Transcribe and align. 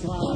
Hello, 0.00 0.31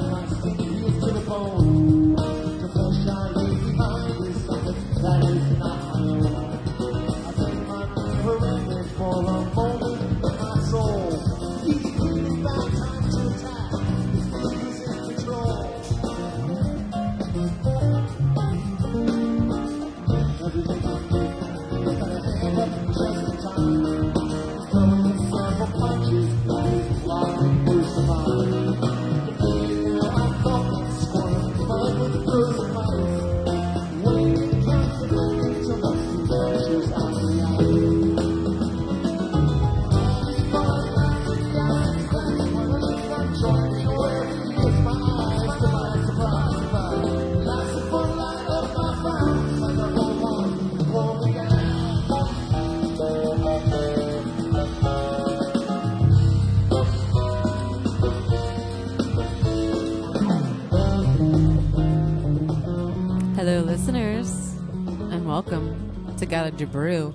Jabrew, 66.55 67.15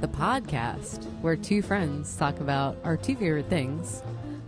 the 0.00 0.08
podcast 0.08 1.04
where 1.20 1.36
two 1.36 1.62
friends 1.62 2.16
talk 2.16 2.40
about 2.40 2.76
our 2.84 2.96
two 2.96 3.16
favorite 3.16 3.48
things 3.48 4.02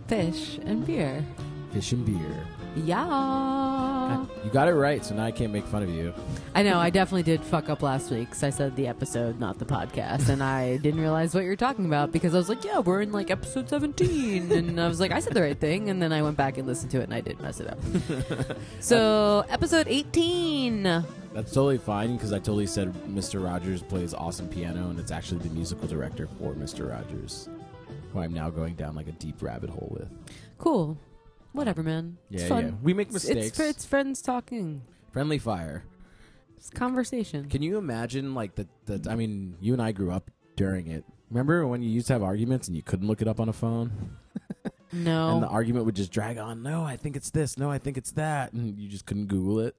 Phish 0.07 0.57
and 0.65 0.85
beer. 0.85 1.25
Phish 1.73 1.93
and 1.93 2.05
beer. 2.05 2.45
Yeah. 2.75 4.25
You 4.43 4.49
got 4.51 4.67
it 4.67 4.73
right, 4.73 5.03
so 5.05 5.15
now 5.15 5.23
I 5.25 5.31
can't 5.31 5.53
make 5.53 5.65
fun 5.65 5.83
of 5.83 5.89
you. 5.89 6.13
I 6.53 6.63
know, 6.63 6.79
I 6.79 6.89
definitely 6.89 7.23
did 7.23 7.43
fuck 7.43 7.69
up 7.69 7.81
last 7.81 8.11
week 8.11 8.29
because 8.29 8.43
I 8.43 8.49
said 8.49 8.75
the 8.75 8.87
episode, 8.87 9.39
not 9.39 9.59
the 9.59 9.65
podcast, 9.65 10.29
and 10.29 10.43
I 10.43 10.77
didn't 10.77 10.99
realize 10.99 11.33
what 11.33 11.43
you 11.43 11.49
were 11.49 11.55
talking 11.55 11.85
about 11.85 12.11
because 12.11 12.33
I 12.33 12.37
was 12.37 12.49
like, 12.49 12.63
yeah, 12.63 12.79
we're 12.79 13.01
in 13.01 13.11
like 13.11 13.29
episode 13.29 13.69
17. 13.69 14.51
And 14.51 14.79
I 14.79 14.87
was 14.87 14.99
like, 14.99 15.11
I 15.11 15.19
said 15.19 15.33
the 15.33 15.41
right 15.41 15.59
thing, 15.59 15.89
and 15.89 16.01
then 16.01 16.11
I 16.11 16.21
went 16.21 16.37
back 16.37 16.57
and 16.57 16.67
listened 16.67 16.91
to 16.91 16.99
it 16.99 17.03
and 17.03 17.13
I 17.13 17.21
did 17.21 17.39
mess 17.39 17.59
it 17.59 17.67
up. 17.67 17.79
so, 18.79 19.45
episode 19.49 19.87
18. 19.87 21.05
That's 21.33 21.51
totally 21.53 21.77
fine 21.77 22.15
because 22.15 22.33
I 22.33 22.39
totally 22.39 22.67
said 22.67 22.91
Mr. 23.07 23.43
Rogers 23.43 23.81
plays 23.81 24.13
awesome 24.13 24.49
piano, 24.49 24.89
and 24.89 24.99
it's 24.99 25.11
actually 25.11 25.39
the 25.39 25.49
musical 25.53 25.87
director 25.87 26.27
for 26.37 26.53
Mr. 26.53 26.89
Rogers, 26.91 27.47
who 28.11 28.19
I'm 28.19 28.33
now 28.33 28.49
going 28.49 28.75
down 28.75 28.95
like 28.95 29.07
a 29.07 29.13
deep 29.13 29.41
rabbit 29.41 29.69
hole 29.69 29.87
with. 29.91 30.09
Cool. 30.57 30.97
Whatever, 31.53 31.83
man. 31.83 32.17
It's 32.29 32.43
Yeah, 32.43 32.49
fun. 32.49 32.65
yeah. 32.65 32.71
We 32.83 32.93
make 32.93 33.07
It's- 33.09 33.23
mistakes. 33.25 33.47
It's, 33.47 33.59
it's 33.59 33.85
friends 33.85 34.21
talking. 34.21 34.81
Friendly 35.11 35.37
fire. 35.37 35.83
It's 36.57 36.69
conversation. 36.69 37.49
Can 37.49 37.61
you 37.61 37.77
imagine 37.77 38.35
like 38.35 38.55
the, 38.55 38.67
the 38.85 39.09
I 39.09 39.15
mean, 39.15 39.55
you 39.61 39.73
and 39.73 39.81
I 39.81 39.93
grew 39.93 40.11
up 40.11 40.29
during 40.57 40.87
it. 40.87 41.03
Remember 41.29 41.65
when 41.65 41.81
you 41.81 41.89
used 41.89 42.07
to 42.07 42.13
have 42.13 42.23
arguments 42.23 42.67
and 42.67 42.75
you 42.75 42.83
couldn't 42.83 43.07
look 43.07 43.21
it 43.21 43.27
up 43.27 43.39
on 43.39 43.47
a 43.49 43.53
phone? 43.53 44.17
no. 44.91 45.33
And 45.35 45.43
the 45.43 45.47
argument 45.47 45.85
would 45.85 45.95
just 45.95 46.11
drag 46.11 46.37
on. 46.37 46.61
No, 46.61 46.83
I 46.83 46.97
think 46.97 47.15
it's 47.15 47.31
this. 47.31 47.57
No, 47.57 47.71
I 47.71 47.77
think 47.79 47.97
it's 47.97 48.11
that. 48.11 48.51
And 48.53 48.77
you 48.77 48.87
just 48.89 49.05
couldn't 49.05 49.25
Google 49.27 49.59
it. 49.61 49.75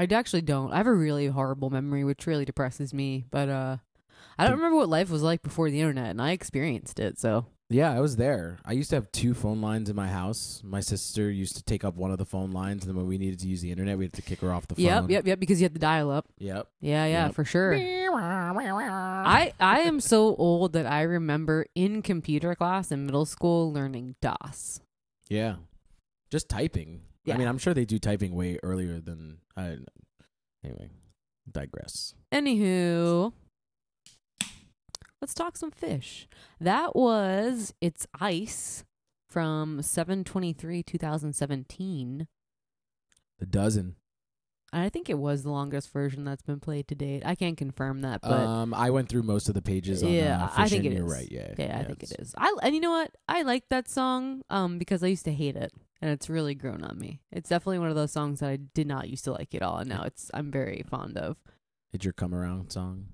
I 0.00 0.14
actually 0.14 0.42
don't. 0.42 0.72
I 0.72 0.78
have 0.78 0.86
a 0.86 0.94
really 0.94 1.26
horrible 1.26 1.68
memory, 1.68 2.04
which 2.04 2.26
really 2.26 2.46
depresses 2.46 2.94
me. 2.94 3.26
But 3.30 3.48
uh, 3.50 3.76
I 4.38 4.44
don't 4.44 4.56
remember 4.56 4.76
what 4.78 4.88
life 4.88 5.10
was 5.10 5.22
like 5.22 5.42
before 5.42 5.68
the 5.70 5.78
internet, 5.80 6.08
and 6.10 6.22
I 6.22 6.30
experienced 6.32 6.98
it. 6.98 7.18
So 7.18 7.44
Yeah, 7.68 7.92
I 7.92 8.00
was 8.00 8.16
there. 8.16 8.58
I 8.64 8.72
used 8.72 8.88
to 8.90 8.96
have 8.96 9.12
two 9.12 9.34
phone 9.34 9.60
lines 9.60 9.90
in 9.90 9.96
my 9.96 10.08
house. 10.08 10.62
My 10.64 10.80
sister 10.80 11.30
used 11.30 11.56
to 11.56 11.62
take 11.62 11.84
up 11.84 11.96
one 11.96 12.10
of 12.10 12.16
the 12.18 12.24
phone 12.24 12.50
lines, 12.52 12.82
and 12.82 12.88
then 12.90 12.96
when 12.96 13.06
we 13.06 13.18
needed 13.18 13.40
to 13.40 13.46
use 13.46 13.60
the 13.60 13.70
internet, 13.70 13.98
we 13.98 14.04
had 14.06 14.14
to 14.14 14.22
kick 14.22 14.40
her 14.40 14.52
off 14.52 14.66
the 14.68 14.74
phone. 14.76 14.84
yep, 14.86 15.10
yep, 15.10 15.26
yep. 15.26 15.38
Because 15.38 15.60
you 15.60 15.66
had 15.66 15.74
to 15.74 15.80
dial 15.80 16.10
up. 16.10 16.24
Yep. 16.38 16.66
Yeah, 16.80 17.04
yeah, 17.04 17.26
Yep. 17.26 17.34
for 17.34 17.44
sure. 17.44 17.74
I 17.76 19.52
I 19.60 19.80
am 19.80 20.00
so 20.00 20.34
old 20.36 20.72
that 20.72 20.86
I 20.86 21.02
remember 21.02 21.66
in 21.74 22.00
computer 22.02 22.54
class 22.54 22.90
in 22.90 23.04
middle 23.06 23.26
school 23.26 23.70
learning 23.72 24.16
DOS. 24.22 24.80
Yeah. 25.28 25.56
Just 26.30 26.48
typing. 26.48 27.02
Yeah. 27.24 27.34
I 27.34 27.38
mean, 27.38 27.48
I'm 27.48 27.58
sure 27.58 27.74
they 27.74 27.84
do 27.84 27.98
typing 27.98 28.34
way 28.34 28.58
earlier 28.62 28.98
than 29.00 29.38
I. 29.60 29.76
Anyway, 30.64 30.90
digress. 31.50 32.14
Anywho, 32.32 33.32
let's 35.20 35.34
talk 35.34 35.56
some 35.56 35.70
Phish. 35.70 36.26
That 36.60 36.96
was 36.96 37.74
It's 37.80 38.06
Ice 38.20 38.84
from 39.28 39.82
723 39.82 40.82
2017. 40.82 42.26
A 43.40 43.46
dozen. 43.46 43.96
I 44.72 44.88
think 44.88 45.10
it 45.10 45.18
was 45.18 45.42
the 45.42 45.50
longest 45.50 45.92
version 45.92 46.24
that's 46.24 46.42
been 46.42 46.60
played 46.60 46.86
to 46.88 46.94
date. 46.94 47.22
I 47.26 47.34
can't 47.34 47.56
confirm 47.56 48.02
that, 48.02 48.20
but 48.22 48.32
um, 48.32 48.72
I 48.72 48.90
went 48.90 49.08
through 49.08 49.24
most 49.24 49.48
of 49.48 49.54
the 49.54 49.62
pages 49.62 50.02
on 50.02 50.10
Yeah, 50.10 50.44
uh, 50.44 50.50
I 50.56 50.68
think 50.68 50.84
it 50.84 50.92
You're 50.92 51.06
is. 51.06 51.12
right. 51.12 51.28
Yeah. 51.30 51.54
yeah, 51.58 51.78
I 51.80 51.84
think 51.84 52.02
it's- 52.04 52.34
I 52.38 52.54
and 52.62 52.74
you 52.74 52.80
know 52.80 52.92
what? 52.92 53.10
I 53.28 53.42
like 53.42 53.68
that 53.70 53.88
song 53.88 54.42
um 54.50 54.78
because 54.78 55.02
I 55.02 55.08
used 55.08 55.24
to 55.24 55.32
hate 55.32 55.56
it 55.56 55.72
and 56.00 56.10
it's 56.12 56.30
really 56.30 56.54
grown 56.54 56.84
on 56.84 56.98
me. 56.98 57.20
It's 57.32 57.48
definitely 57.48 57.80
one 57.80 57.88
of 57.88 57.96
those 57.96 58.12
songs 58.12 58.40
that 58.40 58.48
I 58.48 58.56
did 58.56 58.86
not 58.86 59.08
used 59.08 59.24
to 59.24 59.32
like 59.32 59.54
at 59.54 59.62
all 59.62 59.78
and 59.78 59.88
now 59.88 60.02
it's 60.04 60.30
I'm 60.32 60.50
very 60.52 60.84
fond 60.88 61.18
of. 61.18 61.36
It's 61.92 62.04
your 62.04 62.12
come 62.12 62.32
around 62.34 62.70
song. 62.70 63.06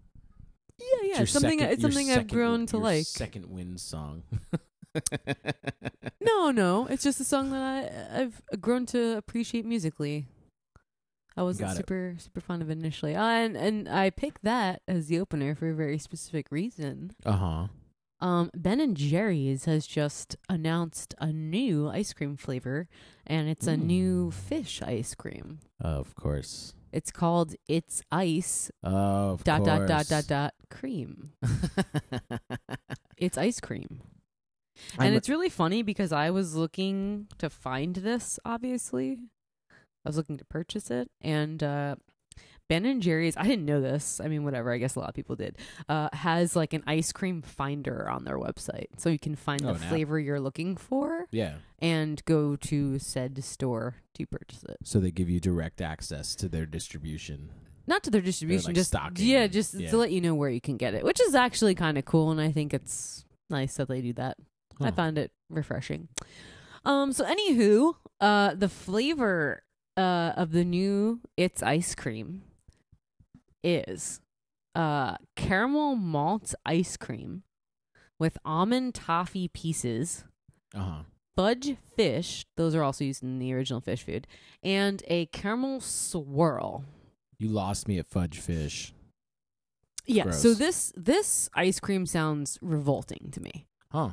Yeah, 0.78 0.86
yeah, 1.08 1.22
it's 1.22 1.32
something 1.32 1.58
second- 1.60 1.72
it's 1.72 1.82
something 1.82 2.10
I've 2.10 2.28
grown 2.28 2.66
to 2.66 2.76
your 2.76 2.84
like. 2.84 3.06
Second 3.06 3.46
wind 3.46 3.80
song. 3.80 4.24
No, 6.20 6.50
no, 6.50 6.86
it's 6.86 7.02
just 7.02 7.18
a 7.20 7.24
song 7.24 7.50
that 7.50 7.62
I 8.12 8.20
I've 8.22 8.42
grown 8.60 8.84
to 8.86 9.16
appreciate 9.16 9.64
musically. 9.64 10.26
I 11.36 11.42
wasn't 11.42 11.68
Got 11.68 11.74
it. 11.74 11.76
super 11.76 12.14
super 12.18 12.40
fond 12.40 12.62
of 12.62 12.70
it 12.70 12.78
initially, 12.78 13.14
uh, 13.14 13.24
and 13.24 13.56
and 13.56 13.88
I 13.88 14.10
picked 14.10 14.42
that 14.44 14.82
as 14.88 15.08
the 15.08 15.20
opener 15.20 15.54
for 15.54 15.68
a 15.70 15.74
very 15.74 15.98
specific 15.98 16.50
reason. 16.50 17.10
Uh 17.24 17.32
huh. 17.32 17.66
Um, 18.18 18.50
Ben 18.54 18.80
and 18.80 18.96
Jerry's 18.96 19.66
has 19.66 19.86
just 19.86 20.36
announced 20.48 21.14
a 21.18 21.30
new 21.32 21.88
ice 21.90 22.14
cream 22.14 22.36
flavor, 22.38 22.88
and 23.26 23.46
it's 23.48 23.66
a 23.66 23.76
new 23.76 24.30
Mm. 24.30 24.32
Phish 24.32 24.82
ice 24.86 25.14
cream. 25.14 25.58
Of 25.80 26.14
course. 26.14 26.72
It's 26.92 27.10
called 27.10 27.54
It's 27.68 28.00
Ice 28.10 28.70
Of 28.82 29.44
dot 29.44 29.64
dot 29.64 29.86
dot 29.86 30.06
course. 30.06 30.08
dot 30.08 30.26
dot 30.26 30.54
cream. 30.70 31.32
It's 33.18 33.38
ice 33.38 33.60
cream. 33.60 34.00
I'm 34.98 35.06
and 35.08 35.14
it's 35.16 35.28
really 35.30 35.48
funny 35.48 35.82
because 35.82 36.12
I 36.12 36.30
was 36.30 36.54
looking 36.54 37.28
to 37.38 37.48
find 37.48 37.96
this, 37.96 38.38
obviously. 38.44 39.18
I 40.06 40.08
was 40.08 40.16
looking 40.16 40.38
to 40.38 40.44
purchase 40.44 40.90
it. 40.90 41.10
And 41.20 41.62
uh, 41.62 41.96
Ben 42.68 42.84
and 42.86 43.02
Jerry's, 43.02 43.36
I 43.36 43.44
didn't 43.44 43.64
know 43.64 43.80
this. 43.80 44.20
I 44.20 44.28
mean, 44.28 44.44
whatever. 44.44 44.72
I 44.72 44.78
guess 44.78 44.94
a 44.96 45.00
lot 45.00 45.08
of 45.08 45.14
people 45.14 45.36
did. 45.36 45.56
Uh, 45.88 46.08
has 46.12 46.54
like 46.56 46.72
an 46.72 46.82
ice 46.86 47.12
cream 47.12 47.42
finder 47.42 48.08
on 48.08 48.24
their 48.24 48.38
website. 48.38 48.86
So 48.98 49.08
you 49.08 49.18
can 49.18 49.34
find 49.36 49.64
Oh, 49.64 49.72
the 49.72 49.78
flavor 49.78 50.18
you're 50.18 50.40
looking 50.40 50.76
for 50.76 51.26
yeah. 51.30 51.54
and 51.80 52.24
go 52.24 52.56
to 52.56 52.98
said 52.98 53.42
store 53.44 53.96
to 54.14 54.26
purchase 54.26 54.62
it. 54.64 54.78
So 54.84 55.00
they 55.00 55.10
give 55.10 55.28
you 55.28 55.40
direct 55.40 55.80
access 55.80 56.34
to 56.36 56.48
their 56.48 56.66
distribution. 56.66 57.50
Not 57.88 58.02
to 58.04 58.10
their 58.10 58.20
distribution, 58.20 58.66
like, 58.70 58.74
just 58.74 58.88
stocking 58.90 59.26
yeah, 59.26 59.46
just 59.46 59.74
yeah. 59.74 59.90
to 59.90 59.96
let 59.96 60.10
you 60.10 60.20
know 60.20 60.34
where 60.34 60.50
you 60.50 60.60
can 60.60 60.76
get 60.76 60.94
it, 60.94 61.04
which 61.04 61.20
is 61.20 61.36
actually 61.36 61.76
kind 61.76 61.96
of 61.96 62.04
cool, 62.04 62.32
and 62.32 62.40
I 62.40 62.50
think 62.50 62.74
it's 62.74 63.24
nice 63.48 63.76
that 63.76 63.86
they 63.86 64.00
do 64.00 64.12
that. 64.14 64.36
I 64.80 64.86
Huh. 64.86 64.92
found 64.92 65.18
it 65.18 65.30
refreshing. 65.48 66.08
Um. 66.84 67.12
So, 67.12 67.24
anywho, 67.24 67.94
uh, 68.20 68.54
the 68.56 68.68
flavor 68.68 69.62
uh 69.96 70.32
of 70.36 70.52
the 70.52 70.64
new 70.64 71.20
It's 71.36 71.62
ice 71.62 71.94
cream 71.94 72.42
is 73.64 74.20
uh 74.74 75.16
caramel 75.36 75.96
malt 75.96 76.54
ice 76.64 76.96
cream 76.96 77.42
with 78.18 78.38
almond 78.44 78.94
toffee 78.94 79.48
pieces, 79.48 80.24
Uh 80.74 80.78
huh. 80.80 81.02
fudge 81.34 81.76
fish. 81.96 82.46
Those 82.56 82.74
are 82.74 82.82
also 82.82 83.04
used 83.04 83.22
in 83.22 83.38
the 83.38 83.52
original 83.52 83.80
Phish 83.82 84.02
Food, 84.02 84.26
and 84.62 85.02
a 85.06 85.26
caramel 85.26 85.80
swirl. 85.80 86.84
You 87.38 87.48
lost 87.48 87.86
me 87.88 87.98
at 87.98 88.06
fudge 88.06 88.38
fish. 88.38 88.94
Yeah. 90.06 90.24
Gross. 90.24 90.40
So 90.40 90.54
this 90.54 90.92
this 90.96 91.50
ice 91.54 91.80
cream 91.80 92.06
sounds 92.06 92.58
revolting 92.62 93.28
to 93.32 93.40
me. 93.40 93.66
Huh. 93.90 94.12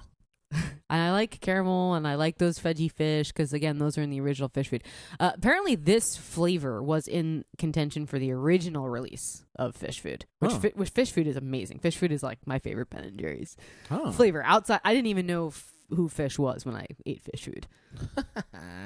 And 0.90 1.02
I 1.02 1.12
like 1.12 1.40
caramel 1.42 1.96
and 1.96 2.08
I 2.08 2.16
like 2.16 2.38
those 2.38 2.60
veggie 2.60 2.92
fish 2.92 3.30
because, 3.30 3.52
again, 3.54 3.80
those 3.80 3.98
are 3.98 4.02
in 4.04 4.10
the 4.12 4.22
original 4.22 4.48
Phish 4.50 4.68
Food. 4.68 4.84
Uh, 5.20 5.32
apparently, 5.36 5.74
this 5.76 6.16
flavor 6.16 6.84
was 6.84 7.08
in 7.08 7.46
contention 7.58 8.06
for 8.06 8.20
the 8.20 8.32
original 8.32 8.88
release 8.90 9.44
of 9.58 9.76
Phish 9.76 10.00
Food, 10.00 10.26
which, 10.40 10.52
Huh. 10.52 10.60
fi- 10.60 10.74
which 10.76 10.94
Phish 10.94 11.12
Food 11.12 11.26
is 11.28 11.36
amazing. 11.36 11.80
Phish 11.80 11.96
Food 11.98 12.12
is 12.12 12.22
like 12.22 12.40
my 12.46 12.60
favorite 12.60 12.90
Ben 12.92 13.04
and 13.06 13.20
Jerry's 13.20 13.58
Huh. 13.90 14.12
flavor. 14.12 14.44
Outside, 14.44 14.82
I 14.84 14.94
didn't 14.94 15.08
even 15.08 15.26
know 15.26 15.48
f- 15.48 15.73
who 15.90 16.08
Phish 16.10 16.38
was 16.40 16.66
when 16.66 16.76
I 16.76 16.88
ate 17.06 17.24
Phish 17.24 17.42
Food. 17.42 17.68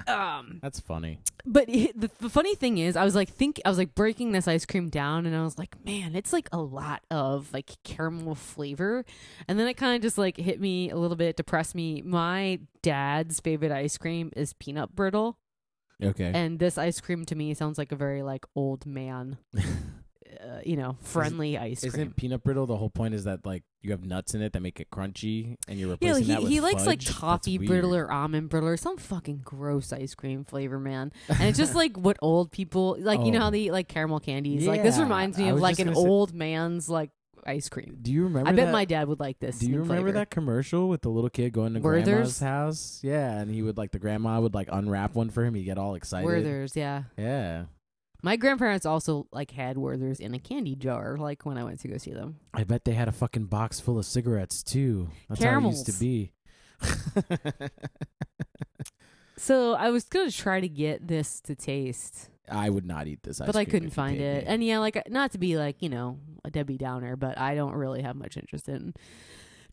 Um, 0.07 0.59
That's 0.61 0.79
funny. 0.79 1.19
but 1.45 1.67
it, 1.69 1.99
the, 1.99 2.09
the 2.19 2.29
funny 2.29 2.55
thing 2.55 2.77
is, 2.77 2.95
I 2.95 3.03
was 3.03 3.13
like 3.15 3.29
think 3.29 3.59
I 3.65 3.69
was 3.69 3.77
like 3.77 3.93
breaking 3.93 4.31
this 4.31 4.47
ice 4.47 4.65
cream 4.65 4.89
down, 4.89 5.25
and 5.25 5.35
I 5.35 5.43
was 5.43 5.57
like, 5.57 5.75
man, 5.85 6.15
it's 6.15 6.31
like 6.31 6.47
a 6.53 6.57
lot 6.59 7.01
of 7.11 7.51
like 7.53 7.71
caramel 7.83 8.35
flavor, 8.35 9.03
and 9.47 9.59
then 9.59 9.67
it 9.67 9.75
kind 9.75 9.95
of 9.95 10.01
just 10.01 10.17
like 10.17 10.37
hit 10.37 10.61
me 10.61 10.89
a 10.89 10.95
little 10.95 11.17
bit, 11.17 11.35
depressed 11.35 11.75
me. 11.75 12.01
My 12.01 12.59
dad's 12.81 13.39
favorite 13.41 13.71
ice 13.71 13.97
cream 13.97 14.31
is 14.35 14.53
peanut 14.53 14.95
brittle, 14.95 15.37
Okay. 16.01 16.31
and 16.33 16.57
this 16.59 16.77
ice 16.77 17.01
cream 17.01 17.25
to 17.25 17.35
me 17.35 17.53
sounds 17.53 17.77
like 17.77 17.91
a 17.91 17.95
very 17.97 18.23
like 18.23 18.45
old 18.55 18.85
man, 18.85 19.37
uh, 20.41 20.61
you 20.65 20.75
know, 20.75 20.97
friendly 21.01 21.57
ice 21.57 21.81
cream. 21.81 21.89
Isn't 21.93 22.15
peanut 22.15 22.43
brittle 22.43 22.65
the 22.65 22.77
whole 22.77 22.89
point? 22.89 23.13
Is 23.13 23.23
that 23.25 23.45
like 23.45 23.63
you 23.81 23.91
have 23.91 24.03
nuts 24.05 24.33
in 24.33 24.41
it 24.41 24.53
that 24.53 24.61
make 24.61 24.79
it 24.79 24.89
crunchy, 24.91 25.55
and 25.67 25.79
you're 25.79 25.89
Yeah, 26.01 26.11
replacing 26.11 26.23
he, 26.23 26.31
that 26.31 26.41
with 26.43 26.51
he 26.51 26.59
likes 26.61 26.85
like 26.85 26.99
fudge? 27.01 27.05
That's 27.07 27.17
toffee 27.19 27.57
brittle 27.57 27.95
or 27.95 28.11
almond 28.11 28.49
brittle 28.49 28.69
or 28.69 28.77
some 28.77 28.97
fucking 28.97 29.41
gross 29.43 29.91
ice 29.93 30.15
cream 30.15 30.43
flavor, 30.45 30.79
man. 30.79 31.11
And 31.29 31.43
it's 31.43 31.57
just 31.57 31.75
like 31.75 31.97
what 31.97 32.17
old 32.21 32.51
people 32.51 32.97
like. 32.99 33.21
You 33.25 33.31
know 33.31 33.39
how 33.39 33.47
Oh. 33.47 33.51
they 33.51 33.59
eat 33.61 33.71
like 33.71 33.87
caramel 33.87 34.19
candies. 34.19 34.67
Like 34.67 34.83
this 34.83 34.97
Yeah, 34.97 35.03
reminds 35.03 35.37
me 35.37 35.45
I 35.45 35.47
of 35.49 35.53
was 35.55 35.61
like 35.63 35.71
just 35.77 35.81
an 35.81 35.87
gonna 35.93 36.01
say- 36.03 36.07
old 36.09 36.33
man's 36.33 36.89
like 36.89 37.11
ice 37.45 37.69
cream. 37.69 37.97
Do 38.01 38.11
you 38.11 38.23
remember? 38.23 38.49
I 38.49 38.51
bet 38.51 38.65
that? 38.65 38.71
my 38.73 38.83
dad 38.83 39.07
would 39.07 39.21
like 39.21 39.39
this. 39.39 39.59
Do 39.59 39.67
you 39.67 39.73
remember 39.79 39.95
flavor. 39.95 40.11
that 40.13 40.29
commercial 40.29 40.89
with 40.89 41.01
the 41.01 41.07
little 41.09 41.29
kid 41.29 41.53
going 41.53 41.75
to 41.75 41.79
Werther's? 41.79 42.05
grandma's 42.05 42.39
house? 42.41 42.99
Yeah, 43.03 43.39
and 43.39 43.49
he 43.49 43.61
would 43.61 43.77
like 43.77 43.91
the 43.91 43.99
grandma 43.99 44.41
would 44.41 44.53
like 44.53 44.67
unwrap 44.69 45.15
one 45.15 45.29
for 45.29 45.45
him. 45.45 45.53
He'd 45.53 45.63
get 45.63 45.77
all 45.77 45.95
excited. 45.95 46.25
Werther's? 46.25 46.75
Yeah, 46.75 47.03
Yeah, 47.17 47.65
my 48.21 48.35
grandparents 48.35 48.85
also 48.85 49.27
like 49.31 49.51
had 49.51 49.77
Werther's 49.77 50.19
in 50.19 50.33
a 50.33 50.39
candy 50.39 50.75
jar. 50.75 51.17
Like 51.17 51.45
when 51.45 51.57
I 51.57 51.63
went 51.63 51.79
to 51.81 51.87
go 51.87 51.97
see 51.97 52.11
them. 52.11 52.37
I 52.53 52.63
bet 52.63 52.85
they 52.85 52.93
had 52.93 53.07
a 53.07 53.11
fucking 53.11 53.45
box 53.45 53.79
full 53.79 53.99
of 53.99 54.05
cigarettes 54.05 54.63
too. 54.63 55.09
That's 55.29 55.43
how 55.43 55.59
it 55.59 55.63
used 55.63 55.85
to 55.85 55.93
be. 55.93 56.31
So 59.37 59.73
I 59.73 59.91
was 59.91 60.03
gonna 60.05 60.31
try 60.31 60.59
to 60.59 60.67
get 60.67 61.07
this 61.07 61.39
to 61.41 61.55
taste, 61.55 62.29
I 62.49 62.69
would 62.69 62.85
not 62.85 63.07
eat 63.07 63.21
this, 63.23 63.39
ice 63.39 63.45
but 63.45 63.55
I 63.55 63.65
couldn't 63.65 63.91
find 63.91 64.19
it. 64.19 64.43
me. 64.43 64.49
And 64.49 64.63
yeah, 64.63 64.79
like 64.79 65.09
not 65.09 65.31
to 65.31 65.37
be 65.37 65.57
like 65.57 65.81
you 65.81 65.89
know 65.89 66.19
a 66.43 66.49
Debbie 66.49 66.77
Downer, 66.77 67.15
but 67.15 67.37
I 67.37 67.55
don't 67.55 67.73
really 67.73 68.01
have 68.01 68.15
much 68.15 68.35
interest 68.35 68.67
in 68.67 68.95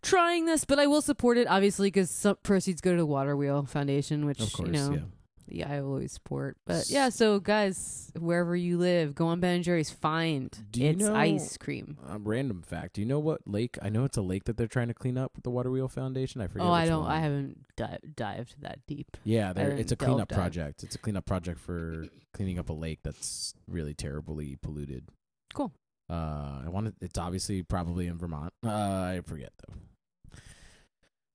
trying 0.02 0.44
this. 0.44 0.64
But 0.66 0.78
I 0.78 0.86
will 0.86 1.00
support 1.00 1.38
it, 1.38 1.46
obviously, 1.48 1.88
because 1.88 2.10
some 2.10 2.36
proceeds 2.42 2.82
go 2.82 2.92
to 2.92 2.98
the 2.98 3.06
Water 3.06 3.36
Wheel 3.36 3.64
Foundation, 3.64 4.26
which 4.26 4.40
of 4.40 4.52
course, 4.52 4.66
you 4.66 4.72
know 4.72 4.92
yeah. 4.92 5.00
Yeah, 5.48 5.70
I 5.72 5.80
will 5.80 5.90
always 5.90 6.12
support. 6.12 6.56
But 6.66 6.88
yeah, 6.90 7.08
so 7.08 7.40
guys, 7.40 8.10
wherever 8.18 8.54
you 8.56 8.78
live, 8.78 9.14
go 9.14 9.26
on 9.26 9.40
Ben 9.40 9.56
and 9.56 9.64
Jerry's. 9.64 9.90
Find 9.90 10.50
Do 10.70 10.80
you 10.82 10.90
it's 10.90 11.00
know- 11.00 11.14
ice 11.14 11.56
cream. 11.56 11.98
A 12.08 12.18
random 12.18 12.62
fact. 12.62 12.94
Do 12.94 13.00
you 13.00 13.06
know 13.06 13.18
what 13.18 13.40
lake? 13.46 13.78
I 13.82 13.88
know 13.88 14.04
it's 14.04 14.16
a 14.16 14.22
lake 14.22 14.44
that 14.44 14.56
they're 14.56 14.66
trying 14.66 14.88
to 14.88 14.94
clean 14.94 15.16
up 15.18 15.32
with 15.34 15.44
the 15.44 15.50
Water 15.50 15.70
Wheel 15.70 15.88
Foundation. 15.88 16.40
I 16.40 16.46
forget. 16.46 16.66
Oh, 16.66 16.70
I 16.70 16.82
which 16.82 16.90
don't. 16.90 17.02
one. 17.04 17.10
I 17.12 17.18
haven't 17.20 17.58
di- 17.76 17.98
dived 18.16 18.54
that 18.62 18.80
deep. 18.86 19.16
Yeah, 19.24 19.52
they're, 19.52 19.70
it's 19.72 19.92
a 19.92 19.96
delved 19.96 20.10
cleanup 20.12 20.28
project. 20.28 20.82
It's 20.82 20.94
a 20.94 20.98
cleanup 20.98 21.26
project 21.26 21.58
for 21.60 22.06
cleaning 22.32 22.58
up 22.58 22.68
a 22.68 22.72
lake 22.72 23.00
that's 23.02 23.54
really 23.68 23.94
terribly 23.94 24.56
polluted. 24.56 25.08
Cool. 25.54 25.72
Uh, 26.10 26.60
I 26.64 26.68
want. 26.68 26.94
It's 27.00 27.18
obviously 27.18 27.62
probably 27.62 28.06
in 28.08 28.18
Vermont. 28.18 28.52
Uh, 28.64 28.70
I 28.70 29.20
forget 29.24 29.52
though. 29.66 29.74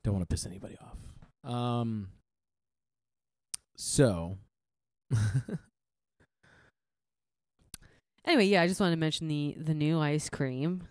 Don't 0.03 0.13
want 0.13 0.29
to 0.29 0.33
piss 0.33 0.45
anybody 0.45 0.75
off. 0.81 1.51
Um. 1.51 2.09
So. 3.81 4.38
Anyway, 8.26 8.46
yeah, 8.46 8.62
I 8.62 8.68
just 8.68 8.80
wanted 8.80 8.92
to 8.96 9.00
mention 9.00 9.28
the 9.28 9.56
the 9.58 9.74
new 9.74 10.00
ice 10.00 10.30
cream. 10.30 10.84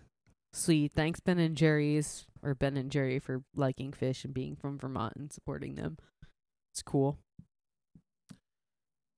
Sweet. 0.51 0.91
Thanks 0.91 1.21
Ben 1.21 1.39
and 1.39 1.55
Jerry's 1.55 2.25
or 2.43 2.53
Ben 2.53 2.75
and 2.75 2.91
Jerry 2.91 3.19
for 3.19 3.43
liking 3.55 3.91
Phish 3.93 4.25
and 4.25 4.33
being 4.33 4.55
from 4.57 4.77
Vermont 4.77 5.13
and 5.15 5.31
supporting 5.31 5.75
them. 5.75 5.97
It's 6.73 6.81
cool. 6.81 7.17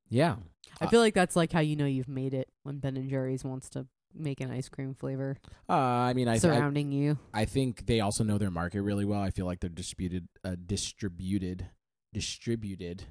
yeah. 0.09 0.35
I 0.79 0.85
Uh, 0.85 0.89
feel 0.89 0.99
like 0.99 1.15
that's 1.15 1.35
like 1.35 1.51
how 1.51 1.61
you 1.61 1.75
know 1.75 1.85
you've 1.85 2.07
made 2.09 2.33
it 2.35 2.49
when 2.61 2.77
Ben 2.79 2.95
and 2.97 3.09
Jerry's 3.09 3.43
wants 3.43 3.69
to 3.69 3.87
make 4.13 4.39
an 4.41 4.51
ice 4.51 4.67
cream 4.69 4.93
flavor 4.93 5.37
Uh, 5.69 5.73
I 5.73 6.13
mean, 6.13 6.27
I, 6.27 6.33
I 6.33 6.37
surrounding 6.37 6.91
you. 6.91 7.17
I 7.33 7.45
think 7.45 7.85
they 7.87 8.01
also 8.01 8.23
know 8.23 8.37
their 8.37 8.51
market 8.51 8.81
really 8.83 9.05
well. 9.05 9.21
I 9.21 9.31
feel 9.31 9.45
like 9.47 9.61
they're 9.61 9.69
distributed, 9.69 10.27
uh, 10.43 10.57
distributed, 10.63 11.69
distributed. 12.13 13.05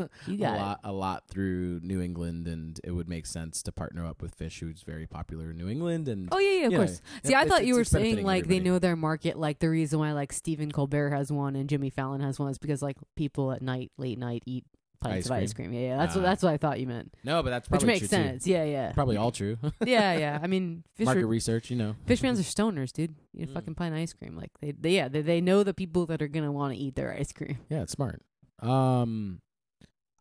You 0.26 0.34
a 0.34 0.38
got 0.38 0.54
it. 0.54 0.60
lot, 0.60 0.80
a 0.84 0.92
lot 0.92 1.28
through 1.28 1.80
New 1.82 2.00
England, 2.00 2.46
and 2.48 2.80
it 2.84 2.92
would 2.92 3.08
make 3.08 3.26
sense 3.26 3.62
to 3.64 3.72
partner 3.72 4.06
up 4.06 4.22
with 4.22 4.36
Phish, 4.38 4.60
who's 4.60 4.82
very 4.82 5.06
popular 5.06 5.50
in 5.50 5.56
New 5.56 5.68
England. 5.68 6.08
And 6.08 6.28
Oh 6.32 6.38
yeah, 6.38 6.50
yeah, 6.50 6.66
of 6.66 6.72
you 6.72 6.78
know, 6.78 6.84
course. 6.86 7.02
See, 7.24 7.34
I 7.34 7.44
thought 7.46 7.64
you 7.66 7.74
were 7.74 7.84
saying 7.84 8.24
like 8.24 8.46
they 8.46 8.60
know 8.60 8.78
their 8.78 8.96
market. 8.96 9.38
Like 9.38 9.58
the 9.58 9.70
reason 9.70 9.98
why 9.98 10.12
like 10.12 10.32
Stephen 10.32 10.70
Colbert 10.72 11.10
has 11.10 11.30
one 11.32 11.56
and 11.56 11.68
Jimmy 11.68 11.90
Fallon 11.90 12.20
has 12.20 12.38
one 12.38 12.50
is 12.50 12.58
because 12.58 12.82
like 12.82 12.96
people 13.16 13.52
at 13.52 13.62
night, 13.62 13.90
late 13.98 14.18
night, 14.18 14.42
eat 14.46 14.64
pints 15.00 15.24
of 15.26 15.32
ice 15.32 15.54
cream. 15.54 15.72
Yeah, 15.72 15.80
yeah. 15.80 15.96
That's 15.96 16.14
what 16.14 16.24
Ah. 16.24 16.28
that's 16.28 16.42
what 16.42 16.52
I 16.52 16.56
thought 16.58 16.78
you 16.78 16.86
meant. 16.86 17.14
No, 17.24 17.42
but 17.42 17.48
that's 17.48 17.70
Which 17.70 17.80
probably 17.80 17.94
makes 17.94 18.08
true, 18.10 18.18
too. 18.18 18.22
sense. 18.24 18.46
Yeah, 18.46 18.64
yeah, 18.64 18.92
Probably 18.92 19.16
all 19.16 19.30
true. 19.32 19.56
yeah, 19.86 20.12
yeah. 20.18 20.38
I 20.42 20.46
mean, 20.46 20.84
Phish 20.98 21.06
Market 21.06 21.24
research, 21.26 21.70
you 21.70 21.76
know. 21.76 21.96
Phish 22.06 22.20
fans 22.20 22.38
are 22.38 22.42
stoners, 22.42 22.92
dude. 22.92 23.14
You 23.32 23.46
Mm. 23.46 23.54
fucking 23.54 23.74
pint 23.76 23.94
ice 23.94 24.12
cream. 24.12 24.36
Like 24.36 24.50
they, 24.60 24.72
they 24.72 24.90
yeah, 24.90 25.08
they, 25.08 25.22
they 25.22 25.40
know 25.40 25.62
the 25.62 25.72
people 25.72 26.04
that 26.06 26.20
are 26.20 26.28
gonna 26.28 26.52
want 26.52 26.74
to 26.74 26.78
eat 26.78 26.96
their 26.96 27.14
ice 27.14 27.32
cream. 27.32 27.56
Yeah, 27.70 27.80
it's 27.82 27.92
smart. 27.92 28.20
Um, 28.60 29.40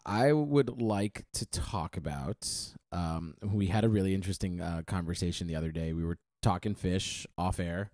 I 0.10 0.34
would 0.34 0.82
like 0.82 1.26
to 1.34 1.46
talk 1.46 1.96
about. 1.96 2.50
Um, 2.92 3.36
we 3.44 3.68
had 3.68 3.84
a 3.84 3.90
really 3.90 4.16
interesting 4.16 4.60
uh, 4.60 4.82
conversation 4.88 5.46
the 5.46 5.56
other 5.56 5.72
day. 5.72 5.94
We 5.94 6.04
were 6.04 6.18
talking 6.42 6.74
Phish 6.74 7.28
off 7.38 7.60
air, 7.60 7.92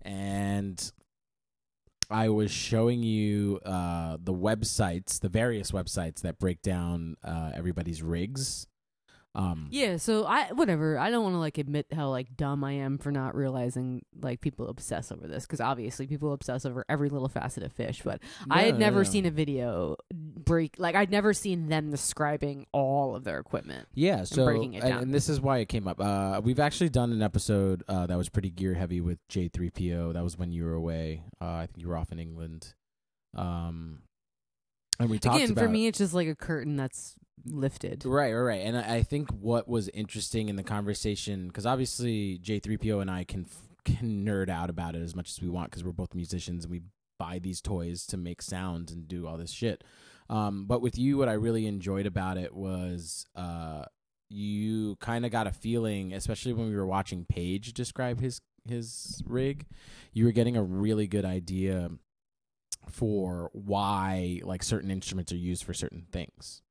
and 0.00 0.90
I 2.10 2.30
was 2.30 2.50
showing 2.50 3.02
you 3.02 3.60
uh, 3.66 4.16
the 4.18 4.32
websites, 4.32 5.20
the 5.20 5.28
various 5.28 5.72
websites 5.72 6.22
that 6.22 6.38
break 6.38 6.62
down 6.62 7.18
uh, 7.22 7.50
everybody's 7.54 8.02
rigs. 8.02 8.66
Um, 9.34 9.68
Yeah, 9.70 9.96
so 9.96 10.26
I 10.26 10.52
whatever. 10.52 10.98
I 10.98 11.10
don't 11.10 11.22
want 11.22 11.34
to 11.34 11.38
like 11.38 11.56
admit 11.56 11.86
how 11.92 12.10
like 12.10 12.36
dumb 12.36 12.62
I 12.64 12.72
am 12.72 12.98
for 12.98 13.10
not 13.10 13.34
realizing 13.34 14.04
like 14.20 14.40
people 14.40 14.68
obsess 14.68 15.10
over 15.10 15.26
this 15.26 15.46
because 15.46 15.60
obviously 15.60 16.06
people 16.06 16.32
obsess 16.32 16.66
over 16.66 16.84
every 16.88 17.08
little 17.08 17.28
facet 17.28 17.62
of 17.62 17.74
Phish. 17.74 18.04
But 18.04 18.20
I 18.50 18.62
had 18.62 18.78
never 18.78 18.98
no. 18.98 19.04
seen 19.04 19.24
a 19.24 19.30
video 19.30 19.96
break 20.12 20.74
like 20.78 20.94
I'd 20.94 21.10
never 21.10 21.32
seen 21.32 21.68
them 21.68 21.90
describing 21.90 22.66
all 22.72 23.16
of 23.16 23.24
their 23.24 23.38
equipment. 23.38 23.88
Yeah, 23.94 24.24
so 24.24 24.44
breaking 24.44 24.74
it 24.74 24.82
and, 24.82 24.92
down. 24.92 25.02
and 25.04 25.14
this 25.14 25.28
is 25.28 25.40
why 25.40 25.58
it 25.58 25.68
came 25.68 25.88
up. 25.88 25.98
Uh, 25.98 26.40
we've 26.44 26.60
actually 26.60 26.90
done 26.90 27.10
an 27.12 27.22
episode 27.22 27.82
uh, 27.88 28.06
that 28.06 28.18
was 28.18 28.28
pretty 28.28 28.50
gear 28.50 28.74
heavy 28.74 29.00
with 29.00 29.18
J3PO. 29.28 30.12
That 30.12 30.22
was 30.22 30.36
when 30.36 30.52
you 30.52 30.64
were 30.64 30.74
away. 30.74 31.22
Uh, 31.40 31.46
I 31.46 31.66
think 31.66 31.78
you 31.78 31.88
were 31.88 31.96
off 31.96 32.12
in 32.12 32.18
England. 32.18 32.74
Um, 33.34 34.02
and 35.00 35.08
we 35.08 35.18
talked 35.18 35.36
Again, 35.36 35.52
about 35.52 35.64
for 35.64 35.68
me, 35.68 35.86
it's 35.86 35.98
just 35.98 36.14
like 36.14 36.28
a 36.28 36.34
curtain 36.34 36.76
that's 36.76 37.14
lifted. 37.44 38.04
Right, 38.04 38.32
right, 38.32 38.40
right. 38.40 38.60
And 38.62 38.76
I 38.76 38.96
I 38.96 39.02
think 39.02 39.30
what 39.30 39.68
was 39.68 39.88
interesting 39.88 40.48
in 40.48 40.56
the 40.56 40.62
conversation, 40.62 41.48
because 41.48 41.66
obviously 41.66 42.38
J3PO 42.38 43.00
and 43.00 43.10
I 43.10 43.24
can 43.24 43.46
can 43.84 44.24
nerd 44.24 44.48
out 44.48 44.70
about 44.70 44.94
it 44.94 45.02
as 45.02 45.14
much 45.14 45.30
as 45.30 45.40
we 45.40 45.48
want, 45.48 45.70
because 45.70 45.84
we're 45.84 45.92
both 45.92 46.14
musicians 46.14 46.64
and 46.64 46.70
we 46.70 46.82
buy 47.18 47.38
these 47.38 47.60
toys 47.60 48.06
to 48.06 48.16
make 48.16 48.42
sounds 48.42 48.92
and 48.92 49.08
do 49.08 49.26
all 49.26 49.36
this 49.36 49.50
shit. 49.50 49.84
Um, 50.30 50.66
but 50.66 50.80
with 50.80 50.98
you, 50.98 51.18
what 51.18 51.28
I 51.28 51.34
really 51.34 51.66
enjoyed 51.66 52.06
about 52.06 52.38
it 52.38 52.54
was 52.54 53.26
uh, 53.36 53.84
you 54.28 54.96
kind 54.96 55.26
of 55.26 55.30
got 55.30 55.46
a 55.46 55.52
feeling, 55.52 56.14
especially 56.14 56.52
when 56.52 56.68
we 56.68 56.76
were 56.76 56.86
watching 56.86 57.24
Page 57.24 57.72
describe 57.74 58.20
his 58.20 58.40
his 58.68 59.22
rig, 59.26 59.66
you 60.12 60.24
were 60.24 60.32
getting 60.32 60.56
a 60.56 60.62
really 60.62 61.06
good 61.06 61.24
idea 61.24 61.90
for 62.88 63.50
why 63.52 64.40
like 64.44 64.62
certain 64.62 64.90
instruments 64.90 65.32
are 65.32 65.36
used 65.36 65.64
for 65.64 65.74
certain 65.74 66.06
things. 66.10 66.62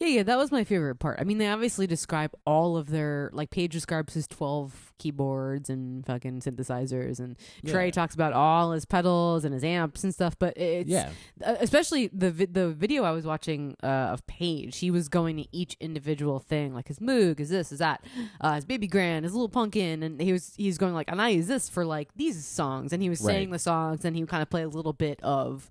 Yeah, 0.00 0.08
yeah, 0.08 0.22
that 0.24 0.38
was 0.38 0.50
my 0.50 0.64
favorite 0.64 0.96
part. 0.96 1.18
I 1.20 1.24
mean, 1.24 1.38
they 1.38 1.48
obviously 1.48 1.86
describe 1.86 2.32
all 2.46 2.76
of 2.76 2.88
their 2.90 3.30
like 3.32 3.50
Page 3.50 3.72
describes 3.72 4.14
his 4.14 4.26
twelve 4.26 4.92
keyboards 4.98 5.68
and 5.70 6.04
fucking 6.06 6.40
synthesizers, 6.40 7.20
and 7.20 7.36
Trey 7.66 7.90
talks 7.90 8.14
about 8.14 8.32
all 8.32 8.72
his 8.72 8.84
pedals 8.86 9.44
and 9.44 9.52
his 9.54 9.62
amps 9.62 10.02
and 10.02 10.12
stuff. 10.14 10.36
But 10.38 10.56
it's 10.56 10.88
yeah, 10.88 11.10
uh, 11.44 11.56
especially 11.60 12.08
the 12.08 12.30
vi- 12.30 12.46
the 12.50 12.70
video 12.70 13.04
I 13.04 13.10
was 13.12 13.26
watching 13.26 13.76
uh, 13.82 13.86
of 13.86 14.26
Page. 14.26 14.78
He 14.78 14.90
was 14.90 15.08
going 15.08 15.36
to 15.36 15.46
each 15.56 15.76
individual 15.78 16.38
thing, 16.40 16.74
like 16.74 16.88
his 16.88 16.98
Moog 16.98 17.38
is 17.38 17.50
this, 17.50 17.70
is 17.70 17.78
that, 17.78 18.02
uh, 18.40 18.54
his 18.54 18.64
Baby 18.64 18.86
Grand, 18.88 19.24
his 19.24 19.34
Little 19.34 19.48
Pumpkin, 19.48 20.02
and 20.02 20.20
he 20.20 20.32
was 20.32 20.54
he's 20.56 20.78
going 20.78 20.94
like, 20.94 21.10
and 21.10 21.20
I 21.22 21.28
use 21.28 21.46
this 21.48 21.68
for 21.68 21.84
like 21.84 22.08
these 22.16 22.44
songs, 22.46 22.92
and 22.92 23.02
he 23.02 23.08
was 23.10 23.20
saying 23.20 23.50
Right. 23.50 23.56
the 23.56 23.58
songs, 23.60 24.04
and 24.04 24.16
he 24.16 24.22
would 24.22 24.30
kind 24.30 24.42
of 24.42 24.50
play 24.50 24.62
a 24.62 24.68
little 24.68 24.94
bit 24.94 25.20
of 25.22 25.70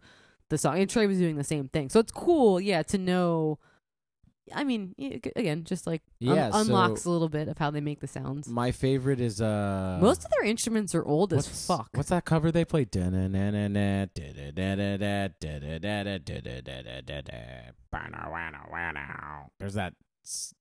the 0.50 0.58
song, 0.60 0.78
and 0.78 0.90
Trey 0.90 1.08
was 1.08 1.18
doing 1.18 1.38
the 1.38 1.44
same 1.44 1.68
thing. 1.70 1.90
So 1.90 2.00
it's 2.00 2.12
cool, 2.12 2.62
yeah, 2.62 2.84
to 2.84 2.98
know. 3.00 3.58
I 4.54 4.64
mean, 4.64 4.94
again, 5.36 5.64
just 5.64 5.88
like 5.88 6.04
un- 6.22 6.36
Yeah, 6.36 6.52
so- 6.52 6.60
unlocks 6.60 7.06
a 7.06 7.10
little 7.10 7.30
bit 7.30 7.48
of 7.48 7.58
how 7.58 7.72
they 7.72 7.82
make 7.82 8.00
the 8.00 8.08
sounds. 8.08 8.48
My 8.48 8.72
favorite 8.72 9.20
is 9.20 9.42
uh 9.42 9.98
Most 10.02 10.24
of 10.26 10.32
their 10.32 10.48
instruments 10.48 10.94
are 10.94 11.04
old 11.04 11.34
as 11.34 11.48
fuck. 11.68 11.90
What's 11.94 12.10
that 12.10 12.26
cover 12.26 12.52
they 12.52 12.64
play? 12.66 12.86
There's 19.60 19.74
that. 19.76 19.94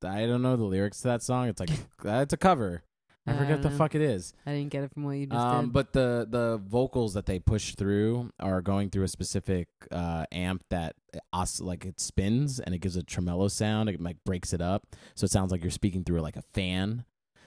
I 0.02 0.26
don't 0.26 0.42
know 0.42 0.56
the 0.56 0.64
lyrics 0.64 1.00
to 1.02 1.08
that 1.08 1.22
song. 1.22 1.48
It's 1.48 1.60
like 1.60 1.70
uh, 2.04 2.20
it's 2.20 2.32
a 2.32 2.36
cover. 2.36 2.84
I 3.26 3.32
forget 3.32 3.52
what 3.52 3.62
the 3.62 3.68
Uh, 3.74 3.78
fuck 3.78 3.94
it 3.94 4.02
is. 4.02 4.34
I 4.44 4.52
didn't 4.52 4.70
get 4.70 4.84
it 4.84 4.92
from 4.92 5.04
what 5.04 5.12
you 5.12 5.26
just 5.26 5.40
Um, 5.40 5.66
did. 5.66 5.72
but 5.72 5.92
the 5.94 6.26
the 6.30 6.58
vocals 6.58 7.14
that 7.14 7.24
they 7.26 7.38
push 7.38 7.74
through 7.74 8.30
are 8.38 8.60
going 8.60 8.90
through 8.90 9.04
a 9.04 9.08
specific 9.08 9.68
uh, 9.90 10.26
amp 10.30 10.62
that 10.68 10.94
os- 11.32 11.60
like 11.60 11.86
it 11.86 12.00
spins 12.00 12.60
and 12.60 12.74
it 12.74 12.78
gives 12.78 12.96
a 12.96 13.02
tremolo 13.02 13.48
sound. 13.48 13.88
It 13.88 14.00
like 14.00 14.22
breaks 14.24 14.52
it 14.52 14.60
up, 14.60 14.86
so 15.14 15.24
it 15.24 15.30
sounds 15.30 15.52
like 15.52 15.62
you're 15.62 15.70
speaking 15.70 16.04
through 16.04 16.20
like 16.20 16.36
a 16.36 16.42
fan. 16.52 17.04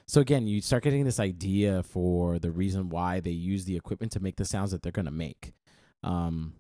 So 0.08 0.22
again, 0.22 0.48
you 0.48 0.62
start 0.62 0.84
getting 0.84 1.04
this 1.04 1.20
idea 1.20 1.84
for 1.84 2.40
the 2.40 2.50
reason 2.50 2.90
why 2.90 3.20
they 3.20 3.32
use 3.32 3.66
the 3.66 3.76
equipment 3.76 4.12
to 4.14 4.20
make 4.20 4.38
the 4.38 4.46
sounds 4.46 4.72
that 4.72 4.82
they're 4.82 4.92
gonna 4.92 5.12
make. 5.12 5.54
Um, 6.04 6.54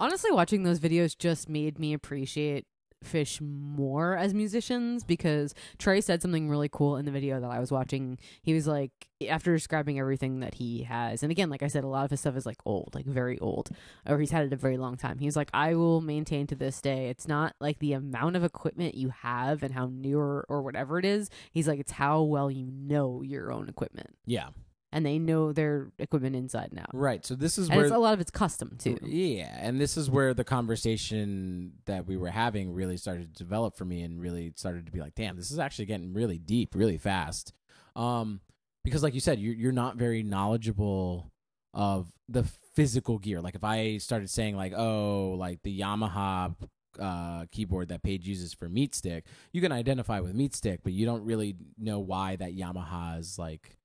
Honestly, 0.00 0.32
watching 0.32 0.62
those 0.64 0.80
videos 0.80 1.16
just 1.16 1.48
made 1.48 1.78
me 1.78 1.92
appreciate 1.92 2.66
Phish 3.06 3.40
more 3.40 4.16
as 4.16 4.34
musicians 4.34 5.04
because 5.04 5.54
Trey 5.78 6.00
said 6.00 6.22
something 6.22 6.48
really 6.48 6.68
cool 6.68 6.96
in 6.96 7.04
the 7.04 7.10
video 7.10 7.40
that 7.40 7.50
I 7.50 7.58
was 7.58 7.70
watching. 7.70 8.18
He 8.42 8.52
was 8.52 8.66
like, 8.66 8.90
after 9.28 9.54
describing 9.54 9.98
everything 9.98 10.40
that 10.40 10.54
he 10.54 10.82
has, 10.82 11.22
and 11.22 11.32
again, 11.32 11.48
like 11.48 11.62
I 11.62 11.68
said, 11.68 11.84
a 11.84 11.88
lot 11.88 12.04
of 12.04 12.10
his 12.10 12.20
stuff 12.20 12.36
is 12.36 12.44
like 12.44 12.58
old, 12.66 12.94
like 12.94 13.06
very 13.06 13.38
old, 13.38 13.70
or 14.06 14.18
he's 14.18 14.30
had 14.30 14.44
it 14.44 14.52
a 14.52 14.56
very 14.56 14.76
long 14.76 14.96
time. 14.96 15.18
He's 15.18 15.36
like, 15.36 15.48
I 15.54 15.74
will 15.74 16.00
maintain 16.00 16.46
to 16.48 16.54
this 16.54 16.80
day, 16.82 17.08
it's 17.08 17.26
not 17.26 17.54
like 17.60 17.78
the 17.78 17.94
amount 17.94 18.36
of 18.36 18.44
equipment 18.44 18.94
you 18.94 19.08
have 19.08 19.62
and 19.62 19.72
how 19.72 19.86
new 19.86 20.18
or, 20.18 20.44
or 20.48 20.62
whatever 20.62 20.98
it 20.98 21.04
is. 21.04 21.30
He's 21.50 21.66
like, 21.66 21.80
it's 21.80 21.92
how 21.92 22.22
well 22.22 22.50
you 22.50 22.66
know 22.66 23.22
your 23.22 23.52
own 23.52 23.68
equipment. 23.68 24.16
yeah, 24.26 24.48
And 24.92 25.04
they 25.04 25.18
know 25.18 25.52
their 25.52 25.90
equipment 25.98 26.36
inside 26.36 26.68
and 26.70 26.78
out. 26.78 26.90
right. 26.92 27.26
So 27.26 27.34
this 27.34 27.58
is 27.58 27.68
And 27.68 27.76
where 27.76 27.86
it's, 27.86 27.94
a 27.94 27.98
lot 27.98 28.14
of 28.14 28.20
it's 28.20 28.30
custom 28.30 28.76
too. 28.78 28.96
Yeah, 29.02 29.54
and 29.60 29.80
this 29.80 29.96
is 29.96 30.08
where 30.08 30.32
the 30.32 30.44
conversation 30.44 31.72
that 31.86 32.06
we 32.06 32.16
were 32.16 32.30
having 32.30 32.72
really 32.72 32.96
started 32.96 33.34
to 33.34 33.38
develop 33.44 33.76
for 33.76 33.84
me, 33.84 34.02
and 34.02 34.20
really 34.20 34.52
started 34.56 34.86
to 34.86 34.92
be 34.92 35.00
like, 35.00 35.14
"Damn, 35.14 35.36
this 35.36 35.50
is 35.50 35.58
actually 35.58 35.86
getting 35.86 36.14
really 36.14 36.38
deep, 36.38 36.74
really 36.74 36.98
fast." 36.98 37.52
Um, 37.94 38.40
because, 38.84 39.02
like 39.02 39.14
you 39.14 39.20
said, 39.20 39.38
you're 39.40 39.54
you're 39.54 39.72
not 39.72 39.96
very 39.96 40.22
knowledgeable 40.22 41.32
of 41.74 42.08
the 42.28 42.44
physical 42.44 43.18
gear. 43.18 43.40
Like, 43.40 43.56
if 43.56 43.64
I 43.64 43.98
started 43.98 44.30
saying 44.30 44.56
like, 44.56 44.72
"Oh, 44.74 45.34
like 45.36 45.62
the 45.62 45.78
Yamaha." 45.78 46.54
Uh, 46.98 47.44
keyboard 47.52 47.88
that 47.88 48.02
Page 48.02 48.26
uses 48.26 48.54
for 48.54 48.70
Meatstick, 48.70 49.24
you 49.52 49.60
can 49.60 49.70
identify 49.70 50.18
with 50.20 50.34
Meatstick, 50.34 50.78
but 50.82 50.94
you 50.94 51.04
don't 51.04 51.26
really 51.26 51.54
know 51.76 51.98
why 51.98 52.36
that 52.36 52.56
Yamaha 52.56 53.18
is 53.18 53.38
like 53.38 53.76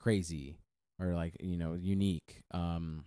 crazy 0.00 0.58
or 0.98 1.14
like 1.14 1.36
you 1.40 1.56
know 1.56 1.74
unique. 1.74 2.42
Um, 2.52 3.04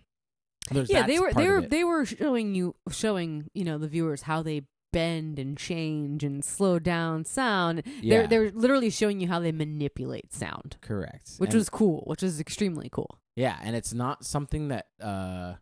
there's 0.70 0.88
yeah 0.90 1.06
they 1.06 1.18
were 1.18 1.32
they 1.32 1.48
were 1.48 1.60
they 1.60 1.84
were 1.84 2.06
showing 2.06 2.54
you 2.54 2.74
showing 2.90 3.50
you 3.54 3.64
know 3.64 3.76
the 3.76 3.88
viewers 3.88 4.22
how 4.22 4.42
they 4.42 4.62
bend 4.92 5.38
and 5.40 5.58
change 5.58 6.22
and 6.22 6.44
slow 6.44 6.78
down 6.78 7.24
sound 7.24 7.82
Yeah. 8.00 8.26
they're 8.26 8.26
they're 8.28 8.50
literally 8.52 8.90
showing 8.90 9.18
you 9.20 9.26
how 9.28 9.40
they 9.40 9.50
manipulate 9.50 10.32
sound 10.32 10.76
Correct. 10.80 11.32
which 11.38 11.50
And- 11.50 11.58
was 11.58 11.68
cool 11.68 12.04
which 12.06 12.22
is 12.22 12.38
extremely 12.40 12.88
cool 12.88 13.18
yeah, 13.36 13.58
and 13.64 13.74
it's 13.74 13.92
not 13.92 14.24
something 14.24 14.68
that 14.68 14.86
uh 15.02 15.54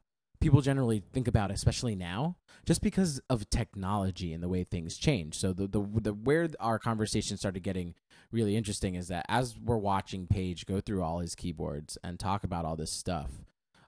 people 0.42 0.60
generally 0.60 1.02
think 1.12 1.26
about, 1.28 1.50
especially 1.50 1.94
now, 1.94 2.36
just 2.66 2.82
because 2.82 3.20
of 3.30 3.48
technology 3.48 4.32
and 4.34 4.42
the 4.42 4.48
way 4.48 4.64
things 4.64 4.98
change. 4.98 5.38
So 5.38 5.52
the 5.52 5.66
the, 5.66 5.80
the 6.00 6.12
where 6.12 6.48
our 6.60 6.78
conversation 6.78 7.36
started 7.38 7.62
getting 7.62 7.94
really 8.30 8.56
interesting 8.56 8.94
is 8.94 9.08
that 9.08 9.24
as 9.28 9.56
we're 9.58 9.78
watching 9.78 10.26
Page 10.26 10.66
go 10.66 10.80
through 10.80 11.02
all 11.02 11.20
his 11.20 11.34
keyboards 11.34 11.96
and 12.04 12.18
talk 12.20 12.44
about 12.44 12.64
all 12.64 12.76
this 12.76 12.92
stuff, 12.92 13.30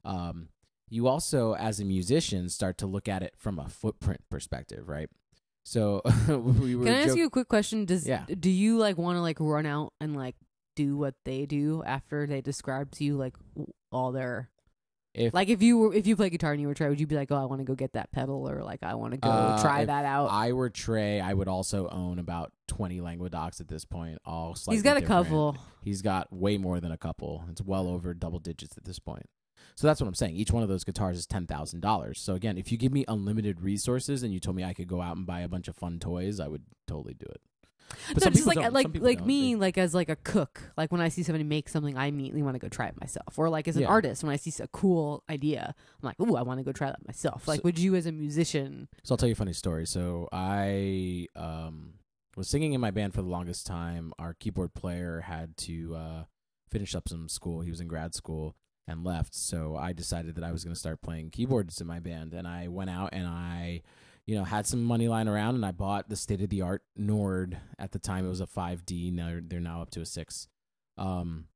um, 0.05 0.49
you 0.89 1.09
also 1.09 1.55
as 1.55 1.81
a 1.81 1.85
musician 1.85 2.49
start 2.49 2.79
to 2.79 2.87
look 2.87 3.09
at 3.09 3.23
it 3.23 3.35
from 3.37 3.59
a 3.59 3.69
footprint 3.69 4.21
perspective, 4.31 4.89
right? 4.89 5.09
So 5.65 6.03
we 6.29 6.77
were 6.77 6.85
can 6.85 6.95
i 6.95 6.99
ask 6.99 7.09
joke- 7.09 7.17
you 7.19 7.27
a 7.27 7.31
quick 7.31 7.49
question 7.49 7.85
does 7.87 8.07
Yeah. 8.07 8.25
do 8.39 8.51
you 8.51 8.77
like 8.79 8.99
want 8.99 9.17
to 9.17 9.23
like 9.23 9.39
run 9.41 9.65
out 9.67 9.95
and 10.01 10.15
like 10.15 10.37
do 10.77 10.97
what 10.97 11.15
they 11.25 11.47
do 11.47 11.83
after 11.87 12.27
they 12.27 12.43
describe 12.43 12.91
to 12.93 13.05
you 13.05 13.17
like 13.17 13.35
all 13.91 14.13
their 14.13 14.51
if 15.15 15.33
like 15.33 15.49
if 15.49 15.63
you 15.63 15.79
were 15.79 15.95
if 15.95 16.07
you 16.07 16.17
play 16.17 16.29
guitar 16.31 16.53
and 16.53 16.61
you 16.61 16.67
were 16.67 16.75
Trey, 16.75 16.89
would 16.89 16.99
you 17.01 17.07
be 17.07 17.15
like 17.15 17.31
oh 17.31 17.37
i 17.37 17.45
want 17.45 17.61
to 17.61 17.65
go 17.65 17.75
get 17.75 17.93
that 17.93 18.11
pedal 18.13 18.49
or 18.49 18.63
like 18.63 18.83
i 18.83 18.95
want 18.95 19.13
to 19.13 19.17
go 19.19 19.29
Uh, 19.31 19.63
try 19.63 19.85
that 19.85 20.05
out 20.05 20.27
I 20.31 20.53
were 20.53 20.71
Trey, 20.71 21.21
I 21.21 21.33
would 21.35 21.49
also 21.49 21.89
own 21.89 22.19
about 22.19 22.53
20 22.69 23.01
Languedocs 23.01 23.61
at 23.61 23.69
this 23.69 23.85
point. 23.85 24.19
All 24.25 24.55
slightly 24.55 24.77
he's 24.77 24.83
got 24.83 24.97
a 24.97 25.01
different. 25.01 25.27
couple 25.27 25.57
He's 25.83 26.03
got 26.03 26.33
way 26.33 26.57
more 26.59 26.81
than 26.81 26.93
a 26.93 26.99
couple. 26.99 27.45
It's 27.51 27.61
well 27.63 27.89
over 27.89 28.15
double 28.15 28.39
digits 28.39 28.77
at 28.77 28.85
this 28.85 28.99
point. 28.99 29.27
So 29.77 29.87
that's 29.87 30.01
what 30.01 30.07
I'm 30.07 30.15
saying. 30.15 30.35
Each 30.37 30.51
one 30.51 30.63
of 30.63 30.69
those 30.69 30.85
guitars 30.85 31.19
is 31.19 31.27
ten 31.27 31.47
thousand 31.47 31.81
dollars. 31.81 32.21
So 32.21 32.35
again, 32.35 32.57
if 32.59 32.71
you 32.73 32.79
give 32.79 32.93
me 32.93 33.05
unlimited 33.07 33.61
resources 33.61 34.23
and 34.23 34.33
you 34.33 34.41
told 34.41 34.57
me 34.57 34.65
I 34.65 34.73
could 34.73 34.89
go 34.89 35.01
out 35.03 35.17
and 35.17 35.27
buy 35.27 35.41
a 35.41 35.49
bunch 35.49 35.69
of 35.69 35.77
fun 35.77 35.99
toys, 35.99 36.41
I 36.41 36.49
would 36.49 36.63
totally 36.87 37.15
do 37.15 37.27
it. 37.27 37.41
But 38.13 38.25
no, 38.25 38.31
just 38.31 38.47
like 38.47 38.57
don't. 38.57 38.73
Like 38.73 38.89
like 38.95 39.19
don't. 39.19 39.27
me, 39.27 39.57
like 39.57 39.79
as 39.79 39.95
like 39.95 40.09
a 40.09 40.17
cook. 40.17 40.63
Like 40.77 40.91
when 40.93 41.01
I 41.01 41.09
see 41.09 41.23
somebody 41.23 41.45
make 41.45 41.69
something, 41.69 41.97
I 41.97 42.07
immediately 42.07 42.43
want 42.43 42.55
to 42.55 42.59
go 42.59 42.69
try 42.69 42.87
it 42.87 43.01
myself. 43.01 43.39
Or 43.39 43.49
like 43.49 43.69
as 43.69 43.77
an 43.77 43.83
Yeah. 43.83 43.89
artist, 43.89 44.23
when 44.25 44.33
I 44.33 44.37
see 44.37 44.53
a 44.63 44.69
cool 44.69 45.23
idea, 45.31 45.75
I'm 46.03 46.07
like, 46.07 46.21
ooh, 46.21 46.37
I 46.37 46.43
want 46.43 46.59
to 46.61 46.65
go 46.65 46.73
try 46.73 46.89
that 46.89 47.07
myself. 47.07 47.47
Like, 47.49 47.59
So- 47.61 47.65
would 47.65 47.79
you 47.79 47.95
as 47.95 48.07
a 48.07 48.13
musician? 48.13 48.89
So 49.03 49.13
I'll 49.15 49.17
tell 49.17 49.29
you 49.29 49.35
a 49.35 49.37
funny 49.37 49.53
story. 49.53 49.87
So 49.87 50.29
I 50.33 51.29
um, 51.37 51.95
was 52.37 52.49
singing 52.49 52.73
in 52.73 52.81
my 52.81 52.91
band 52.91 53.15
for 53.15 53.23
the 53.23 53.29
longest 53.29 53.67
time. 53.67 54.13
Our 54.19 54.35
keyboard 54.35 54.75
player 54.75 55.21
had 55.21 55.57
to 55.59 55.95
uh, 55.95 56.25
finish 56.71 56.95
up 56.95 57.09
some 57.09 57.29
school. 57.29 57.61
He 57.61 57.71
was 57.71 57.81
in 57.81 57.89
grad 57.89 58.15
school 58.15 58.57
and 58.87 59.05
left. 59.05 59.35
So 59.35 59.77
I 59.77 59.93
decided 59.93 60.35
that 60.35 60.45
I 60.45 60.53
was 60.53 60.63
going 60.65 60.75
to 60.75 60.79
start 60.81 61.01
playing 61.01 61.31
keyboards 61.31 61.81
in 61.81 61.87
my 61.87 62.01
band. 62.01 62.35
And 62.35 62.47
I 62.47 62.69
went 62.69 62.91
out 62.91 63.11
and 63.13 63.27
I, 63.27 63.83
you 64.27 64.35
know, 64.35 64.45
had 64.45 64.67
some 64.67 64.83
money 64.83 65.09
lying 65.09 65.29
around 65.29 65.55
and 65.55 65.67
I 65.67 65.73
bought 65.73 66.09
the 66.09 66.17
state 66.17 66.41
of 66.41 66.49
the 66.49 66.63
art 66.63 66.83
Nord. 66.97 67.59
At 67.79 67.93
the 67.93 67.99
time, 67.99 68.25
it 68.25 68.31
was 68.31 68.41
a 68.41 68.47
5D. 68.47 69.13
Now 69.13 69.39
they're, 69.43 69.61
now 69.61 69.83
up 69.83 69.91
to 69.91 70.01
a 70.01 70.07
6. 70.07 70.49
Um, 70.97 71.47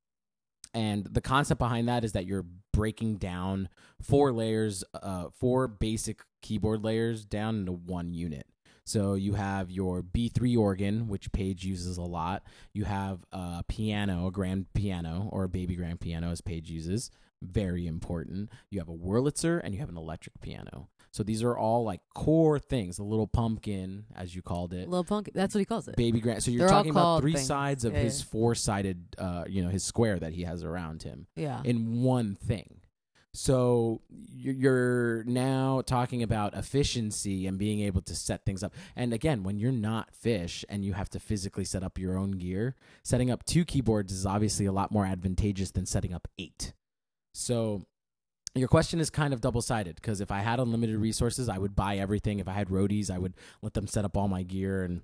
and 0.75 1.05
the 1.05 1.21
concept 1.21 1.59
behind 1.59 1.89
that 1.89 2.05
is 2.05 2.13
that 2.13 2.27
you're 2.27 2.47
breaking 2.73 3.17
down 3.17 3.69
four 4.03 4.33
layers, 4.33 4.85
uh, 4.95 5.29
four 5.39 5.67
basic 5.67 6.21
keyboard 6.43 6.85
layers 6.85 7.25
down 7.25 7.61
into 7.61 7.73
one 7.73 8.13
unit. 8.13 8.47
So 8.85 9.15
you 9.15 9.35
have 9.35 9.71
your 9.71 10.03
B3 10.03 10.57
organ, 10.57 11.09
which 11.09 11.31
Page 11.33 11.65
uses 11.65 11.99
a 11.99 12.03
lot. 12.03 12.43
You 12.73 12.85
have 12.85 13.21
a 13.33 13.63
piano, 13.69 14.29
a 14.29 14.31
grand 14.31 14.73
piano, 14.73 15.29
or 15.31 15.45
a 15.45 15.49
baby 15.49 15.75
grand 15.75 16.01
piano, 16.01 16.31
as 16.31 16.41
Page 16.41 16.71
uses. 16.71 17.11
Very 17.43 17.87
important. 17.87 18.51
You 18.71 18.79
have 18.79 18.89
a 18.89 18.97
Wurlitzer 18.97 19.61
and 19.63 19.75
you 19.75 19.81
have 19.81 19.91
an 19.91 19.99
electric 19.99 20.41
piano. 20.41 20.89
So 21.11 21.23
these 21.23 21.43
are 21.43 21.57
all 21.57 21.85
like 21.85 22.01
core 22.15 22.59
things. 22.59 22.97
The 22.99 23.03
little 23.05 23.27
pumpkin, 23.27 24.05
as 24.15 24.35
you 24.35 24.43
called 24.43 24.73
it, 24.73 24.89
little 24.89 25.05
Punk, 25.05 25.31
that's 25.35 25.55
what 25.55 25.61
he 25.61 25.65
calls 25.65 25.89
it. 25.89 25.97
baby 25.97 26.21
grand. 26.21 26.43
So 26.43 26.51
you're 26.51 26.61
They're 26.61 26.69
talking 26.69 26.91
about 26.91 27.21
three 27.21 27.33
things. 27.35 27.47
sides 27.47 27.85
of 27.85 27.93
Yeah, 27.93 28.01
his 28.01 28.21
yeah. 28.21 28.27
four-sided, 28.31 29.17
uh, 29.19 29.45
you 29.49 29.63
know, 29.63 29.69
his 29.71 29.85
square 29.85 30.19
that 30.19 30.33
he 30.33 30.43
has 30.45 30.65
around 30.65 31.03
him 31.03 31.27
yeah. 31.35 31.61
in 31.65 32.03
one 32.03 32.35
thing. 32.37 32.81
So 33.35 34.01
you're 34.11 35.23
now 35.25 35.83
talking 35.87 36.23
about 36.23 36.55
efficiency 36.55 37.47
and 37.47 37.59
being 37.59 37.81
able 37.81 38.01
to 38.03 38.15
set 38.17 38.45
things 38.45 38.63
up. 38.63 38.75
And 38.97 39.13
again, 39.13 39.43
when 39.43 39.59
you're 39.59 39.71
not 39.71 40.09
Phish 40.13 40.65
and 40.69 40.85
you 40.85 40.95
have 40.95 41.11
to 41.11 41.21
physically 41.21 41.65
set 41.65 41.83
up 41.83 41.99
your 41.99 42.17
own 42.17 42.33
gear, 42.33 42.75
setting 43.03 43.31
up 43.31 43.45
two 43.45 43.65
keyboards 43.65 44.13
is 44.13 44.27
obviously 44.27 44.67
a 44.67 44.73
lot 44.73 44.91
more 44.91 45.07
advantageous 45.07 45.71
than 45.71 45.87
setting 45.87 46.13
up 46.13 46.27
eight. 46.39 46.73
So 47.33 47.83
your 48.59 48.69
question 48.69 49.01
is 49.01 49.11
kind 49.11 49.33
of 49.35 49.41
double 49.41 49.63
sided 49.63 49.97
because 49.97 50.21
if 50.21 50.31
I 50.31 50.41
had 50.41 50.59
unlimited 50.61 50.97
resources, 50.97 51.49
I 51.49 51.59
would 51.59 51.75
buy 51.75 51.97
everything. 51.97 52.39
If 52.39 52.49
I 52.49 52.53
had 52.53 52.69
roadies, 52.69 53.11
I 53.11 53.19
would 53.19 53.35
let 53.63 53.75
them 53.75 53.87
set 53.87 54.05
up 54.05 54.17
all 54.17 54.29
my 54.29 54.43
gear. 54.43 54.85
And 54.85 55.03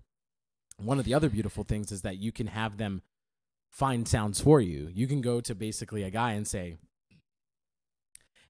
one 0.79 0.99
of 0.99 1.05
the 1.05 1.15
other 1.15 1.29
beautiful 1.29 1.65
things 1.65 1.93
is 1.93 2.03
that 2.03 2.19
you 2.19 2.33
can 2.33 2.49
have 2.49 2.77
them 2.77 3.03
find 3.71 4.07
sounds 4.07 4.41
for 4.41 4.61
you. 4.61 4.89
You 4.93 5.07
can 5.07 5.21
go 5.21 5.41
to 5.41 5.55
basically 5.55 6.03
a 6.03 6.11
guy 6.11 6.33
and 6.33 6.47
say, 6.47 6.77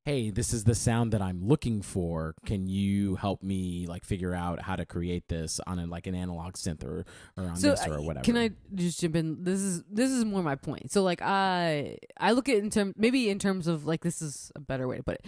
hey 0.04 0.30
this 0.30 0.52
is 0.52 0.64
the 0.64 0.74
sound 0.74 1.12
that 1.12 1.22
i'm 1.22 1.40
looking 1.42 1.80
for 1.80 2.34
can 2.44 2.66
you 2.66 3.14
help 3.16 3.42
me 3.42 3.86
like 3.88 4.04
figure 4.04 4.34
out 4.34 4.60
how 4.60 4.76
to 4.76 4.84
create 4.84 5.28
this 5.28 5.60
on 5.66 5.78
a, 5.78 5.86
like 5.86 6.06
an 6.06 6.14
analog 6.14 6.54
synth 6.54 6.84
or, 6.84 7.04
or 7.36 7.44
on 7.44 7.56
so 7.56 7.70
this 7.70 7.86
or 7.86 7.98
uh, 7.98 8.02
whatever 8.02 8.24
can 8.24 8.36
I 8.36 8.50
just 8.74 9.00
jump 9.00 9.16
in? 9.16 9.44
This 9.44 9.60
is 9.60 9.82
this 9.90 10.10
is 10.10 10.24
more 10.24 10.42
my 10.42 10.56
point. 10.56 10.92
So 10.92 11.02
like 11.02 11.20
I 11.22 11.98
I 12.18 12.32
look 12.32 12.48
at 12.48 12.56
in 12.56 12.70
terms 12.70 12.94
maybe 12.96 13.30
in 13.30 13.38
terms 13.38 13.66
of 13.66 13.86
like 13.86 14.02
this 14.02 14.20
is 14.22 14.50
a 14.54 14.60
better 14.60 14.86
way 14.88 14.96
to 14.98 15.02
put 15.02 15.14
it, 15.16 15.26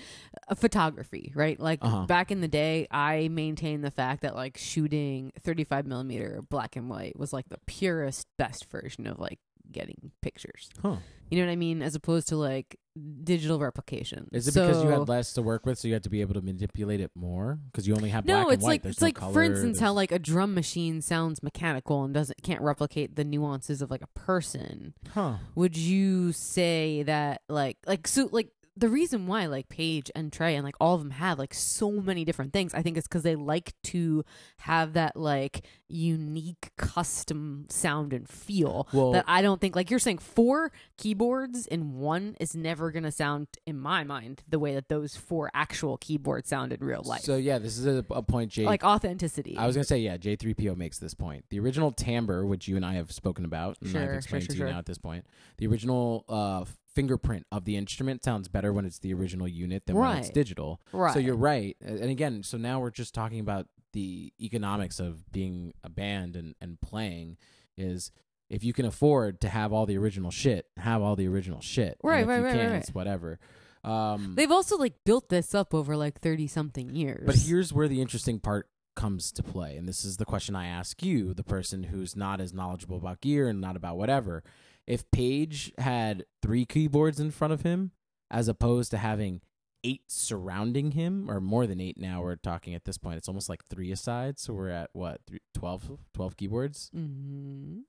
a 0.48 0.54
photography, 0.56 1.32
right? 1.34 1.58
Like 1.58 1.80
Uh-huh. 1.82 2.06
back 2.06 2.30
in 2.30 2.40
the 2.40 2.48
day, 2.48 2.86
I 2.90 3.28
maintain 3.28 3.82
the 3.82 3.90
fact 3.90 4.22
that 4.22 4.34
like 4.34 4.56
shooting 4.56 5.32
35 5.40 5.86
millimeter 5.86 6.42
black 6.48 6.76
and 6.76 6.88
white 6.90 7.18
was 7.18 7.32
like 7.32 7.48
the 7.48 7.58
purest, 7.66 8.26
best 8.38 8.66
version 8.70 9.06
of 9.06 9.18
like 9.18 9.38
getting 9.70 10.12
pictures. 10.22 10.70
huh 10.82 10.96
You 11.30 11.40
know 11.40 11.46
what 11.46 11.52
I 11.52 11.56
mean? 11.56 11.82
As 11.82 11.94
opposed 11.94 12.28
to 12.28 12.36
like 12.36 12.78
digital 13.24 13.58
replication. 13.58 14.28
is 14.32 14.48
it 14.48 14.54
because 14.54 14.82
you 14.82 14.88
So- 14.90 14.98
had 15.00 15.08
less 15.08 15.32
to 15.34 15.42
work 15.42 15.66
with 15.66 15.78
so 15.78 15.88
you 15.88 15.94
had 15.94 16.02
to 16.04 16.10
be 16.10 16.20
able 16.22 16.34
to 16.34 16.40
manipulate 16.42 17.00
it 17.00 17.10
more 17.14 17.58
because 17.70 17.86
you 17.86 17.94
only 17.94 18.08
have 18.10 18.24
no, 18.24 18.44
black 18.44 18.46
it's 18.46 18.54
and 18.54 18.62
white 18.62 18.68
like 18.68 18.82
There's 18.82 18.94
it's 18.94 19.00
no 19.02 19.06
like 19.06 19.16
for 19.18 19.20
color, 19.20 19.42
instance 19.44 19.80
how 19.80 19.92
like 19.92 20.12
a 20.12 20.18
drum 20.18 20.54
machine 20.54 21.02
sounds 21.02 21.42
mechanical 21.42 22.04
and 22.04 22.14
doesn't 22.14 22.42
can't 22.42 22.62
replicate 22.62 23.16
the 23.16 23.24
nuances 23.24 23.82
of 23.82 23.90
like 23.90 24.02
a 24.02 24.06
person. 24.18 24.94
huh 25.10 25.36
Would 25.54 25.76
you 25.76 26.32
say 26.32 27.02
that 27.04 27.42
like 27.48 27.76
like 27.86 28.08
so 28.08 28.28
like 28.32 28.48
the 28.76 28.88
reason 28.88 29.26
why 29.26 29.46
like 29.46 29.68
Page 29.68 30.10
and 30.14 30.32
Trey 30.32 30.54
and 30.54 30.64
like 30.64 30.74
all 30.80 30.94
of 30.94 31.00
them 31.00 31.10
have 31.12 31.38
like 31.38 31.54
so 31.54 31.90
many 31.92 32.24
different 32.24 32.52
things, 32.52 32.74
I 32.74 32.82
think 32.82 32.96
it's 32.96 33.08
because 33.08 33.22
they 33.22 33.34
like 33.34 33.72
to 33.84 34.24
have 34.58 34.92
that 34.92 35.16
like 35.16 35.64
unique 35.88 36.70
custom 36.76 37.66
sound 37.70 38.12
and 38.12 38.28
feel 38.28 38.86
Well- 38.92 39.12
that 39.12 39.24
I 39.26 39.40
don't 39.42 39.60
think 39.60 39.74
like 39.76 39.90
you're 39.90 39.98
saying 39.98 40.18
four 40.18 40.72
keyboards 40.98 41.66
in 41.66 41.94
one 41.94 42.36
is 42.40 42.54
never 42.54 42.90
gonna 42.90 43.12
sound 43.12 43.48
in 43.66 43.78
my 43.78 44.04
mind 44.04 44.42
the 44.48 44.58
way 44.58 44.74
that 44.74 44.88
those 44.88 45.16
four 45.16 45.50
actual 45.54 45.96
keyboards 45.96 46.48
sound 46.48 46.72
in 46.72 46.80
real 46.80 47.02
life. 47.04 47.22
So 47.22 47.36
yeah, 47.36 47.58
this 47.58 47.78
is 47.78 47.86
a, 47.86 48.04
a 48.10 48.22
point 48.22 48.56
like 48.58 48.84
authenticity. 48.84 49.56
I 49.56 49.66
was 49.66 49.74
gonna 49.76 49.84
say 49.84 49.98
yeah, 49.98 50.16
J3PO 50.16 50.76
makes 50.76 50.98
this 50.98 51.14
point. 51.14 51.44
The 51.48 51.58
original 51.60 51.92
timbre, 51.92 52.44
which 52.44 52.68
you 52.68 52.76
and 52.76 52.84
I 52.84 52.94
have 52.94 53.10
spoken 53.12 53.44
about, 53.44 53.78
and 53.80 53.90
Sure, 53.90 54.00
I've 54.02 54.06
sure, 54.06 54.14
explained 54.16 54.42
sure, 54.44 54.48
to 54.48 54.54
you 54.54 54.58
sure. 54.58 54.68
now 54.70 54.78
at 54.78 54.86
this 54.86 54.98
point, 54.98 55.24
the 55.58 55.66
original 55.66 56.24
uh, 56.28 56.64
fingerprint 56.96 57.46
of 57.52 57.64
the 57.66 57.76
instrument 57.76 58.24
sounds 58.24 58.48
better 58.48 58.72
when 58.72 58.84
it's 58.86 58.98
the 58.98 59.14
original 59.14 59.46
unit 59.46 59.84
than 59.86 59.94
when 59.96 60.16
it's 60.18 60.28
Right. 60.28 60.34
digital. 60.34 60.80
right. 60.92 61.12
So 61.12 61.20
you're 61.20 61.36
right. 61.36 61.76
And 61.80 62.10
again, 62.10 62.42
so 62.42 62.56
now 62.58 62.80
we're 62.80 62.90
just 62.90 63.14
talking 63.14 63.38
about 63.38 63.68
the 63.92 64.32
economics 64.40 64.98
of 64.98 65.30
being 65.30 65.72
a 65.84 65.88
band 65.88 66.34
and, 66.36 66.54
and 66.60 66.80
playing 66.80 67.36
is 67.76 68.10
if 68.50 68.64
you 68.64 68.72
can 68.72 68.84
afford 68.86 69.40
to 69.42 69.48
have 69.48 69.72
all 69.72 69.86
the 69.86 69.96
original 69.98 70.30
shit, 70.30 70.66
have 70.76 71.02
all 71.02 71.16
the 71.16 71.28
original 71.28 71.60
shit. 71.60 71.96
And 72.02 72.10
Right, 72.10 72.22
if 72.22 72.28
right, 72.28 72.38
you 72.38 72.44
right, 72.44 72.52
can, 72.54 72.70
right, 72.72 72.76
It's 72.78 72.94
whatever. 72.94 73.38
Um, 73.84 74.34
They've 74.34 74.50
also 74.50 74.76
like 74.76 74.94
built 75.04 75.28
this 75.28 75.54
up 75.54 75.72
over 75.74 75.96
like 75.96 76.20
thirty 76.20 76.46
something 76.48 76.94
years. 76.94 77.24
but 77.26 77.36
here's 77.36 77.72
where 77.72 77.88
the 77.88 78.00
interesting 78.00 78.40
part 78.40 78.68
comes 78.96 79.30
to 79.32 79.42
play. 79.42 79.76
And 79.76 79.86
this 79.86 80.04
is 80.04 80.16
the 80.16 80.24
question 80.24 80.56
I 80.56 80.66
ask 80.66 81.02
you, 81.02 81.34
the 81.34 81.44
person 81.44 81.84
who's 81.84 82.16
not 82.16 82.40
as 82.40 82.52
knowledgeable 82.54 82.96
about 82.96 83.20
gear 83.20 83.48
and 83.48 83.60
not 83.60 83.76
about 83.76 83.96
whatever. 83.98 84.42
If 84.86 85.10
Page 85.10 85.72
had 85.78 86.24
three 86.42 86.64
keyboards 86.64 87.18
in 87.20 87.30
front 87.30 87.52
of 87.52 87.62
him, 87.62 87.92
as 88.30 88.48
opposed 88.48 88.90
to 88.92 88.98
having 88.98 89.40
eight 89.84 90.02
surrounding 90.08 90.92
him, 90.92 91.30
or 91.30 91.40
more 91.40 91.66
than 91.66 91.80
eight 91.80 91.98
now, 91.98 92.22
we're 92.22 92.36
talking 92.36 92.74
at 92.74 92.84
this 92.84 92.98
point, 92.98 93.18
it's 93.18 93.28
almost 93.28 93.48
like 93.48 93.64
three 93.64 93.92
aside. 93.92 94.38
So 94.38 94.52
we're 94.52 94.70
at 94.70 94.90
what, 94.92 95.20
three, 95.26 95.40
12, 95.54 95.98
12 96.14 96.36
keyboards? 96.36 96.90
hmm 96.92 97.80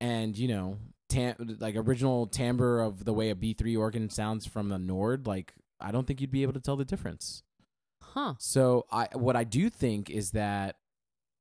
And, 0.00 0.36
you 0.36 0.48
know, 0.48 0.78
tam- 1.08 1.56
like 1.60 1.76
original 1.76 2.26
timbre 2.26 2.80
of 2.80 3.04
the 3.04 3.12
way 3.12 3.30
a 3.30 3.34
B3 3.34 3.78
organ 3.78 4.10
sounds 4.10 4.46
from 4.46 4.68
the 4.68 4.78
Nord, 4.78 5.26
like, 5.26 5.54
I 5.80 5.92
don't 5.92 6.06
think 6.06 6.20
you'd 6.20 6.30
be 6.30 6.42
able 6.42 6.54
to 6.54 6.60
tell 6.60 6.76
the 6.76 6.84
difference. 6.84 7.42
Huh. 8.02 8.34
So 8.38 8.86
I 8.90 9.08
what 9.12 9.36
I 9.36 9.44
do 9.44 9.68
think 9.68 10.08
is 10.08 10.30
that 10.30 10.76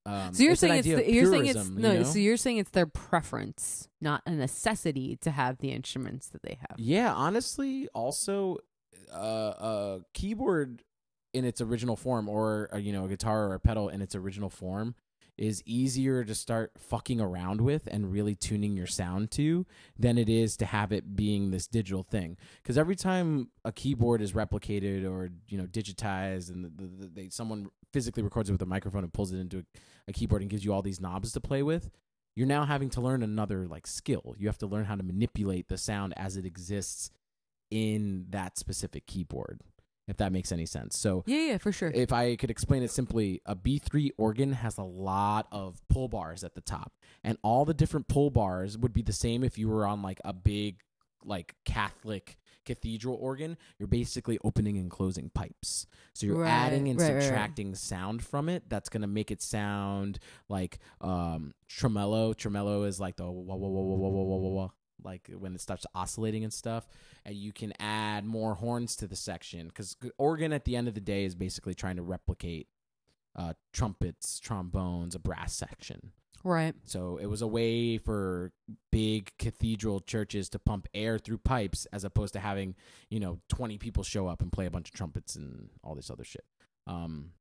um, 0.05 0.33
So 0.33 0.43
you're 0.43 0.51
it's 0.53 0.61
saying 0.61 0.79
it's 0.79 0.87
the, 0.87 1.11
you're 1.11 1.31
saying 1.31 1.45
it's 1.47 1.69
no. 1.69 1.91
you 1.91 1.97
know? 1.99 2.03
So 2.03 2.19
you're 2.19 2.37
saying 2.37 2.57
it's 2.57 2.71
their 2.71 2.85
preference, 2.85 3.87
not 4.01 4.21
a 4.25 4.31
necessity 4.31 5.17
to 5.21 5.31
have 5.31 5.57
the 5.59 5.71
instruments 5.71 6.27
that 6.29 6.43
they 6.43 6.57
have. 6.59 6.77
yeah, 6.79 7.13
honestly, 7.13 7.87
also 7.93 8.57
uh, 9.13 9.17
a 9.17 9.99
keyboard 10.13 10.83
in 11.33 11.43
its 11.45 11.59
original 11.61 11.95
form, 11.95 12.29
or 12.29 12.69
uh, 12.73 12.77
you 12.77 12.93
know, 12.93 13.05
a 13.05 13.07
guitar 13.09 13.45
or 13.49 13.55
a 13.55 13.59
pedal 13.59 13.89
in 13.89 14.01
its 14.01 14.15
original 14.15 14.49
form, 14.49 14.95
is 15.37 15.61
easier 15.65 16.23
to 16.23 16.33
start 16.33 16.71
fucking 16.77 17.19
around 17.19 17.61
with 17.61 17.87
and 17.91 18.11
really 18.11 18.35
tuning 18.35 18.75
your 18.75 18.87
sound 18.87 19.31
to 19.31 19.65
than 19.97 20.17
it 20.17 20.29
is 20.29 20.55
to 20.57 20.65
have 20.65 20.91
it 20.91 21.15
being 21.15 21.51
this 21.51 21.67
digital 21.67 22.03
thing. 22.03 22.37
Because 22.61 22.77
every 22.77 22.95
time 22.95 23.49
a 23.63 23.71
keyboard 23.71 24.21
is 24.21 24.33
replicated 24.33 25.09
or 25.09 25.29
you 25.47 25.57
know 25.57 25.65
digitized, 25.65 26.49
and 26.49 26.65
the, 26.65 26.69
the, 26.69 26.87
the, 26.87 27.07
they 27.07 27.29
someone 27.29 27.69
physically 27.91 28.23
records 28.23 28.49
it 28.49 28.53
with 28.53 28.61
a 28.61 28.65
microphone 28.65 29.03
and 29.03 29.13
pulls 29.13 29.31
it 29.31 29.39
into 29.39 29.59
a, 29.59 29.63
a 30.09 30.13
keyboard 30.13 30.41
and 30.41 30.51
gives 30.51 30.63
you 30.63 30.73
all 30.73 30.81
these 30.81 31.01
knobs 31.01 31.31
to 31.33 31.41
play 31.41 31.63
with, 31.63 31.89
you're 32.35 32.47
now 32.47 32.65
having 32.65 32.89
to 32.91 33.01
learn 33.01 33.23
another 33.23 33.67
like 33.67 33.87
skill. 33.87 34.35
You 34.37 34.47
have 34.47 34.57
to 34.59 34.67
learn 34.67 34.85
how 34.85 34.95
to 34.95 35.03
manipulate 35.03 35.67
the 35.67 35.77
sound 35.77 36.13
as 36.17 36.37
it 36.37 36.45
exists 36.45 37.09
in 37.71 38.25
that 38.29 38.57
specific 38.57 39.05
keyboard. 39.07 39.61
If 40.07 40.17
that 40.17 40.31
makes 40.31 40.51
any 40.51 40.65
sense. 40.67 40.97
So 40.99 41.23
Yeah, 41.25 41.37
yeah, 41.39 41.57
for 41.57 41.71
sure. 41.71 41.89
if 41.93 42.13
I 42.13 42.35
could 42.35 42.51
explain 42.51 42.83
it 42.83 42.91
simply, 42.91 43.41
a 43.45 43.55
B3 43.55 44.11
organ 44.17 44.53
has 44.53 44.77
a 44.77 44.83
lot 44.83 45.47
of 45.51 45.81
pull 45.89 46.07
bars 46.07 46.43
at 46.43 46.53
the 46.53 46.61
top, 46.61 46.93
and 47.23 47.37
all 47.41 47.65
the 47.65 47.73
different 47.73 48.07
pull 48.07 48.29
bars 48.29 48.77
would 48.77 48.93
be 48.93 49.01
the 49.01 49.13
same 49.13 49.43
if 49.43 49.57
you 49.57 49.67
were 49.67 49.85
on 49.87 50.01
like 50.03 50.21
a 50.23 50.31
big, 50.33 50.81
like 51.23 51.55
Catholic 51.65 52.37
cathedral 52.65 53.15
organ. 53.21 53.57
You're 53.79 53.87
basically 53.87 54.37
opening 54.43 54.77
and 54.77 54.89
closing 54.91 55.29
pipes, 55.29 55.87
so 56.13 56.25
you're 56.27 56.39
Right, 56.41 56.49
adding 56.49 56.87
and 56.87 56.99
right, 56.99 57.07
right, 57.07 57.13
right. 57.15 57.23
subtracting 57.23 57.73
sound 57.75 58.23
from 58.23 58.47
it. 58.49 58.63
That's 58.69 58.89
gonna 58.89 59.07
make 59.07 59.31
it 59.31 59.41
sound 59.41 60.19
like 60.49 60.77
um 61.01 61.53
tremolo. 61.67 62.33
Tremolo 62.33 62.83
is 62.83 62.99
like 62.99 63.15
the 63.17 63.25
wah 63.25 63.55
wah 63.55 63.67
wah 63.67 63.81
wah 63.81 63.95
wah 63.95 64.09
wah 64.09 64.35
wah 64.37 64.49
wah. 64.49 64.69
Like 65.03 65.29
when 65.37 65.55
it 65.55 65.61
starts 65.61 65.85
oscillating 65.93 66.43
and 66.43 66.53
stuff, 66.53 66.87
and 67.25 67.35
you 67.35 67.51
can 67.51 67.73
add 67.79 68.25
more 68.25 68.55
horns 68.55 68.95
to 68.97 69.07
the 69.07 69.15
section 69.15 69.67
because 69.67 69.95
organ 70.17 70.53
at 70.53 70.65
the 70.65 70.75
end 70.75 70.87
of 70.87 70.93
the 70.93 71.01
day 71.01 71.25
is 71.25 71.35
basically 71.35 71.73
trying 71.73 71.97
to 71.97 72.01
replicate 72.01 72.67
uh, 73.35 73.53
trumpets, 73.73 74.39
trombones, 74.39 75.15
a 75.15 75.19
brass 75.19 75.53
section. 75.53 76.11
right. 76.43 76.75
So 76.85 77.17
it 77.17 77.25
was 77.25 77.41
a 77.41 77.47
way 77.47 77.97
for 77.97 78.51
big 78.91 79.31
cathedral 79.39 79.99
churches 79.99 80.47
to 80.49 80.59
pump 80.59 80.87
air 80.93 81.17
through 81.17 81.39
pipes 81.39 81.85
as 81.91 82.03
opposed 82.03 82.33
to 82.33 82.39
having, 82.39 82.75
you 83.09 83.19
know, 83.19 83.39
20 83.49 83.77
people 83.77 84.03
show 84.03 84.27
up 84.27 84.41
and 84.41 84.51
play 84.51 84.65
a 84.65 84.71
bunch 84.71 84.89
of 84.89 84.95
trumpets 84.95 85.35
and 85.35 85.69
all 85.83 85.95
this 85.95 86.09
other 86.09 86.23
shit. 86.23 86.45
Um, 86.87 87.31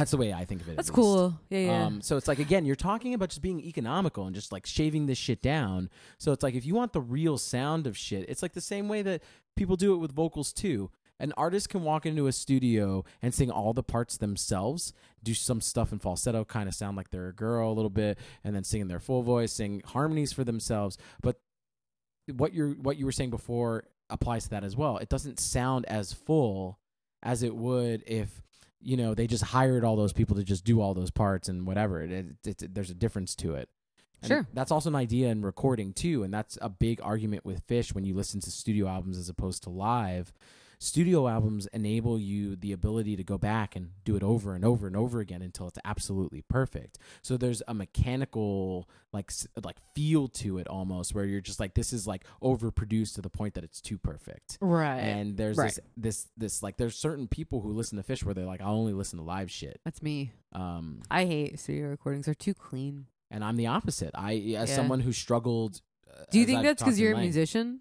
that's 0.00 0.12
the 0.12 0.16
way 0.16 0.32
I 0.32 0.46
think 0.46 0.62
of 0.62 0.68
it. 0.68 0.72
at 0.72 0.76
That's 0.78 0.90
cool. 0.90 1.38
Yeah, 1.50 1.58
yeah. 1.58 1.84
Um, 1.84 2.00
so 2.00 2.16
it's 2.16 2.26
like 2.26 2.38
again, 2.38 2.64
you're 2.64 2.74
talking 2.74 3.12
about 3.12 3.28
just 3.28 3.42
being 3.42 3.60
economical 3.60 4.24
and 4.24 4.34
just 4.34 4.50
like 4.50 4.64
shaving 4.64 5.04
this 5.04 5.18
shit 5.18 5.42
down. 5.42 5.90
So 6.16 6.32
it's 6.32 6.42
like 6.42 6.54
if 6.54 6.64
you 6.64 6.74
want 6.74 6.94
the 6.94 7.02
real 7.02 7.36
sound 7.36 7.86
of 7.86 7.98
shit, 7.98 8.26
it's 8.28 8.40
like 8.40 8.54
the 8.54 8.62
same 8.62 8.88
way 8.88 9.02
that 9.02 9.22
people 9.56 9.76
do 9.76 9.92
it 9.92 9.98
with 9.98 10.12
vocals 10.12 10.54
too. 10.54 10.90
An 11.18 11.34
artist 11.36 11.68
can 11.68 11.82
walk 11.82 12.06
into 12.06 12.28
a 12.28 12.32
studio 12.32 13.04
and 13.20 13.34
sing 13.34 13.50
all 13.50 13.74
the 13.74 13.82
parts 13.82 14.16
themselves, 14.16 14.94
do 15.22 15.34
some 15.34 15.60
stuff 15.60 15.92
in 15.92 15.98
falsetto, 15.98 16.46
kind 16.46 16.66
of 16.66 16.74
sound 16.74 16.96
like 16.96 17.10
they're 17.10 17.28
a 17.28 17.34
girl 17.34 17.70
a 17.70 17.74
little 17.74 17.90
bit, 17.90 18.18
and 18.42 18.56
then 18.56 18.64
sing 18.64 18.80
in 18.80 18.88
their 18.88 19.00
full 19.00 19.22
voice, 19.22 19.52
sing 19.52 19.82
harmonies 19.84 20.32
for 20.32 20.44
themselves. 20.44 20.96
But 21.20 21.38
what 22.32 22.54
you're 22.54 22.70
what 22.70 22.96
you 22.96 23.04
were 23.04 23.12
saying 23.12 23.28
before 23.28 23.84
applies 24.08 24.44
to 24.44 24.50
that 24.50 24.64
as 24.64 24.76
well. 24.76 24.96
It 24.96 25.10
doesn't 25.10 25.38
sound 25.38 25.84
as 25.86 26.14
full 26.14 26.78
as 27.22 27.42
it 27.42 27.54
would 27.54 28.02
if 28.06 28.40
you 28.82 28.96
know 28.96 29.14
they 29.14 29.26
just 29.26 29.44
hired 29.44 29.84
all 29.84 29.96
those 29.96 30.12
people 30.12 30.36
to 30.36 30.42
just 30.44 30.64
do 30.64 30.80
all 30.80 30.94
those 30.94 31.10
parts 31.10 31.48
and 31.48 31.66
whatever. 31.66 32.02
It, 32.02 32.10
it, 32.44 32.62
it- 32.62 32.74
there's 32.74 32.90
a 32.90 32.94
difference 32.94 33.34
to 33.36 33.54
it. 33.54 33.68
And 34.22 34.28
Sure. 34.28 34.46
that's 34.52 34.70
also 34.70 34.90
an 34.90 34.96
idea 34.96 35.28
in 35.28 35.40
recording 35.42 35.92
too, 35.94 36.22
and 36.22 36.32
that's 36.34 36.58
a 36.60 36.68
big 36.68 37.00
argument 37.02 37.44
with 37.44 37.66
Phish 37.66 37.94
when 37.94 38.04
you 38.04 38.14
listen 38.14 38.38
to 38.40 38.50
studio 38.50 38.86
albums 38.86 39.16
as 39.16 39.28
opposed 39.30 39.62
to 39.62 39.70
live. 39.70 40.32
Studio 40.82 41.28
albums 41.28 41.66
enable 41.74 42.18
you 42.18 42.56
the 42.56 42.72
ability 42.72 43.14
to 43.14 43.22
go 43.22 43.36
back 43.36 43.76
and 43.76 43.90
do 44.04 44.16
it 44.16 44.22
over 44.22 44.54
and 44.54 44.64
over 44.64 44.86
and 44.86 44.96
over 44.96 45.20
again 45.20 45.42
until 45.42 45.68
it's 45.68 45.78
absolutely 45.84 46.40
perfect. 46.40 46.96
So 47.20 47.36
there's 47.36 47.62
a 47.68 47.74
mechanical 47.74 48.88
like 49.12 49.30
like 49.62 49.76
feel 49.94 50.26
to 50.28 50.56
it 50.56 50.66
almost 50.68 51.14
where 51.14 51.26
you're 51.26 51.42
just 51.42 51.60
like 51.60 51.74
this 51.74 51.92
is 51.92 52.06
like 52.06 52.24
overproduced 52.42 53.14
to 53.16 53.20
the 53.20 53.28
point 53.28 53.54
that 53.54 53.64
it's 53.64 53.80
too 53.82 53.98
perfect. 53.98 54.56
right. 54.62 54.98
And 55.00 55.36
there's 55.36 55.58
Right. 55.58 55.68
this 55.74 55.80
this 55.96 56.28
this 56.36 56.62
like 56.62 56.78
there's 56.78 56.96
certain 56.96 57.28
people 57.28 57.60
who 57.60 57.72
listen 57.72 58.02
to 58.02 58.04
Phish 58.04 58.24
where 58.24 58.32
they're 58.34 58.46
like 58.46 58.62
I'll 58.62 58.74
only 58.74 58.94
listen 58.94 59.18
to 59.18 59.24
live 59.24 59.50
shit. 59.50 59.80
That's 59.84 60.02
me. 60.02 60.32
Um 60.52 61.02
I 61.10 61.26
hate 61.26 61.58
studio 61.58 61.88
recordings. 61.88 62.24
They're 62.24 62.34
too 62.34 62.54
clean. 62.54 63.06
and 63.30 63.44
I'm 63.44 63.56
the 63.56 63.66
opposite. 63.66 64.12
I 64.14 64.32
as 64.56 64.70
Yeah. 64.70 64.76
someone 64.76 65.00
who 65.00 65.12
struggled 65.12 65.82
uh, 66.10 66.24
Do 66.30 66.38
you 66.38 66.44
as 66.44 66.46
think 66.48 66.58
I've 66.60 66.64
that's 66.64 66.82
because 66.82 66.98
you're 66.98 67.12
a 67.12 67.20
musician? 67.20 67.80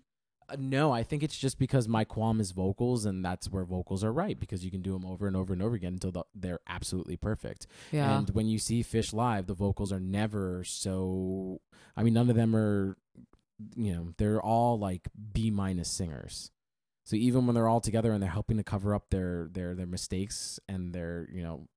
No, 0.57 0.91
I 0.91 1.03
think 1.03 1.21
it's 1.23 1.37
just 1.37 1.59
because 1.59 1.87
my 1.87 2.03
qualm 2.05 2.39
is 2.39 2.51
vocals, 2.51 3.05
and 3.05 3.23
that's 3.23 3.49
where 3.49 3.63
vocals 3.65 4.03
are 4.03 4.11
right 4.13 4.39
because 4.39 4.63
you 4.65 4.71
can 4.71 4.81
do 4.81 4.93
them 4.93 5.05
over 5.05 5.27
and 5.27 5.35
over 5.35 5.53
and 5.53 5.61
over 5.61 5.75
again 5.75 5.93
until 5.93 6.11
the, 6.11 6.23
they're 6.33 6.59
absolutely 6.67 7.17
perfect. 7.17 7.67
Yeah. 7.91 8.17
And 8.19 8.29
when 8.31 8.47
you 8.47 8.57
see 8.59 8.83
Phish 8.83 9.13
live, 9.13 9.47
the 9.47 9.53
vocals 9.53 9.91
are 9.91 9.99
never 9.99 10.63
so. 10.63 11.61
I 11.95 12.03
mean, 12.03 12.13
none 12.13 12.29
of 12.29 12.35
them 12.35 12.55
are. 12.55 12.97
You 13.75 13.93
know, 13.93 14.13
they're 14.17 14.41
all 14.41 14.79
like 14.79 15.09
B 15.33 15.51
minus 15.51 15.89
singers. 15.89 16.49
So 17.05 17.15
even 17.15 17.45
when 17.45 17.55
they're 17.55 17.67
all 17.67 17.81
together 17.81 18.11
and 18.13 18.21
they're 18.23 18.29
helping 18.29 18.57
to 18.57 18.63
cover 18.63 18.95
up 18.95 19.09
their 19.09 19.49
their 19.51 19.75
their 19.75 19.85
mistakes 19.87 20.59
and 20.69 20.93
their 20.93 21.27
you 21.31 21.43
know 21.43 21.67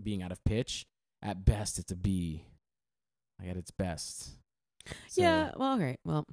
being 0.00 0.22
out 0.22 0.30
of 0.32 0.44
pitch, 0.44 0.86
at 1.22 1.44
best 1.44 1.78
it's 1.78 1.90
a 1.92 1.96
B. 1.96 2.44
Like 3.40 3.48
at 3.50 3.56
its 3.56 3.70
best. 3.72 4.30
So- 5.08 5.20
Yeah, 5.22 5.50
well, 5.56 5.74
okay. 5.76 5.96
Well, 6.04 6.26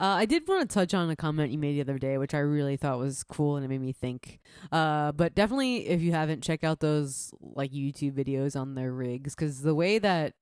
uh, 0.00 0.04
I 0.04 0.26
did 0.26 0.46
want 0.46 0.68
to 0.68 0.74
touch 0.74 0.94
on 0.94 1.10
a 1.10 1.16
comment 1.16 1.52
you 1.52 1.58
made 1.58 1.76
the 1.76 1.80
other 1.80 1.98
day, 1.98 2.18
which 2.18 2.34
I 2.34 2.38
really 2.38 2.76
thought 2.76 2.98
was 2.98 3.22
cool 3.24 3.56
and 3.56 3.64
it 3.64 3.68
made 3.68 3.80
me 3.80 3.92
think. 3.92 4.40
Uh, 4.72 5.12
but 5.12 5.34
definitely, 5.34 5.88
if 5.88 6.00
you 6.00 6.12
haven't, 6.12 6.42
check 6.42 6.64
out 6.64 6.80
those 6.80 7.32
like 7.40 7.72
YouTube 7.72 8.12
videos 8.12 8.58
on 8.58 8.74
their 8.74 8.92
rigs 8.92 9.34
because 9.34 9.62
the 9.62 9.74
way 9.74 9.98
that, 9.98 10.34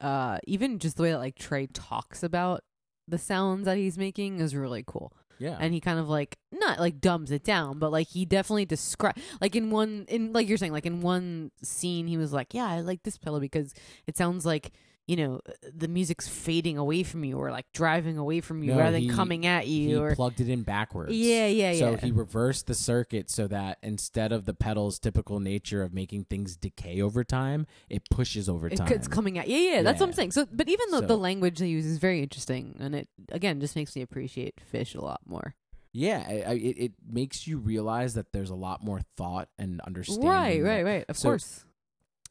uh, 0.00 0.38
even 0.46 0.78
just 0.78 0.96
the 0.96 1.02
way 1.04 1.12
that 1.12 1.18
like 1.18 1.36
Trey 1.36 1.66
talks 1.66 2.22
about 2.22 2.62
the 3.08 3.18
sounds 3.18 3.64
that 3.66 3.76
he's 3.76 3.98
making 3.98 4.40
is 4.40 4.54
really 4.54 4.84
cool. 4.86 5.12
Yeah. 5.38 5.56
and 5.58 5.74
he 5.74 5.80
kind 5.80 5.98
of 5.98 6.08
like 6.08 6.38
not 6.52 6.78
like 6.78 7.00
dumbs 7.00 7.32
it 7.32 7.42
down 7.42 7.80
but 7.80 7.90
like 7.90 8.06
he 8.06 8.24
definitely 8.24 8.64
describe 8.64 9.16
like 9.40 9.56
in 9.56 9.70
one 9.70 10.04
in 10.06 10.32
like 10.32 10.48
you're 10.48 10.56
saying 10.58 10.70
like 10.70 10.86
in 10.86 11.00
one 11.00 11.50
scene 11.64 12.06
he 12.06 12.16
was 12.16 12.32
like 12.32 12.54
yeah 12.54 12.66
i 12.66 12.80
like 12.80 13.02
this 13.02 13.18
pillow 13.18 13.40
because 13.40 13.74
it 14.06 14.16
sounds 14.16 14.46
like 14.46 14.70
you 15.08 15.16
know 15.16 15.40
uh, 15.48 15.52
the 15.74 15.88
music's 15.88 16.28
fading 16.28 16.78
away 16.78 17.02
from 17.02 17.24
you 17.24 17.36
or 17.36 17.50
like 17.50 17.66
driving 17.74 18.16
away 18.18 18.40
from 18.40 18.62
you 18.62 18.70
No, 18.72 18.78
rather 18.78 18.92
than 18.92 19.02
he- 19.02 19.08
coming 19.08 19.46
at 19.46 19.64
he 19.64 19.90
you 19.90 20.00
or 20.02 20.14
plugged 20.14 20.40
it 20.40 20.48
in 20.48 20.62
backwards. 20.62 21.12
yeah 21.12 21.46
yeah 21.48 21.72
So 21.72 21.90
yeah 21.90 21.96
so 22.00 22.06
he 22.06 22.12
reversed 22.12 22.66
the 22.68 22.74
circuit 22.74 23.28
so 23.30 23.48
that 23.48 23.78
instead 23.82 24.30
of 24.32 24.44
the 24.44 24.54
pedal's 24.54 24.98
typical 25.00 25.40
nature 25.40 25.82
of 25.82 25.92
making 25.92 26.24
things 26.24 26.56
decay 26.56 27.00
over 27.02 27.24
time, 27.24 27.66
it 27.90 28.02
pushes 28.10 28.48
over 28.48 28.70
time. 28.70 28.92
it's 28.92 29.08
coming 29.08 29.38
at 29.38 29.48
yeah 29.48 29.58
yeah 29.76 29.82
that's 29.82 29.98
what 30.00 30.06
I'm 30.08 30.12
saying 30.12 30.30
so 30.32 30.46
but 30.52 30.68
even 30.68 30.86
though 30.92 31.00
the 31.00 31.16
language 31.18 31.58
they 31.58 31.66
use 31.68 31.84
is 31.86 31.98
very 31.98 32.22
interesting 32.22 32.76
and 32.78 32.94
it 32.94 33.08
again 33.30 33.60
just 33.60 33.74
makes 33.76 33.96
me 33.96 34.02
appreciate 34.02 34.54
Phish 34.72 34.94
a 34.94 35.00
lot 35.04 35.20
more 35.26 35.54
yeah, 35.94 36.24
I, 36.26 36.52
it, 36.54 36.76
it 36.78 36.92
makes 37.06 37.46
you 37.46 37.58
realize 37.58 38.14
that 38.14 38.32
there's 38.32 38.48
a 38.48 38.54
lot 38.54 38.82
more 38.82 39.02
thought 39.18 39.48
and 39.58 39.78
understanding. 39.82 40.26
right 40.26 40.62
right 40.62 40.84
right 40.84 41.04
of 41.08 41.18
So- 41.18 41.28
course 41.30 41.64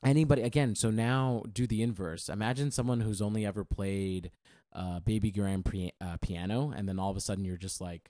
Anybody 0.04 0.42
again? 0.42 0.76
So 0.76 0.90
now 0.90 1.44
do 1.52 1.68
the 1.68 1.84
inverse. 1.84 2.28
Imagine 2.28 2.72
someone 2.72 3.02
who's 3.02 3.22
only 3.22 3.46
ever 3.46 3.64
played 3.64 4.32
uh, 4.74 5.00
baby 5.02 5.32
grand 5.32 5.70
uh, 6.00 6.18
piano, 6.22 6.74
and 6.76 6.88
then 6.90 6.98
all 6.98 7.12
of 7.12 7.18
a 7.18 7.22
sudden 7.22 7.46
you're 7.46 7.58
just 7.58 7.80
like, 7.82 8.10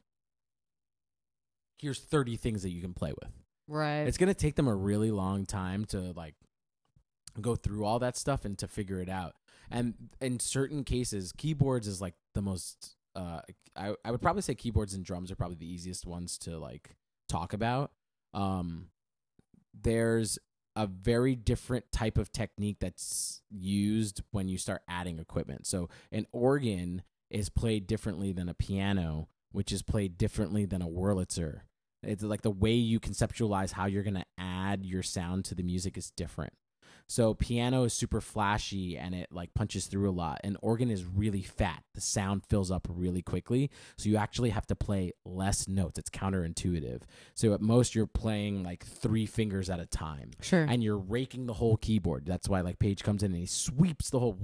here's 1.78 2.00
30 2.00 2.38
things 2.38 2.62
that 2.64 2.70
you 2.70 2.82
can 2.82 2.94
play 2.94 3.12
with. 3.12 3.32
right 3.68 4.04
It's 4.04 4.18
gonna 4.18 4.34
take 4.34 4.56
them 4.56 4.68
a 4.68 4.76
really 4.76 5.12
long 5.12 5.46
time 5.46 5.86
to 5.86 6.14
like 6.16 6.36
go 7.40 7.56
through 7.56 7.86
all 7.86 8.00
that 8.00 8.18
stuff 8.18 8.46
and 8.46 8.58
to 8.60 8.68
figure 8.68 9.00
it 9.00 9.10
out. 9.10 9.36
And 9.70 9.96
in 10.20 10.40
certain 10.40 10.84
cases, 10.84 11.32
keyboards 11.32 11.88
is 11.88 12.02
like 12.02 12.16
the 12.34 12.42
most. 12.42 12.96
Uh, 13.16 13.42
I 13.76 13.96
I 14.06 14.12
would 14.12 14.22
probably 14.22 14.42
say 14.42 14.56
keyboards 14.56 14.94
and 14.94 15.04
drums 15.04 15.32
are 15.32 15.36
probably 15.36 15.58
the 15.58 15.72
easiest 15.72 16.06
ones 16.06 16.38
to 16.40 16.58
like 16.58 16.96
talk 17.28 17.54
about. 17.54 17.92
Um, 18.34 18.88
there's 19.74 20.38
a 20.76 20.88
very 20.88 21.36
different 21.36 21.92
type 21.92 22.18
of 22.18 22.32
technique 22.32 22.78
that's 22.80 23.42
used 23.50 24.22
when 24.32 24.48
you 24.48 24.58
start 24.58 24.82
adding 24.88 25.20
equipment. 25.20 25.68
So 25.68 25.90
an 26.12 26.26
organ 26.32 27.04
is 27.30 27.50
played 27.50 27.88
differently 27.88 28.32
than 28.32 28.50
a 28.50 28.54
piano, 28.54 29.28
which 29.52 29.72
is 29.72 29.82
played 29.82 30.18
differently 30.18 30.66
than 30.66 30.82
a 30.82 30.88
Wurlitzer. 30.88 31.62
It's 32.04 32.24
like 32.24 32.42
the 32.42 32.50
way 32.50 32.74
you 32.74 33.00
conceptualize 33.00 33.72
how 33.72 33.86
you're 33.86 34.04
going 34.04 34.16
to 34.16 34.26
add 34.38 34.86
your 34.86 35.04
sound 35.04 35.46
to 35.46 35.56
the 35.56 35.64
music 35.64 35.98
is 35.98 36.12
different. 36.12 36.54
So 37.08 37.34
piano 37.34 37.84
is 37.84 37.94
super 37.94 38.22
flashy 38.22 38.98
and 38.98 39.14
it 39.14 39.30
like 39.32 39.54
punches 39.54 39.86
through 39.86 40.10
a 40.10 40.12
lot. 40.12 40.42
And 40.44 40.58
organ 40.62 40.90
is 40.90 41.06
really 41.06 41.42
fat. 41.42 41.84
The 41.94 42.02
sound 42.02 42.44
fills 42.50 42.72
up 42.72 42.88
really 42.90 43.22
quickly. 43.22 43.70
So 43.98 44.10
you 44.10 44.18
actually 44.18 44.50
have 44.52 44.68
to 44.68 44.76
play 44.76 45.12
less 45.26 45.68
notes. 45.68 46.00
It's 46.00 46.10
counterintuitive. 46.10 47.02
So 47.34 47.54
at 47.54 47.62
most 47.62 47.96
you're 47.96 48.08
playing 48.08 48.64
like 48.64 48.86
three 48.86 49.26
fingers 49.26 49.70
at 49.70 49.80
a 49.80 49.86
time. 49.86 50.32
sure 50.42 50.66
And 50.70 50.84
you're 50.84 50.98
raking 50.98 51.48
the 51.48 51.54
whole 51.54 51.78
keyboard. 51.78 52.26
That's 52.26 52.48
why 52.48 52.62
like 52.62 52.80
Page 52.80 53.04
comes 53.04 53.24
in 53.24 53.32
and 53.32 53.40
he 53.40 53.46
sweeps 53.46 54.10
the 54.10 54.20
whole 54.20 54.38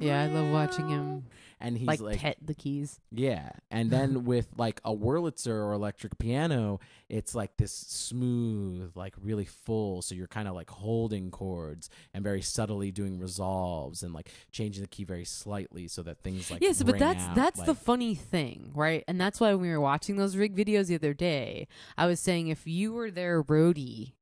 yeah 0.00 0.22
I 0.22 0.26
love 0.26 0.52
watching 0.52 0.88
him 0.88 1.24
and 1.62 1.78
he's 1.78 1.86
like, 1.86 2.00
like, 2.00 2.18
pet 2.18 2.36
the 2.42 2.54
keys 2.54 3.00
yeah. 3.10 3.50
And 3.70 3.90
then 3.90 4.24
with 4.26 4.48
like 4.56 4.80
a 4.84 4.92
Wurlitzer 4.94 5.48
or 5.48 5.72
electric 5.72 6.18
piano, 6.18 6.80
it's 7.08 7.34
like 7.34 7.56
this 7.56 7.72
smooth, 7.72 8.92
like 8.96 9.14
really 9.22 9.44
full. 9.44 10.02
So 10.02 10.14
you're 10.14 10.26
kind 10.26 10.48
of 10.48 10.54
like 10.54 10.70
holding 10.70 11.30
chords 11.30 11.88
and 12.12 12.24
very 12.24 12.42
subtly 12.42 12.90
doing 12.90 13.18
resolves 13.18 14.02
and 14.02 14.12
like 14.12 14.30
changing 14.50 14.82
the 14.82 14.88
key 14.88 15.04
very 15.04 15.24
slightly 15.24 15.88
so 15.88 16.02
that 16.02 16.22
things 16.22 16.50
like 16.50 16.62
yes, 16.62 16.82
but 16.82 16.98
that's 16.98 17.22
out, 17.22 17.34
that's 17.36 17.62
the 17.62 17.74
funny 17.74 18.14
thing, 18.14 18.72
right? 18.74 19.04
And 19.06 19.20
that's 19.20 19.40
why 19.40 19.52
when 19.52 19.62
we 19.62 19.70
were 19.70 19.80
watching 19.80 20.16
those 20.16 20.36
rig 20.36 20.56
videos 20.56 20.86
the 20.86 20.96
other 20.96 21.14
day, 21.14 21.68
I 21.96 22.06
was 22.06 22.18
saying 22.18 22.48
if 22.48 22.66
you 22.66 22.92
were 22.92 23.10
their 23.10 23.42
roadie 23.42 24.12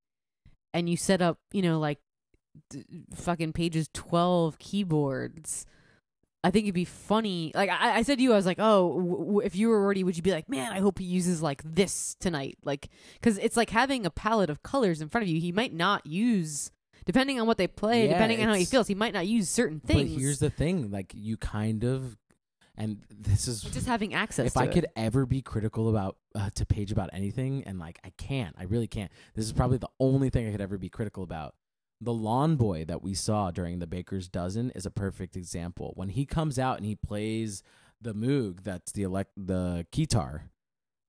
and 0.75 0.89
you 0.89 0.97
set 0.97 1.23
up, 1.23 1.39
you 1.53 1.63
know, 1.63 1.79
like 1.79 1.99
d- 2.69 2.85
fucking 3.15 3.53
Page's 3.53 3.89
twelve 3.93 4.59
keyboards. 4.59 5.65
I 6.43 6.51
think 6.51 6.65
it'd 6.65 6.75
be 6.75 6.87
funny. 6.87 7.53
Like 7.55 7.69
I, 7.71 7.97
I 7.99 8.03
said 8.03 8.17
to 8.19 8.23
you, 8.25 8.33
I 8.33 8.37
was 8.37 8.47
like, 8.47 8.59
"Oh, 8.59 8.97
w- 8.97 9.19
w- 9.27 9.41
if 9.41 9.55
you 9.57 9.69
were 9.69 9.93
roadie, 9.93 10.05
would 10.05 10.17
you 10.17 10.23
be 10.23 10.33
like, 10.33 10.49
man, 10.49 10.73
I 10.73 10.81
hope 10.81 10.99
he 10.99 11.05
uses 11.05 11.43
like 11.43 11.63
this 11.65 12.15
tonight, 12.19 12.57
like, 12.65 12.89
because 13.15 13.37
it's 13.39 13.57
like 13.59 13.71
having 13.71 14.07
a 14.07 14.11
palette 14.11 14.49
of 14.51 14.63
colors 14.63 15.03
in 15.03 15.09
front 15.11 15.25
of 15.25 15.29
you. 15.29 15.39
He 15.39 15.53
might 15.53 15.75
not 15.75 16.07
use, 16.07 16.71
depending 17.05 17.39
on 17.41 17.47
what 17.47 17.59
they 17.59 17.67
play, 17.67 18.07
Yeah, 18.07 18.15
depending 18.15 18.41
on 18.41 18.49
how 18.49 18.55
he 18.55 18.63
it's- 18.63 18.71
feels, 18.71 18.87
he 18.89 18.95
might 18.95 19.13
not 19.13 19.27
use 19.27 19.51
certain 19.51 19.81
things. 19.81 20.15
But 20.15 20.21
here's 20.21 20.39
the 20.39 20.49
thing 20.51 20.91
like 20.91 21.13
you 21.15 21.37
kind 21.37 21.85
of, 21.85 22.17
and 22.75 23.03
this 23.11 23.47
is 23.47 23.63
It's 23.65 23.75
just 23.75 23.87
having 23.87 24.15
access. 24.15 24.47
if 24.47 24.53
to 24.55 24.61
I 24.61 24.65
it. 24.65 24.73
could 24.73 24.87
ever 24.97 25.27
be 25.27 25.43
critical 25.43 25.91
about 25.91 26.17
uh, 26.35 26.49
to 26.55 26.65
Page 26.65 26.91
about 26.91 27.11
anything, 27.13 27.65
and 27.65 27.79
like 27.79 27.99
I 28.03 28.13
can't, 28.17 28.57
I 28.59 28.63
really 28.65 28.87
can't. 28.87 29.13
This 29.35 29.45
is 29.45 29.53
probably 29.53 29.77
the 29.77 29.91
only 29.99 30.31
thing 30.31 30.49
I 30.49 30.53
could 30.53 30.63
ever 30.63 30.79
be 30.79 30.89
critical 30.89 31.23
about. 31.23 31.55
The 32.01 32.13
lawn 32.13 32.57
boy 32.57 32.85
that 32.87 33.03
we 33.03 33.15
saw 33.15 33.51
during 33.51 33.79
the 33.79 33.87
Baker's 33.87 34.29
Dozen 34.29 34.71
is 34.71 34.87
a 34.87 34.91
perfect 34.91 35.37
example. 35.37 35.93
When 35.97 36.09
he 36.09 36.25
comes 36.25 36.59
out 36.59 36.79
and 36.79 36.87
he 36.87 36.95
plays 36.95 37.63
the 38.01 38.15
Moog, 38.15 38.63
that's 38.63 38.93
the 38.93 39.03
elect 39.03 39.33
the 39.37 39.87
guitar. 39.93 40.51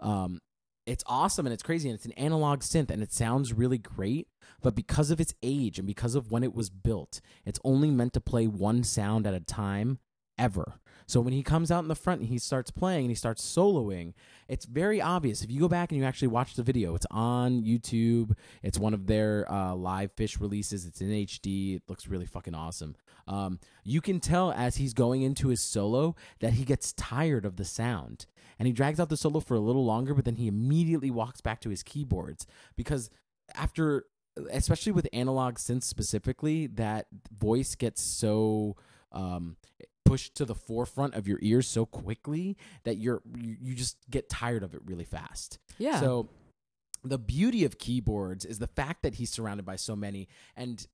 Um, 0.02 0.42
it's 0.86 1.04
awesome 1.08 1.46
and 1.46 1.54
it's 1.54 1.64
crazy 1.64 1.88
and 1.88 1.96
it's 1.96 2.06
an 2.06 2.12
analog 2.14 2.62
synth 2.62 2.90
and 2.90 3.02
it 3.02 3.14
sounds 3.14 3.54
really 3.54 3.78
great. 3.78 4.28
But 4.62 4.76
because 4.76 5.12
of 5.12 5.22
its 5.22 5.34
age 5.42 5.78
and 5.80 5.88
because 5.88 6.16
of 6.16 6.32
when 6.32 6.44
it 6.44 6.54
was 6.54 6.70
built, 6.70 7.22
it's 7.46 7.60
only 7.64 7.90
meant 7.90 8.14
to 8.14 8.22
play 8.22 8.48
one 8.48 8.84
sound 8.84 9.26
at 9.26 9.34
a 9.34 9.40
time 9.40 10.00
ever. 10.38 10.80
So 11.08 11.22
when 11.22 11.34
he 11.34 11.44
comes 11.44 11.72
out 11.72 11.84
in 11.84 11.88
the 11.88 11.96
front 11.96 12.22
and 12.22 12.30
he 12.30 12.38
starts 12.38 12.72
playing 12.72 13.06
and 13.06 13.12
he 13.12 13.16
starts 13.16 13.44
soloing, 13.44 14.14
it's 14.48 14.66
very 14.66 15.02
obvious. 15.02 15.44
If 15.44 15.52
you 15.52 15.60
go 15.60 15.68
back 15.68 15.92
and 15.92 16.00
you 16.00 16.06
actually 16.06 16.30
watch 16.30 16.56
the 16.56 16.64
video, 16.64 16.96
it's 16.96 17.06
on 17.12 17.64
YouTube. 17.64 18.34
It's 18.64 18.78
one 18.78 18.94
of 18.94 19.08
their 19.08 19.52
uh, 19.52 19.76
live 19.76 20.16
Phish 20.16 20.40
releases. 20.40 20.86
It's 20.86 21.02
in 21.02 21.10
HD. 21.10 21.78
It 21.78 21.84
looks 21.88 22.08
really 22.08 22.26
fucking 22.26 22.56
awesome. 22.56 22.96
Um, 23.28 23.60
you 23.84 24.02
can 24.02 24.20
tell 24.20 24.52
as 24.52 24.78
he's 24.78 24.94
going 24.94 25.22
into 25.22 25.50
his 25.50 25.62
solo 25.62 26.16
that 26.40 26.54
he 26.54 26.66
gets 26.66 26.94
tired 26.94 27.46
of 27.46 27.58
the 27.58 27.66
sound 27.66 28.26
and 28.60 28.68
he 28.68 28.74
drags 28.74 29.00
out 29.00 29.10
the 29.10 29.18
solo 29.18 29.40
for 29.40 29.56
a 29.56 29.60
little 29.60 29.86
longer, 29.86 30.14
but 30.14 30.26
then 30.26 30.36
he 30.36 30.48
immediately 30.48 31.10
walks 31.10 31.42
back 31.42 31.62
to 31.62 31.70
his 31.70 31.82
keyboards 31.84 32.46
because 32.76 33.10
after 33.56 34.06
especially 34.52 34.92
with 34.92 35.08
analog 35.12 35.56
synths 35.56 35.84
specifically 35.84 36.68
that 36.68 37.08
voice 37.38 37.76
gets 37.76 38.02
so 38.02 38.78
um 39.12 39.58
pushed 40.12 40.36
to 40.36 40.46
the 40.46 40.56
forefront 40.56 41.14
of 41.16 41.28
your 41.28 41.40
ears 41.42 41.68
so 41.68 41.86
quickly 41.86 42.58
that 42.84 42.98
you're 42.98 43.22
you, 43.38 43.74
just 43.74 43.98
get 44.10 44.30
tired 44.30 44.64
of 44.64 44.74
it 44.74 44.82
really 44.86 45.06
fast 45.06 45.58
yeah. 45.78 46.00
so 46.00 46.30
the 47.04 47.18
beauty 47.18 47.64
of 47.64 47.78
keyboards 47.78 48.44
is 48.46 48.60
the 48.60 48.68
fact 48.68 49.04
that 49.04 49.16
he's 49.16 49.30
surrounded 49.30 49.66
by 49.66 49.76
so 49.76 49.96
many 49.96 50.28
and 50.56 50.88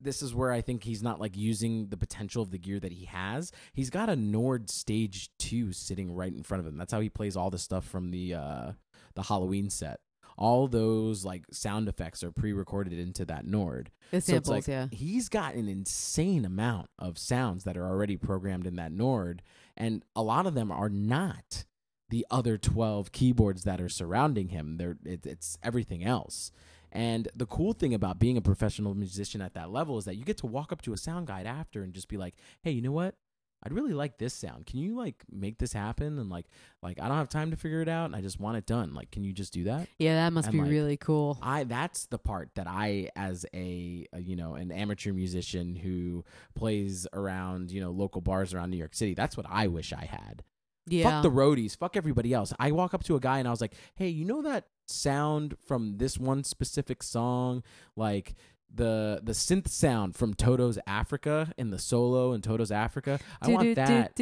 this 0.00 0.22
is 0.22 0.34
where 0.34 0.50
I 0.50 0.60
think 0.60 0.82
he's 0.82 1.02
not 1.02 1.20
like 1.20 1.36
using 1.36 1.88
the 1.88 1.96
potential 1.96 2.42
of 2.42 2.50
the 2.50 2.58
gear 2.58 2.80
that 2.80 2.90
he 2.90 3.04
has. 3.04 3.52
He's 3.72 3.90
got 3.90 4.08
a 4.08 4.16
Nord 4.16 4.70
Stage 4.70 5.30
2 5.38 5.72
sitting 5.72 6.12
right 6.12 6.32
in 6.32 6.42
front 6.42 6.60
of 6.60 6.66
him. 6.66 6.76
That's 6.76 6.92
how 6.92 6.98
he 6.98 7.08
plays 7.08 7.36
all 7.36 7.50
the 7.50 7.58
stuff 7.58 7.84
from 7.84 8.10
the 8.10 8.34
uh 8.34 8.72
the 9.14 9.22
Halloween 9.22 9.70
set. 9.70 10.00
All 10.38 10.68
those 10.68 11.24
like 11.24 11.44
sound 11.50 11.88
effects 11.88 12.22
are 12.22 12.30
pre-recorded 12.30 12.92
into 12.92 13.24
that 13.24 13.44
Nord. 13.44 13.90
the 14.10 14.16
So 14.16 14.16
it's 14.16 14.26
samples, 14.26 14.48
like 14.48 14.68
yeah. 14.68 14.86
he's 14.90 15.28
got 15.28 15.54
an 15.54 15.68
insane 15.68 16.44
amount 16.44 16.88
of 16.98 17.18
sounds 17.18 17.64
that 17.64 17.76
are 17.76 17.86
already 17.86 18.16
programmed 18.16 18.66
in 18.66 18.76
that 18.76 18.92
Nord, 18.92 19.42
and 19.76 20.04
a 20.14 20.22
lot 20.22 20.46
of 20.46 20.54
them 20.54 20.70
are 20.70 20.88
not 20.88 21.64
the 22.10 22.24
other 22.30 22.56
12 22.56 23.12
keyboards 23.12 23.64
that 23.64 23.80
are 23.80 23.88
surrounding 23.88 24.48
him. 24.48 24.76
They're 24.76 24.96
it, 25.04 25.26
it's 25.26 25.58
everything 25.62 26.04
else. 26.04 26.52
And 26.90 27.28
the 27.34 27.44
cool 27.44 27.74
thing 27.74 27.92
about 27.92 28.18
being 28.18 28.38
a 28.38 28.42
professional 28.42 28.94
musician 28.94 29.42
at 29.42 29.52
that 29.54 29.70
level 29.70 29.98
is 29.98 30.06
that 30.06 30.16
you 30.16 30.24
get 30.24 30.38
to 30.38 30.46
walk 30.46 30.72
up 30.72 30.80
to 30.82 30.94
a 30.94 30.96
sound 30.96 31.26
guide 31.26 31.46
after 31.46 31.82
and 31.82 31.92
just 31.92 32.08
be 32.08 32.16
like, 32.16 32.34
"Hey, 32.62 32.70
you 32.70 32.80
know 32.80 32.92
what? 32.92 33.16
I'd 33.62 33.72
really 33.72 33.92
like 33.92 34.18
this 34.18 34.34
sound. 34.34 34.66
Can 34.66 34.78
you 34.78 34.96
like 34.96 35.24
make 35.30 35.58
this 35.58 35.72
happen?" 35.72 36.18
And 36.18 36.30
like, 36.30 36.46
like 36.82 37.00
I 37.00 37.08
don't 37.08 37.16
have 37.16 37.28
time 37.28 37.50
to 37.50 37.56
figure 37.56 37.82
it 37.82 37.88
out, 37.88 38.06
and 38.06 38.16
I 38.16 38.20
just 38.20 38.38
want 38.38 38.56
it 38.56 38.66
done. 38.66 38.94
Like, 38.94 39.10
can 39.10 39.24
you 39.24 39.32
just 39.32 39.52
do 39.52 39.64
that? 39.64 39.88
Yeah, 39.98 40.14
that 40.14 40.32
must 40.32 40.48
and, 40.48 40.52
be 40.52 40.60
like, 40.60 40.70
really 40.70 40.96
cool. 40.96 41.38
I 41.42 41.64
that's 41.64 42.06
the 42.06 42.18
part 42.18 42.50
that 42.54 42.66
I 42.68 43.10
as 43.16 43.44
a, 43.54 44.06
a 44.12 44.20
you 44.20 44.36
know 44.36 44.54
an 44.54 44.70
amateur 44.70 45.12
musician 45.12 45.74
who 45.74 46.24
plays 46.54 47.06
around 47.12 47.70
you 47.70 47.80
know 47.80 47.90
local 47.90 48.20
bars 48.20 48.54
around 48.54 48.70
New 48.70 48.76
York 48.76 48.94
City. 48.94 49.14
That's 49.14 49.36
what 49.36 49.46
I 49.48 49.66
wish 49.66 49.92
I 49.92 50.04
had. 50.04 50.44
Yeah. 50.86 51.10
Fuck 51.10 51.22
the 51.22 51.30
roadies. 51.30 51.76
Fuck 51.76 51.96
everybody 51.96 52.32
else. 52.32 52.52
I 52.58 52.70
walk 52.72 52.94
up 52.94 53.04
to 53.04 53.16
a 53.16 53.20
guy 53.20 53.38
and 53.38 53.48
I 53.48 53.50
was 53.50 53.60
like, 53.60 53.74
"Hey, 53.96 54.08
you 54.08 54.24
know 54.24 54.42
that 54.42 54.68
sound 54.86 55.56
from 55.66 55.98
this 55.98 56.18
one 56.18 56.44
specific 56.44 57.02
song, 57.02 57.62
like." 57.96 58.34
The 58.74 59.20
the 59.22 59.32
synth 59.32 59.68
sound 59.68 60.14
from 60.14 60.34
Toto's 60.34 60.78
Africa 60.86 61.52
in 61.56 61.70
the 61.70 61.78
solo 61.78 62.32
in 62.32 62.42
Toto's 62.42 62.70
Africa. 62.70 63.18
I 63.40 63.48
want 63.48 63.74
that. 63.76 64.14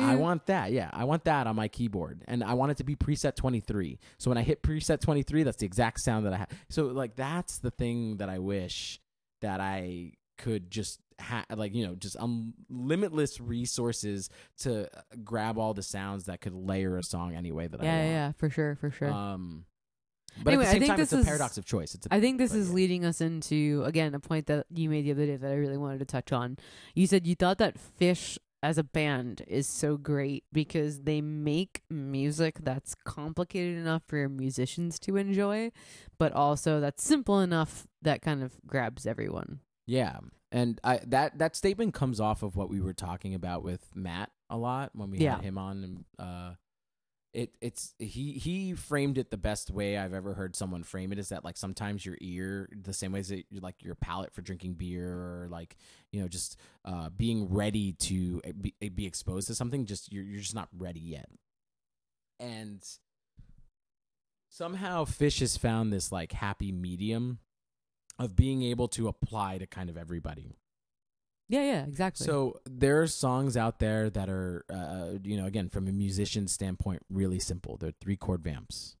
I 0.00 0.16
want 0.16 0.46
that. 0.46 0.72
Yeah, 0.72 0.90
I 0.92 1.04
want 1.04 1.24
that 1.24 1.46
on 1.46 1.56
my 1.56 1.68
keyboard, 1.68 2.24
and 2.26 2.42
I 2.42 2.54
want 2.54 2.72
it 2.72 2.78
to 2.78 2.84
be 2.84 2.96
preset 2.96 3.36
23. 3.36 3.98
So 4.18 4.30
when 4.30 4.38
I 4.38 4.42
hit 4.42 4.62
preset 4.62 5.00
23, 5.00 5.44
that's 5.44 5.58
the 5.58 5.66
exact 5.66 6.00
sound 6.00 6.26
that 6.26 6.32
I 6.32 6.38
have. 6.38 6.48
So 6.68 6.86
like 6.86 7.16
that's 7.16 7.58
the 7.58 7.70
thing 7.70 8.16
that 8.16 8.28
I 8.28 8.38
wish 8.38 9.00
that 9.40 9.60
I 9.60 10.12
could 10.38 10.70
just 10.70 11.00
have, 11.18 11.46
like 11.54 11.74
you 11.74 11.86
know, 11.86 11.94
just 11.94 12.16
um, 12.18 12.54
limitless 12.68 13.40
resources 13.40 14.28
to 14.58 14.88
grab 15.22 15.58
all 15.58 15.74
the 15.74 15.82
sounds 15.82 16.24
that 16.24 16.40
could 16.40 16.54
layer 16.54 16.96
a 16.96 17.02
song 17.02 17.34
any 17.34 17.52
way 17.52 17.66
that 17.68 17.82
Yeah, 17.82 17.92
I 17.92 17.96
yeah, 17.96 18.04
yeah, 18.04 18.32
for 18.32 18.50
sure, 18.50 18.76
for 18.76 18.90
sure. 18.90 19.10
Um, 19.10 19.64
But 20.42 20.54
Anyway, 20.54 20.64
at 20.64 20.70
I 20.70 20.72
the 20.72 20.72
same 20.72 20.80
think 20.80 20.88
time, 20.90 20.96
this 20.98 21.12
it's 21.12 21.12
a 21.12 21.18
is- 21.20 21.26
paradox 21.26 21.58
of 21.58 21.64
choice. 21.64 21.94
It's 21.94 22.06
a, 22.06 22.14
I 22.14 22.20
think 22.20 22.38
this 22.38 22.54
is 22.54 22.68
yeah. 22.68 22.74
leading 22.74 23.04
us 23.04 23.20
into 23.20 23.82
again 23.84 24.14
a 24.14 24.20
point 24.20 24.46
that 24.46 24.66
you 24.74 24.88
made 24.88 25.04
the 25.04 25.12
other 25.12 25.26
day 25.26 25.36
that 25.36 25.50
I 25.50 25.54
really 25.54 25.76
wanted 25.76 25.98
to 25.98 26.04
touch 26.04 26.32
on. 26.32 26.56
You 26.94 27.06
said 27.06 27.26
you 27.26 27.34
thought 27.34 27.58
that 27.58 27.76
Phish 28.00 28.38
as 28.64 28.78
a 28.78 28.84
band 28.84 29.42
is 29.48 29.66
so 29.66 29.96
great 29.96 30.44
because 30.52 31.00
they 31.02 31.20
make 31.20 31.82
music 31.90 32.58
that's 32.62 32.94
complicated 33.04 33.76
enough 33.76 34.02
for 34.06 34.28
musicians 34.28 35.00
to 35.00 35.16
enjoy, 35.16 35.72
but 36.16 36.32
also 36.32 36.78
that's 36.80 37.02
simple 37.02 37.40
enough 37.40 37.86
that 38.02 38.22
kind 38.22 38.40
of 38.42 38.52
grabs 38.66 39.04
everyone. 39.04 39.58
Yeah, 39.86 40.18
and 40.52 40.80
I 40.84 41.00
that 41.08 41.38
that 41.38 41.56
statement 41.56 41.92
comes 41.92 42.20
off 42.20 42.42
of 42.44 42.54
what 42.54 42.70
we 42.70 42.80
were 42.80 42.92
talking 42.94 43.34
about 43.34 43.64
with 43.64 43.90
Matt 43.96 44.30
a 44.48 44.56
lot 44.56 44.90
when 44.94 45.10
we 45.10 45.18
Yeah. 45.18 45.34
had 45.36 45.44
him 45.44 45.58
on. 45.58 46.04
Uh, 46.18 46.52
it 47.34 47.54
it's 47.60 47.94
he 47.98 48.32
he 48.32 48.74
framed 48.74 49.16
it 49.16 49.30
the 49.30 49.38
best 49.38 49.70
way 49.70 49.96
I've 49.96 50.12
ever 50.12 50.34
heard 50.34 50.54
someone 50.54 50.82
frame 50.82 51.12
it 51.12 51.18
is 51.18 51.30
that 51.30 51.44
like 51.44 51.56
sometimes 51.56 52.04
your 52.04 52.18
ear 52.20 52.68
the 52.70 52.92
same 52.92 53.12
way 53.12 53.20
as 53.20 53.30
you 53.30 53.60
like 53.60 53.82
your 53.82 53.94
palate 53.94 54.34
for 54.34 54.42
drinking 54.42 54.74
beer 54.74 55.08
or 55.08 55.48
like 55.50 55.76
you 56.10 56.20
know 56.20 56.28
just 56.28 56.56
uh 56.84 57.08
being 57.08 57.48
ready 57.48 57.92
to 57.92 58.42
uh, 58.46 58.52
be, 58.60 58.74
be 58.90 59.06
exposed 59.06 59.46
to 59.46 59.54
something 59.54 59.86
just 59.86 60.12
you're 60.12 60.24
you're 60.24 60.40
just 60.40 60.54
not 60.54 60.68
ready 60.76 61.00
yet. 61.00 61.28
And 62.38 62.82
somehow 64.50 65.04
Phish 65.04 65.40
has 65.40 65.56
found 65.56 65.92
this 65.92 66.12
like 66.12 66.32
happy 66.32 66.72
medium 66.72 67.38
of 68.18 68.36
being 68.36 68.62
able 68.62 68.88
to 68.88 69.08
apply 69.08 69.58
to 69.58 69.66
kind 69.66 69.88
of 69.88 69.96
everybody 69.96 70.56
Yeah, 71.48 71.62
yeah, 71.64 71.84
exactly. 71.84 72.24
so 72.24 72.60
there 72.64 73.02
are 73.02 73.06
songs 73.06 73.56
out 73.56 73.78
there 73.78 74.08
that 74.08 74.28
are, 74.30 74.64
uh, 74.72 75.18
you 75.22 75.36
know, 75.36 75.46
again 75.46 75.68
from 75.68 75.86
a 75.86 75.92
musician 75.92 76.48
standpoint, 76.48 77.02
really 77.10 77.38
simple. 77.38 77.76
They're 77.76 77.92
three 78.00 78.16
chord 78.16 78.42
vamps. 78.42 78.96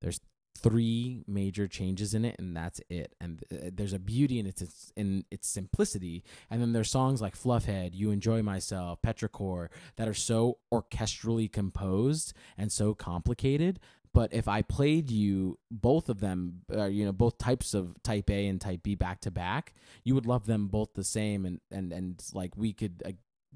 There's 0.00 0.20
three 0.60 1.22
major 1.26 1.68
changes 1.68 2.14
in 2.14 2.24
it, 2.24 2.36
and 2.38 2.56
that's 2.56 2.80
it. 2.88 3.14
And 3.20 3.42
uh, 3.52 3.70
there's 3.72 3.92
a 3.92 3.98
beauty 3.98 4.38
in 4.38 4.46
its 4.46 4.92
in 4.96 5.24
its 5.30 5.48
simplicity. 5.48 6.24
And 6.50 6.60
then 6.60 6.72
there's 6.72 6.90
songs 6.90 7.20
like 7.20 7.36
Fluffhead, 7.36 7.94
You 7.94 8.10
Enjoy 8.10 8.42
Myself, 8.42 9.00
Petrichor 9.02 9.68
that 9.96 10.08
are 10.08 10.14
so 10.14 10.58
orchestrally 10.72 11.50
composed 11.50 12.32
and 12.56 12.72
so 12.72 12.94
complicated. 12.94 13.78
But 14.18 14.34
if 14.34 14.48
I 14.48 14.62
played 14.62 15.12
you 15.12 15.60
both 15.70 16.08
of 16.08 16.18
them, 16.18 16.62
uh, 16.76 16.86
you 16.86 17.04
know, 17.04 17.12
both 17.12 17.38
types 17.38 17.72
of 17.72 18.02
type 18.02 18.28
A 18.30 18.48
and 18.48 18.60
type 18.60 18.82
B 18.82 18.96
back 18.96 19.20
to 19.20 19.30
back, 19.30 19.74
you 20.02 20.12
would 20.16 20.26
love 20.26 20.46
them 20.46 20.66
both 20.66 20.94
the 20.94 21.04
same, 21.04 21.46
and 21.46 21.60
and 21.70 21.92
and 21.92 22.20
like 22.34 22.56
we 22.56 22.72
could 22.72 23.00
uh, 23.06 23.12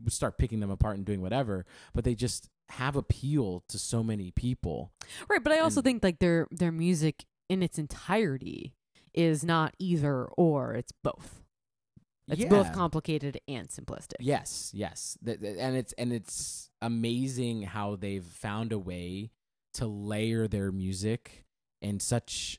start 0.08 0.38
picking 0.38 0.60
them 0.60 0.70
apart 0.70 0.98
and 0.98 1.04
doing 1.04 1.20
whatever. 1.20 1.66
But 1.92 2.04
they 2.04 2.14
just 2.14 2.48
have 2.68 2.94
appeal 2.94 3.64
to 3.70 3.76
so 3.76 4.04
many 4.04 4.30
people. 4.30 4.92
right, 5.28 5.42
but 5.42 5.52
I 5.52 5.58
also 5.58 5.80
and- 5.80 5.84
think 5.84 6.04
like 6.04 6.20
their 6.20 6.46
their 6.52 6.70
music 6.70 7.24
in 7.48 7.60
its 7.60 7.76
entirety 7.76 8.72
is 9.12 9.42
not 9.42 9.74
either 9.80 10.26
or; 10.26 10.74
it's 10.74 10.92
both. 11.02 11.42
It's 12.28 12.44
both 12.44 12.72
complicated 12.72 13.40
and 13.48 13.66
simplistic. 13.66 14.20
Yes, 14.20 14.70
yes, 14.72 15.18
and 15.26 15.74
it's 15.76 15.92
and 15.94 16.12
it's 16.12 16.70
amazing 16.80 17.62
how 17.62 17.96
they've 17.96 18.24
found 18.24 18.70
a 18.70 18.78
way 18.78 19.32
to 19.74 19.86
layer 19.86 20.48
their 20.48 20.72
music 20.72 21.44
in 21.80 22.00
such 22.00 22.58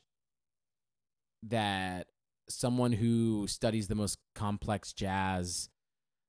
that 1.42 2.06
someone 2.48 2.92
who 2.92 3.46
studies 3.46 3.88
the 3.88 3.94
most 3.94 4.18
complex 4.34 4.92
jazz. 4.92 5.68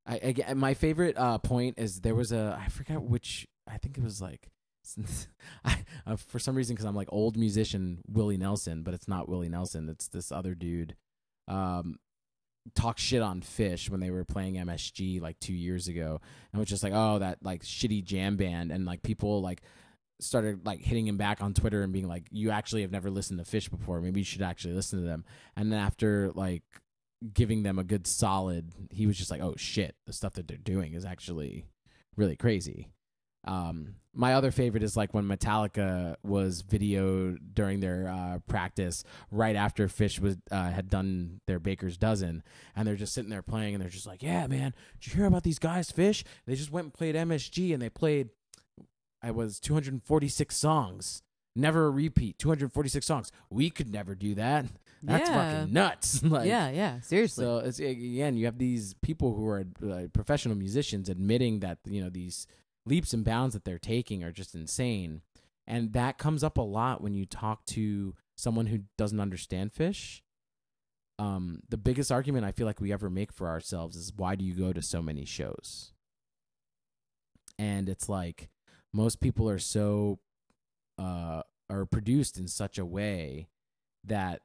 I, 0.05 0.17
again, 0.17 0.57
my 0.57 0.73
favorite 0.73 1.17
uh, 1.17 1.37
point 1.39 1.75
is 1.77 2.01
there 2.01 2.15
was 2.15 2.31
a 2.31 2.59
I 2.61 2.69
forgot 2.69 3.03
which 3.03 3.47
I 3.67 3.77
think 3.77 3.97
it 3.97 4.03
was 4.03 4.21
like. 4.21 4.49
I, 5.65 5.79
uh, 6.05 6.15
for 6.15 6.37
some 6.37 6.55
reason, 6.55 6.75
because 6.75 6.85
I'm 6.85 6.95
like 6.95 7.09
old 7.11 7.37
musician 7.37 8.01
Willie 8.07 8.37
Nelson, 8.37 8.83
but 8.83 8.93
it's 8.93 9.07
not 9.07 9.27
Willie 9.27 9.49
Nelson. 9.49 9.89
It's 9.89 10.07
this 10.07 10.31
other 10.31 10.53
dude. 10.53 10.95
Um, 11.47 11.97
talk 12.75 12.97
shit 12.99 13.21
on 13.21 13.41
Phish 13.41 13.89
when 13.89 13.99
they 13.99 14.11
were 14.11 14.23
playing 14.23 14.55
MSG 14.55 15.21
like 15.21 15.39
two 15.39 15.53
years 15.53 15.87
ago, 15.87 16.19
and 16.51 16.59
it 16.59 16.61
was 16.61 16.69
just 16.69 16.83
like, 16.83 16.93
oh, 16.95 17.19
that 17.19 17.39
like 17.41 17.63
shitty 17.63 18.03
jam 18.03 18.37
band, 18.37 18.71
and 18.71 18.85
like 18.85 19.01
people 19.01 19.41
like 19.41 19.63
started 20.19 20.65
like 20.65 20.81
hitting 20.81 21.07
him 21.07 21.17
back 21.17 21.41
on 21.41 21.53
Twitter 21.53 21.83
and 21.83 21.91
being 21.91 22.07
like, 22.07 22.23
you 22.31 22.51
actually 22.51 22.81
have 22.81 22.91
never 22.91 23.09
listened 23.09 23.43
to 23.43 23.45
Phish 23.45 23.69
before. 23.69 24.01
Maybe 24.01 24.21
you 24.21 24.25
should 24.25 24.41
actually 24.41 24.73
listen 24.73 24.99
to 24.99 25.05
them. 25.05 25.25
And 25.55 25.71
then 25.71 25.79
after 25.79 26.31
like 26.33 26.63
giving 27.33 27.63
them 27.63 27.79
a 27.79 27.83
good 27.83 28.07
solid, 28.07 28.71
he 28.91 29.07
was 29.07 29.17
just 29.17 29.31
like, 29.31 29.41
oh 29.41 29.55
shit, 29.57 29.95
the 30.05 30.13
stuff 30.13 30.33
that 30.33 30.47
they're 30.47 30.57
doing 30.57 30.93
is 30.93 31.05
actually 31.05 31.65
really 32.15 32.35
crazy. 32.35 32.89
Um, 33.45 33.95
my 34.13 34.33
other 34.33 34.49
favorite 34.49 34.81
is 34.81 34.97
like 34.97 35.13
when 35.13 35.25
Metallica 35.25 36.15
was 36.23 36.63
videoed 36.63 37.37
during 37.53 37.79
their 37.79 38.07
uh, 38.07 38.39
practice 38.47 39.03
right 39.29 39.55
after 39.55 39.87
Phish 39.87 40.19
was 40.19 40.37
uh, 40.51 40.71
had 40.71 40.89
done 40.89 41.41
their 41.45 41.59
Baker's 41.59 41.97
Dozen, 41.97 42.41
and 42.75 42.87
they're 42.87 42.95
just 42.95 43.13
sitting 43.13 43.29
there 43.29 43.43
playing, 43.43 43.75
and 43.75 43.83
they're 43.83 43.89
just 43.89 44.07
like, 44.07 44.23
"Yeah, 44.23 44.47
man, 44.47 44.73
did 44.99 45.11
you 45.11 45.17
hear 45.17 45.25
about 45.25 45.43
these 45.43 45.59
guys, 45.59 45.91
Phish? 45.91 46.23
They 46.47 46.55
just 46.55 46.71
went 46.71 46.85
and 46.85 46.93
played 46.93 47.15
MSG, 47.15 47.73
and 47.73 47.81
they 47.81 47.89
played, 47.89 48.29
I 49.25 49.31
was 49.31 49.59
246 49.59 50.55
songs, 50.55 51.23
never 51.55 51.87
a 51.87 51.89
repeat, 51.89 52.37
246 52.37 53.05
songs. 53.05 53.31
We 53.49 53.69
could 53.69 53.91
never 53.91 54.13
do 54.13 54.35
that. 54.35 54.65
That's 55.03 55.29
Yeah. 55.29 55.59
fucking 55.61 55.73
nuts. 55.73 56.23
like, 56.23 56.47
yeah, 56.47 56.69
yeah, 56.69 56.99
seriously. 57.01 57.43
so 57.43 57.57
it's 57.57 57.79
again, 57.79 58.37
you 58.37 58.45
have 58.45 58.57
these 58.57 58.93
people 59.01 59.35
who 59.35 59.47
are 59.47 59.65
uh, 59.87 60.07
professional 60.13 60.55
musicians 60.55 61.09
admitting 61.09 61.59
that 61.61 61.79
you 61.85 62.03
know 62.03 62.09
these 62.09 62.47
leaps 62.85 63.13
and 63.13 63.25
bounds 63.25 63.53
that 63.53 63.65
they're 63.65 63.79
taking 63.79 64.23
are 64.23 64.31
just 64.31 64.53
insane, 64.55 65.21
and 65.67 65.93
that 65.93 66.17
comes 66.17 66.43
up 66.43 66.57
a 66.57 66.61
lot 66.61 67.01
when 67.01 67.13
you 67.15 67.25
talk 67.25 67.65
to 67.65 68.15
someone 68.37 68.67
who 68.67 68.79
doesn't 68.97 69.19
understand 69.19 69.73
Phish. 69.73 70.21
Um, 71.17 71.61
the 71.69 71.77
biggest 71.77 72.11
argument 72.11 72.45
I 72.45 72.51
feel 72.51 72.65
like 72.67 72.81
we 72.81 72.91
ever 72.93 73.09
make 73.09 73.31
for 73.31 73.47
ourselves 73.47 73.95
is 73.95 74.11
why 74.15 74.35
do 74.35 74.43
you 74.45 74.53
go 74.53 74.73
to 74.73 74.81
so 74.81 75.01
many 75.01 75.23
shows? 75.25 75.93
And 77.57 77.87
it's 77.87 78.09
like 78.09 78.49
most 78.95 79.19
people 79.19 79.49
are 79.49 79.59
so 79.59 80.19
uh 80.97 81.41
are 81.69 81.85
produced 81.85 82.37
in 82.37 82.47
such 82.47 82.77
a 82.77 82.85
way 82.85 83.47
that 84.03 84.41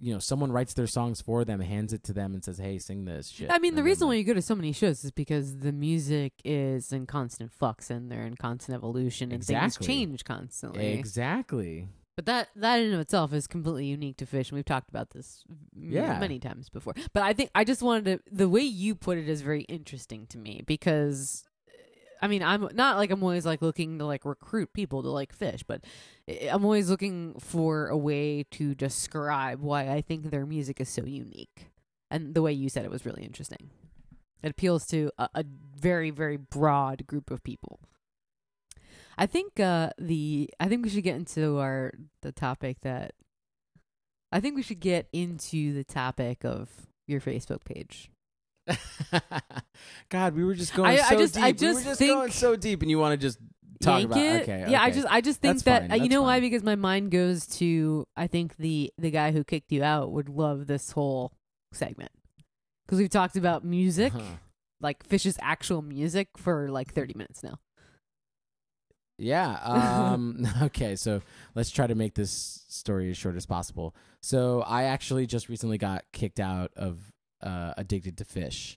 you 0.00 0.12
know 0.12 0.18
someone 0.18 0.50
writes 0.52 0.74
their 0.74 0.86
songs 0.86 1.20
for 1.20 1.44
them 1.44 1.60
hands 1.60 1.92
it 1.92 2.02
to 2.04 2.12
them 2.12 2.32
and 2.34 2.44
says 2.44 2.58
hey 2.58 2.78
sing 2.78 3.04
this 3.04 3.28
shit 3.28 3.50
I 3.50 3.58
mean, 3.58 3.60
the 3.60 3.66
And 3.68 3.76
then, 3.78 3.84
reason 3.84 4.08
why 4.08 4.14
you 4.14 4.24
go 4.24 4.34
to 4.34 4.42
so 4.42 4.54
many 4.54 4.72
shows 4.72 5.04
is 5.04 5.10
because 5.10 5.58
the 5.58 5.72
music 5.72 6.32
is 6.44 6.92
in 6.92 7.06
constant 7.06 7.52
flux 7.52 7.90
and 7.90 8.10
they're 8.10 8.26
in 8.26 8.36
constant 8.36 8.76
evolution 8.76 9.32
and 9.32 9.44
things 9.44 9.76
change 9.78 10.24
constantly. 10.24 10.92
exactly 10.94 11.88
But 12.16 12.26
that 12.26 12.48
that 12.56 12.78
in 12.80 12.86
and 12.86 12.94
of 12.94 13.00
itself 13.00 13.32
is 13.32 13.46
completely 13.46 13.86
unique 13.86 14.16
to 14.18 14.26
Phish, 14.26 14.48
and 14.50 14.52
we've 14.52 14.64
talked 14.64 14.88
about 14.90 15.10
this 15.10 15.44
Yeah. 15.76 16.18
many 16.18 16.38
times 16.40 16.68
before. 16.68 16.94
But 17.12 17.22
I 17.24 17.32
think 17.32 17.50
I 17.54 17.64
just 17.64 17.82
wanted 17.82 18.04
to 18.04 18.34
the 18.34 18.48
way 18.48 18.62
you 18.62 18.94
put 18.94 19.18
it 19.18 19.28
is 19.28 19.40
very 19.42 19.62
interesting 19.62 20.26
to 20.28 20.38
me 20.38 20.62
because 20.66 21.44
I 22.20 22.28
mean 22.28 22.42
I'm 22.42 22.68
not 22.74 22.96
like 22.96 23.10
I'm 23.10 23.22
always 23.22 23.46
like 23.46 23.62
looking 23.62 23.98
to 23.98 24.04
like 24.04 24.24
recruit 24.24 24.72
people 24.72 25.02
to 25.02 25.08
like 25.10 25.36
Phish, 25.36 25.62
but 25.66 25.84
I'm 26.50 26.64
always 26.64 26.90
looking 26.90 27.34
for 27.38 27.88
a 27.88 27.96
way 27.96 28.44
to 28.52 28.74
describe 28.74 29.60
why 29.60 29.88
I 29.88 30.00
think 30.00 30.30
their 30.30 30.46
music 30.46 30.80
is 30.80 30.88
so 30.88 31.04
unique. 31.04 31.70
And 32.10 32.34
the 32.34 32.42
way 32.42 32.52
you 32.52 32.68
said 32.68 32.84
it 32.84 32.90
was 32.90 33.04
really 33.04 33.22
interesting. 33.22 33.70
It 34.42 34.50
appeals 34.50 34.86
to 34.88 35.10
a, 35.18 35.28
a 35.34 35.44
very 35.76 36.10
very 36.10 36.36
broad 36.36 37.06
group 37.06 37.30
of 37.30 37.42
people. 37.42 37.80
I 39.16 39.26
think 39.26 39.58
uh 39.60 39.90
the 39.98 40.50
I 40.60 40.68
think 40.68 40.84
we 40.84 40.90
should 40.90 41.04
get 41.04 41.16
into 41.16 41.58
our 41.58 41.92
the 42.22 42.32
topic 42.32 42.80
that 42.82 43.14
I 44.30 44.40
think 44.40 44.56
we 44.56 44.62
should 44.62 44.80
get 44.80 45.08
into 45.12 45.72
the 45.72 45.84
topic 45.84 46.44
of 46.44 46.68
your 47.06 47.20
Facebook 47.20 47.64
page. 47.64 48.10
god 50.10 50.34
we 50.34 50.44
were 50.44 50.54
just 50.54 50.74
going 50.74 50.90
I- 50.90 50.96
so 50.96 51.16
I 51.16 51.18
just- 51.18 51.34
deep 51.34 51.42
I 51.44 51.46
we 51.48 51.52
just 51.54 51.74
were 51.76 51.82
just 51.90 51.98
think- 51.98 52.12
going 52.12 52.30
so 52.30 52.56
deep 52.56 52.82
and 52.82 52.90
you 52.90 52.98
want 52.98 53.18
to 53.20 53.26
just 53.26 53.38
talk 53.80 54.02
about 54.02 54.18
it? 54.18 54.42
okay 54.42 54.66
Yeah, 54.68 54.82
I 54.82 54.90
just 54.90 55.06
I 55.08 55.20
just 55.20 55.40
think 55.40 55.54
That's 55.54 55.62
that 55.64 55.82
fine, 55.82 55.90
uh, 55.92 55.94
you 55.94 56.00
that's 56.02 56.10
know 56.10 56.22
why 56.22 56.40
because 56.40 56.62
my 56.62 56.74
mind 56.74 57.10
goes 57.10 57.46
to 57.58 58.04
I 58.16 58.26
think 58.26 58.56
the 58.56 58.90
the 58.98 59.10
guy 59.10 59.30
who 59.32 59.44
kicked 59.44 59.70
you 59.72 59.82
out 59.84 60.10
would 60.12 60.28
love 60.28 60.66
this 60.66 60.90
whole 60.92 61.32
segment. 61.72 62.10
Cuz 62.88 62.98
we've 62.98 63.10
talked 63.10 63.36
about 63.36 63.64
music, 63.64 64.12
Huh. 64.14 64.22
like 64.80 65.06
Phish's 65.06 65.38
actual 65.40 65.82
music 65.82 66.28
for 66.36 66.68
like 66.70 66.92
30 66.92 67.14
minutes 67.14 67.42
now. 67.42 67.58
Yeah. 69.18 69.58
Um, 70.14 70.46
okay. 70.62 70.96
So 70.96 71.22
let's 71.54 71.70
try 71.70 71.86
to 71.86 71.94
make 71.94 72.14
this 72.14 72.64
story 72.68 73.10
as 73.10 73.16
short 73.16 73.36
as 73.36 73.46
possible. 73.46 73.94
So 74.22 74.62
I 74.62 74.84
actually 74.84 75.26
just 75.26 75.48
recently 75.48 75.78
got 75.78 76.04
kicked 76.12 76.40
out 76.40 76.70
of 76.76 77.12
uh, 77.42 77.74
Addicted 77.76 78.18
to 78.18 78.24
Phish. 78.24 78.76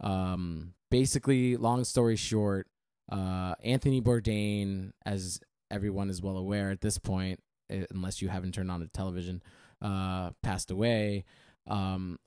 Um, 0.00 0.74
basically, 0.90 1.56
long 1.56 1.84
story 1.84 2.16
short, 2.16 2.66
uh, 3.10 3.54
Anthony 3.62 4.00
Bourdain, 4.00 4.92
as 5.04 5.40
everyone 5.70 6.10
is 6.10 6.22
well 6.22 6.36
aware 6.36 6.70
at 6.70 6.80
this 6.80 6.98
point, 6.98 7.40
eh, 7.70 7.84
unless 7.90 8.20
you 8.20 8.28
haven't 8.28 8.52
turned 8.52 8.70
on 8.70 8.80
the 8.80 8.88
television, 8.88 9.42
uh, 9.82 10.30
passed 10.42 10.70
away. 10.70 11.24
Um, 11.66 12.18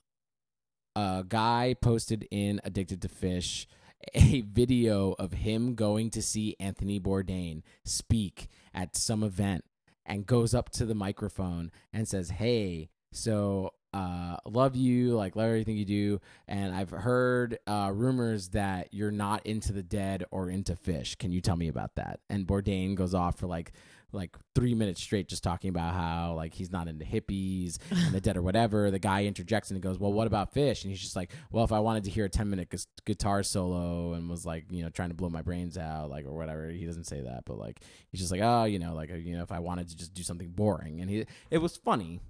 a 0.96 1.24
guy 1.28 1.76
posted 1.82 2.28
in 2.32 2.60
Addicted 2.64 3.02
to 3.04 3.08
Phish 3.08 3.68
a 4.14 4.42
video 4.42 5.14
of 5.14 5.34
him 5.34 5.76
going 5.76 6.10
to 6.12 6.22
see 6.22 6.56
Anthony 6.60 7.00
Bourdain 7.00 7.64
speak 7.84 8.48
at 8.74 8.96
some 8.96 9.24
event 9.24 9.64
and 10.06 10.26
goes 10.26 10.54
up 10.54 10.70
to 10.72 10.86
the 10.86 10.96
microphone 10.96 11.72
and 11.92 12.08
says, 12.08 12.30
"Hey, 12.32 12.90
so 13.12 13.74
uh 13.94 14.38
love 14.46 14.76
you 14.76 15.16
like 15.16 15.36
love 15.36 15.48
everything 15.48 15.78
you 15.78 15.86
do. 15.86 16.22
And 16.48 16.76
i've 16.76 16.90
heard 16.90 17.58
uh 17.68 17.92
rumors 17.94 18.50
that 18.50 18.94
you're 18.94 19.12
not 19.12 19.46
into 19.46 19.74
the 19.74 19.84
dead 19.84 20.26
or 20.32 20.50
into 20.50 20.74
Phish. 20.76 21.18
Can 21.18 21.32
you 21.32 21.42
tell 21.42 21.56
me 21.56 21.68
about 21.68 21.96
that? 21.96 22.20
And 22.30 22.46
bourdain 22.46 22.96
goes 22.96 23.14
off 23.14 23.40
for 23.40 23.48
like 23.48 23.72
like 24.14 24.38
three 24.56 24.74
minutes 24.74 25.02
straight 25.02 25.28
just 25.28 25.44
talking 25.44 25.70
about 25.70 25.94
how 25.94 26.34
like 26.34 26.54
he's 26.54 26.72
not 26.72 26.88
into 26.88 27.04
hippies 27.04 27.78
and 27.92 28.14
the 28.14 28.22
dead 28.22 28.38
or 28.38 28.42
whatever. 28.42 28.90
The 28.90 29.00
guy 29.00 29.26
interjects 29.26 29.70
and 29.70 29.78
he 29.78 29.82
goes 29.82 30.00
well 30.00 30.14
what 30.14 30.28
about 30.28 30.54
Phish? 30.54 30.84
And 30.84 30.92
he's 30.92 31.02
just 31.02 31.16
like 31.16 31.32
well 31.52 31.64
if 31.64 31.72
i 31.72 31.80
wanted 31.80 32.06
to 32.06 32.10
hear 32.10 32.26
a 32.26 32.30
10 32.30 32.50
minute 32.50 32.70
gu- 32.70 32.78
guitar 33.06 33.44
solo 33.44 34.14
and 34.14 34.30
was 34.30 34.46
like 34.46 34.66
you 34.72 34.84
know 34.84 34.90
trying 34.90 35.10
to 35.10 35.16
blow 35.16 35.30
my 35.30 35.42
brains 35.42 35.78
out 35.78 36.10
like 36.10 36.26
or 36.26 36.34
whatever 36.34 36.70
he 36.70 36.86
doesn't 36.86 37.06
say 37.06 37.22
that 37.22 37.44
but 37.46 37.58
like 37.58 37.82
he's 38.10 38.20
just 38.20 38.32
like 38.32 38.42
oh 38.42 38.64
you 38.64 38.80
know 38.80 38.94
like 38.94 39.10
you 39.10 39.36
know 39.36 39.44
if 39.44 39.52
i 39.52 39.60
wanted 39.60 39.88
to 39.90 39.98
just 39.98 40.14
do 40.14 40.24
something 40.24 40.50
boring. 40.50 41.02
And 41.02 41.10
he 41.10 41.26
it 41.52 41.60
was 41.60 41.78
funny 41.78 42.22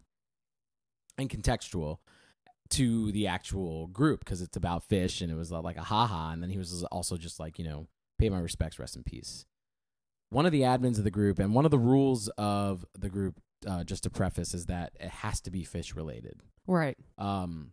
and 1.18 1.30
contextual 1.30 1.98
to 2.70 3.12
the 3.14 3.28
actual 3.28 3.88
group 3.88 4.20
because 4.20 4.42
it's 4.42 4.58
about 4.58 4.88
Phish 4.90 5.22
and 5.22 5.32
it 5.32 5.36
was 5.36 5.52
uh, 5.52 5.62
like 5.62 5.78
a 5.78 5.84
haha 5.84 6.32
and 6.32 6.44
then 6.44 6.50
he 6.50 6.58
was 6.58 6.84
also 6.86 7.16
just 7.18 7.40
like 7.40 7.58
you 7.58 7.66
know 7.66 7.88
pay 8.20 8.30
my 8.30 8.40
respects 8.40 8.78
rest 8.80 8.96
in 8.96 9.04
peace. 9.04 9.46
One 10.30 10.46
of 10.46 10.52
the 10.52 10.62
admins 10.62 10.98
of 10.98 11.04
the 11.06 11.12
group 11.12 11.40
and 11.40 11.54
one 11.56 11.64
of 11.66 11.72
the 11.72 11.80
rules 11.80 12.28
of 12.38 12.86
the 12.98 13.10
group 13.10 13.40
uh, 13.66 13.84
just 13.84 14.04
to 14.04 14.10
preface 14.10 14.54
is 14.54 14.66
that 14.66 14.92
it 15.00 15.10
has 15.10 15.40
to 15.42 15.52
be 15.52 15.64
Phish 15.64 15.96
related 15.96 16.42
Right. 16.68 16.98
um, 17.18 17.72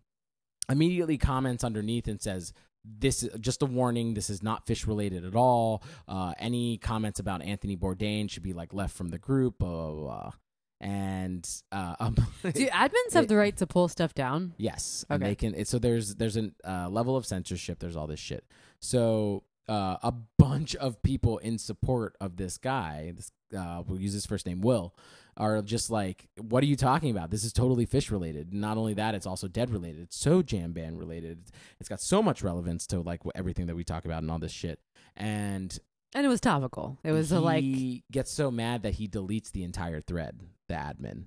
immediately 0.71 1.19
comments 1.19 1.65
underneath 1.65 2.07
and 2.07 2.23
says 2.23 2.53
this 2.85 3.23
is 3.23 3.31
just 3.41 3.63
a 3.63 3.67
warning 3.67 4.15
this 4.15 4.31
is 4.31 4.43
not 4.43 4.67
Phish 4.67 4.87
related 4.87 5.25
at 5.25 5.35
all. 5.35 5.83
Uh, 6.07 6.35
any 6.39 6.79
comments 6.79 7.19
about 7.19 7.43
anthony 7.43 7.77
bourdain 7.77 8.31
should 8.31 8.43
be 8.45 8.53
like 8.53 8.73
left 8.73 8.97
from 8.97 9.09
the 9.09 9.19
group 9.19 9.59
blah 9.59 9.91
blah 9.91 10.01
blah 10.01 10.33
and 10.81 11.49
uh, 11.73 11.97
um, 12.01 12.15
Do 12.43 12.67
admins 12.69 13.13
have 13.13 13.25
It- 13.25 13.29
the 13.29 13.37
right 13.37 13.57
to 13.59 13.67
pull 13.67 13.89
stuff 13.89 14.15
down? 14.15 14.55
Yes, 14.57 15.05
and 15.09 15.23
they 15.23 15.35
can. 15.35 15.55
it- 15.55 15.69
So 15.69 15.79
there's 15.79 16.15
there's 16.17 16.37
a 16.37 16.51
uh, 16.65 16.89
level 16.89 17.17
of 17.17 17.27
censorship. 17.27 17.79
There's 17.79 17.97
all 17.97 18.07
this 18.07 18.21
shit. 18.21 18.45
So 18.81 19.45
uh, 19.69 19.97
a 20.03 20.13
bunch 20.39 20.77
of 20.77 21.03
people 21.03 21.39
in 21.39 21.59
support 21.59 22.17
of 22.21 22.37
this 22.37 22.59
guy, 22.59 23.13
this 23.17 23.31
uh, 23.57 23.83
we'll 23.87 24.01
use 24.01 24.13
his 24.13 24.27
first 24.27 24.47
name, 24.47 24.61
Will, 24.61 24.95
are 25.37 25.63
just 25.63 25.89
like, 25.91 26.29
"What 26.39 26.63
are 26.63 26.67
you 26.67 26.77
talking 26.77 27.11
about? 27.11 27.31
This 27.31 27.45
is 27.45 27.53
totally 27.53 27.87
Phish 27.87 28.11
related. 28.11 28.53
Not 28.53 28.77
only 28.77 28.95
that, 28.95 29.15
it's 29.15 29.27
also 29.27 29.49
dead 29.49 29.71
related. 29.71 30.03
It's 30.03 30.17
so 30.19 30.43
jam 30.43 30.73
band 30.73 30.99
related. 30.99 31.45
It's 31.81 31.89
got 31.89 32.01
so 32.01 32.23
much 32.23 32.43
relevance 32.43 32.87
to 32.89 33.01
like 33.01 33.21
everything 33.35 33.67
that 33.67 33.77
we 33.77 33.85
talk 33.85 34.05
about 34.05 34.23
and 34.23 34.31
all 34.31 34.39
this 34.39 34.53
shit." 34.53 34.81
And 35.17 35.79
And 36.15 36.27
it 36.27 36.29
was 36.29 36.41
topical. 36.41 36.99
It 37.05 37.13
was 37.13 37.33
a, 37.33 37.41
like 37.41 37.63
he 37.65 38.03
gets 38.11 38.31
so 38.33 38.51
mad 38.51 38.83
that 38.83 38.95
he 38.95 39.09
deletes 39.09 39.51
the 39.53 39.63
entire 39.63 40.01
thread, 40.01 40.41
the 40.68 40.74
admin. 40.74 41.24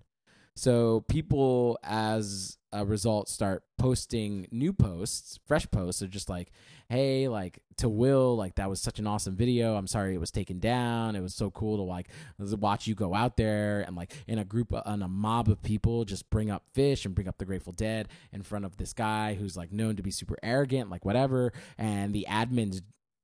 So 0.58 1.02
people, 1.02 1.78
as 1.84 2.58
a 2.72 2.84
result, 2.84 3.30
start 3.30 3.62
posting 3.78 4.48
new 4.52 4.74
posts, 4.74 5.40
fresh 5.46 5.70
posts. 5.70 6.00
They're 6.00 6.10
just 6.10 6.30
like, 6.30 6.52
"Hey, 6.90 7.28
like 7.28 7.62
to 7.78 7.88
Will, 7.88 8.36
like 8.36 8.56
that 8.56 8.68
was 8.68 8.82
such 8.82 8.98
an 8.98 9.06
awesome 9.06 9.36
video. 9.36 9.76
I'm 9.76 9.86
sorry 9.86 10.16
it 10.16 10.20
was 10.20 10.32
taken 10.32 10.58
down. 10.58 11.16
It 11.16 11.22
was 11.22 11.36
so 11.36 11.52
cool 11.52 11.78
to 11.78 11.84
like 11.84 12.10
watch 12.40 12.88
you 12.88 12.96
go 12.96 13.14
out 13.14 13.38
there 13.38 13.82
and 13.82 13.96
like 13.96 14.12
in 14.26 14.40
a 14.40 14.44
group, 14.44 14.74
uh, 14.74 14.82
on 14.84 15.04
a 15.04 15.08
mob 15.08 15.48
of 15.48 15.62
people, 15.62 16.06
just 16.06 16.28
bring 16.32 16.50
up 16.50 16.64
Phish 16.76 17.06
and 17.06 17.14
bring 17.14 17.28
up 17.28 17.38
the 17.38 17.46
Grateful 17.46 17.74
Dead 17.74 18.08
in 18.32 18.42
front 18.42 18.66
of 18.66 18.78
this 18.78 18.94
guy 18.94 19.36
who's 19.36 19.56
like 19.56 19.72
known 19.72 19.96
to 19.96 20.02
be 20.02 20.12
super 20.12 20.38
arrogant, 20.42 20.90
like 20.90 21.06
whatever." 21.06 21.54
And 21.78 22.16
the 22.16 22.26
admins 22.28 22.82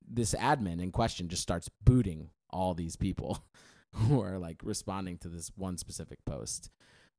this 0.08 0.36
admin 0.36 0.80
in 0.82 0.91
question 0.91 1.30
just 1.30 1.41
starts 1.41 1.69
booting 1.84 2.30
all 2.52 2.76
these 2.76 2.95
people 2.95 3.43
who 4.08 4.22
are 4.22 4.38
like 4.40 4.58
responding 4.64 5.18
to 5.20 5.30
this 5.30 5.52
one 5.56 5.78
specific 5.78 6.24
post. 6.26 6.70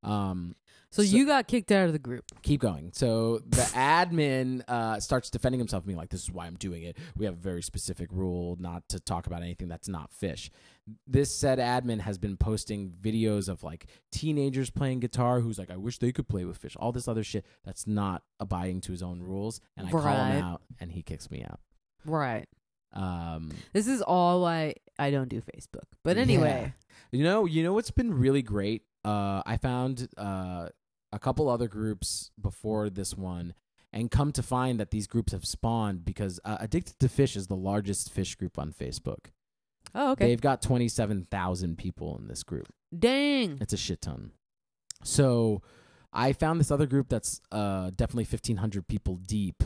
Um, 0.03 0.55
so, 0.91 1.01
so- 1.01 1.15
you 1.15 1.25
got 1.25 1.47
kicked 1.47 1.71
out 1.71 1.87
of 1.87 1.93
the 1.93 1.99
group. 1.99 2.25
keep 2.43 2.61
going. 2.61 2.91
So 2.93 3.39
the 3.39 3.63
admin 3.73 4.61
uh, 4.67 4.99
starts 4.99 5.31
defending 5.31 5.59
himself, 5.59 5.83
being 5.85 5.97
like, 5.97 6.09
"This 6.09 6.21
is 6.21 6.31
why 6.31 6.45
I'm 6.45 6.57
doing 6.57 6.83
it. 6.83 6.97
We 7.17 7.25
have 7.25 7.33
a 7.33 7.37
very 7.37 7.63
specific 7.63 8.09
rule 8.11 8.55
not 8.59 8.87
to 8.89 8.99
talk 8.99 9.25
about 9.25 9.41
anything 9.41 9.67
that's 9.67 9.87
not 9.87 10.11
Phish." 10.11 10.51
This 11.07 11.35
said 11.35 11.57
admin 11.57 12.01
has 12.01 12.19
been 12.19 12.37
posting 12.37 12.91
videos 12.91 13.49
of 13.49 13.63
like 13.63 13.87
teenagers 14.11 14.69
playing 14.69 14.99
guitar, 14.99 15.39
who's 15.39 15.57
like, 15.57 15.71
"I 15.71 15.77
wish 15.77 15.97
they 15.97 16.11
could 16.11 16.27
play 16.27 16.45
with 16.45 16.61
Phish." 16.61 16.75
All 16.79 16.91
this 16.91 17.07
other 17.07 17.23
shit 17.23 17.45
that's 17.63 17.87
not 17.87 18.21
abiding 18.39 18.81
to 18.81 18.91
his 18.91 19.01
own 19.01 19.21
rules, 19.23 19.59
and 19.75 19.87
I 19.87 19.91
call 19.91 20.01
him 20.03 20.43
out, 20.43 20.61
and 20.79 20.91
he 20.91 21.01
kicks 21.01 21.31
me 21.31 21.43
out. 21.43 21.59
Right. 22.05 22.47
Um, 22.95 23.51
This 23.73 23.87
is 23.87 24.01
all 24.01 24.41
why 24.41 24.75
I 24.97 25.11
don't 25.11 25.29
do 25.29 25.41
Facebook. 25.41 25.83
But 26.03 26.17
anyway, 26.17 26.73
You 27.11 27.23
know, 27.23 27.45
you 27.45 27.63
know 27.63 27.73
what's 27.73 27.91
been 27.91 28.13
really 28.13 28.41
great? 28.41 28.83
Uh, 29.03 29.41
I 29.45 29.57
found 29.57 30.07
uh, 30.17 30.69
a 31.11 31.19
couple 31.19 31.49
other 31.49 31.67
groups 31.67 32.31
before 32.41 32.89
this 32.89 33.15
one, 33.15 33.53
and 33.93 34.09
come 34.09 34.31
to 34.33 34.41
find 34.43 34.79
that 34.79 34.91
these 34.91 35.07
groups 35.07 35.31
have 35.33 35.45
spawned 35.45 36.03
because 36.05 36.39
uh, 36.43 36.57
Addicted 36.59 36.99
to 36.99 37.07
Phish 37.07 37.35
is 37.37 37.47
the 37.47 37.55
largest 37.55 38.13
Phish 38.15 38.37
group 38.37 38.57
on 38.57 38.71
Facebook. 38.73 39.27
oh 39.93 40.11
okay. 40.13 40.27
They've 40.27 40.41
got 40.41 40.61
twenty 40.61 40.87
seven 40.89 41.27
thousand 41.29 41.77
people 41.77 42.17
in 42.17 42.27
this 42.27 42.43
group. 42.43 42.67
Dang. 42.97 43.57
It's 43.61 43.73
a 43.73 43.77
shit 43.77 44.01
ton. 44.01 44.31
So 45.03 45.61
I 46.11 46.33
found 46.33 46.59
this 46.59 46.71
other 46.71 46.87
group 46.87 47.09
that's 47.09 47.41
uh, 47.51 47.91
definitely 47.95 48.25
fifteen 48.25 48.57
hundred 48.57 48.87
people 48.87 49.15
deep. 49.17 49.63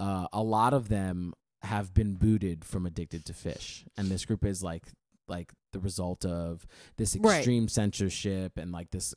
Uh, 0.00 0.26
a 0.32 0.42
lot 0.42 0.72
of 0.74 0.88
them 0.88 1.32
have 1.62 1.94
been 1.94 2.14
booted 2.14 2.64
from 2.64 2.86
Addicted 2.86 3.24
to 3.26 3.32
Phish, 3.32 3.84
and 3.96 4.08
this 4.08 4.24
group 4.24 4.44
is 4.44 4.62
like 4.62 4.84
like 5.28 5.52
the 5.72 5.78
result 5.80 6.24
of 6.24 6.66
this 6.96 7.16
Right. 7.16 7.36
extreme 7.38 7.68
censorship 7.68 8.58
and 8.58 8.72
like 8.72 8.90
this 8.90 9.14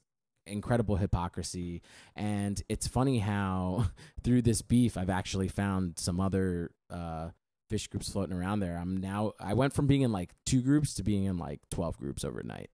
incredible 0.48 0.96
hypocrisy. 0.98 1.82
And 2.16 2.62
it's 2.70 2.88
funny 2.88 3.18
how 3.20 3.88
through 4.24 4.44
this 4.44 4.62
beef, 4.62 4.96
I've 4.98 5.10
actually 5.10 5.48
found 5.48 5.98
some 5.98 6.20
other 6.22 6.70
uh, 6.92 7.30
Phish 7.72 7.90
groups 7.90 8.10
floating 8.12 8.36
around 8.38 8.60
there. 8.60 8.78
I'm 8.78 8.98
now 8.98 9.34
I 9.40 9.56
went 9.56 9.74
from 9.74 9.88
being 9.88 10.02
in 10.04 10.12
like 10.12 10.32
two 10.46 10.62
groups 10.62 10.94
to 10.96 11.04
being 11.04 11.24
in 11.26 11.38
like 11.38 11.62
twelve 11.72 11.98
groups 11.98 12.24
overnight. 12.24 12.70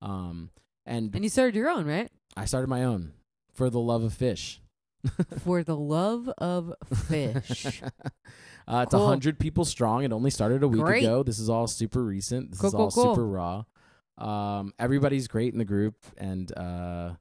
Um, 0.00 0.50
and 0.86 1.14
And 1.14 1.22
you 1.24 1.28
started 1.30 1.54
your 1.54 1.68
own, 1.68 1.86
right? 1.86 2.10
I 2.36 2.46
started 2.46 2.68
my 2.68 2.82
own 2.84 3.12
for 3.52 3.68
the 3.70 3.78
love 3.80 4.02
of 4.02 4.12
Phish. 4.14 4.58
For 5.40 5.62
the 5.62 5.76
love 5.76 6.28
of 6.38 6.72
Phish. 6.92 7.82
uh, 8.68 8.80
it's 8.84 8.94
a 8.94 8.96
Cool. 8.96 9.06
hundred 9.06 9.38
people 9.38 9.64
strong. 9.64 10.04
It 10.04 10.12
only 10.12 10.30
started 10.30 10.62
a 10.62 10.68
week 10.68 10.82
Great. 10.82 11.02
ago. 11.04 11.22
This 11.22 11.38
is 11.38 11.48
all 11.50 11.66
super 11.66 12.02
recent. 12.02 12.50
This 12.52 12.60
Cool, 12.60 12.68
is 12.68 12.74
all 12.74 12.90
cool. 12.90 13.14
super 13.14 13.26
raw. 13.26 13.64
Um, 14.16 14.72
everybody's 14.78 15.26
great 15.28 15.52
in 15.52 15.58
the 15.58 15.64
group, 15.64 15.96
and 16.16 16.56
uh, 16.56 17.14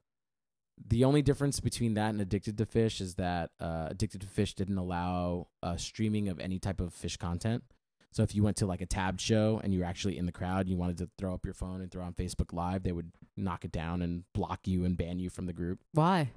the 0.87 1.03
only 1.05 1.21
difference 1.21 1.59
between 1.59 1.95
that 1.95 2.09
and 2.09 2.21
Addicted 2.21 2.57
to 2.59 2.65
Phish 2.65 3.01
is 3.01 3.15
that 3.15 3.49
uh, 3.59 3.87
Addicted 3.89 4.21
to 4.21 4.27
Phish 4.27 4.53
didn't 4.53 4.77
allow 4.77 5.47
uh, 5.63 5.75
streaming 5.77 6.29
of 6.29 6.39
any 6.39 6.59
type 6.59 6.79
of 6.79 6.93
Phish 6.93 7.17
content. 7.17 7.63
So 8.11 8.21
if 8.21 8.35
you 8.35 8.43
went 8.43 8.57
to 8.57 8.67
like 8.67 8.81
a 8.81 8.85
tabbed 8.85 9.19
show 9.19 9.59
and 9.63 9.73
you 9.73 9.79
were 9.79 9.85
actually 9.85 10.19
in 10.19 10.27
the 10.27 10.31
crowd, 10.31 10.61
and 10.61 10.69
you 10.69 10.77
wanted 10.77 10.99
to 10.99 11.09
throw 11.17 11.33
up 11.33 11.45
your 11.45 11.55
phone 11.55 11.81
and 11.81 11.89
throw 11.91 12.03
on 12.03 12.13
Facebook 12.13 12.53
Live, 12.53 12.83
they 12.83 12.91
would 12.91 13.11
knock 13.35 13.65
it 13.65 13.71
down 13.71 14.03
and 14.03 14.23
block 14.35 14.67
you 14.67 14.85
and 14.85 14.95
ban 14.95 15.17
you 15.17 15.31
from 15.31 15.47
the 15.47 15.53
group. 15.53 15.79
Why? 15.93 16.29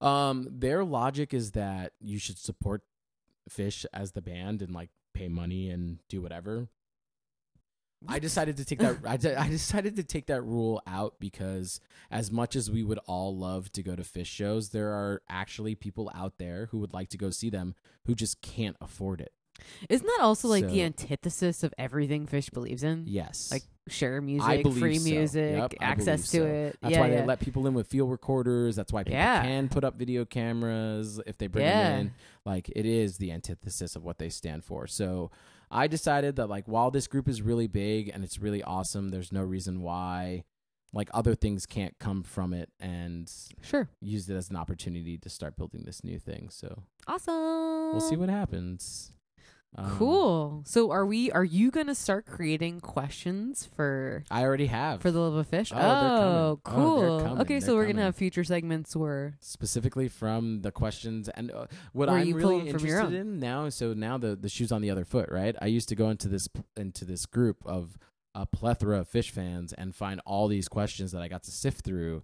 Um, 0.00 0.48
their 0.50 0.84
logic 0.84 1.32
is 1.32 1.52
that 1.52 1.92
you 2.00 2.18
should 2.18 2.38
support 2.38 2.82
Phish 3.50 3.84
as 3.92 4.12
the 4.12 4.22
band 4.22 4.62
and 4.62 4.72
like 4.74 4.90
pay 5.12 5.28
money 5.28 5.70
and 5.70 5.98
do 6.08 6.20
whatever. 6.20 6.68
I 8.06 8.18
decided 8.18 8.58
to 8.58 8.64
take 8.64 8.80
that. 8.80 8.98
I, 9.06 9.16
de- 9.16 9.38
I 9.38 9.48
decided 9.48 9.96
to 9.96 10.02
take 10.02 10.26
that 10.26 10.42
rule 10.42 10.82
out 10.86 11.14
because, 11.18 11.80
as 12.10 12.30
much 12.30 12.54
as 12.54 12.70
we 12.70 12.82
would 12.82 12.98
all 13.06 13.34
love 13.36 13.72
to 13.72 13.82
go 13.82 13.96
to 13.96 14.02
Phish 14.02 14.26
shows, 14.26 14.70
there 14.70 14.90
are 14.90 15.22
actually 15.28 15.74
people 15.74 16.10
out 16.14 16.34
there 16.38 16.66
who 16.66 16.78
would 16.80 16.92
like 16.92 17.08
to 17.10 17.18
go 17.18 17.30
see 17.30 17.48
them 17.48 17.74
who 18.04 18.14
just 18.14 18.42
can't 18.42 18.76
afford 18.80 19.20
it. 19.20 19.32
Isn't 19.88 20.06
that 20.06 20.18
also 20.22 20.48
like 20.48 20.66
the 20.66 20.82
antithesis 20.82 21.62
of 21.62 21.72
everything 21.78 22.26
Phish 22.26 22.52
believes 22.52 22.82
in? 22.82 23.04
Yes, 23.06 23.50
Like 23.52 23.62
share 23.88 24.20
music, 24.20 24.66
free 24.78 24.98
so. 24.98 25.10
music, 25.10 25.56
Yep, 25.56 25.74
access 25.80 26.30
to 26.30 26.38
so. 26.38 26.44
it. 26.46 26.78
That's 26.80 26.92
yeah, 26.92 27.00
why 27.00 27.08
yeah. 27.08 27.20
they 27.20 27.26
let 27.26 27.40
people 27.40 27.66
in 27.66 27.74
with 27.74 27.86
field 27.86 28.10
recorders. 28.10 28.76
That's 28.76 28.92
why 28.92 29.04
people 29.04 29.18
Yeah. 29.18 29.42
can 29.42 29.68
put 29.68 29.84
up 29.84 29.96
video 29.96 30.24
cameras 30.24 31.20
if 31.26 31.36
they 31.38 31.46
bring 31.48 31.64
them 31.66 32.00
in. 32.00 32.12
Like 32.46 32.70
it 32.74 32.86
is 32.86 33.18
the 33.18 33.30
antithesis 33.32 33.94
of 33.96 34.04
what 34.04 34.18
they 34.18 34.28
stand 34.30 34.64
for. 34.64 34.86
So 34.86 35.30
I 35.70 35.86
decided 35.86 36.36
that 36.36 36.48
like 36.48 36.66
while 36.66 36.90
this 36.90 37.06
group 37.06 37.28
is 37.28 37.42
really 37.42 37.66
big 37.66 38.08
and 38.08 38.24
it's 38.24 38.38
really 38.38 38.62
awesome, 38.62 39.10
there's 39.10 39.32
no 39.32 39.42
reason 39.42 39.82
why 39.82 40.44
like 40.92 41.10
other 41.12 41.34
things 41.34 41.66
can't 41.66 41.98
come 41.98 42.22
from 42.22 42.54
it 42.54 42.70
and 42.78 43.30
Sure. 43.62 43.88
use 44.00 44.30
it 44.30 44.36
as 44.36 44.48
an 44.48 44.54
opportunity 44.56 45.18
to 45.18 45.28
start 45.28 45.56
building 45.56 45.82
this 45.84 46.04
new 46.04 46.20
thing. 46.20 46.48
So 46.50 46.84
Awesome. 47.08 47.90
we'll 47.92 48.00
see 48.00 48.14
what 48.16 48.28
happens. 48.28 49.10
Um, 49.76 49.96
Cool. 49.98 50.62
So 50.66 50.90
are 50.92 51.04
we 51.04 51.30
are 51.32 51.44
you 51.44 51.70
going 51.70 51.88
to 51.88 51.94
start 51.94 52.26
creating 52.26 52.80
questions 52.80 53.68
for 53.76 54.24
I 54.30 54.42
already 54.42 54.66
have 54.66 55.00
for 55.02 55.10
the 55.10 55.18
love 55.18 55.34
of 55.34 55.50
Phish? 55.50 55.72
Oh. 55.74 55.78
Oh, 55.78 56.50
Oh, 56.54 56.60
cool. 56.64 57.18
they're. 57.18 57.28
Okay, 57.40 57.44
They're 57.54 57.60
so 57.60 57.74
we're 57.74 57.84
going 57.84 57.96
to 57.96 58.02
have 58.02 58.16
future 58.16 58.44
segments 58.44 58.94
where 58.94 59.36
specifically 59.40 60.08
from 60.08 60.62
the 60.62 60.70
questions 60.70 61.28
and 61.28 61.50
uh, 61.50 61.66
what 61.92 62.08
I'm 62.08 62.32
really 62.32 62.70
them 62.70 62.78
from 62.78 62.86
your 62.86 62.98
interested 63.00 63.20
in 63.20 63.40
now. 63.40 63.68
So 63.68 63.94
now 63.94 64.16
the 64.18 64.36
the 64.36 64.48
shoes 64.48 64.70
on 64.70 64.80
the 64.82 64.90
other 64.90 65.04
foot, 65.04 65.28
right? 65.30 65.56
I 65.60 65.66
used 65.66 65.88
to 65.88 65.96
go 65.96 66.08
into 66.10 66.28
this 66.28 66.48
into 66.76 67.04
this 67.04 67.26
group 67.26 67.58
of 67.66 67.98
a 68.34 68.46
plethora 68.46 68.98
of 69.00 69.10
Phish 69.10 69.30
fans 69.30 69.72
and 69.72 69.94
find 69.94 70.20
all 70.26 70.48
these 70.48 70.68
questions 70.68 71.12
that 71.12 71.22
I 71.22 71.28
got 71.28 71.42
to 71.44 71.50
sift 71.50 71.84
through. 71.84 72.22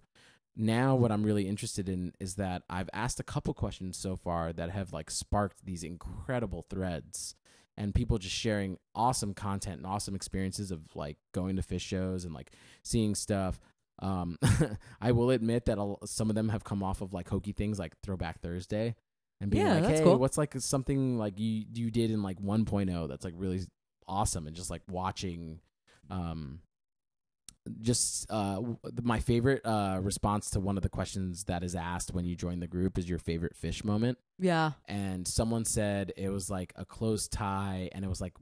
Now, 0.57 0.95
what 0.95 1.13
I'm 1.13 1.23
really 1.23 1.47
interested 1.47 1.87
in 1.87 2.11
is 2.19 2.35
that 2.35 2.63
I've 2.69 2.89
asked 2.93 3.21
a 3.21 3.23
couple 3.23 3.53
questions 3.53 3.95
so 3.97 4.17
far 4.17 4.51
that 4.51 4.69
have 4.69 4.91
like 4.91 5.09
sparked 5.09 5.65
these 5.65 5.83
incredible 5.83 6.65
threads 6.69 7.35
and 7.77 7.95
people 7.95 8.17
just 8.17 8.35
sharing 8.35 8.77
awesome 8.95 9.33
content 9.33 9.77
and 9.77 9.85
awesome 9.85 10.15
experiences 10.15 10.71
of 10.71 10.81
like 10.95 11.17
going 11.33 11.55
to 11.55 11.61
Phish 11.61 11.81
shows 11.81 12.25
and 12.25 12.33
like 12.33 12.51
seeing 12.83 13.15
stuff. 13.15 13.59
Um, 13.99 14.37
I 15.01 15.11
will 15.11 15.29
admit 15.29 15.65
that 15.65 15.77
a- 15.79 16.07
some 16.07 16.29
of 16.29 16.35
them 16.35 16.49
have 16.49 16.63
come 16.63 16.83
off 16.83 17.01
of 17.01 17.13
like 17.13 17.29
hokey 17.29 17.51
things 17.53 17.77
like 17.79 17.93
Throwback 18.03 18.41
Thursday 18.41 18.95
and 19.39 19.49
being 19.51 19.65
Yeah, 19.65 19.75
like, 19.75 19.85
hey, 19.85 20.03
cool. 20.03 20.17
what's 20.17 20.37
like 20.37 20.53
something 20.59 21.17
like 21.17 21.39
you 21.39 21.65
you 21.73 21.91
did 21.91 22.11
in 22.11 22.21
like 22.23 22.39
1.0 22.39 23.07
that's 23.09 23.23
like 23.25 23.33
really 23.37 23.61
awesome 24.07 24.47
and 24.47 24.55
just 24.55 24.69
like 24.69 24.81
watching 24.89 25.59
um 26.09 26.59
just 27.81 28.25
uh 28.31 28.59
my 29.03 29.19
favorite 29.19 29.61
uh 29.65 29.99
response 30.01 30.49
to 30.49 30.59
one 30.59 30.77
of 30.77 30.83
the 30.83 30.89
questions 30.89 31.43
that 31.43 31.63
is 31.63 31.75
asked 31.75 32.11
when 32.13 32.25
you 32.25 32.35
join 32.35 32.59
the 32.59 32.67
group 32.67 32.97
is 32.97 33.07
your 33.07 33.19
favorite 33.19 33.55
Phish 33.55 33.83
moment 33.83 34.17
Yeah. 34.39 34.71
and 34.87 35.27
someone 35.27 35.65
said 35.65 36.11
it 36.17 36.29
was 36.29 36.49
like 36.49 36.73
a 36.75 36.85
close 36.85 37.27
tie 37.27 37.89
and 37.91 38.03
it 38.03 38.07
was 38.07 38.19
like 38.19 38.33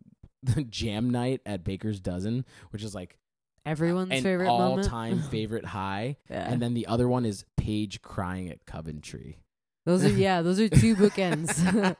the 0.43 0.63
jam 0.69 1.09
night 1.09 1.41
at 1.45 1.63
Baker's 1.65 1.99
Dozen 1.99 2.45
which 2.69 2.81
is 2.83 2.95
like 2.95 3.17
Everyone's 3.65 4.11
an 4.11 4.23
favorite 4.23 4.47
moment. 4.47 4.85
all-time 4.85 5.21
favorite 5.31 5.65
high 5.65 6.15
Yeah. 6.29 6.49
and 6.49 6.61
then 6.61 6.73
the 6.73 6.87
other 6.87 7.09
one 7.09 7.25
is 7.25 7.43
Page 7.57 8.01
crying 8.01 8.49
at 8.49 8.65
Coventry 8.65 9.39
those 9.85 10.05
are 10.05 10.09
yeah, 10.09 10.41
those 10.43 10.59
are 10.59 10.69
two 10.69 10.95
bookends 11.03 11.95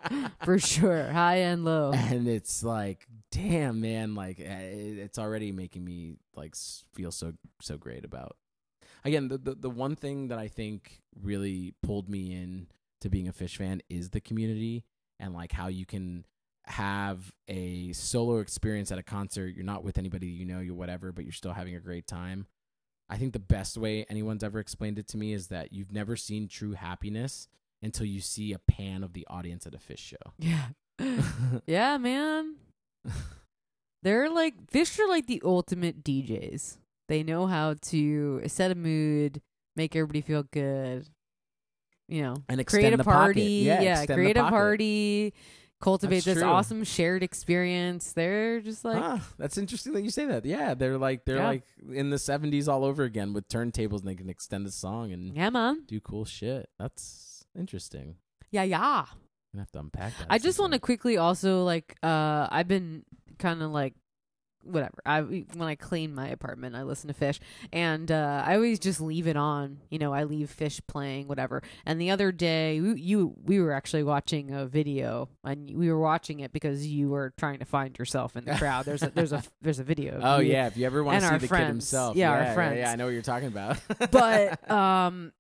for 0.46 0.60
sure, 0.60 1.06
high 1.12 1.38
and 1.38 1.66
low. 1.66 1.92
and 1.92 2.28
it's 2.28 2.64
like 2.64 3.08
damn 3.32 3.80
man 3.82 4.16
like 4.16 4.40
eh, 4.40 4.46
it's 4.98 5.20
already 5.20 5.52
making 5.52 5.84
me 5.86 6.16
like 6.36 6.52
s- 6.54 6.84
feel 6.94 7.12
so 7.12 7.34
so 7.62 7.78
great 7.78 8.04
about 8.04 8.36
again 9.06 9.28
the, 9.28 9.38
the 9.38 9.56
the 9.56 9.70
one 9.70 9.96
thing 9.96 10.30
that 10.30 10.40
i 10.40 10.48
think 10.48 11.02
really 11.22 11.74
pulled 11.84 12.10
me 12.10 12.34
in 12.34 12.68
to 13.02 13.10
being 13.10 13.28
a 13.28 13.34
Phish 13.34 13.56
fan 13.58 13.82
is 13.90 14.10
the 14.10 14.20
community 14.20 14.84
and 15.20 15.34
like 15.34 15.52
how 15.52 15.68
you 15.68 15.86
can 15.86 16.26
have 16.66 17.32
a 17.48 17.94
solo 17.94 18.40
experience 18.40 18.92
at 18.92 18.98
a 18.98 19.04
concert 19.04 19.56
you're 19.56 19.64
not 19.66 19.84
with 19.84 19.98
anybody 19.98 20.28
you 20.28 20.46
know 20.46 20.60
you're 20.60 20.76
whatever 20.76 21.12
but 21.12 21.24
you're 21.24 21.32
still 21.32 21.54
having 21.54 21.76
a 21.76 21.80
great 21.80 22.08
time 22.08 22.46
i 23.10 23.18
think 23.18 23.34
the 23.34 23.40
best 23.40 23.78
way 23.78 24.06
anyone's 24.10 24.44
ever 24.44 24.60
explained 24.60 25.00
it 25.00 25.08
to 25.08 25.18
me 25.18 25.34
is 25.34 25.48
that 25.48 25.72
you've 25.72 25.92
never 25.92 26.16
seen 26.16 26.48
true 26.48 26.74
happiness 26.74 27.48
until 27.82 28.06
you 28.06 28.20
see 28.20 28.54
a 28.54 28.60
pan 28.60 29.04
of 29.04 29.14
the 29.14 29.26
audience 29.30 29.66
at 29.66 29.74
a 29.74 29.78
Phish 29.78 29.98
show 30.00 30.34
Yeah. 30.38 30.66
yeah, 31.66 31.98
man. 31.98 32.56
They're 34.03 34.30
like 34.30 34.68
Phish 34.72 34.97
are 34.99 35.07
like 35.07 35.28
the 35.28 35.41
ultimate 35.43 36.03
DJs. 36.03 36.78
They 37.10 37.24
know 37.24 37.47
how 37.47 37.76
to 37.89 38.41
set 38.47 38.72
a 38.72 38.76
mood, 38.76 39.41
make 39.76 39.95
everybody 39.95 40.22
feel 40.22 40.43
good. 40.43 41.07
You 42.07 42.24
know, 42.24 42.36
and 42.47 42.66
create 42.66 42.93
a 42.93 42.97
the 42.97 43.03
pocket. 43.03 43.16
party. 43.18 43.41
Yeah, 43.66 43.82
Yeah, 43.82 44.05
create 44.05 44.38
a 44.38 44.49
party. 44.49 45.34
Cultivate 45.82 46.16
That's 46.18 46.26
this 46.26 46.38
true. 46.39 46.47
awesome 46.47 46.84
shared 46.84 47.24
experience. 47.24 48.12
They're 48.12 48.60
just 48.62 48.84
like 48.84 49.01
ah, 49.01 49.26
that's 49.38 49.57
interesting 49.57 49.93
that 49.93 50.01
you 50.01 50.10
say 50.10 50.26
that. 50.26 50.43
Yeah, 50.43 50.74
they're 50.74 50.97
like 50.97 51.24
they're 51.26 51.38
Yeah. 51.38 51.47
like 51.47 51.64
in 51.93 52.10
the 52.10 52.18
'70s 52.18 52.68
all 52.68 52.84
over 52.84 53.03
again 53.03 53.32
with 53.32 53.47
turntables, 53.47 53.99
and 53.99 54.07
they 54.10 54.16
can 54.16 54.30
extend 54.30 54.66
the 54.66 54.72
song 54.72 55.12
and 55.14 55.34
Yeah, 55.36 55.49
man. 55.51 55.84
do 55.88 56.01
cool 56.01 56.26
shit. 56.26 56.68
That's 56.80 57.45
interesting. 57.57 58.16
Yeah, 58.51 58.64
yeah. 58.64 59.05
Gonna 59.54 59.62
have 59.64 59.72
to 59.72 59.80
unpack 59.80 60.18
that. 60.18 60.28
I 60.30 60.38
just 60.38 60.60
want 60.60 60.74
to 60.74 60.80
quickly 60.80 61.18
also 61.18 61.64
like 61.64 61.95
uh 62.04 62.47
I've 62.52 62.68
been 62.68 63.04
kind 63.39 63.62
of 63.64 63.72
like 63.72 63.95
whatever. 64.62 64.95
I 65.06 65.22
when 65.22 65.64
I 65.68 65.74
clean 65.76 66.14
my 66.14 66.28
apartment, 66.28 66.76
I 66.76 66.84
listen 66.84 67.12
to 67.12 67.14
Phish 67.16 67.39
and 67.74 68.12
uh 68.12 68.43
I 68.45 68.54
always 68.56 68.78
just 68.78 69.02
leave 69.02 69.26
it 69.26 69.38
on. 69.38 69.80
You 69.89 69.97
know, 69.97 70.14
I 70.14 70.26
leave 70.26 70.54
Phish 70.56 70.82
playing 70.86 71.28
whatever. 71.28 71.64
And 71.86 72.00
the 72.00 72.12
other 72.12 72.32
day 72.32 72.80
we, 72.80 73.02
you 73.02 73.34
we 73.43 73.60
were 73.60 73.72
actually 73.74 74.04
watching 74.04 74.52
a 74.52 74.68
video 74.68 75.30
and 75.43 75.76
we 75.76 75.89
were 75.91 76.00
watching 76.00 76.41
it 76.41 76.52
because 76.52 76.86
you 76.86 77.10
were 77.10 77.34
trying 77.38 77.58
to 77.58 77.66
find 77.66 77.97
yourself 77.97 78.36
in 78.36 78.45
the 78.45 78.54
crowd. 78.56 78.86
There's 78.86 79.02
a 79.02 79.10
there's 79.10 79.32
a 79.34 79.41
there's 79.64 79.80
a 79.80 79.84
video. 79.84 80.18
of 80.18 80.22
Oh 80.24 80.39
yeah, 80.39 80.68
if 80.68 80.78
you 80.78 80.86
ever 80.86 81.04
want 81.04 81.22
to 81.22 81.28
see 81.28 81.38
the 81.38 81.47
friends. 81.47 81.64
kid 81.64 81.68
himself, 81.70 82.16
Yeah, 82.16 82.32
our 82.32 82.41
yeah, 82.41 82.54
friends. 82.54 82.78
Yeah, 82.78 82.91
I 82.91 82.95
know 82.97 83.06
what 83.06 83.14
you're 83.14 83.24
talking 83.24 83.47
about. 83.47 83.78
but 84.12 84.70
um 84.70 85.32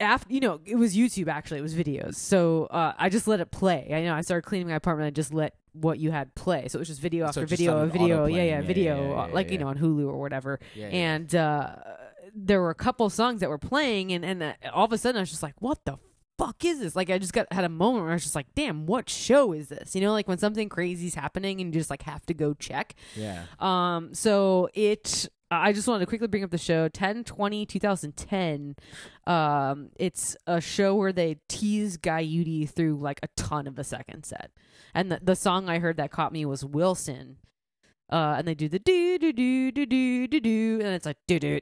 after 0.00 0.32
you 0.32 0.40
know 0.40 0.60
it 0.64 0.76
was 0.76 0.96
youtube 0.96 1.28
actually. 1.28 1.58
It 1.58 1.62
was 1.62 1.74
videos. 1.74 2.14
So 2.16 2.66
uh 2.66 2.92
i 2.98 3.08
just 3.08 3.26
let 3.28 3.40
it 3.40 3.50
play. 3.50 3.90
I 3.94 4.02
know 4.02 4.14
i 4.14 4.20
started 4.20 4.42
cleaning 4.46 4.68
my 4.68 4.74
apartment. 4.74 5.06
I 5.06 5.10
just 5.10 5.32
let 5.32 5.54
what 5.72 5.98
you 5.98 6.10
had 6.12 6.34
play. 6.34 6.68
So 6.68 6.78
it 6.78 6.80
was 6.80 6.88
just 6.88 7.00
video 7.00 7.26
after 7.26 7.42
it's 7.42 7.50
just 7.50 7.60
video 7.60 7.86
video. 7.86 8.22
auto 8.22 8.26
yeah 8.26 8.42
yeah 8.42 8.60
Yeah, 8.60 8.66
video 8.66 8.96
yeah, 9.10 9.26
yeah, 9.26 9.34
like 9.34 9.50
you 9.50 9.58
know 9.58 9.68
on 9.68 9.78
hulu 9.78 10.06
or 10.06 10.18
whatever. 10.18 10.60
Yeah, 10.74 10.88
yeah. 10.88 10.92
and 11.14 11.34
uh 11.34 11.76
there 12.34 12.60
were 12.60 12.70
a 12.70 12.74
couple 12.74 13.08
songs 13.10 13.40
that 13.40 13.48
were 13.48 13.58
playing 13.58 14.12
and 14.12 14.24
and 14.24 14.42
uh, 14.42 14.52
all 14.72 14.84
of 14.86 14.92
a 14.92 14.98
sudden 14.98 15.18
i 15.18 15.20
was 15.20 15.30
just 15.30 15.42
like 15.42 15.54
what 15.60 15.84
the 15.84 15.96
fuck 16.36 16.64
is 16.64 16.80
this? 16.80 16.96
Like 16.96 17.10
i 17.10 17.18
just 17.18 17.32
got 17.32 17.46
had 17.52 17.62
a 17.64 17.68
moment 17.68 18.02
where 18.02 18.10
i 18.10 18.14
was 18.14 18.24
just 18.24 18.34
like 18.34 18.46
damn 18.56 18.86
what 18.86 19.08
show 19.08 19.52
is 19.52 19.68
this? 19.68 19.94
You 19.94 20.00
know 20.00 20.10
like 20.12 20.26
when 20.26 20.38
something 20.38 20.68
crazy's 20.68 21.14
happening 21.14 21.60
and 21.60 21.72
you 21.72 21.80
just 21.80 21.90
like 21.90 22.02
have 22.02 22.26
to 22.26 22.34
go 22.34 22.54
check. 22.54 22.94
Yeah. 23.14 23.44
um, 23.60 24.14
so 24.14 24.68
it, 24.74 25.28
I 25.60 25.72
just 25.72 25.88
wanted 25.88 26.00
to 26.00 26.06
quickly 26.06 26.28
bring 26.28 26.44
up 26.44 26.50
the 26.50 26.58
show 26.58 26.88
10 26.88 27.24
20 27.24 27.66
2010. 27.66 28.76
Um, 29.26 29.90
it's 29.96 30.36
a 30.46 30.60
show 30.60 30.94
where 30.94 31.12
they 31.12 31.38
tease 31.48 31.96
Guyute 31.96 32.70
through 32.70 32.96
like 32.96 33.20
a 33.22 33.28
ton 33.36 33.66
of 33.66 33.78
a 33.78 33.84
second 33.84 34.24
set. 34.24 34.50
And 34.94 35.10
the, 35.10 35.20
the 35.22 35.36
song 35.36 35.68
I 35.68 35.78
heard 35.78 35.96
that 35.96 36.10
caught 36.10 36.32
me 36.32 36.44
was 36.44 36.64
Wilson. 36.64 37.36
Uh, 38.10 38.36
and 38.38 38.46
they 38.46 38.54
do 38.54 38.68
the 38.68 38.78
do 38.78 39.18
do 39.18 39.32
do 39.32 39.72
do 39.72 39.86
do 39.86 40.28
do 40.28 40.40
do, 40.40 40.78
and 40.82 40.94
it's 40.94 41.06
like 41.06 41.16
do 41.26 41.38
do 41.38 41.60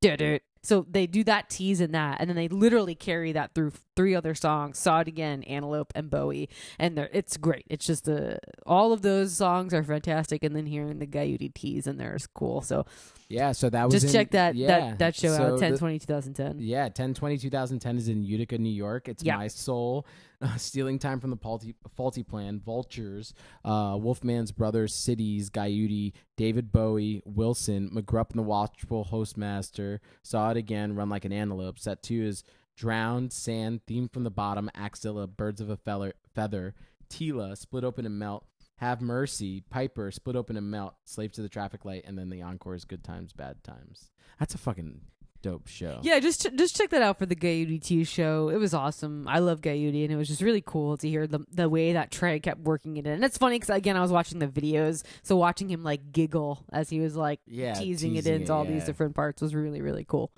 do 0.00 0.16
do. 0.16 0.38
So 0.64 0.86
they 0.88 1.08
do 1.08 1.24
that 1.24 1.50
tease 1.50 1.80
in 1.80 1.90
that, 1.92 2.18
and 2.20 2.30
then 2.30 2.36
they 2.36 2.46
literally 2.46 2.94
carry 2.94 3.32
that 3.32 3.52
through 3.54 3.72
three 3.96 4.14
other 4.14 4.34
songs: 4.34 4.78
"Saw 4.78 5.00
It 5.00 5.08
Again," 5.08 5.42
"Antelope," 5.42 5.92
and 5.94 6.08
"Bowie." 6.08 6.48
And 6.78 6.98
it's 6.98 7.36
great. 7.36 7.66
It's 7.68 7.86
just 7.86 8.04
the 8.04 8.38
all 8.64 8.92
of 8.92 9.02
those 9.02 9.36
songs 9.36 9.74
are 9.74 9.82
fantastic, 9.82 10.42
and 10.42 10.56
then 10.56 10.66
hearing 10.66 10.98
the 10.98 11.06
Guyute 11.06 11.54
tease 11.54 11.86
in 11.86 11.98
there 11.98 12.14
is 12.14 12.26
cool. 12.26 12.62
So 12.62 12.86
Yeah, 13.32 13.52
so 13.52 13.70
that 13.70 13.84
was 13.86 13.94
just 13.94 14.06
in- 14.06 14.12
check 14.12 14.30
that 14.32 14.54
yeah. 14.54 14.66
that 14.66 14.98
that 14.98 15.14
show 15.16 15.34
So 15.34 15.54
out 15.54 15.58
10 15.60 15.72
the- 15.72 15.78
20 15.78 15.98
2010. 15.98 16.56
Yeah, 16.60 16.88
10 16.88 17.14
20 17.14 17.38
2010 17.38 17.96
is 17.96 18.08
in 18.08 18.22
Utica, 18.22 18.58
New 18.58 18.68
York. 18.68 19.08
It's 19.08 19.22
Yeah. 19.24 19.36
My 19.38 19.48
Soul, 19.48 20.06
uh, 20.42 20.56
Stealing 20.56 20.98
Time 20.98 21.18
from 21.18 21.30
the 21.30 21.36
Faulty, 21.36 21.74
faulty 21.96 22.22
Plan, 22.22 22.60
Vultures, 22.60 23.32
uh, 23.64 23.96
Wolfman's 24.00 24.52
Brothers, 24.52 24.94
Cities, 24.94 25.48
Guyute, 25.50 26.12
David 26.36 26.70
Bowie, 26.72 27.22
Wilson, 27.24 27.90
McGrupp 27.94 28.30
and 28.30 28.38
the 28.38 28.42
Watchful 28.42 29.08
Hosemaster, 29.10 29.98
Saw 30.22 30.50
It 30.50 30.56
Again, 30.58 30.94
Run 30.94 31.08
Like 31.08 31.24
an 31.24 31.32
Antelope. 31.32 31.78
Set 31.78 32.02
two 32.02 32.22
is 32.22 32.44
Drowned, 32.76 33.32
Sand, 33.32 33.80
Theme 33.86 34.08
from 34.08 34.24
the 34.24 34.30
Bottom, 34.30 34.70
Axilla, 34.74 35.26
Birds 35.26 35.60
of 35.60 35.70
a 35.70 35.76
Feather, 35.76 36.12
feather 36.34 36.74
Tela, 37.08 37.54
Split 37.56 37.84
Open 37.84 38.06
and 38.06 38.18
Melt. 38.18 38.44
Have 38.82 39.00
Mercy, 39.00 39.62
Piper, 39.70 40.10
Split 40.10 40.34
Open 40.34 40.56
and 40.56 40.68
Melt, 40.68 40.94
Slave 41.04 41.30
to 41.34 41.42
the 41.42 41.48
Traffic 41.48 41.84
Light, 41.84 42.02
and 42.04 42.18
then 42.18 42.30
the 42.30 42.42
encore 42.42 42.74
is 42.74 42.84
Good 42.84 43.04
Times, 43.04 43.32
Bad 43.32 43.62
Times. 43.62 44.10
That's 44.40 44.56
a 44.56 44.58
fucking 44.58 45.02
dope 45.40 45.68
show. 45.68 46.00
Yeah, 46.02 46.18
just 46.18 46.42
ch- 46.42 46.56
just 46.56 46.74
check 46.76 46.90
that 46.90 47.00
out 47.00 47.16
for 47.16 47.24
the 47.24 47.36
Guyute 47.36 47.80
T 47.80 48.02
show. 48.02 48.48
It 48.48 48.56
was 48.56 48.74
awesome. 48.74 49.28
I 49.28 49.38
love 49.38 49.60
Guyute, 49.60 50.02
and 50.02 50.12
it 50.12 50.16
was 50.16 50.26
just 50.26 50.42
really 50.42 50.64
cool 50.66 50.96
to 50.96 51.08
hear 51.08 51.28
the 51.28 51.46
the 51.52 51.68
way 51.68 51.92
that 51.92 52.10
Trey 52.10 52.40
kept 52.40 52.62
working 52.62 52.96
it 52.96 53.06
in. 53.06 53.12
And 53.12 53.24
it's 53.24 53.38
funny 53.38 53.56
because 53.60 53.70
again, 53.70 53.96
I 53.96 54.00
was 54.00 54.10
watching 54.10 54.40
the 54.40 54.48
videos, 54.48 55.04
so 55.22 55.36
watching 55.36 55.68
him 55.70 55.84
like 55.84 56.10
giggle 56.10 56.64
as 56.72 56.90
he 56.90 56.98
was 56.98 57.14
like 57.14 57.38
Yeah, 57.46 57.74
teasing, 57.74 58.12
it 58.16 58.22
teasing 58.24 58.34
into 58.40 58.52
all 58.52 58.64
these 58.64 58.84
different 58.84 59.14
parts 59.14 59.40
was 59.40 59.54
really 59.54 59.80
really 59.80 60.04
cool. 60.04 60.32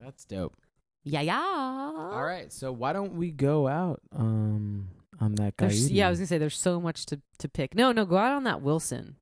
That's 0.00 0.24
dope. 0.24 0.56
Yeah, 1.04 1.20
yeah. 1.20 1.40
All 1.40 2.24
right, 2.24 2.52
so 2.52 2.72
why 2.72 2.92
don't 2.92 3.12
we 3.14 3.30
go 3.30 3.68
out 3.68 4.00
um 4.10 4.88
on 5.20 5.34
that 5.36 5.56
guy? 5.56 5.66
There's, 5.68 5.90
yeah, 5.90 6.06
I 6.06 6.10
was 6.10 6.18
gonna 6.18 6.26
say 6.26 6.38
there's 6.38 6.58
so 6.58 6.80
much 6.80 7.06
to 7.06 7.20
to 7.38 7.48
pick. 7.48 7.74
No, 7.74 7.92
no, 7.92 8.04
go 8.04 8.16
out 8.16 8.32
on 8.32 8.44
that 8.44 8.62
Wilson. 8.62 9.16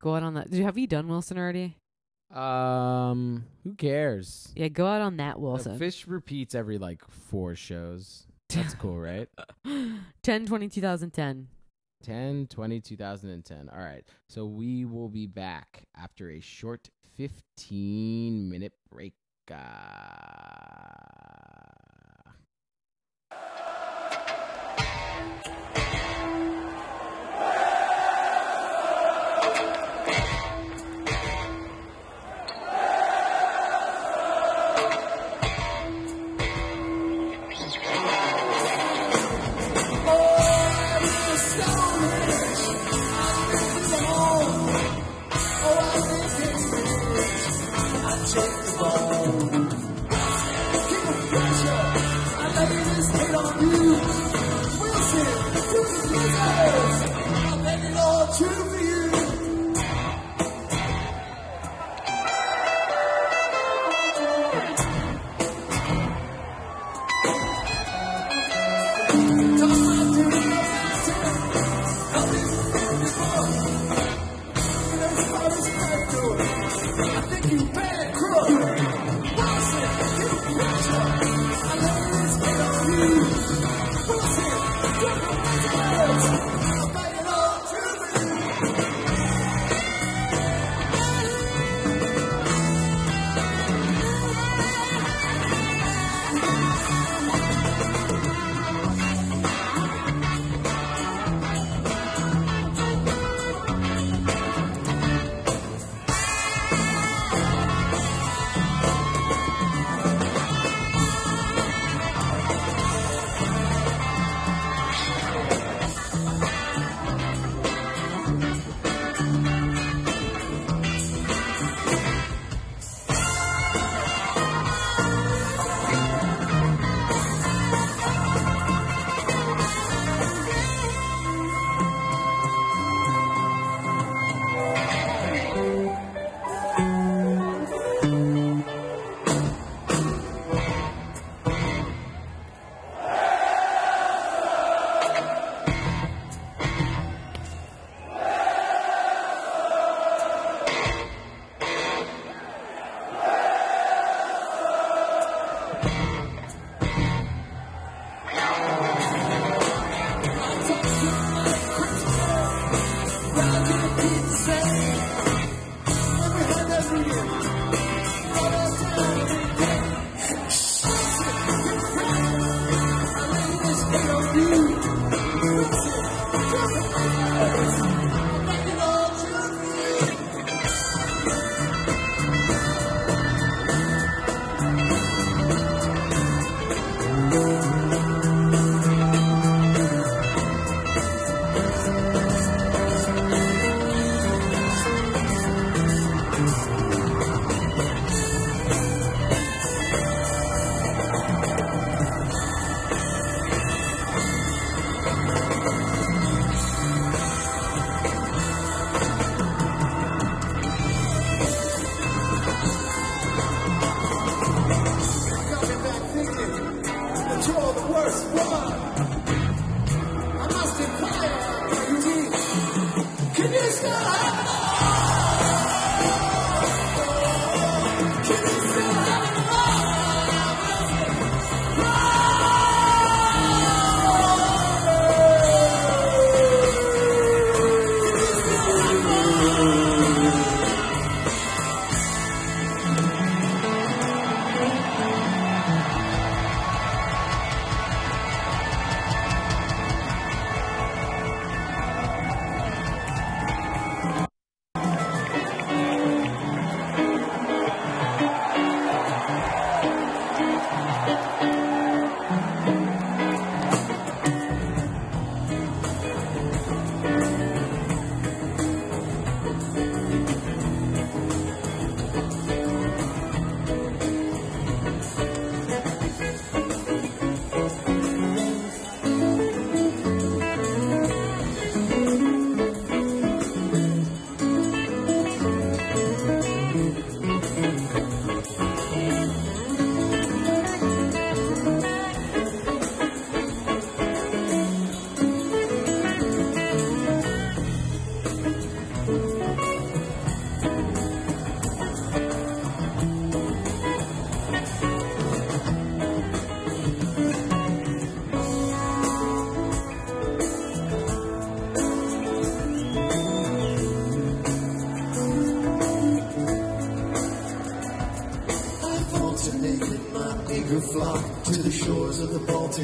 Go 0.00 0.14
out 0.16 0.22
on 0.22 0.34
that. 0.34 0.52
Have 0.52 0.76
you 0.78 0.86
done 0.86 1.08
Wilson 1.08 1.38
already? 1.38 1.76
um, 2.34 3.44
who 3.62 3.74
cares? 3.74 4.52
Yeah, 4.56 4.68
go 4.68 4.86
out 4.86 5.02
on 5.02 5.16
that 5.18 5.36
Uh, 5.36 5.40
Wilson. 5.40 5.78
Phish 5.78 6.04
repeats 6.06 6.54
every 6.54 6.78
like 6.78 7.02
four 7.08 7.54
shows. 7.54 8.26
That's 8.48 8.74
cool, 8.74 8.98
right? 8.98 9.28
10 10.22 10.46
20 10.46 10.68
2010. 10.68 11.48
10, 12.02 12.46
20, 12.48 12.80
2010. 12.80 13.68
All 13.68 13.78
right. 13.78 14.04
So 14.28 14.44
we 14.44 14.84
will 14.84 15.08
be 15.08 15.26
back 15.28 15.84
after 15.96 16.30
a 16.30 16.40
short 16.40 16.88
15 17.16 18.50
minute 18.50 18.72
break. 18.90 19.12
Uh, 19.50 19.56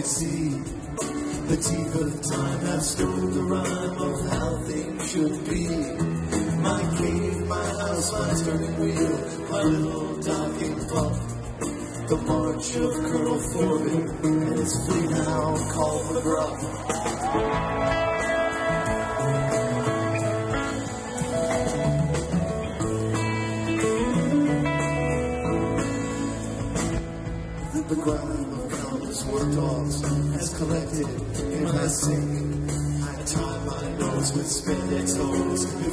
to 0.02 0.08
see 0.08 0.47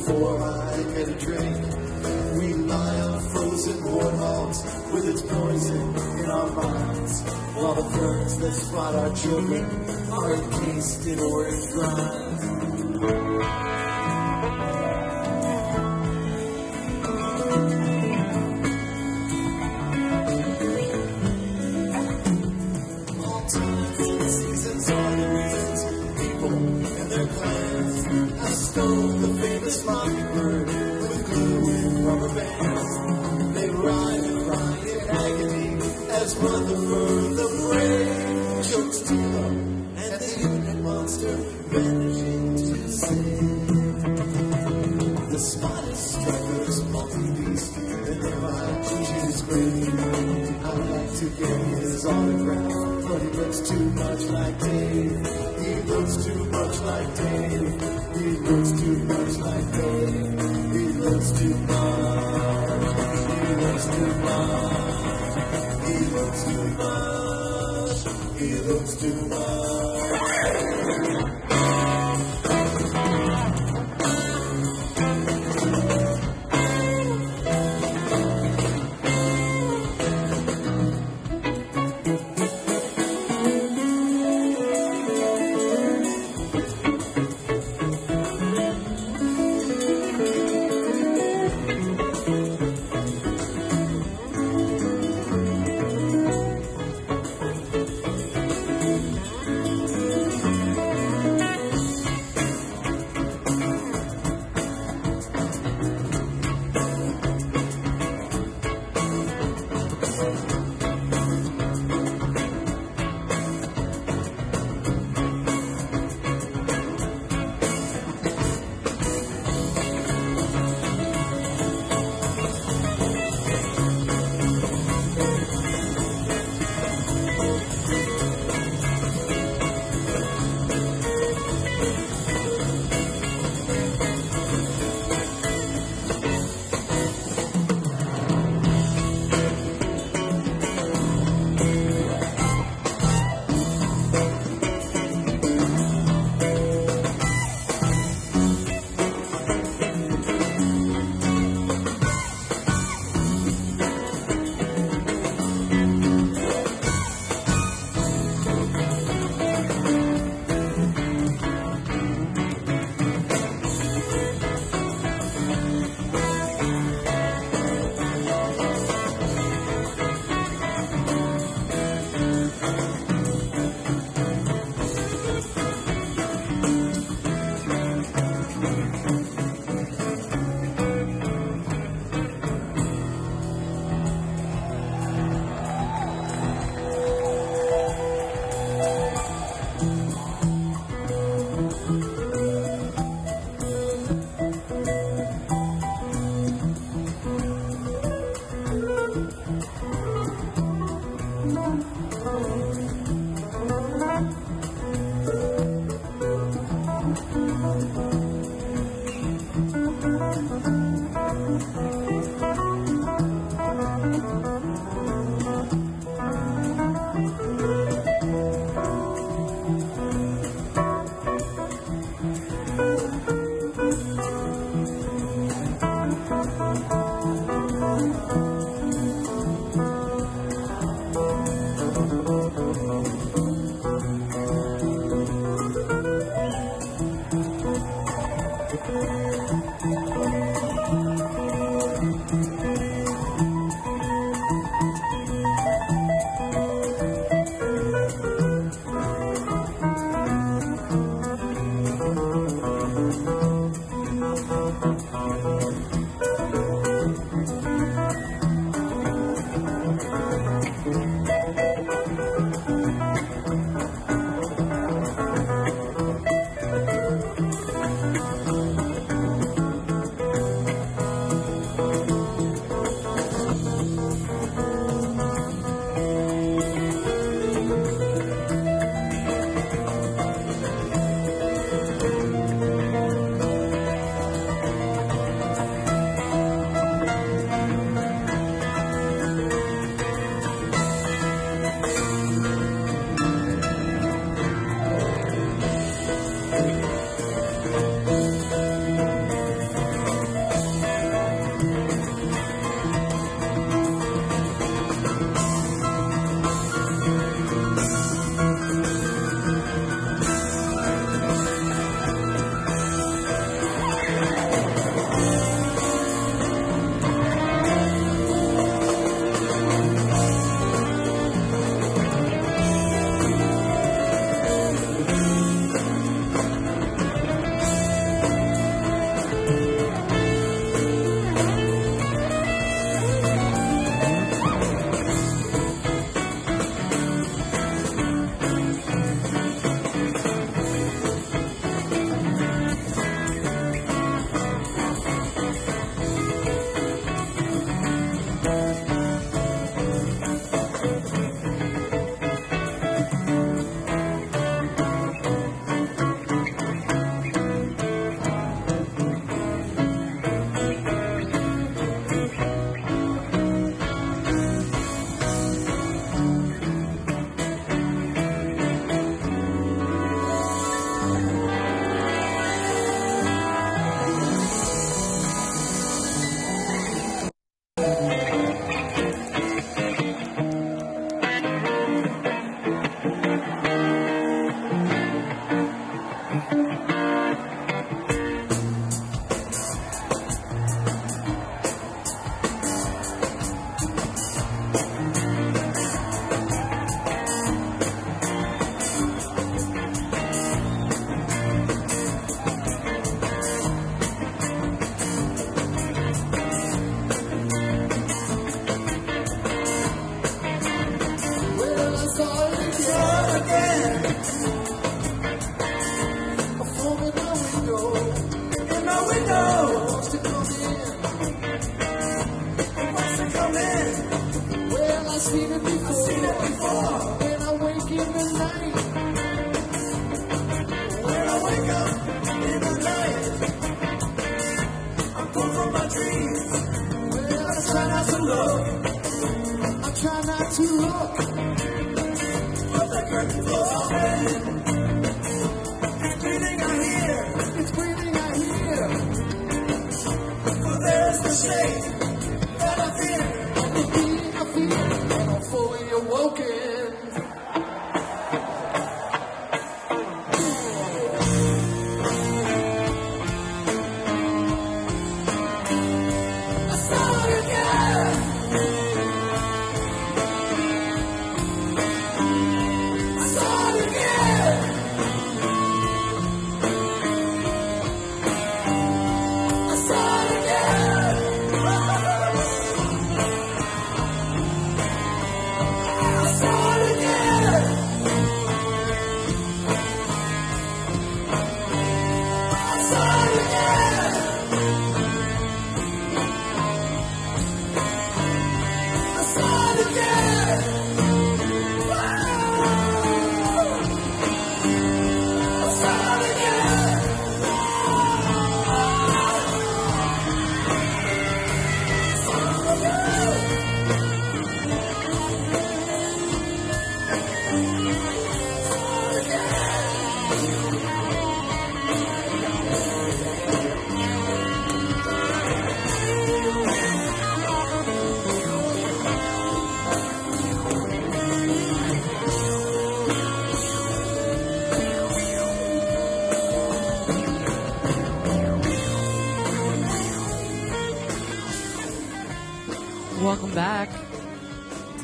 for 0.06 0.41
I 0.43 0.78
get 0.93 1.08
a 1.10 1.16
drink. 1.16 1.58
We 2.38 2.53
lie 2.53 3.01
on 3.01 3.20
frozen 3.30 3.78
warthogs 3.84 4.93
with 4.93 5.10
its 5.10 5.22
poison 5.22 5.95
in 6.20 6.26
our 6.30 6.51
minds, 6.51 7.22
while 7.56 7.74
the 7.74 7.97
birds 7.97 8.38
that 8.38 8.53
spot 8.53 8.95
our 8.95 9.16
children 9.16 9.66
are 10.12 10.34
encased 10.36 11.06
in 11.08 11.20
orange. 11.20 11.66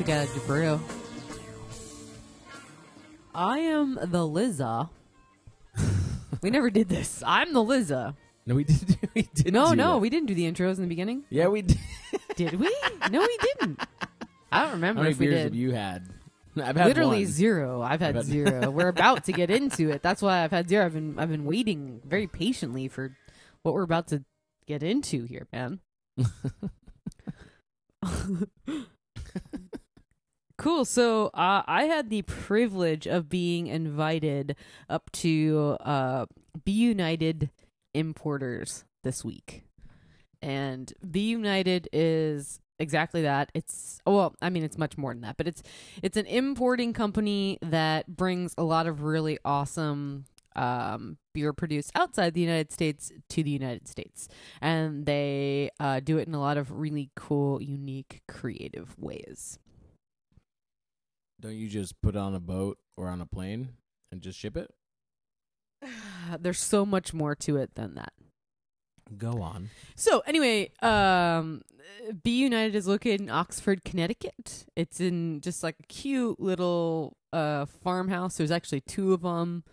To 0.02 0.06
Get 0.06 0.28
Out 0.28 0.46
Brew. 0.46 0.80
I 3.34 3.58
am 3.60 3.98
the 4.02 4.26
Liza. 4.26 4.90
we 6.42 6.50
never 6.50 6.70
did 6.70 6.88
this. 6.88 7.22
I'm 7.24 7.52
the 7.52 7.62
Liza. 7.62 8.16
No, 8.44 8.56
we 8.56 8.64
did. 8.64 8.98
We 9.14 9.22
did. 9.34 9.52
No, 9.52 9.74
no, 9.74 9.92
that. 9.92 9.98
we 9.98 10.10
didn't 10.10 10.26
do 10.26 10.34
the 10.34 10.50
intros 10.50 10.76
in 10.76 10.82
the 10.82 10.88
beginning. 10.88 11.22
Yeah, 11.30 11.46
we 11.48 11.62
did. 11.62 11.78
Did 12.36 12.58
we? 12.58 12.74
no, 13.10 13.20
we 13.20 13.38
didn't. 13.60 13.78
I 14.50 14.62
don't 14.62 14.72
remember. 14.72 15.00
How 15.00 15.02
many 15.04 15.12
if 15.12 15.18
we 15.18 15.26
beers 15.26 15.36
did. 15.38 15.44
have 15.44 15.54
you 15.54 15.72
had? 15.72 16.08
I've 16.56 16.76
had 16.76 16.86
Literally 16.86 17.24
one. 17.24 17.26
zero. 17.32 17.82
I've 17.82 18.00
had 18.00 18.10
I've 18.16 18.16
had- 18.16 18.24
zero. 18.24 18.70
We're 18.72 18.88
about 18.88 19.24
to 19.24 19.32
get 19.32 19.50
into 19.50 19.90
it. 19.90 20.02
That's 20.02 20.22
why 20.22 20.42
I've 20.42 20.50
had 20.50 20.68
zero. 20.68 20.86
I've 20.86 20.94
been 20.94 21.18
I've 21.18 21.28
been 21.30 21.44
waiting 21.44 22.00
very 22.06 22.26
patiently 22.26 22.88
for 22.88 23.14
what 23.62 23.74
we're 23.74 23.82
about 23.82 24.08
to 24.08 24.24
get 24.66 24.82
into 24.82 25.24
here, 25.26 25.46
man. 25.52 25.80
Cool. 30.62 30.84
So 30.84 31.26
uh, 31.34 31.64
I 31.66 31.86
had 31.86 32.08
the 32.08 32.22
privilege 32.22 33.08
of 33.08 33.28
being 33.28 33.66
invited 33.66 34.54
up 34.88 35.10
to 35.10 35.76
uh, 35.80 36.26
B. 36.64 36.70
United 36.70 37.50
Importers 37.94 38.84
this 39.02 39.24
week, 39.24 39.64
and 40.40 40.92
B. 41.10 41.30
United 41.30 41.88
is 41.92 42.60
exactly 42.78 43.22
that. 43.22 43.50
It's 43.54 44.00
well, 44.06 44.36
I 44.40 44.50
mean, 44.50 44.62
it's 44.62 44.78
much 44.78 44.96
more 44.96 45.12
than 45.12 45.22
that, 45.22 45.36
but 45.36 45.48
it's 45.48 45.64
it's 46.00 46.16
an 46.16 46.26
importing 46.26 46.92
company 46.92 47.58
that 47.60 48.06
brings 48.16 48.54
a 48.56 48.62
lot 48.62 48.86
of 48.86 49.02
really 49.02 49.40
awesome 49.44 50.26
um, 50.54 51.18
beer 51.34 51.52
produced 51.52 51.90
outside 51.96 52.34
the 52.34 52.40
United 52.40 52.70
States 52.70 53.10
to 53.30 53.42
the 53.42 53.50
United 53.50 53.88
States, 53.88 54.28
and 54.60 55.06
they 55.06 55.70
uh, 55.80 55.98
do 55.98 56.18
it 56.18 56.28
in 56.28 56.34
a 56.34 56.40
lot 56.40 56.56
of 56.56 56.70
really 56.70 57.10
cool, 57.16 57.60
unique, 57.60 58.22
creative 58.28 58.96
ways. 58.96 59.58
Don't 61.42 61.56
you 61.56 61.68
just 61.68 62.00
put 62.00 62.14
it 62.14 62.18
on 62.18 62.36
a 62.36 62.40
boat 62.40 62.78
or 62.96 63.08
on 63.08 63.20
a 63.20 63.26
plane 63.26 63.70
and 64.12 64.22
just 64.22 64.38
ship 64.38 64.56
it? 64.56 64.70
There's 66.38 66.60
so 66.60 66.86
much 66.86 67.12
more 67.12 67.34
to 67.34 67.56
it 67.56 67.74
than 67.74 67.96
that. 67.96 68.12
Go 69.18 69.42
on. 69.42 69.70
So 69.96 70.20
anyway, 70.20 70.70
um, 70.82 71.62
B. 72.22 72.38
United 72.38 72.76
is 72.76 72.86
located 72.86 73.20
in 73.20 73.28
Oxford, 73.28 73.84
Connecticut. 73.84 74.66
It's 74.76 75.00
in 75.00 75.40
just 75.40 75.64
like 75.64 75.76
a 75.80 75.86
cute 75.88 76.38
little 76.40 77.16
uh 77.32 77.66
farmhouse. 77.66 78.36
There's 78.36 78.52
actually 78.52 78.82
two 78.82 79.12
of 79.12 79.22
them. 79.22 79.64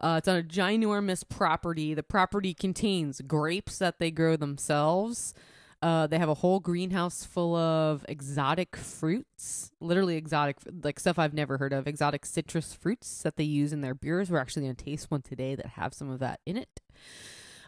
Uh, 0.00 0.16
it's 0.16 0.28
on 0.28 0.38
a 0.38 0.42
ginormous 0.42 1.28
property. 1.28 1.92
The 1.92 2.02
property 2.02 2.54
contains 2.54 3.20
grapes 3.20 3.76
that 3.78 3.98
they 3.98 4.10
grow 4.10 4.34
themselves. 4.36 5.34
Uh, 5.82 6.06
they 6.06 6.18
have 6.18 6.28
a 6.28 6.34
whole 6.34 6.60
greenhouse 6.60 7.24
full 7.24 7.56
of 7.56 8.04
exotic 8.08 8.76
fruits, 8.76 9.72
literally 9.80 10.16
exotic, 10.16 10.58
like 10.82 11.00
stuff 11.00 11.18
I've 11.18 11.32
never 11.32 11.56
heard 11.56 11.72
of, 11.72 11.86
exotic 11.86 12.26
citrus 12.26 12.74
fruits 12.74 13.22
that 13.22 13.36
they 13.36 13.44
use 13.44 13.72
in 13.72 13.80
their 13.80 13.94
beers. 13.94 14.30
We're 14.30 14.38
actually 14.38 14.64
going 14.64 14.76
to 14.76 14.84
taste 14.84 15.10
one 15.10 15.22
today 15.22 15.54
that 15.54 15.66
have 15.66 15.94
some 15.94 16.10
of 16.10 16.18
that 16.18 16.40
in 16.44 16.58
it. 16.58 16.80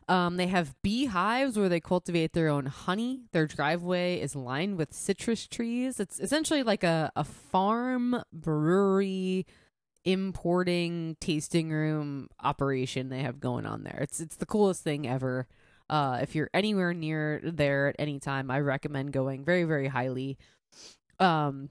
Um, 0.08 0.36
they 0.36 0.48
have 0.48 0.74
beehives 0.82 1.56
where 1.56 1.70
they 1.70 1.80
cultivate 1.80 2.32
their 2.34 2.48
own 2.48 2.66
honey. 2.66 3.22
Their 3.32 3.46
driveway 3.46 4.20
is 4.20 4.36
lined 4.36 4.76
with 4.76 4.92
citrus 4.92 5.46
trees. 5.46 6.00
It's 6.00 6.20
essentially 6.20 6.62
like 6.62 6.84
a, 6.84 7.10
a 7.16 7.24
farm 7.24 8.22
brewery 8.32 9.46
importing 10.04 11.16
tasting 11.20 11.70
room 11.70 12.28
operation 12.42 13.08
they 13.08 13.22
have 13.22 13.40
going 13.40 13.64
on 13.64 13.84
there. 13.84 14.00
It's 14.02 14.20
it's 14.20 14.36
the 14.36 14.46
coolest 14.46 14.82
thing 14.82 15.06
ever. 15.06 15.46
Uh, 15.92 16.20
if 16.22 16.34
you're 16.34 16.48
anywhere 16.54 16.94
near 16.94 17.38
there 17.44 17.88
at 17.88 17.96
any 17.98 18.18
time, 18.18 18.50
I 18.50 18.60
recommend 18.60 19.12
going 19.12 19.44
very 19.44 19.64
very 19.64 19.88
highly. 19.88 20.38
Um, 21.20 21.68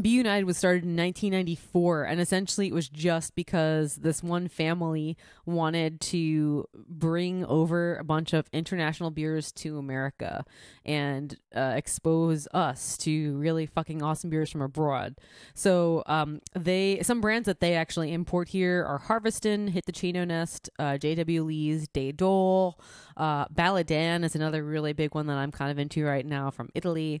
B. 0.00 0.10
United 0.10 0.44
was 0.44 0.56
started 0.56 0.82
in 0.82 0.96
1994, 0.96 2.04
and 2.04 2.20
essentially 2.20 2.66
it 2.66 2.74
was 2.74 2.88
just 2.88 3.36
because 3.36 3.96
this 3.96 4.24
one 4.24 4.48
family 4.48 5.16
wanted 5.46 6.00
to 6.00 6.66
bring 6.74 7.44
over 7.44 7.96
a 7.96 8.04
bunch 8.04 8.32
of 8.32 8.48
international 8.52 9.10
beers 9.10 9.52
to 9.52 9.78
America 9.78 10.44
and 10.84 11.38
uh, 11.54 11.74
expose 11.76 12.48
us 12.52 12.96
to 12.98 13.36
really 13.36 13.66
fucking 13.66 14.02
awesome 14.02 14.30
beers 14.30 14.50
from 14.50 14.62
abroad. 14.62 15.14
So, 15.54 16.02
um, 16.06 16.40
they 16.54 17.00
some 17.02 17.20
brands 17.20 17.46
that 17.46 17.60
they 17.60 17.74
actually 17.74 18.12
import 18.12 18.48
here 18.48 18.84
are 18.84 18.98
Harviestoun, 18.98 19.70
Hit 19.70 19.86
the 19.86 19.92
Chino 19.92 20.24
Nest, 20.24 20.70
uh, 20.78 20.98
J.W. 20.98 21.44
Lee's, 21.44 21.86
De 21.86 22.10
Dolle, 22.10 22.76
uh, 23.16 23.46
Baladin 23.46 24.24
is 24.24 24.34
another 24.34 24.64
really 24.64 24.92
big 24.92 25.14
one 25.14 25.28
that 25.28 25.36
I'm 25.36 25.52
kind 25.52 25.70
of 25.70 25.78
into 25.78 26.04
right 26.04 26.26
now 26.26 26.50
from 26.50 26.70
Italy 26.74 27.20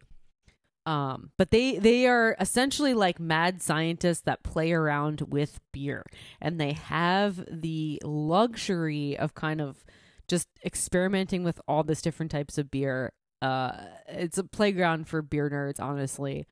um 0.86 1.30
but 1.38 1.50
they 1.50 1.78
they 1.78 2.06
are 2.06 2.36
essentially 2.38 2.94
like 2.94 3.18
mad 3.18 3.62
scientists 3.62 4.20
that 4.22 4.42
play 4.42 4.72
around 4.72 5.22
with 5.22 5.60
beer. 5.72 6.04
And 6.40 6.60
they 6.60 6.72
have 6.72 7.44
the 7.50 8.00
luxury 8.04 9.16
of 9.16 9.34
kind 9.34 9.60
of 9.60 9.84
just 10.28 10.48
experimenting 10.64 11.44
with 11.44 11.60
all 11.68 11.82
this 11.82 12.02
different 12.02 12.30
types 12.32 12.58
of 12.58 12.70
beer. 12.70 13.12
Uh 13.40 13.72
it's 14.08 14.38
a 14.38 14.44
playground 14.44 15.08
for 15.08 15.22
beer 15.22 15.48
nerds 15.50 15.80
honestly. 15.80 16.46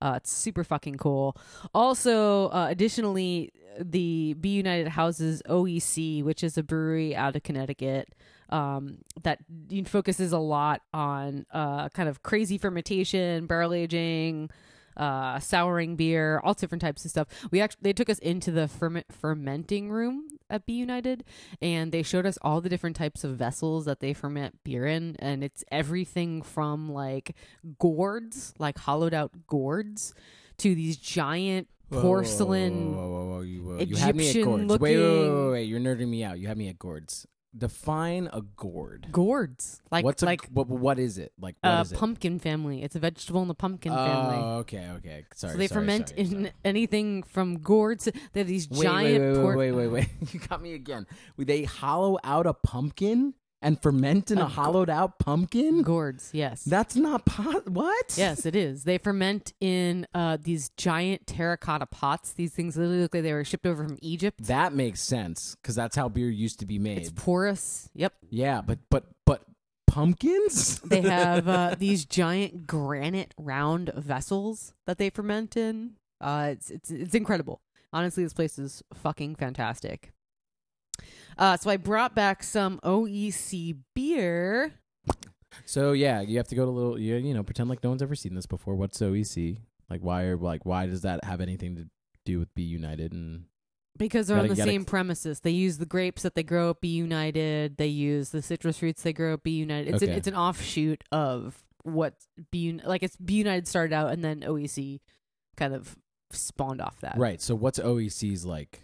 Uh 0.00 0.14
it's 0.16 0.32
super 0.32 0.64
fucking 0.64 0.96
cool. 0.96 1.36
Also 1.72 2.48
uh 2.48 2.66
additionally 2.68 3.52
the 3.80 4.34
B. 4.40 4.50
United 4.50 4.88
houses 4.88 5.40
OEC 5.48 6.24
which 6.24 6.42
is 6.42 6.58
a 6.58 6.64
brewery 6.64 7.14
out 7.14 7.36
of 7.36 7.44
Connecticut 7.44 8.08
um, 8.50 8.98
that 9.22 9.38
focuses 9.86 10.32
a 10.32 10.38
lot 10.38 10.82
on 10.92 11.46
uh, 11.52 11.88
kind 11.90 12.08
of 12.08 12.22
crazy 12.22 12.58
fermentation, 12.58 13.46
barrel 13.46 13.74
aging, 13.74 14.50
uh, 14.98 15.38
souring 15.38 15.96
beer, 15.96 16.40
all 16.42 16.54
different 16.54 16.82
types 16.82 17.04
of 17.04 17.10
stuff. 17.10 17.28
We 17.50 17.60
actually 17.60 17.80
they 17.82 17.92
took 17.92 18.10
us 18.10 18.18
into 18.18 18.50
the 18.50 18.68
ferment, 18.68 19.06
fermenting 19.12 19.90
room 19.90 20.26
at 20.50 20.66
B. 20.66 20.74
United, 20.74 21.24
and 21.62 21.92
they 21.92 22.02
showed 22.02 22.26
us 22.26 22.38
all 22.42 22.60
the 22.60 22.68
different 22.68 22.96
types 22.96 23.22
of 23.24 23.36
vessels 23.36 23.84
that 23.84 24.00
they 24.00 24.12
ferment 24.12 24.58
beer 24.64 24.86
in, 24.86 25.16
and 25.18 25.44
it's 25.44 25.64
everything 25.70 26.42
from 26.42 26.90
like 26.92 27.36
gourds, 27.78 28.54
like 28.58 28.78
hollowed 28.78 29.14
out 29.14 29.46
gourds, 29.46 30.14
to 30.58 30.74
these 30.74 30.96
giant 30.96 31.68
Whoa, 31.90 32.02
porcelain. 32.02 32.94
Whoa, 32.94 33.08
whoa, 33.08 33.08
whoa, 33.08 33.26
whoa, 33.26 33.40
you, 33.42 33.62
whoa. 33.62 33.78
you 33.78 33.96
had 33.96 34.16
me 34.16 34.28
at 34.28 34.36
Egyptian 34.36 34.66
gourds. 34.66 34.80
Wait, 34.80 34.96
wait, 34.96 35.06
wait, 35.06 35.30
wait, 35.30 35.50
wait. 35.50 35.62
You're 35.64 35.80
nerding 35.80 36.08
me 36.08 36.24
out. 36.24 36.38
You 36.38 36.48
had 36.48 36.58
me 36.58 36.68
at 36.68 36.78
gourds. 36.78 37.26
Define 37.56 38.28
a 38.32 38.42
gourd. 38.42 39.08
Gourds, 39.10 39.80
like 39.90 40.04
What's 40.04 40.22
a, 40.22 40.26
like 40.26 40.46
what, 40.48 40.68
what 40.68 40.98
is 40.98 41.16
it? 41.16 41.32
Like 41.40 41.56
what 41.60 41.70
a 41.70 41.80
is 41.80 41.92
it? 41.92 41.98
pumpkin 41.98 42.38
family. 42.38 42.82
It's 42.82 42.94
a 42.94 42.98
vegetable 42.98 43.40
in 43.42 43.48
the 43.48 43.54
pumpkin 43.54 43.92
oh, 43.92 43.96
family. 43.96 44.36
Oh, 44.36 44.56
okay, 44.58 44.90
okay. 44.98 45.24
Sorry. 45.34 45.52
so 45.52 45.58
they 45.58 45.66
sorry, 45.66 45.80
ferment 45.80 46.10
sorry, 46.10 46.20
in 46.20 46.30
sorry. 46.30 46.52
anything 46.64 47.22
from 47.22 47.58
gourds. 47.58 48.04
They 48.32 48.40
have 48.40 48.46
these 48.46 48.68
Wait, 48.68 48.82
giant. 48.82 49.22
wait, 49.24 49.28
wait, 49.28 49.42
por- 49.42 49.56
wait, 49.56 49.72
wait, 49.72 49.88
wait, 49.88 50.08
wait. 50.20 50.32
You 50.34 50.40
got 50.40 50.60
me 50.60 50.74
again. 50.74 51.06
They 51.38 51.64
hollow 51.64 52.18
out 52.22 52.46
a 52.46 52.52
pumpkin 52.52 53.34
and 53.60 53.80
ferment 53.80 54.30
in 54.30 54.38
A 54.38 54.44
a, 54.44 54.46
hollowed 54.46 54.90
out 54.90 55.18
pumpkin. 55.18 55.82
Gourds, 55.82 56.30
yes. 56.32 56.62
That's 56.64 56.96
not 56.96 57.24
pot. 57.24 57.68
What? 57.68 58.14
yes, 58.16 58.46
it 58.46 58.54
is. 58.56 58.84
They 58.84 58.98
ferment 58.98 59.52
in 59.60 60.06
uh, 60.14 60.38
these 60.40 60.70
giant 60.76 61.26
terracotta 61.26 61.86
pots. 61.86 62.32
These 62.32 62.52
things 62.52 62.76
literally 62.76 63.02
look 63.02 63.14
like 63.14 63.22
they 63.22 63.32
were 63.32 63.44
shipped 63.44 63.66
over 63.66 63.84
from 63.84 63.98
Egypt. 64.02 64.44
That 64.44 64.72
makes 64.72 65.00
sense 65.00 65.56
because 65.62 65.74
that's 65.74 65.96
how 65.96 66.08
beer 66.08 66.30
used 66.30 66.60
to 66.60 66.66
be 66.66 66.78
made. 66.78 66.98
It's 66.98 67.10
porous. 67.10 67.90
Yep. 67.94 68.14
yeah, 68.30 68.60
but 68.60 68.78
but 68.90 69.06
but 69.24 69.42
pumpkins. 69.86 70.80
They 70.88 71.02
have 71.02 71.48
uh, 71.48 71.74
these 71.78 72.04
giant 72.04 72.66
granite 72.66 73.34
round 73.36 73.90
vessels 73.94 74.72
that 74.86 74.98
they 74.98 75.10
ferment 75.10 75.56
in. 75.56 75.96
Uh, 76.20 76.50
it's 76.52 76.70
it's 76.70 76.90
it's 76.90 77.14
incredible. 77.14 77.60
Honestly, 77.92 78.22
this 78.22 78.32
place 78.34 78.58
is 78.58 78.82
fucking 78.94 79.36
fantastic. 79.36 80.12
Uh, 81.38 81.56
so 81.56 81.70
I 81.70 81.76
brought 81.76 82.14
back 82.14 82.42
some 82.42 82.80
OEC 82.82 83.76
beer. 83.94 84.72
So 85.64 85.92
yeah, 85.92 86.20
you 86.20 86.36
have 86.38 86.48
to 86.48 86.54
go 86.54 86.64
to 86.64 86.70
little. 86.70 86.98
You, 86.98 87.16
you 87.16 87.34
know, 87.34 87.42
pretend 87.42 87.68
like 87.68 87.82
no 87.82 87.90
one's 87.90 88.02
ever 88.02 88.14
seen 88.14 88.34
this 88.34 88.46
before. 88.46 88.74
What's 88.74 88.98
OEC? 89.00 89.58
Like 89.90 90.00
why 90.02 90.24
are 90.24 90.36
like 90.36 90.66
why 90.66 90.86
does 90.86 91.02
that 91.02 91.24
have 91.24 91.40
anything 91.40 91.76
to 91.76 91.86
do 92.24 92.38
with 92.38 92.54
B. 92.54 92.62
United 92.62 93.12
and 93.12 93.44
Because 93.96 94.26
they're 94.26 94.36
on 94.36 94.44
Gotta- 94.44 94.54
the 94.54 94.56
gotta- 94.58 94.70
same 94.70 94.84
premises. 94.84 95.40
They 95.40 95.50
use 95.50 95.78
the 95.78 95.86
grapes 95.86 96.22
that 96.22 96.34
they 96.34 96.42
grow 96.42 96.70
at 96.70 96.80
B. 96.80 96.88
United. 96.88 97.76
They 97.78 97.86
use 97.86 98.30
the 98.30 98.42
citrus 98.42 98.78
fruits 98.78 99.02
they 99.02 99.12
grow 99.14 99.34
at 99.34 99.42
B. 99.42 99.52
United. 99.52 99.94
It's 99.94 100.02
an, 100.02 100.08
Okay. 100.10 100.18
it's 100.18 100.28
an 100.28 100.34
offshoot 100.34 101.02
of 101.12 101.62
what 101.84 102.14
Be 102.50 102.78
like 102.84 103.02
it's 103.02 103.16
B. 103.16 103.34
United 103.34 103.66
started 103.66 103.94
out 103.94 104.12
and 104.12 104.22
then 104.22 104.40
OEC 104.42 105.00
kind 105.56 105.72
of 105.74 105.96
spawned 106.30 106.80
off 106.82 107.00
that. 107.00 107.16
right? 107.16 107.40
So 107.40 107.54
what's 107.54 107.78
OEC's 107.78 108.44
like 108.44 108.82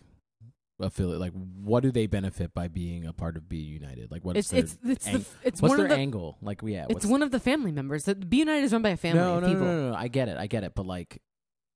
affiliate? 0.81 1.21
Like 1.21 1.33
what 1.33 1.83
do 1.83 1.91
they 1.91 2.07
benefit 2.07 2.53
by 2.55 2.69
being 2.69 3.07
a 3.07 3.13
part 3.13 3.37
of 3.37 3.49
B. 3.49 3.57
United? 3.59 4.11
Like 4.11 4.25
what's 4.25 4.39
It's 4.39 4.51
their 4.51 4.61
it's 4.61 4.79
it's 4.85 5.07
ang- 5.07 5.15
the 5.19 5.25
it's 5.45 5.63
what's 5.63 5.71
one 5.71 5.77
their 5.79 5.87
of 5.87 5.91
the 5.91 5.97
angle? 5.99 6.39
Like 6.43 6.61
yeah, 6.65 6.87
it's 6.89 7.07
one 7.07 7.23
of 7.23 7.31
the 7.31 7.41
family 7.41 7.73
members. 7.73 8.05
that 8.05 8.29
B. 8.29 8.39
United 8.39 8.65
is 8.65 8.73
run 8.73 8.83
by 8.83 8.91
a 8.91 8.97
family 8.97 9.21
no, 9.21 9.37
of 9.37 9.43
no, 9.43 9.49
people. 9.49 9.65
no, 9.65 9.83
no, 9.85 9.91
no. 9.91 9.97
I 9.97 10.09
get 10.09 10.29
it. 10.29 10.37
I 10.37 10.47
get 10.47 10.65
it. 10.65 10.75
But 10.75 10.87
like, 10.87 11.21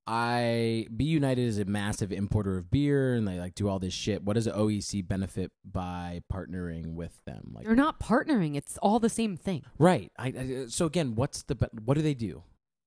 I 0.07 0.87
B. 0.95 1.05
United 1.05 1.41
is 1.43 1.59
a 1.59 1.65
massive 1.65 2.11
importer 2.11 2.57
of 2.57 2.71
beer, 2.71 3.13
and 3.13 3.27
they 3.27 3.39
like 3.39 3.53
do 3.53 3.67
all 3.69 3.77
this 3.79 3.93
shit. 3.93 4.23
What 4.23 4.33
does 4.33 4.47
OEC 4.47 5.07
benefit 5.07 5.51
by 5.63 6.21
partnering 6.33 6.93
with 6.95 7.23
them? 7.25 7.51
Like, 7.53 7.65
They're 7.65 7.75
not 7.75 7.99
partnering. 7.99 8.55
It's 8.55 8.77
all 8.79 8.99
the 8.99 9.09
same 9.09 9.37
thing. 9.37 9.63
right? 9.77 10.11
I, 10.17 10.27
I 10.27 10.65
so 10.67 10.85
again, 10.87 11.13
what's 11.15 11.43
the 11.43 11.55
what 11.85 11.93
do 11.93 12.01
they 12.01 12.15
do? 12.15 12.43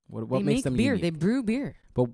What 0.08 0.28
what 0.28 0.38
they 0.40 0.44
makes 0.44 0.56
make 0.58 0.64
them 0.64 0.76
beer. 0.76 0.94
unique? 0.94 1.02
They 1.02 1.10
brew 1.18 1.42
beer. 1.44 1.76
but 1.94 2.08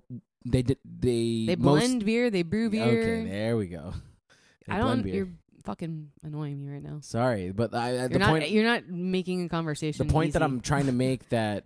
they 0.44 0.62
did 0.62 0.78
they 0.84 1.44
They 1.46 1.56
most- 1.56 1.80
blend 1.80 2.04
beer. 2.04 2.30
They 2.30 2.42
brew 2.42 2.70
beer. 2.70 2.84
Okay, 2.84 3.28
there 3.28 3.56
we 3.56 3.66
go. 3.68 3.92
They 4.66 4.74
I 4.74 4.80
blend 4.82 4.96
don't. 4.98 5.02
beer. 5.04 5.14
You're 5.14 5.28
fucking 5.64 6.10
annoying 6.22 6.64
me 6.64 6.72
right 6.72 6.82
now. 6.82 6.98
Sorry, 7.02 7.52
but 7.52 7.74
I, 7.74 7.92
You're 7.92 8.08
the 8.08 8.18
not. 8.18 8.28
point 8.30 8.50
You're 8.50 8.64
not 8.64 8.86
making 8.88 9.44
a 9.44 9.48
conversation. 9.48 10.06
the 10.06 10.12
point 10.12 10.34
that 10.34 10.40
easy. 10.42 10.44
I'm 10.44 10.60
trying 10.60 10.86
to 10.86 10.92
make 10.92 11.28
that 11.30 11.64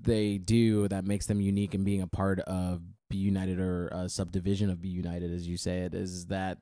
they 0.00 0.36
do 0.38 0.88
that 0.88 1.04
makes 1.04 1.26
them 1.26 1.40
unique 1.40 1.74
and 1.74 1.84
being 1.84 2.02
a 2.02 2.06
part 2.06 2.40
of 2.40 2.82
B. 3.08 3.16
United 3.18 3.58
or 3.58 3.88
a 3.88 4.08
subdivision 4.08 4.68
of 4.70 4.80
B. 4.82 4.88
United, 4.88 5.32
as 5.32 5.46
you 5.48 5.56
say 5.56 5.80
it, 5.80 5.94
is 5.94 6.26
that 6.26 6.58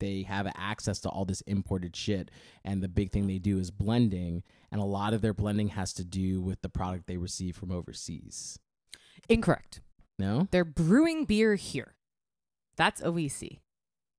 they 0.00 0.22
have 0.22 0.50
access 0.56 0.98
to 1.00 1.08
all 1.08 1.24
this 1.24 1.42
imported 1.42 1.94
shit. 1.94 2.30
And 2.64 2.82
the 2.82 2.88
big 2.88 3.10
thing 3.12 3.26
they 3.26 3.38
do 3.38 3.58
is 3.58 3.70
blending, 3.70 4.42
and 4.72 4.80
a 4.80 4.84
lot 4.84 5.14
of 5.14 5.22
their 5.22 5.34
blending 5.34 5.68
has 5.68 5.92
to 5.94 6.04
do 6.04 6.40
with 6.40 6.60
the 6.60 6.68
product 6.68 7.06
they 7.06 7.16
receive 7.18 7.56
from 7.56 7.70
overseas. 7.70 8.58
incorrect. 9.28 9.80
No, 10.22 10.46
They're 10.52 10.64
brewing 10.64 11.24
beer 11.24 11.56
here. 11.56 11.96
That's 12.76 13.00
OEC. 13.00 13.58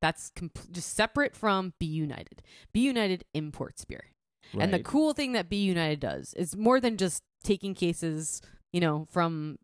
That's 0.02 0.32
comp- 0.36 0.72
just 0.72 0.94
separate 0.94 1.34
from 1.34 1.74
B. 1.80 1.86
United. 1.86 2.44
B. 2.74 2.82
United 2.82 3.24
imports 3.34 3.86
beer. 3.86 4.12
And 4.60 4.74
the 4.74 4.80
cool 4.80 5.14
thing 5.14 5.32
that 5.32 5.50
B. 5.50 5.64
United 5.64 6.02
does 6.02 6.34
is 6.34 6.56
more 6.58 6.82
than 6.82 6.98
just 6.98 7.24
taking 7.44 7.74
cases, 7.74 8.42
you 8.74 8.82
know, 8.82 9.08
from 9.10 9.58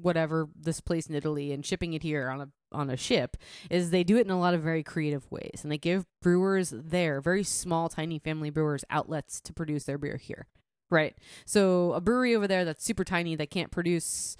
whatever 0.00 0.48
this 0.58 0.80
place 0.80 1.06
in 1.06 1.14
Italy 1.14 1.52
and 1.52 1.64
shipping 1.64 1.92
it 1.92 2.02
here 2.02 2.30
on 2.30 2.40
a 2.40 2.48
on 2.72 2.88
a 2.88 2.96
ship 2.96 3.36
is 3.68 3.90
they 3.90 4.02
do 4.02 4.16
it 4.16 4.24
in 4.24 4.30
a 4.30 4.40
lot 4.40 4.54
of 4.54 4.62
very 4.62 4.82
creative 4.82 5.30
ways 5.30 5.60
and 5.62 5.70
they 5.70 5.76
give 5.76 6.06
brewers 6.22 6.72
there 6.74 7.20
very 7.20 7.42
small 7.42 7.90
tiny 7.90 8.18
family 8.18 8.48
brewers 8.48 8.82
outlets 8.88 9.42
to 9.42 9.52
produce 9.52 9.84
their 9.84 9.98
beer 9.98 10.16
here 10.16 10.46
right 10.90 11.14
so 11.44 11.92
a 11.92 12.00
brewery 12.00 12.34
over 12.34 12.48
there 12.48 12.64
that's 12.64 12.82
super 12.82 13.04
tiny 13.04 13.36
that 13.36 13.50
can't 13.50 13.70
produce 13.70 14.38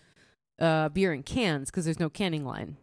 uh, 0.59 0.89
beer 0.89 1.13
in 1.13 1.23
cans 1.23 1.71
because 1.71 1.85
there's 1.85 2.01
no 2.01 2.11
canning 2.11 2.45
line 2.45 2.77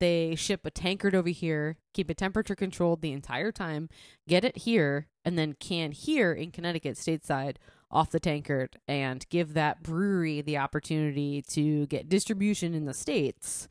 they 0.00 0.34
ship 0.34 0.66
a 0.66 0.70
tankard 0.70 1.14
over 1.14 1.28
here 1.28 1.76
keep 1.94 2.10
it 2.10 2.16
temperature 2.16 2.56
controlled 2.56 3.00
the 3.00 3.12
entire 3.12 3.52
time 3.52 3.88
get 4.26 4.44
it 4.44 4.58
here 4.58 5.06
and 5.24 5.38
then 5.38 5.54
can 5.54 5.92
here 5.92 6.32
in 6.32 6.50
Connecticut 6.50 6.96
stateside 6.96 7.56
off 7.90 8.10
the 8.10 8.20
tankard 8.20 8.78
and 8.88 9.26
give 9.28 9.54
that 9.54 9.82
brewery 9.82 10.40
the 10.40 10.58
opportunity 10.58 11.42
to 11.42 11.86
get 11.86 12.08
distribution 12.08 12.74
in 12.74 12.86
the 12.86 12.94
states 12.94 13.68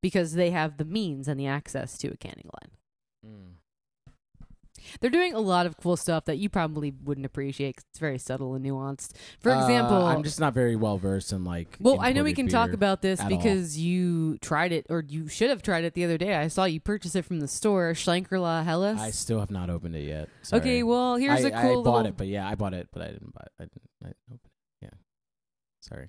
because 0.00 0.34
they 0.34 0.50
have 0.50 0.76
the 0.76 0.84
means 0.84 1.26
and 1.26 1.38
the 1.38 1.46
access 1.46 1.98
to 1.98 2.08
a 2.08 2.16
canning 2.16 2.48
line. 2.62 2.70
Mm. 3.26 3.52
They're 5.00 5.10
doing 5.10 5.34
a 5.34 5.40
lot 5.40 5.66
of 5.66 5.76
cool 5.76 5.96
stuff 5.96 6.24
that 6.26 6.36
you 6.38 6.48
probably 6.48 6.92
wouldn't 7.04 7.26
appreciate 7.26 7.76
'cause 7.76 7.84
it's 7.90 7.98
very 7.98 8.18
subtle 8.18 8.54
and 8.54 8.64
nuanced. 8.64 9.12
For 9.40 9.50
Uh, 9.52 9.60
example, 9.60 9.96
I'm 10.04 10.22
just 10.22 10.40
not 10.40 10.54
very 10.54 10.76
well 10.76 10.98
versed 10.98 11.32
in 11.32 11.44
like. 11.44 11.76
well, 11.80 11.98
I 12.00 12.12
know 12.12 12.22
we 12.24 12.30
imported 12.30 12.36
can 12.36 12.48
talk 12.48 12.66
beer. 12.68 12.74
about 12.74 13.02
this 13.02 13.20
at 13.20 13.30
all. 13.30 13.36
because 13.38 13.78
you 13.78 14.38
tried 14.38 14.72
it, 14.72 14.86
or 14.90 15.04
you 15.08 15.28
should 15.28 15.50
have 15.50 15.62
tried 15.62 15.84
it 15.84 15.94
the 15.94 16.04
other 16.04 16.18
day. 16.18 16.34
I 16.36 16.48
saw 16.48 16.64
you 16.64 16.80
purchase 16.80 17.14
it 17.14 17.24
from 17.24 17.40
the 17.40 17.48
store, 17.48 17.92
Schlenkerla 17.92 18.64
Helles. 18.64 19.00
I 19.00 19.10
still 19.10 19.40
have 19.40 19.50
not 19.50 19.70
opened 19.70 19.96
it 19.96 20.04
yet. 20.06 20.28
Sorry. 20.42 20.60
Okay, 20.60 20.82
well, 20.82 21.16
here's 21.16 21.44
I, 21.44 21.48
a 21.48 21.62
cool 21.62 21.80
I 21.80 21.84
bought 21.84 21.96
little. 21.96 22.06
it, 22.06 22.16
but 22.16 22.26
yeah, 22.28 22.48
I 22.48 22.54
bought 22.54 22.74
it, 22.74 22.88
but 22.92 23.02
I 23.02 23.06
didn't 23.08 23.32
buy. 23.34 23.42
It. 23.44 23.52
I 23.58 23.62
didn't. 23.64 23.82
I 24.02 24.06
didn't 24.06 24.16
open 24.32 24.40
it. 24.44 24.50
Yeah. 24.82 24.90
Sorry. 25.80 26.08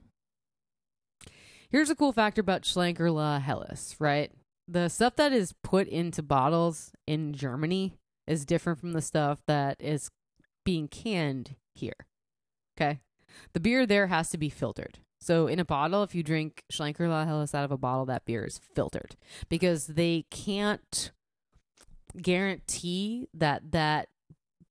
Here's 1.69 1.89
a 1.89 1.95
cool 1.95 2.13
factor 2.13 2.41
about 2.41 2.61
Schlenkerla 2.61 3.41
Helles, 3.41 3.95
right? 3.99 4.31
The 4.69 4.87
stuff 4.89 5.15
that 5.17 5.33
is 5.33 5.53
put 5.63 5.87
into 5.87 6.21
bottles 6.23 6.91
in 7.05 7.33
Germany 7.33 7.93
is 8.27 8.45
different 8.45 8.79
from 8.79 8.93
the 8.93 9.01
stuff 9.01 9.41
that 9.47 9.77
is 9.79 10.09
being 10.65 10.87
canned 10.87 11.55
here. 11.73 12.07
Okay? 12.77 12.99
The 13.53 13.59
beer 13.59 13.85
there 13.85 14.07
has 14.07 14.29
to 14.29 14.37
be 14.37 14.49
filtered. 14.49 14.99
So 15.19 15.47
in 15.47 15.59
a 15.59 15.65
bottle, 15.65 16.03
if 16.03 16.13
you 16.13 16.23
drink 16.23 16.63
Schlenkerla 16.71 17.25
Helles 17.25 17.53
out 17.53 17.65
of 17.65 17.71
a 17.71 17.77
bottle, 17.77 18.05
that 18.05 18.25
beer 18.25 18.45
is 18.45 18.59
filtered 18.75 19.15
because 19.49 19.87
they 19.87 20.25
can't 20.29 21.11
guarantee 22.21 23.27
that 23.33 23.71
that 23.71 24.09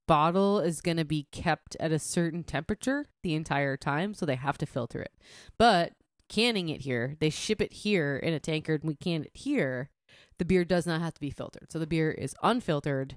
bottle 0.06 0.60
is 0.60 0.80
going 0.80 0.96
to 0.96 1.04
be 1.04 1.26
kept 1.32 1.76
at 1.80 1.92
a 1.92 1.98
certain 1.98 2.44
temperature 2.44 3.06
the 3.22 3.34
entire 3.34 3.76
time, 3.76 4.14
so 4.14 4.24
they 4.24 4.36
have 4.36 4.58
to 4.58 4.66
filter 4.66 5.00
it. 5.00 5.12
But 5.58 5.94
canning 6.28 6.68
it 6.68 6.82
here, 6.82 7.16
they 7.18 7.30
ship 7.30 7.60
it 7.60 7.72
here 7.72 8.16
in 8.16 8.32
a 8.32 8.40
tankard 8.40 8.82
and 8.82 8.88
we 8.88 8.96
can 8.96 9.24
it 9.24 9.32
here. 9.34 9.90
The 10.38 10.44
beer 10.44 10.64
does 10.64 10.86
not 10.86 11.00
have 11.00 11.14
to 11.14 11.20
be 11.20 11.30
filtered. 11.30 11.72
So 11.72 11.78
the 11.78 11.86
beer 11.86 12.10
is 12.10 12.34
unfiltered 12.42 13.16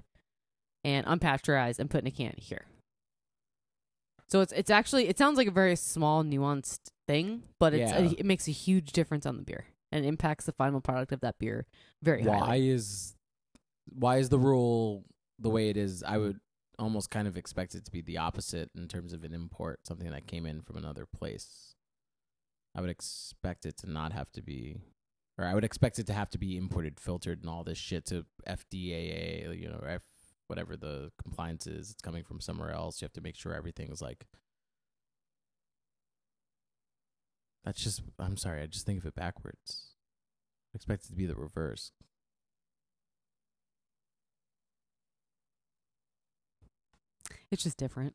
and 0.84 1.06
unpasteurized 1.06 1.78
and 1.78 1.90
put 1.90 2.00
in 2.02 2.06
a 2.06 2.10
can 2.10 2.34
here. 2.38 2.66
So 4.28 4.40
it's 4.40 4.52
it's 4.52 4.70
actually 4.70 5.08
it 5.08 5.18
sounds 5.18 5.36
like 5.36 5.48
a 5.48 5.52
very 5.52 5.74
small 5.76 6.22
nuanced 6.22 6.90
thing, 7.08 7.42
but 7.58 7.74
it's 7.74 7.90
Yeah. 7.92 8.12
it 8.18 8.24
makes 8.24 8.46
a 8.46 8.52
huge 8.52 8.92
difference 8.92 9.26
on 9.26 9.36
the 9.36 9.42
beer 9.42 9.66
and 9.90 10.04
impacts 10.04 10.44
the 10.46 10.52
final 10.52 10.80
product 10.80 11.10
of 11.12 11.20
that 11.20 11.38
beer 11.38 11.66
very 12.02 12.22
Why 12.24 12.38
highly. 12.38 12.70
is 12.70 13.16
why 13.92 14.18
is 14.18 14.28
the 14.28 14.38
rule 14.38 15.04
the 15.38 15.50
way 15.50 15.68
it 15.68 15.76
is? 15.76 16.04
I 16.04 16.18
would 16.18 16.38
almost 16.78 17.10
kind 17.10 17.26
of 17.26 17.36
expect 17.36 17.74
it 17.74 17.84
to 17.84 17.90
be 17.90 18.00
the 18.02 18.18
opposite 18.18 18.70
in 18.76 18.86
terms 18.88 19.12
of 19.12 19.24
an 19.24 19.34
import, 19.34 19.80
something 19.86 20.08
that 20.10 20.26
came 20.26 20.46
in 20.46 20.62
from 20.62 20.76
another 20.76 21.06
place. 21.06 21.74
I 22.74 22.80
would 22.80 22.88
expect 22.90 23.66
it 23.66 23.76
to 23.78 23.90
not 23.90 24.12
have 24.12 24.30
to 24.32 24.42
be, 24.42 24.80
or 25.36 25.44
I 25.44 25.54
would 25.54 25.64
expect 25.64 25.98
it 25.98 26.06
to 26.06 26.12
have 26.12 26.30
to 26.30 26.38
be 26.38 26.56
imported, 26.56 27.00
filtered, 27.00 27.40
and 27.40 27.50
all 27.50 27.64
this 27.64 27.78
shit 27.78 28.06
to 28.06 28.24
FDAA, 28.46 29.58
you 29.60 29.68
know, 29.68 29.80
whatever 30.50 30.76
the 30.76 31.10
compliance 31.22 31.66
is. 31.66 31.90
It's 31.90 32.02
coming 32.02 32.24
from 32.24 32.40
somewhere 32.40 32.72
else. 32.72 33.00
You 33.00 33.06
have 33.06 33.14
to 33.14 33.22
make 33.22 33.36
sure 33.36 33.54
everything's 33.54 34.02
like 34.02 34.26
That's 37.64 37.82
just. 37.82 38.02
I'm 38.18 38.36
sorry. 38.36 38.62
I 38.62 38.66
just 38.66 38.86
think 38.86 38.98
of 38.98 39.06
it 39.06 39.14
backwards. 39.14 39.94
I 40.74 40.76
expect 40.76 41.04
it 41.04 41.08
to 41.08 41.14
be 41.14 41.26
the 41.26 41.34
reverse. 41.34 41.92
It's 47.50 47.64
just 47.64 47.76
different. 47.76 48.14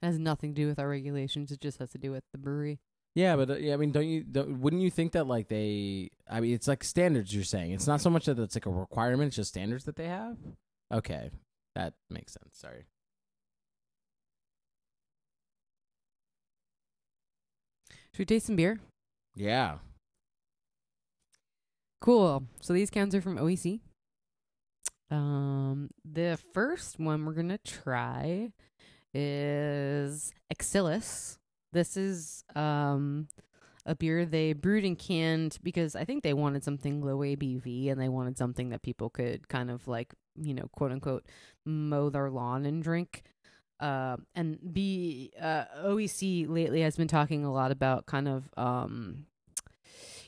It 0.00 0.06
has 0.06 0.18
nothing 0.18 0.54
to 0.54 0.60
do 0.60 0.68
with 0.68 0.78
our 0.78 0.88
regulations. 0.88 1.50
It 1.50 1.60
just 1.60 1.78
has 1.78 1.90
to 1.90 1.98
do 1.98 2.12
with 2.12 2.24
the 2.32 2.38
brewery. 2.38 2.80
Yeah, 3.14 3.36
but 3.36 3.50
uh, 3.50 3.56
yeah, 3.56 3.74
I 3.74 3.76
mean, 3.76 3.92
don't 3.92 4.06
you? 4.06 4.22
Don't, 4.22 4.60
wouldn't 4.60 4.80
you 4.80 4.90
think 4.90 5.12
that 5.12 5.26
like 5.26 5.48
they? 5.48 6.10
I 6.30 6.40
mean, 6.40 6.54
it's 6.54 6.68
like 6.68 6.82
standards. 6.84 7.34
You're 7.34 7.44
saying 7.44 7.72
it's 7.72 7.86
not 7.86 8.00
so 8.00 8.08
much 8.08 8.24
that 8.24 8.38
it's 8.38 8.56
like 8.56 8.66
a 8.66 8.70
requirement; 8.70 9.28
it's 9.28 9.36
just 9.36 9.50
standards 9.50 9.84
that 9.84 9.96
they 9.96 10.06
have. 10.06 10.38
Okay, 10.92 11.30
that 11.74 11.94
makes 12.10 12.32
sense. 12.34 12.58
Sorry. 12.58 12.84
Should 18.12 18.18
we 18.18 18.24
taste 18.26 18.46
some 18.46 18.56
beer? 18.56 18.78
Yeah. 19.34 19.78
Cool. 22.00 22.44
So 22.60 22.74
these 22.74 22.90
cans 22.90 23.14
are 23.14 23.22
from 23.22 23.38
OEC. 23.38 23.80
Um, 25.10 25.90
the 26.04 26.38
first 26.52 26.98
one 26.98 27.24
we're 27.24 27.32
gonna 27.32 27.58
try 27.58 28.52
is 29.14 30.32
Exilis. 30.54 31.38
This 31.72 31.96
is 31.96 32.44
um 32.54 33.28
a 33.86 33.94
beer 33.94 34.24
they 34.24 34.52
brewed 34.52 34.84
and 34.84 34.98
canned 34.98 35.58
because 35.62 35.96
I 35.96 36.04
think 36.04 36.22
they 36.22 36.34
wanted 36.34 36.64
something 36.64 37.02
low 37.02 37.18
ABV 37.18 37.90
and 37.90 38.00
they 38.00 38.08
wanted 38.08 38.38
something 38.38 38.70
that 38.70 38.82
people 38.82 39.10
could 39.10 39.48
kind 39.48 39.70
of 39.70 39.88
like 39.88 40.14
you 40.36 40.54
know 40.54 40.68
quote 40.72 40.92
unquote 40.92 41.24
mow 41.64 42.10
their 42.10 42.30
lawn 42.30 42.66
and 42.66 42.82
drink. 42.82 43.22
Uh, 43.80 44.16
and 44.36 44.58
B 44.72 45.32
uh, 45.40 45.64
OEC 45.84 46.48
lately 46.48 46.82
has 46.82 46.96
been 46.96 47.08
talking 47.08 47.44
a 47.44 47.52
lot 47.52 47.72
about 47.72 48.06
kind 48.06 48.28
of 48.28 48.48
um 48.56 49.26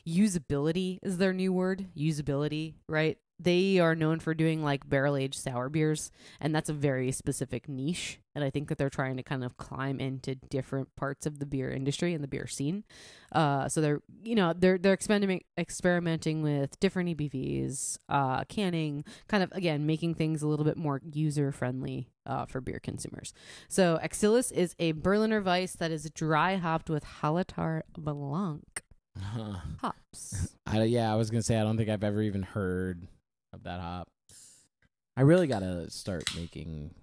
usability 0.07 0.99
is 1.01 1.17
their 1.17 1.33
new 1.33 1.51
word 1.51 1.87
usability 1.97 2.75
right 2.87 3.17
they 3.39 3.79
are 3.79 3.95
known 3.95 4.19
for 4.19 4.33
doing 4.33 4.63
like 4.63 4.87
barrel 4.87 5.15
aged 5.15 5.35
sour 5.39 5.69
beers 5.69 6.11
and 6.39 6.55
that's 6.55 6.69
a 6.69 6.73
very 6.73 7.11
specific 7.11 7.67
niche 7.67 8.19
and 8.33 8.43
i 8.43 8.49
think 8.49 8.69
that 8.69 8.77
they're 8.77 8.89
trying 8.89 9.17
to 9.17 9.23
kind 9.23 9.43
of 9.43 9.57
climb 9.57 9.99
into 9.99 10.35
different 10.35 10.95
parts 10.95 11.25
of 11.25 11.39
the 11.39 11.45
beer 11.45 11.69
industry 11.69 12.13
and 12.13 12.23
the 12.23 12.27
beer 12.27 12.47
scene. 12.47 12.83
Uh, 13.31 13.67
so 13.67 13.81
they're 13.81 14.01
you 14.23 14.35
know 14.35 14.53
they're 14.53 14.77
they're 14.77 14.93
experimenting 14.93 15.41
experimenting 15.57 16.41
with 16.41 16.79
different 16.79 17.09
ABVs 17.09 17.97
uh, 18.09 18.43
canning 18.45 19.03
kind 19.27 19.43
of 19.43 19.51
again 19.51 19.85
making 19.85 20.15
things 20.15 20.41
a 20.41 20.47
little 20.47 20.65
bit 20.65 20.77
more 20.77 21.01
user 21.11 21.51
friendly 21.51 22.09
uh, 22.25 22.45
for 22.45 22.61
beer 22.61 22.79
consumers. 22.79 23.33
So 23.67 23.99
Exilis 24.03 24.51
is 24.51 24.75
a 24.79 24.93
berliner 24.93 25.41
weiss 25.41 25.73
that 25.75 25.91
is 25.91 26.09
dry 26.11 26.55
hopped 26.55 26.89
with 26.89 27.03
hallertau 27.21 27.81
blanc. 27.97 28.81
Hops. 29.81 30.55
I, 30.65 30.83
yeah, 30.83 31.11
I 31.11 31.15
was 31.15 31.29
gonna 31.29 31.43
say 31.43 31.57
I 31.57 31.63
don't 31.63 31.77
think 31.77 31.89
I've 31.89 32.03
ever 32.03 32.21
even 32.21 32.43
heard 32.43 33.07
of 33.55 33.63
that 33.63 33.79
hop. 33.79 34.09
I 35.17 35.21
really 35.21 35.47
gotta 35.47 35.89
start 35.89 36.23
making 36.35 36.93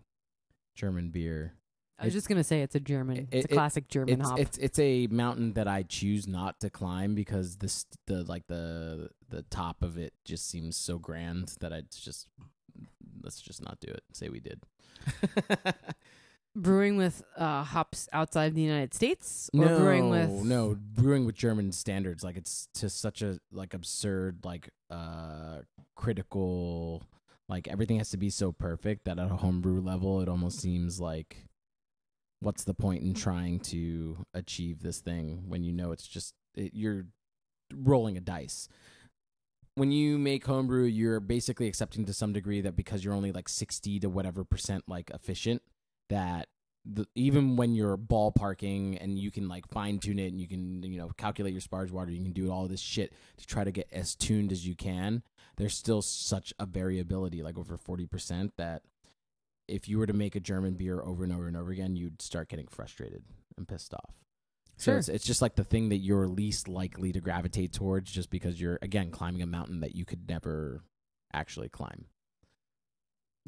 German 0.74 1.10
beer. 1.10 1.54
I 1.98 2.04
was 2.06 2.14
It- 2.14 2.16
just 2.18 2.28
gonna 2.28 2.44
say 2.44 2.62
it's 2.62 2.74
a 2.74 2.80
German, 2.80 3.16
it- 3.16 3.28
it's 3.32 3.46
a 3.46 3.52
it- 3.52 3.54
classic 3.54 3.88
German 3.88 4.20
It's 4.20 4.28
hop. 4.28 4.38
it's 4.38 4.58
it's 4.58 4.78
a 4.78 5.06
mountain 5.08 5.52
that 5.54 5.66
I 5.68 5.82
choose 5.82 6.26
not 6.28 6.60
to 6.60 6.70
climb 6.70 7.14
because 7.14 7.56
this 7.56 7.86
the 8.06 8.22
like 8.24 8.46
the 8.48 9.10
the 9.28 9.42
top 9.44 9.82
of 9.82 9.96
it 9.98 10.12
just 10.24 10.46
seems 10.48 10.76
so 10.76 10.98
grand 10.98 11.54
that 11.60 11.72
I 11.72 11.82
just 11.90 12.28
let's 13.22 13.40
just 13.40 13.62
not 13.62 13.80
do 13.80 13.88
it. 13.88 14.02
Say 14.12 14.28
we 14.28 14.40
did. 14.40 14.62
brewing 16.54 16.96
with 16.96 17.22
uh, 17.36 17.62
hops 17.62 18.08
outside 18.12 18.54
the 18.54 18.62
United 18.62 18.94
States, 18.94 19.50
or 19.54 19.64
no, 19.64 19.78
brewing 19.78 20.10
with 20.10 20.30
no 20.30 20.76
brewing 20.94 21.24
with 21.24 21.34
German 21.34 21.72
standards. 21.72 22.22
Like 22.22 22.36
it's 22.36 22.68
to 22.74 22.88
such 22.88 23.22
a 23.22 23.38
like 23.50 23.74
absurd 23.74 24.44
like 24.44 24.70
uh 24.90 25.58
critical. 25.96 27.06
Like 27.48 27.68
everything 27.68 27.98
has 27.98 28.10
to 28.10 28.16
be 28.16 28.30
so 28.30 28.52
perfect 28.52 29.04
that 29.04 29.18
at 29.18 29.30
a 29.30 29.36
homebrew 29.36 29.80
level, 29.80 30.20
it 30.20 30.28
almost 30.28 30.60
seems 30.60 31.00
like 31.00 31.48
what's 32.40 32.64
the 32.64 32.74
point 32.74 33.02
in 33.02 33.14
trying 33.14 33.60
to 33.60 34.24
achieve 34.34 34.82
this 34.82 35.00
thing 35.00 35.44
when 35.46 35.62
you 35.62 35.72
know 35.72 35.92
it's 35.92 36.06
just 36.06 36.34
it, 36.54 36.72
you're 36.74 37.06
rolling 37.74 38.16
a 38.16 38.20
dice. 38.20 38.68
When 39.74 39.90
you 39.90 40.18
make 40.18 40.44
homebrew, 40.46 40.84
you're 40.84 41.20
basically 41.20 41.66
accepting 41.66 42.04
to 42.04 42.12
some 42.12 42.32
degree 42.32 42.60
that 42.60 42.76
because 42.76 43.04
you're 43.04 43.14
only 43.14 43.32
like 43.32 43.48
60 43.48 44.00
to 44.00 44.08
whatever 44.08 44.44
percent 44.44 44.84
like 44.86 45.10
efficient, 45.14 45.62
that 46.08 46.48
the, 46.84 47.06
even 47.14 47.56
when 47.56 47.74
you're 47.74 47.96
ballparking 47.96 48.98
and 49.00 49.18
you 49.18 49.30
can 49.30 49.48
like 49.48 49.68
fine 49.68 49.98
tune 49.98 50.18
it 50.18 50.32
and 50.32 50.40
you 50.40 50.48
can 50.48 50.82
you 50.82 50.98
know 50.98 51.10
calculate 51.16 51.52
your 51.52 51.62
sparge 51.62 51.90
water, 51.90 52.10
you 52.10 52.22
can 52.22 52.32
do 52.32 52.50
all 52.50 52.66
this 52.66 52.80
shit 52.80 53.12
to 53.36 53.46
try 53.46 53.64
to 53.64 53.70
get 53.70 53.88
as 53.92 54.14
tuned 54.14 54.52
as 54.52 54.66
you 54.66 54.74
can. 54.74 55.22
There's 55.56 55.76
still 55.76 56.02
such 56.02 56.52
a 56.58 56.66
variability, 56.66 57.42
like 57.42 57.58
over 57.58 57.76
40%, 57.76 58.52
that 58.56 58.82
if 59.68 59.88
you 59.88 59.98
were 59.98 60.06
to 60.06 60.12
make 60.12 60.34
a 60.34 60.40
German 60.40 60.74
beer 60.74 61.00
over 61.00 61.24
and 61.24 61.32
over 61.32 61.46
and 61.46 61.56
over 61.56 61.70
again, 61.70 61.94
you'd 61.94 62.20
start 62.20 62.48
getting 62.48 62.66
frustrated 62.66 63.22
and 63.56 63.68
pissed 63.68 63.94
off. 63.94 64.14
So 64.76 64.90
Sure. 64.92 64.98
it's, 64.98 65.08
it's 65.08 65.24
just 65.24 65.42
like 65.42 65.54
the 65.54 65.64
thing 65.64 65.90
that 65.90 65.98
you're 65.98 66.26
least 66.26 66.68
likely 66.68 67.12
to 67.12 67.20
gravitate 67.20 67.72
towards 67.72 68.10
just 68.10 68.30
because 68.30 68.60
you're, 68.60 68.78
again, 68.82 69.10
climbing 69.10 69.42
a 69.42 69.46
mountain 69.46 69.80
that 69.80 69.94
you 69.94 70.04
could 70.04 70.28
never 70.28 70.82
actually 71.32 71.68
climb. 71.68 72.06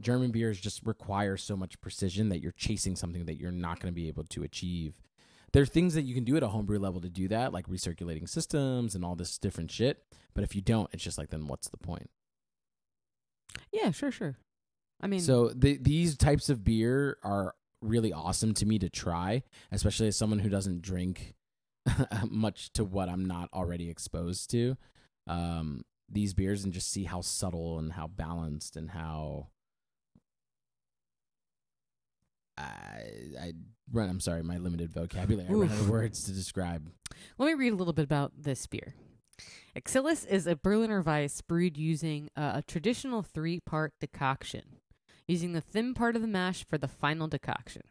German 0.00 0.30
beers 0.30 0.60
just 0.60 0.84
require 0.84 1.36
so 1.36 1.56
much 1.56 1.80
precision 1.80 2.28
that 2.28 2.40
you're 2.40 2.52
chasing 2.52 2.96
something 2.96 3.26
that 3.26 3.36
you're 3.38 3.52
not 3.52 3.80
going 3.80 3.92
to 3.92 3.94
be 3.94 4.08
able 4.08 4.24
to 4.24 4.42
achieve. 4.42 4.94
There 5.52 5.62
are 5.62 5.66
things 5.66 5.94
that 5.94 6.02
you 6.02 6.14
can 6.14 6.24
do 6.24 6.36
at 6.36 6.42
a 6.42 6.48
homebrew 6.48 6.80
level 6.80 7.00
to 7.00 7.08
do 7.08 7.28
that, 7.28 7.52
like 7.52 7.68
recirculating 7.68 8.28
systems 8.28 8.94
and 8.96 9.04
all 9.04 9.14
this 9.14 9.38
different 9.38 9.70
shit. 9.70 10.02
But 10.34 10.42
if 10.42 10.56
you 10.56 10.62
don't, 10.62 10.90
it's 10.92 11.04
just 11.04 11.16
like, 11.16 11.30
then 11.30 11.46
what's 11.46 11.68
the 11.68 11.76
point? 11.76 12.10
yeah, 13.72 13.90
sure, 13.92 14.10
sure. 14.10 14.36
I 15.00 15.06
mean, 15.06 15.20
So 15.20 15.50
the, 15.50 15.76
these 15.76 16.16
types 16.16 16.48
of 16.48 16.64
beer 16.64 17.18
are 17.22 17.54
really 17.80 18.12
awesome 18.12 18.54
to 18.54 18.66
me 18.66 18.78
to 18.80 18.88
try, 18.88 19.42
especially 19.70 20.08
as 20.08 20.16
someone 20.16 20.38
who 20.40 20.48
doesn't 20.48 20.82
drink 20.82 21.34
much 22.28 22.72
to 22.72 22.84
what 22.84 23.08
I'm 23.08 23.24
not 23.26 23.48
already 23.52 23.90
exposed 23.90 24.50
to. 24.50 24.76
Um, 25.26 25.84
these 26.10 26.34
beers 26.34 26.64
and 26.64 26.72
just 26.72 26.90
see 26.90 27.04
how 27.04 27.20
subtle 27.20 27.78
and 27.78 27.92
how 27.92 28.06
balanced 28.06 28.76
and 28.76 28.90
how 28.90 29.48
I 32.56 33.00
I 33.40 33.52
run. 33.92 34.08
I'm 34.08 34.20
sorry, 34.20 34.42
my 34.42 34.58
limited 34.58 34.92
vocabulary. 34.92 35.48
I 35.48 35.52
run 35.52 35.70
out 35.70 35.78
of 35.78 35.88
words 35.90 36.24
to 36.24 36.32
describe. 36.32 36.90
let 37.38 37.46
me 37.46 37.54
read 37.54 37.72
a 37.72 37.76
little 37.76 37.92
bit 37.92 38.04
about 38.04 38.32
this 38.36 38.66
beer. 38.66 38.94
Exilis 39.76 40.26
is 40.28 40.46
a 40.46 40.54
Berliner 40.54 41.02
Weiss 41.02 41.40
brewed 41.40 41.76
using 41.76 42.30
uh, 42.36 42.52
a 42.54 42.62
traditional 42.62 43.22
three-part 43.22 43.92
decoction, 44.00 44.62
using 45.26 45.52
the 45.52 45.60
thin 45.60 45.94
part 45.94 46.14
of 46.14 46.22
the 46.22 46.28
mash 46.28 46.64
for 46.64 46.78
the 46.78 46.86
final 46.86 47.26
decoction. 47.26 47.82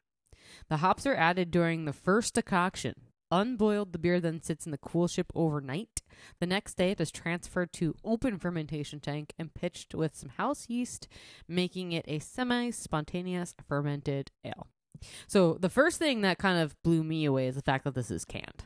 The 0.69 0.77
hops 0.77 1.05
are 1.05 1.15
added 1.15 1.51
during 1.51 1.83
the 1.83 1.93
first 1.93 2.35
decoction. 2.35 2.93
Unboiled, 3.31 3.91
the 3.91 3.99
beer 3.99 4.21
then 4.21 4.41
sits 4.41 4.65
in 4.65 4.71
the 4.71 4.77
coolship 4.77 5.25
overnight. 5.35 5.92
The 6.39 6.45
next 6.45 6.75
day, 6.75 6.91
it 6.91 7.01
is 7.01 7.11
transferred 7.11 7.73
to 7.73 7.95
open 8.03 8.37
fermentation 8.39 8.99
tank 8.99 9.33
and 9.37 9.53
pitched 9.53 9.93
with 9.95 10.15
some 10.15 10.29
house 10.29 10.69
yeast, 10.69 11.07
making 11.47 11.91
it 11.91 12.05
a 12.07 12.19
semi-spontaneous 12.19 13.55
fermented 13.67 14.31
ale. 14.43 14.67
So 15.27 15.57
the 15.59 15.69
first 15.69 15.99
thing 15.99 16.21
that 16.21 16.37
kind 16.37 16.59
of 16.59 16.81
blew 16.83 17.03
me 17.03 17.25
away 17.25 17.47
is 17.47 17.55
the 17.55 17.61
fact 17.61 17.83
that 17.83 17.95
this 17.95 18.11
is 18.11 18.25
canned. 18.25 18.65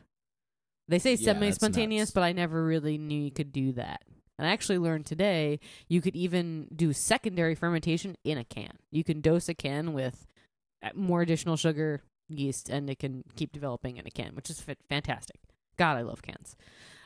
They 0.86 0.98
say 0.98 1.14
Yeah, 1.14 1.32
semi-spontaneous, 1.32 2.10
but 2.10 2.22
I 2.22 2.32
never 2.32 2.64
really 2.64 2.96
knew 2.98 3.20
you 3.20 3.30
could 3.30 3.52
do 3.52 3.72
that. 3.72 4.02
And 4.38 4.46
I 4.46 4.52
actually 4.52 4.78
learned 4.78 5.04
today 5.06 5.58
you 5.88 6.00
could 6.00 6.14
even 6.14 6.68
do 6.74 6.92
secondary 6.92 7.54
fermentation 7.54 8.16
in 8.24 8.38
a 8.38 8.44
can. 8.44 8.78
You 8.90 9.04
can 9.04 9.20
dose 9.20 9.48
a 9.48 9.54
can 9.54 9.92
with 9.92 10.26
uh, 10.82 10.90
more 10.94 11.22
additional 11.22 11.56
sugar, 11.56 12.02
yeast, 12.28 12.68
and 12.68 12.88
it 12.88 13.00
can 13.00 13.24
keep 13.36 13.52
developing 13.52 13.96
in 13.96 14.06
a 14.06 14.10
can, 14.10 14.34
which 14.34 14.48
is 14.48 14.60
fa- 14.60 14.76
fantastic. 14.88 15.40
God, 15.76 15.96
I 15.96 16.02
love 16.02 16.22
cans. 16.22 16.56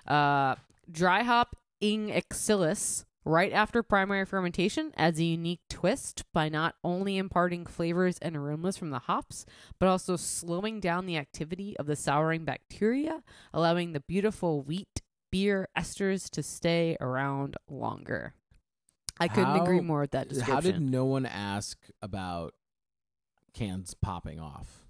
Uh, 0.06 0.56
dry 0.90 1.22
hop 1.22 1.56
ing 1.80 2.08
Exilis 2.10 3.04
right 3.24 3.52
after 3.52 3.82
primary 3.82 4.24
fermentation 4.24 4.92
adds 4.96 5.20
a 5.20 5.24
unique 5.24 5.60
twist 5.68 6.24
by 6.32 6.48
not 6.48 6.74
only 6.82 7.16
imparting 7.16 7.64
flavors 7.66 8.18
and 8.18 8.36
aromas 8.36 8.76
from 8.76 8.90
the 8.90 8.98
hops, 9.00 9.46
but 9.78 9.88
also 9.88 10.16
slowing 10.16 10.80
down 10.80 11.06
the 11.06 11.16
activity 11.16 11.76
of 11.78 11.86
the 11.86 11.96
souring 11.96 12.44
bacteria, 12.44 13.22
allowing 13.52 13.92
the 13.92 14.00
beautiful 14.00 14.62
wheat 14.62 15.02
beer 15.30 15.68
esters 15.78 16.28
to 16.30 16.42
stay 16.42 16.96
around 17.00 17.56
longer. 17.68 18.34
I 19.20 19.28
couldn't 19.28 19.60
agree 19.60 19.80
more 19.80 20.00
with 20.00 20.10
that 20.12 20.28
description. 20.28 20.54
How 20.54 20.60
did 20.60 20.80
no 20.80 21.04
one 21.04 21.26
ask 21.26 21.78
about 22.00 22.54
cans 23.54 23.94
popping 23.94 24.40
off? 24.40 24.84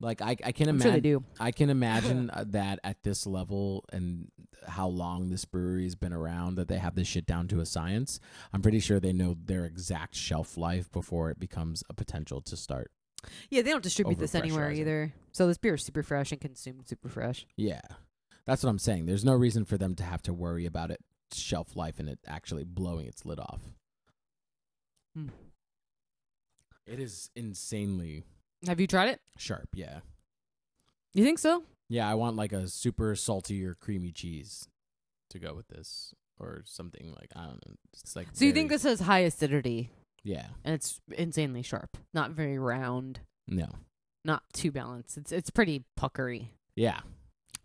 Like 0.00 0.22
I, 0.22 0.36
I 0.44 0.52
can 0.52 0.68
I'm 0.68 0.80
sure 0.80 0.92
imagine. 0.92 1.02
do. 1.02 1.24
I 1.38 1.52
can 1.52 1.70
imagine 1.70 2.30
uh, 2.34 2.44
that 2.48 2.80
at 2.82 3.02
this 3.02 3.26
level 3.26 3.84
and 3.92 4.30
how 4.66 4.88
long 4.88 5.28
this 5.28 5.44
brewery 5.44 5.84
has 5.84 5.94
been 5.94 6.12
around, 6.12 6.56
that 6.56 6.68
they 6.68 6.78
have 6.78 6.94
this 6.94 7.06
shit 7.06 7.26
down 7.26 7.48
to 7.48 7.60
a 7.60 7.66
science. 7.66 8.18
I'm 8.52 8.62
pretty 8.62 8.80
sure 8.80 8.98
they 8.98 9.12
know 9.12 9.36
their 9.44 9.64
exact 9.64 10.14
shelf 10.14 10.56
life 10.56 10.90
before 10.90 11.30
it 11.30 11.38
becomes 11.38 11.82
a 11.90 11.94
potential 11.94 12.40
to 12.42 12.56
start. 12.56 12.90
Yeah, 13.50 13.62
they 13.62 13.70
don't 13.70 13.82
distribute 13.82 14.18
this 14.18 14.34
anywhere 14.34 14.72
either. 14.72 15.12
So 15.32 15.46
this 15.46 15.58
beer 15.58 15.74
is 15.74 15.84
super 15.84 16.02
fresh 16.02 16.32
and 16.32 16.40
consumed 16.40 16.88
super 16.88 17.08
fresh. 17.08 17.46
Yeah. 17.56 17.82
That's 18.46 18.64
what 18.64 18.70
I'm 18.70 18.78
saying. 18.78 19.06
There's 19.06 19.24
no 19.24 19.34
reason 19.34 19.64
for 19.66 19.76
them 19.76 19.94
to 19.96 20.02
have 20.02 20.22
to 20.22 20.32
worry 20.32 20.64
about 20.64 20.90
it 20.90 21.00
shelf 21.32 21.76
life 21.76 21.98
and 21.98 22.08
it 22.08 22.18
actually 22.26 22.64
blowing 22.64 23.06
its 23.06 23.24
lid 23.24 23.38
off. 23.38 23.60
Hmm. 25.14 25.28
It 26.86 26.98
is 26.98 27.30
insanely 27.36 28.24
Have 28.66 28.80
you 28.80 28.86
tried 28.86 29.08
it? 29.08 29.20
sharp, 29.38 29.68
yeah. 29.74 30.00
You 31.14 31.24
think 31.24 31.38
so? 31.38 31.64
Yeah, 31.88 32.08
I 32.08 32.14
want 32.14 32.36
like 32.36 32.52
a 32.52 32.68
super 32.68 33.14
salty 33.16 33.64
or 33.64 33.74
creamy 33.74 34.12
cheese 34.12 34.68
to 35.30 35.38
go 35.38 35.54
with 35.54 35.66
this 35.68 36.14
or 36.38 36.62
something 36.64 37.12
like 37.18 37.30
I 37.34 37.44
don't 37.46 37.66
know. 37.66 37.74
It's 37.92 38.14
like 38.14 38.28
So 38.32 38.44
you 38.44 38.52
think 38.52 38.68
this 38.70 38.82
has 38.84 39.00
high 39.00 39.20
acidity 39.20 39.90
Yeah. 40.22 40.46
and 40.64 40.74
it's 40.74 41.00
insanely 41.16 41.62
sharp, 41.62 41.96
not 42.14 42.30
very 42.32 42.58
round, 42.58 43.20
No. 43.48 43.68
not 44.24 44.42
too 44.52 44.70
balanced. 44.70 45.16
It's 45.16 45.32
it's 45.32 45.50
pretty 45.50 45.84
puckery. 45.96 46.50
Yeah. 46.76 47.00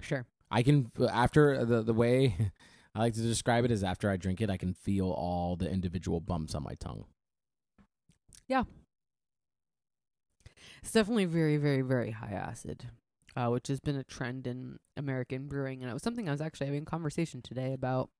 Sure. 0.01 0.25
I 0.49 0.63
can 0.63 0.91
after 1.09 1.55
uh, 1.59 1.65
the 1.65 1.83
the 1.83 1.93
way 1.93 2.35
I 2.95 2.99
like 2.99 3.13
to 3.15 3.21
describe 3.21 3.65
it 3.65 3.71
is 3.71 3.83
after 3.83 4.09
I 4.09 4.15
drink 4.17 4.39
it, 4.41 4.49
I 4.49 4.57
can 4.57 4.73
feel 4.73 5.11
all 5.11 5.55
the 5.57 5.69
individual 5.69 6.19
bumps 6.21 6.55
on 6.55 6.63
my 6.63 6.75
tongue. 6.75 7.05
It's 10.85 10.93
definitely 10.93 11.25
very, 11.25 11.57
very, 11.57 11.81
very 11.81 12.11
high 12.11 12.33
acid, 12.33 12.85
uh, 13.35 13.47
which 13.47 13.69
has 13.69 13.79
been 13.79 13.95
a 13.95 14.03
trend 14.03 14.45
in 14.45 14.77
American 14.95 15.47
brewing. 15.47 15.81
And 15.81 15.89
it 15.89 15.93
was 15.95 16.03
something 16.03 16.29
I 16.29 16.31
was 16.31 16.41
actually 16.41 16.67
having 16.67 16.83
a 16.83 16.85
conversation 16.85 17.41
today 17.41 17.73
about. 17.73 18.11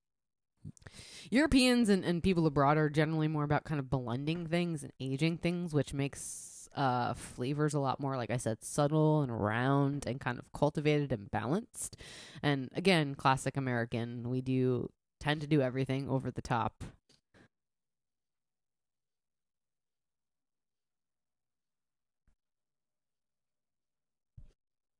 Europeans 1.29 1.89
and, 1.89 2.03
and 2.03 2.23
people 2.23 2.47
abroad 2.47 2.77
are 2.77 2.89
generally 2.89 3.27
more 3.27 3.43
about 3.43 3.65
kind 3.65 3.79
of 3.79 3.91
blending 3.91 4.47
things 4.47 4.81
and 4.81 4.91
aging 4.99 5.37
things, 5.37 5.75
which 5.75 5.93
makes 5.93 6.67
uh, 6.75 7.13
flavors 7.13 7.75
a 7.75 7.79
lot 7.79 7.99
more, 7.99 8.17
like 8.17 8.31
I 8.31 8.37
said, 8.37 8.63
subtle 8.63 9.21
and 9.21 9.43
round 9.43 10.07
and 10.07 10.19
kind 10.19 10.39
of 10.39 10.51
cultivated 10.51 11.11
and 11.11 11.29
balanced. 11.29 11.97
And 12.41 12.69
again, 12.73 13.13
classic 13.13 13.57
American, 13.57 14.27
we 14.27 14.41
do 14.41 14.89
tend 15.19 15.41
to 15.41 15.47
do 15.47 15.61
everything 15.61 16.09
over 16.09 16.31
the 16.31 16.41
top. 16.41 16.83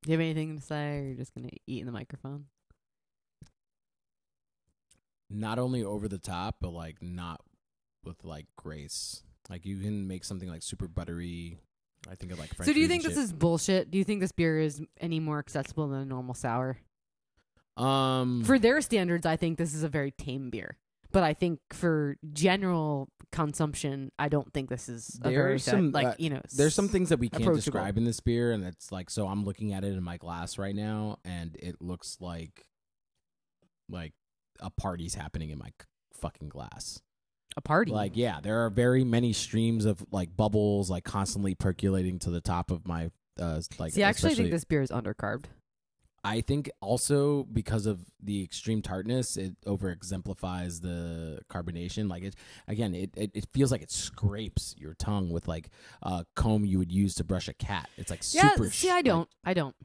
Do 0.05 0.11
you 0.11 0.17
have 0.19 0.21
anything 0.21 0.55
to 0.55 0.61
say, 0.61 0.99
or 0.99 1.01
you're 1.01 1.15
just 1.15 1.33
gonna 1.33 1.49
eat 1.65 1.79
in 1.79 1.87
the 1.87 1.91
microphone? 1.91 2.45
Not 5.31 5.57
only 5.57 5.83
over 5.83 6.07
the 6.07 6.19
top, 6.19 6.57
but 6.61 6.69
like 6.69 7.01
not 7.01 7.41
with 8.03 8.23
like 8.23 8.45
grace. 8.55 9.23
Like 9.49 9.65
you 9.65 9.77
can 9.79 10.07
make 10.07 10.23
something 10.23 10.47
like 10.47 10.61
super 10.61 10.87
buttery. 10.87 11.57
I 12.07 12.13
think 12.13 12.31
of 12.31 12.37
like 12.37 12.53
French 12.53 12.67
so, 12.67 12.73
do 12.73 12.79
you 12.79 12.87
think 12.87 13.01
this 13.01 13.17
is 13.17 13.33
bullshit? 13.33 13.89
Do 13.89 13.97
you 13.97 14.03
think 14.03 14.21
this 14.21 14.31
beer 14.31 14.59
is 14.59 14.79
any 15.01 15.19
more 15.19 15.39
accessible 15.39 15.87
than 15.87 16.01
a 16.01 16.05
normal 16.05 16.35
sour? 16.35 16.77
um 17.75 18.43
For 18.45 18.59
their 18.59 18.79
standards, 18.81 19.25
I 19.25 19.37
think 19.37 19.57
this 19.57 19.73
is 19.73 19.81
a 19.81 19.89
very 19.89 20.11
tame 20.11 20.51
beer. 20.51 20.77
But 21.15 21.23
I 21.23 21.33
think 21.33 21.61
for 21.71 22.17
general 22.33 23.07
consumption, 23.31 24.11
I 24.19 24.27
don't 24.27 24.51
think 24.53 24.69
this 24.69 24.89
is 24.89 25.17
a 25.23 25.29
very 25.29 25.59
some, 25.59 25.91
like 25.91 26.07
uh, 26.07 26.15
you 26.17 26.29
know. 26.29 26.41
There's 26.53 26.75
some 26.75 26.89
things 26.89 27.07
that 27.07 27.19
we 27.19 27.29
can't 27.29 27.55
describe 27.55 27.95
in 27.95 28.03
this 28.03 28.19
beer, 28.19 28.51
and 28.51 28.65
it's 28.65 28.91
like 28.91 29.09
so. 29.09 29.25
I'm 29.25 29.45
looking 29.45 29.71
at 29.71 29.85
it 29.85 29.93
in 29.93 30.03
my 30.03 30.17
glass 30.17 30.57
right 30.57 30.75
now, 30.75 31.19
and 31.23 31.55
it 31.55 31.81
looks 31.81 32.17
like 32.19 32.65
like 33.87 34.11
a 34.59 34.69
party's 34.69 35.15
happening 35.15 35.51
in 35.51 35.57
my 35.57 35.71
fucking 36.15 36.49
glass. 36.49 37.01
a 37.55 37.61
party. 37.61 37.93
Like, 37.93 38.17
yeah, 38.17 38.41
there 38.41 38.65
are 38.65 38.69
very 38.69 39.05
many 39.05 39.31
streams 39.31 39.85
of 39.85 40.05
like 40.11 40.35
bubbles, 40.35 40.89
like 40.89 41.05
constantly 41.05 41.55
percolating 41.55 42.19
to 42.19 42.29
the 42.29 42.41
top 42.41 42.71
of 42.71 42.85
my 42.85 43.09
uh 43.39 43.61
like. 43.79 43.93
See, 43.93 44.03
I 44.03 44.09
actually 44.09 44.35
think 44.35 44.51
this 44.51 44.65
beer 44.65 44.81
is 44.81 44.91
undercarbed. 44.91 45.45
I 46.25 46.41
think 46.41 46.69
also 46.81 47.43
because 47.43 47.85
of 47.85 47.99
the 48.21 48.43
extreme 48.43 48.81
tartness, 48.81 49.37
it 49.37 49.55
over 49.65 49.89
exemplifies 49.91 50.81
the 50.81 51.39
carbonation. 51.49 52.09
Like 52.09 52.23
it 52.23 52.35
again, 52.67 52.95
it, 52.95 53.11
it, 53.15 53.31
it 53.33 53.45
feels 53.53 53.71
like 53.71 53.81
it 53.83 53.91
scrapes 53.91 54.73
your 54.77 54.95
tongue 54.95 55.29
with 55.29 55.47
like 55.47 55.69
a 56.01 56.25
comb 56.35 56.65
you 56.65 56.79
would 56.79 56.91
use 56.91 57.13
to 57.15 57.23
brush 57.23 57.47
a 57.47 57.53
cat. 57.53 57.89
It's 57.97 58.09
like 58.09 58.21
Yeah, 58.31 58.51
super. 58.51 58.69
see, 58.71 58.87
sh- 58.87 58.91
I 58.91 59.01
don't. 59.01 59.29
I 59.43 59.53
don't. 59.53 59.75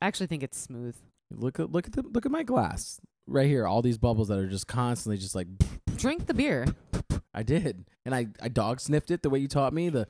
I 0.00 0.06
actually 0.06 0.28
think 0.28 0.42
it's 0.42 0.58
smooth. 0.58 0.96
look 1.30 1.60
at 1.60 1.70
look 1.70 1.86
at 1.86 1.92
the 1.92 2.02
look 2.02 2.24
at 2.24 2.32
my 2.32 2.42
glass 2.42 3.00
right 3.26 3.46
here. 3.46 3.66
All 3.66 3.82
these 3.82 3.98
bubbles 3.98 4.28
that 4.28 4.38
are 4.38 4.48
just 4.48 4.66
constantly 4.66 5.18
just 5.18 5.34
like 5.34 5.46
Drink 5.96 6.26
the 6.26 6.32
beer, 6.34 6.66
I 7.34 7.42
did, 7.42 7.84
and 8.06 8.14
I 8.14 8.28
I 8.40 8.48
dog 8.48 8.80
sniffed 8.80 9.10
it 9.10 9.22
the 9.22 9.28
way 9.28 9.38
you 9.38 9.48
taught 9.48 9.74
me. 9.74 9.90
The 9.90 10.08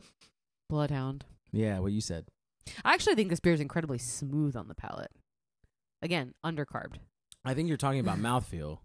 Bloodhound. 0.69 1.25
yeah, 1.53 1.81
what 1.81 1.91
you 1.93 2.01
said. 2.01 2.27
I 2.85 2.95
actually 2.95 3.17
think 3.17 3.29
this 3.31 3.41
beer 3.41 3.53
is 3.55 3.61
incredibly 3.61 3.99
smooth 3.99 4.55
on 4.55 4.69
the 4.69 4.75
palate. 4.75 5.11
Again, 6.03 6.35
undercarbed. 6.45 6.97
I 7.45 7.55
think 7.55 7.69
you're 7.69 7.77
talking 7.77 8.01
about 8.01 8.19
mouthfeel. 8.21 8.79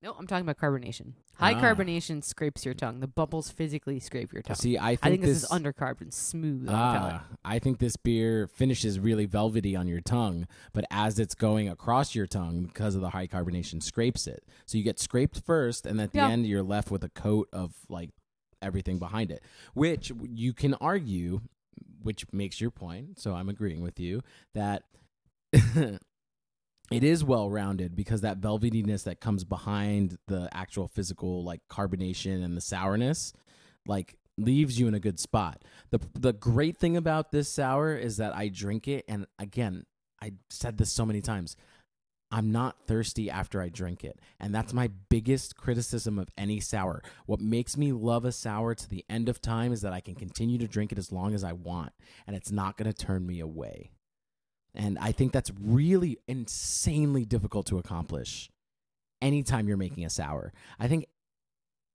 No, 0.00 0.12
I'm 0.16 0.28
talking 0.28 0.42
about 0.48 0.58
carbonation. 0.58 1.14
High 1.34 1.54
Ah. 1.54 1.60
carbonation 1.60 2.22
scrapes 2.22 2.64
your 2.64 2.74
tongue. 2.74 3.00
The 3.00 3.08
bubbles 3.08 3.50
physically 3.50 3.98
scrape 3.98 4.32
your 4.32 4.42
tongue. 4.42 4.54
See, 4.54 4.78
I 4.78 4.90
think, 4.94 5.04
I 5.04 5.10
think 5.10 5.22
this, 5.22 5.42
is 5.42 5.48
undercarbed 5.48 6.00
and 6.02 6.14
smooth 6.14 6.68
on 6.68 6.72
the 6.92 6.98
palate. 6.98 7.14
Ah, 7.16 7.24
I 7.44 7.58
think 7.58 7.78
this 7.80 7.96
beer 7.96 8.46
finishes 8.46 9.00
really 9.00 9.26
velvety 9.26 9.74
on 9.74 9.88
your 9.88 10.00
tongue, 10.00 10.46
but 10.72 10.84
as 10.92 11.18
it's 11.18 11.34
going 11.34 11.68
across 11.68 12.14
your 12.14 12.28
tongue 12.28 12.66
because 12.66 12.94
of 12.94 13.00
the 13.00 13.10
high 13.10 13.26
carbonation, 13.26 13.82
scrapes 13.82 14.28
it. 14.28 14.44
So 14.66 14.78
you 14.78 14.84
get 14.84 15.00
scraped 15.00 15.40
first, 15.44 15.84
and 15.84 16.00
at 16.00 16.12
the 16.12 16.18
Yeah. 16.18 16.28
end, 16.28 16.46
you're 16.46 16.62
left 16.62 16.92
with 16.92 17.02
a 17.02 17.08
coat 17.10 17.48
of 17.52 17.74
like 17.88 18.10
everything 18.62 19.00
behind 19.00 19.32
it, 19.32 19.42
which 19.74 20.12
you 20.28 20.52
can 20.52 20.74
argue, 20.74 21.40
which 22.02 22.24
makes 22.32 22.60
your 22.60 22.70
point. 22.70 23.18
So 23.18 23.34
I'm 23.34 23.48
agreeing 23.48 23.82
with 23.82 23.98
you 23.98 24.22
that. 24.54 24.84
It 26.90 27.04
is 27.04 27.22
well 27.22 27.50
rounded 27.50 27.94
because 27.94 28.22
that 28.22 28.40
velvetyness 28.40 29.04
that 29.04 29.20
comes 29.20 29.44
behind 29.44 30.18
the 30.26 30.48
actual 30.52 30.88
physical 30.88 31.44
like 31.44 31.60
carbonation 31.70 32.42
and 32.42 32.56
the 32.56 32.62
sourness 32.62 33.32
like 33.86 34.16
leaves 34.38 34.78
you 34.78 34.88
in 34.88 34.94
a 34.94 35.00
good 35.00 35.18
spot. 35.18 35.62
The 35.90 36.00
the 36.14 36.32
great 36.32 36.78
thing 36.78 36.96
about 36.96 37.30
this 37.30 37.48
sour 37.48 37.94
is 37.94 38.16
that 38.16 38.34
I 38.34 38.48
drink 38.48 38.88
it 38.88 39.04
and 39.08 39.26
again, 39.38 39.84
I 40.22 40.32
said 40.48 40.78
this 40.78 40.90
so 40.90 41.04
many 41.04 41.20
times. 41.20 41.56
I'm 42.30 42.52
not 42.52 42.86
thirsty 42.86 43.30
after 43.30 43.62
I 43.62 43.70
drink 43.70 44.04
it. 44.04 44.20
And 44.38 44.54
that's 44.54 44.74
my 44.74 44.90
biggest 45.08 45.56
criticism 45.56 46.18
of 46.18 46.28
any 46.36 46.60
sour. 46.60 47.02
What 47.24 47.40
makes 47.40 47.78
me 47.78 47.92
love 47.92 48.26
a 48.26 48.32
sour 48.32 48.74
to 48.74 48.88
the 48.88 49.02
end 49.08 49.30
of 49.30 49.40
time 49.40 49.72
is 49.72 49.80
that 49.80 49.94
I 49.94 50.00
can 50.00 50.14
continue 50.14 50.58
to 50.58 50.68
drink 50.68 50.92
it 50.92 50.98
as 50.98 51.10
long 51.10 51.34
as 51.34 51.42
I 51.42 51.52
want 51.52 51.92
and 52.26 52.36
it's 52.36 52.52
not 52.52 52.76
going 52.76 52.90
to 52.90 52.96
turn 53.06 53.26
me 53.26 53.40
away. 53.40 53.92
And 54.74 54.98
I 54.98 55.12
think 55.12 55.32
that's 55.32 55.50
really 55.60 56.18
insanely 56.28 57.24
difficult 57.24 57.66
to 57.66 57.78
accomplish 57.78 58.50
anytime 59.20 59.68
you're 59.68 59.76
making 59.76 60.04
a 60.04 60.10
sour. 60.10 60.52
I 60.78 60.88
think 60.88 61.06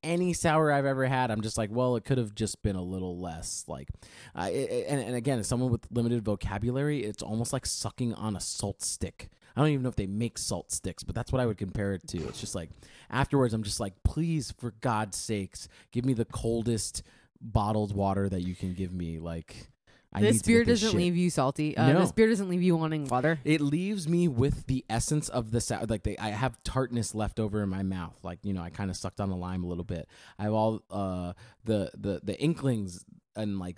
any 0.04 0.34
sour 0.34 0.72
I've 0.72 0.86
ever 0.86 1.06
had, 1.06 1.32
I'm 1.32 1.42
just 1.42 1.58
like, 1.58 1.70
well, 1.72 1.96
it 1.96 2.04
could 2.04 2.18
have 2.18 2.36
just 2.36 2.62
been 2.62 2.76
a 2.76 2.84
little 2.84 3.18
less 3.18 3.64
like. 3.68 3.88
Uh, 4.36 4.50
it, 4.52 4.86
and, 4.90 5.02
and 5.02 5.16
again, 5.16 5.42
someone 5.44 5.72
with 5.72 5.88
limited 5.92 6.24
vocabulary, 6.24 7.04
it's 7.04 7.24
almost 7.24 7.54
like 7.54 7.66
sucking 7.66 8.14
on 8.14 8.36
a 8.36 8.42
salt 8.42 8.82
stick. 8.82 9.30
I 9.56 9.62
don't 9.62 9.70
even 9.70 9.84
know 9.84 9.90
if 9.90 9.96
they 9.96 10.08
make 10.08 10.38
salt 10.38 10.72
sticks, 10.72 11.04
but 11.04 11.16
that's 11.16 11.32
what 11.32 11.40
I 11.40 11.46
would 11.46 11.58
compare 11.58 11.94
it 11.94 12.08
to. 12.08 12.18
It's 12.28 12.40
just 12.40 12.56
like 12.56 12.70
afterwards, 13.10 13.54
I'm 13.54 13.64
just 13.64 13.80
like, 13.80 13.94
please, 14.04 14.52
for 14.52 14.72
God's 14.82 15.18
sakes, 15.18 15.68
give 15.92 16.06
me 16.06 16.14
the 16.14 16.26
coldest 16.26 17.04
bottled 17.40 17.96
water 17.96 18.28
that 18.30 18.42
you 18.42 18.56
can 18.56 18.74
give 18.74 18.92
me. 18.92 19.20
Like, 19.20 19.68
I 20.14 20.22
this 20.22 20.42
beer 20.42 20.64
doesn't 20.64 20.96
leave 20.96 21.16
you 21.18 21.30
salty. 21.30 21.76
Uh, 21.76 21.94
No. 21.94 22.00
This 22.02 22.12
beer 22.12 22.30
doesn't 22.30 22.50
leave 22.50 22.62
you 22.62 22.76
wanting 22.76 23.06
water. 23.06 23.40
It 23.44 23.62
leaves 23.62 24.08
me 24.08 24.28
with 24.28 24.68
the 24.68 24.86
essence 24.90 25.28
of 25.30 25.52
the 25.52 25.60
sour. 25.62 25.86
Like 25.86 26.04
they, 26.04 26.18
I 26.18 26.30
have 26.30 26.62
tartness 26.64 27.14
left 27.16 27.40
over 27.40 27.62
in 27.64 27.70
my 27.70 27.84
mouth. 27.84 28.18
Like 28.24 28.40
you 28.44 28.54
know, 28.54 28.62
I 28.62 28.70
kind 28.70 28.90
of 28.90 28.98
sucked 28.98 29.20
on 29.20 29.30
the 29.30 29.36
lime 29.36 29.64
a 29.64 29.68
little 29.68 29.84
bit. 29.84 30.08
I 30.38 30.44
have 30.44 30.54
all 30.54 30.82
uh, 30.92 31.34
the 31.64 31.92
the 31.98 32.22
the 32.24 32.40
inklings 32.40 33.04
and 33.36 33.60
like 33.60 33.78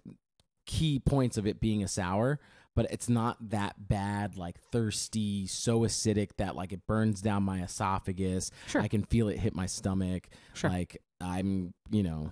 key 0.65 0.99
points 0.99 1.37
of 1.37 1.45
it 1.47 1.59
being 1.61 1.83
a 1.83 1.87
sour, 1.87 2.39
but 2.75 2.87
it's 2.91 3.07
not 3.07 3.37
that 3.51 3.87
bad. 3.87 4.35
Like 4.37 4.59
thirsty, 4.71 5.47
so 5.47 5.81
acidic 5.81 6.31
that 6.37 6.55
like 6.55 6.73
it 6.73 6.85
burns 6.87 7.21
down 7.21 7.43
my 7.43 7.61
esophagus. 7.61 8.51
Sure. 8.67 8.81
I 8.81 8.87
can 8.87 9.03
feel 9.03 9.29
it 9.29 9.39
hit 9.39 9.55
my 9.55 9.67
stomach. 9.67 10.27
Sure. 10.53 10.69
Like 10.69 10.97
I'm, 11.21 11.73
you 11.91 12.03
know, 12.03 12.31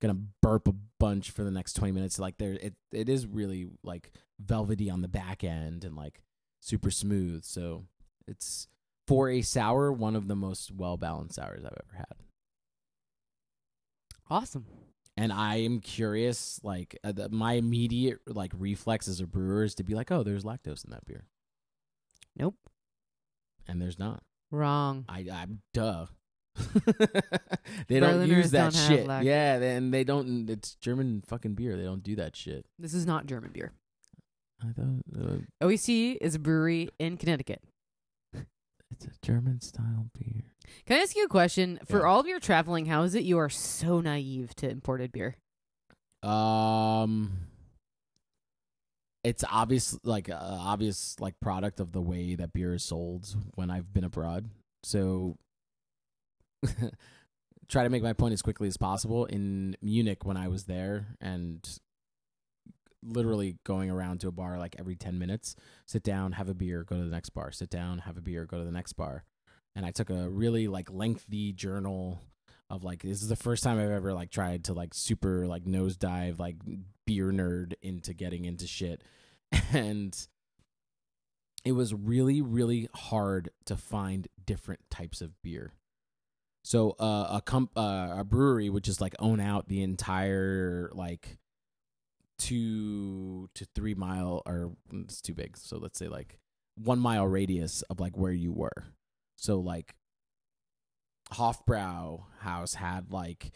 gonna 0.00 0.18
burp 0.42 0.68
a 0.68 0.74
bunch 1.00 1.30
for 1.30 1.44
the 1.44 1.50
next 1.50 1.74
twenty 1.74 1.92
minutes. 1.92 2.18
Like 2.18 2.38
there, 2.38 2.52
it 2.52 2.74
it 2.92 3.08
is 3.08 3.26
really 3.26 3.68
like 3.82 4.12
velvety 4.40 4.90
on 4.90 5.02
the 5.02 5.08
back 5.08 5.42
end 5.44 5.84
and 5.84 5.96
like 5.96 6.22
super 6.60 6.90
smooth. 6.90 7.44
So 7.44 7.84
it's 8.26 8.68
for 9.06 9.30
a 9.30 9.42
sour, 9.42 9.90
one 9.92 10.14
of 10.16 10.28
the 10.28 10.36
most 10.36 10.70
well 10.70 10.96
balanced 10.96 11.36
sours 11.36 11.64
I've 11.64 11.72
ever 11.72 11.96
had. 11.96 12.16
Awesome. 14.30 14.66
And 15.16 15.32
I 15.32 15.56
am 15.56 15.80
curious, 15.80 16.60
like 16.62 16.96
uh, 17.02 17.12
the, 17.12 17.28
my 17.28 17.54
immediate 17.54 18.18
like 18.26 18.52
reflex 18.56 19.08
as 19.08 19.20
a 19.20 19.26
brewer 19.26 19.64
is 19.64 19.74
to 19.76 19.82
be 19.82 19.94
like, 19.94 20.12
oh, 20.12 20.22
there's 20.22 20.44
lactose 20.44 20.84
in 20.84 20.90
that 20.92 21.04
beer, 21.06 21.24
Nope. 22.36 22.54
and 23.66 23.82
there's 23.82 23.98
not. 23.98 24.22
Wrong. 24.52 25.04
I, 25.08 25.26
I'm 25.32 25.62
duh. 25.74 26.06
they 27.88 28.00
don't 28.00 28.26
use 28.28 28.50
that 28.52 28.72
don't 28.72 28.88
shit. 28.88 29.06
yeah, 29.24 29.54
and 29.60 29.92
they 29.92 30.04
don't. 30.04 30.48
It's 30.50 30.74
German 30.76 31.22
fucking 31.26 31.54
beer. 31.54 31.76
They 31.76 31.84
don't 31.84 32.02
do 32.02 32.16
that 32.16 32.36
shit. 32.36 32.66
This 32.78 32.94
is 32.94 33.06
not 33.06 33.26
German 33.26 33.50
beer. 33.52 33.72
I 34.60 34.72
thought 34.72 35.02
uh, 35.16 35.36
OEC 35.66 36.18
is 36.20 36.34
a 36.34 36.38
brewery 36.38 36.88
in 36.98 37.16
Connecticut. 37.16 37.62
it's 38.34 39.04
a 39.06 39.10
German 39.22 39.60
style 39.60 40.06
beer. 40.18 40.42
Can 40.86 40.98
I 40.98 41.02
ask 41.02 41.14
you 41.16 41.24
a 41.24 41.28
question? 41.28 41.78
For 41.86 42.00
Yeah. 42.00 42.06
all 42.06 42.20
of 42.20 42.26
your 42.26 42.40
traveling, 42.40 42.86
how 42.86 43.02
is 43.02 43.14
it 43.14 43.22
you 43.24 43.38
are 43.38 43.48
so 43.48 44.00
naive 44.00 44.54
to 44.56 44.68
imported 44.68 45.12
beer? 45.12 45.36
Um, 46.22 47.32
it's 49.22 49.44
obvious, 49.50 49.96
like 50.02 50.28
uh, 50.28 50.36
obvious, 50.40 51.16
like 51.20 51.34
product 51.40 51.78
of 51.80 51.92
the 51.92 52.00
way 52.02 52.34
that 52.34 52.52
beer 52.52 52.74
is 52.74 52.82
sold 52.82 53.28
when 53.54 53.70
I've 53.70 53.92
been 53.92 54.04
abroad. 54.04 54.46
So, 54.82 55.36
try 57.68 57.84
to 57.84 57.90
make 57.90 58.02
my 58.02 58.12
point 58.12 58.32
as 58.32 58.42
quickly 58.42 58.68
as 58.68 58.76
possible. 58.76 59.24
In 59.26 59.76
Munich, 59.82 60.24
when 60.24 60.36
I 60.36 60.48
was 60.48 60.64
there, 60.64 61.16
and 61.20 61.66
literally 63.02 63.58
going 63.64 63.90
around 63.90 64.20
to 64.20 64.28
a 64.28 64.32
bar 64.32 64.58
like 64.58 64.76
every 64.78 64.96
ten 64.96 65.18
minutes, 65.18 65.54
sit 65.86 66.02
down, 66.02 66.32
have 66.32 66.48
a 66.48 66.54
beer, 66.54 66.84
go 66.84 66.96
to 66.96 67.04
the 67.04 67.10
next 67.10 67.30
bar, 67.30 67.52
sit 67.52 67.70
down, 67.70 67.98
have 67.98 68.16
a 68.16 68.22
beer, 68.22 68.44
go 68.44 68.58
to 68.58 68.64
the 68.64 68.72
next 68.72 68.94
bar, 68.94 69.24
and 69.76 69.86
I 69.86 69.90
took 69.90 70.10
a 70.10 70.28
really 70.28 70.68
like 70.68 70.90
lengthy 70.90 71.52
journal 71.52 72.20
of 72.70 72.84
like 72.84 73.02
this 73.02 73.22
is 73.22 73.28
the 73.28 73.36
first 73.36 73.62
time 73.62 73.78
I've 73.78 73.90
ever 73.90 74.12
like 74.12 74.30
tried 74.30 74.64
to 74.64 74.74
like 74.74 74.92
super 74.92 75.46
like 75.46 75.64
nosedive 75.64 76.38
like 76.38 76.56
beer 77.06 77.32
nerd 77.32 77.74
into 77.80 78.12
getting 78.12 78.44
into 78.44 78.66
shit 78.66 79.02
and 79.72 80.14
it 81.64 81.72
was 81.72 81.94
really 81.94 82.42
really 82.42 82.88
hard 82.94 83.50
to 83.66 83.76
find 83.76 84.28
different 84.44 84.80
types 84.90 85.20
of 85.20 85.40
beer. 85.42 85.72
So 86.68 86.90
uh, 87.00 87.38
a 87.38 87.40
comp- 87.42 87.70
uh, 87.78 88.16
a 88.18 88.24
brewery 88.24 88.68
would 88.68 88.84
just 88.84 89.00
like 89.00 89.14
own 89.18 89.40
out 89.40 89.68
the 89.68 89.82
entire 89.82 90.90
like 90.92 91.38
two 92.38 93.48
to 93.54 93.64
three 93.74 93.94
mile 93.94 94.42
or 94.44 94.72
mm, 94.92 95.04
it's 95.04 95.22
too 95.22 95.32
big. 95.32 95.56
So 95.56 95.78
let's 95.78 95.98
say 95.98 96.08
like 96.08 96.38
one 96.76 96.98
mile 96.98 97.26
radius 97.26 97.80
of 97.88 98.00
like 98.00 98.18
where 98.18 98.32
you 98.32 98.52
were. 98.52 98.84
So 99.36 99.60
like 99.60 99.94
Hofbrau 101.32 102.24
House 102.40 102.74
had 102.74 103.12
like 103.14 103.52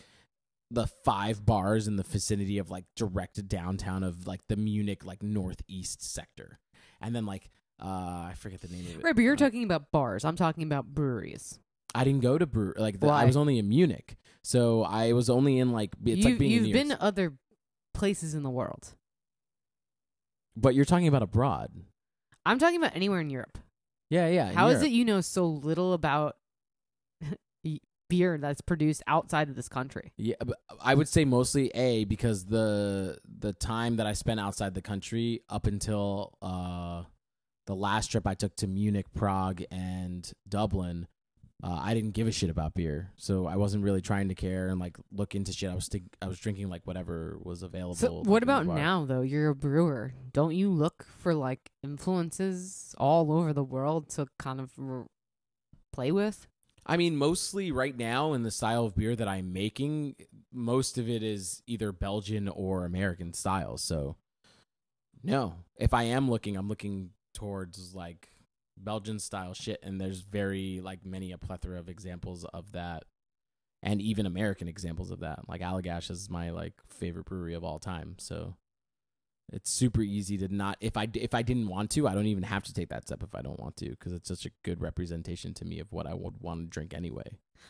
the 0.70 0.86
five 1.04 1.44
bars 1.44 1.86
in 1.86 1.96
the 1.96 2.04
vicinity 2.04 2.56
of 2.56 2.70
like 2.70 2.86
direct 2.96 3.46
downtown 3.46 4.04
of 4.04 4.26
like 4.26 4.40
the 4.48 4.56
Munich 4.56 5.04
like 5.04 5.22
northeast 5.22 6.02
sector, 6.02 6.60
and 7.02 7.14
then 7.14 7.26
like 7.26 7.50
uh 7.78 8.28
I 8.30 8.32
forget 8.38 8.62
the 8.62 8.68
name 8.68 8.86
of 8.86 9.00
it. 9.00 9.04
Right, 9.04 9.14
but 9.14 9.20
you're 9.20 9.34
Uh, 9.34 9.36
talking 9.36 9.64
about 9.64 9.92
bars. 9.92 10.24
I'm 10.24 10.36
talking 10.36 10.62
about 10.62 10.86
breweries. 10.86 11.58
I 11.94 12.04
didn't 12.04 12.20
go 12.22 12.38
to 12.38 12.46
brew 12.46 12.74
like 12.76 13.00
the, 13.00 13.08
I 13.08 13.24
was 13.24 13.36
only 13.36 13.58
in 13.58 13.68
Munich, 13.68 14.16
so 14.42 14.82
I 14.82 15.12
was 15.12 15.28
only 15.30 15.58
in 15.58 15.72
like 15.72 15.90
it's 16.04 16.18
you, 16.18 16.24
like 16.30 16.38
being. 16.38 16.50
You've 16.52 16.62
New 16.64 16.72
been 16.72 16.88
to 16.90 17.02
other 17.02 17.34
places 17.94 18.34
in 18.34 18.42
the 18.42 18.50
world. 18.50 18.94
but 20.56 20.74
you're 20.74 20.84
talking 20.84 21.08
about 21.08 21.22
abroad. 21.22 21.70
I'm 22.44 22.58
talking 22.58 22.76
about 22.76 22.96
anywhere 22.96 23.20
in 23.20 23.30
Europe. 23.30 23.58
Yeah, 24.10 24.28
yeah. 24.28 24.48
in 24.50 24.54
How 24.54 24.68
is 24.68 24.74
Europe. 24.80 24.86
it 24.86 24.90
you 24.92 25.04
know 25.04 25.20
so 25.20 25.46
little 25.46 25.92
about 25.92 26.36
beer 28.08 28.36
that's 28.36 28.60
produced 28.60 29.02
outside 29.06 29.48
of 29.48 29.56
this 29.56 29.68
country? 29.68 30.12
Yeah, 30.16 30.34
but 30.44 30.58
I 30.82 30.94
would 30.94 31.08
say 31.08 31.24
mostly 31.24 31.68
a 31.74 32.04
because 32.04 32.44
the 32.46 33.18
the 33.38 33.52
time 33.52 33.96
that 33.96 34.06
I 34.06 34.12
spent 34.12 34.40
outside 34.40 34.74
the 34.74 34.82
country 34.82 35.42
up 35.48 35.66
until 35.66 36.34
uh 36.42 37.04
the 37.66 37.74
last 37.76 38.08
trip 38.08 38.26
I 38.26 38.34
took 38.34 38.56
to 38.56 38.66
Munich, 38.66 39.06
Prague, 39.14 39.62
and 39.70 40.30
Dublin, 40.48 41.06
uh, 41.62 41.78
I 41.80 41.94
didn't 41.94 42.10
give 42.10 42.26
a 42.26 42.32
shit 42.32 42.50
about 42.50 42.74
beer, 42.74 43.12
so 43.16 43.46
I 43.46 43.54
wasn't 43.56 43.84
really 43.84 44.00
trying 44.00 44.28
to 44.28 44.34
care 44.34 44.68
and 44.68 44.80
like 44.80 44.96
look 45.12 45.34
into 45.36 45.52
shit. 45.52 45.70
I 45.70 45.74
was 45.74 45.84
stick 45.84 46.02
I 46.20 46.26
was 46.26 46.38
drinking 46.40 46.68
like 46.68 46.82
whatever 46.84 47.38
was 47.40 47.62
available. 47.62 47.94
So 47.94 48.16
like, 48.16 48.26
what 48.26 48.42
about 48.42 48.66
now 48.66 49.04
though? 49.04 49.20
You're 49.20 49.50
a 49.50 49.54
brewer. 49.54 50.12
Don't 50.32 50.54
you 50.54 50.70
look 50.70 51.06
for 51.18 51.34
like 51.34 51.70
influences 51.82 52.94
all 52.98 53.30
over 53.30 53.52
the 53.52 53.62
world 53.62 54.08
to 54.10 54.26
kind 54.38 54.60
of 54.60 54.72
r- 54.78 55.06
play 55.92 56.10
with? 56.10 56.48
I 56.84 56.96
mean, 56.96 57.16
mostly 57.16 57.70
right 57.70 57.96
now 57.96 58.32
in 58.32 58.42
the 58.42 58.50
style 58.50 58.86
of 58.86 58.96
beer 58.96 59.14
that 59.14 59.28
I'm 59.28 59.52
making, 59.52 60.16
most 60.52 60.98
of 60.98 61.08
it 61.08 61.22
is 61.22 61.62
either 61.68 61.92
Belgian 61.92 62.48
or 62.48 62.84
American 62.84 63.32
style. 63.34 63.76
So, 63.76 64.16
no, 65.22 65.54
if 65.76 65.94
I 65.94 66.04
am 66.04 66.28
looking, 66.28 66.56
I'm 66.56 66.68
looking 66.68 67.10
towards 67.34 67.94
like 67.94 68.31
Belgian 68.84 69.18
style 69.18 69.54
shit, 69.54 69.80
and 69.82 70.00
there's 70.00 70.20
very 70.20 70.80
like 70.82 71.04
many 71.04 71.32
a 71.32 71.38
plethora 71.38 71.78
of 71.78 71.88
examples 71.88 72.44
of 72.46 72.72
that, 72.72 73.04
and 73.82 74.00
even 74.00 74.26
American 74.26 74.68
examples 74.68 75.10
of 75.10 75.20
that. 75.20 75.48
Like 75.48 75.60
Allagash 75.60 76.10
is 76.10 76.30
my 76.30 76.50
like 76.50 76.74
favorite 76.88 77.26
brewery 77.26 77.54
of 77.54 77.64
all 77.64 77.78
time. 77.78 78.16
So. 78.18 78.56
It's 79.52 79.70
super 79.70 80.00
easy 80.00 80.38
to 80.38 80.48
not 80.48 80.78
if 80.80 80.96
I 80.96 81.08
if 81.12 81.34
I 81.34 81.42
didn't 81.42 81.68
want 81.68 81.90
to, 81.90 82.08
I 82.08 82.14
don't 82.14 82.26
even 82.26 82.44
have 82.44 82.62
to 82.62 82.72
take 82.72 82.88
that 82.88 83.06
step 83.06 83.22
if 83.22 83.34
I 83.34 83.42
don't 83.42 83.60
want 83.60 83.76
to 83.78 83.90
because 83.90 84.14
it's 84.14 84.28
such 84.28 84.46
a 84.46 84.50
good 84.62 84.80
representation 84.80 85.52
to 85.54 85.66
me 85.66 85.78
of 85.78 85.92
what 85.92 86.06
I 86.06 86.14
would 86.14 86.40
want 86.40 86.60
to 86.60 86.66
drink 86.68 86.94
anyway 86.94 87.24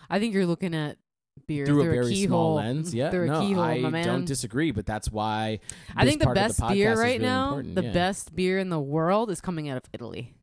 I 0.09 0.19
think 0.19 0.35
you're 0.35 0.47
looking 0.47 0.75
at 0.75 0.99
beer 1.47 1.67
through, 1.67 1.83
through, 1.83 1.91
a 1.91 1.95
very 1.95 2.15
small 2.15 2.15
keyhole. 2.15 2.55
lens. 2.55 2.95
Yeah, 2.95 3.11
through 3.11 3.27
no, 3.27 3.41
a 3.41 3.41
keyhole, 3.41 3.65
I 3.65 4.03
don't 4.03 4.25
disagree, 4.25 4.71
but 4.71 4.87
that's 4.87 5.11
why 5.11 5.61
I 5.97 6.05
think 6.05 6.21
the 6.21 6.31
best 6.31 6.61
podcast 6.61 6.73
beer 6.73 6.91
right 6.91 7.05
really 7.05 7.19
now, 7.19 7.49
important, 7.49 7.75
the 7.75 7.85
yeah. 7.85 7.93
best 7.93 8.35
beer 8.35 8.59
in 8.59 8.69
the 8.69 8.81
world 8.81 9.31
is 9.31 9.41
coming 9.41 9.69
out 9.69 9.77
of 9.77 9.85
Italy. 9.93 10.35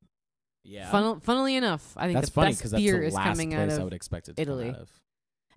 Yeah, 0.64 0.92
Funnel, 0.92 1.20
funnily 1.22 1.56
enough, 1.56 1.94
I 1.98 2.06
think 2.06 2.16
that's 2.18 2.30
the 2.30 2.34
funny 2.34 2.50
best 2.52 2.60
because 2.60 2.72
that's 2.72 2.84
beer 2.84 3.00
the 3.00 3.08
is 3.08 3.14
last 3.14 3.26
coming 3.28 3.52
place 3.52 3.62
out 3.62 3.70
I 3.70 3.74
of 3.78 3.84
would 3.86 3.94
expect 3.94 4.30
it 4.30 4.36
to 4.36 4.42
Italy. 4.42 4.66
come 4.66 4.76
out 4.76 4.82
of. 4.82 4.90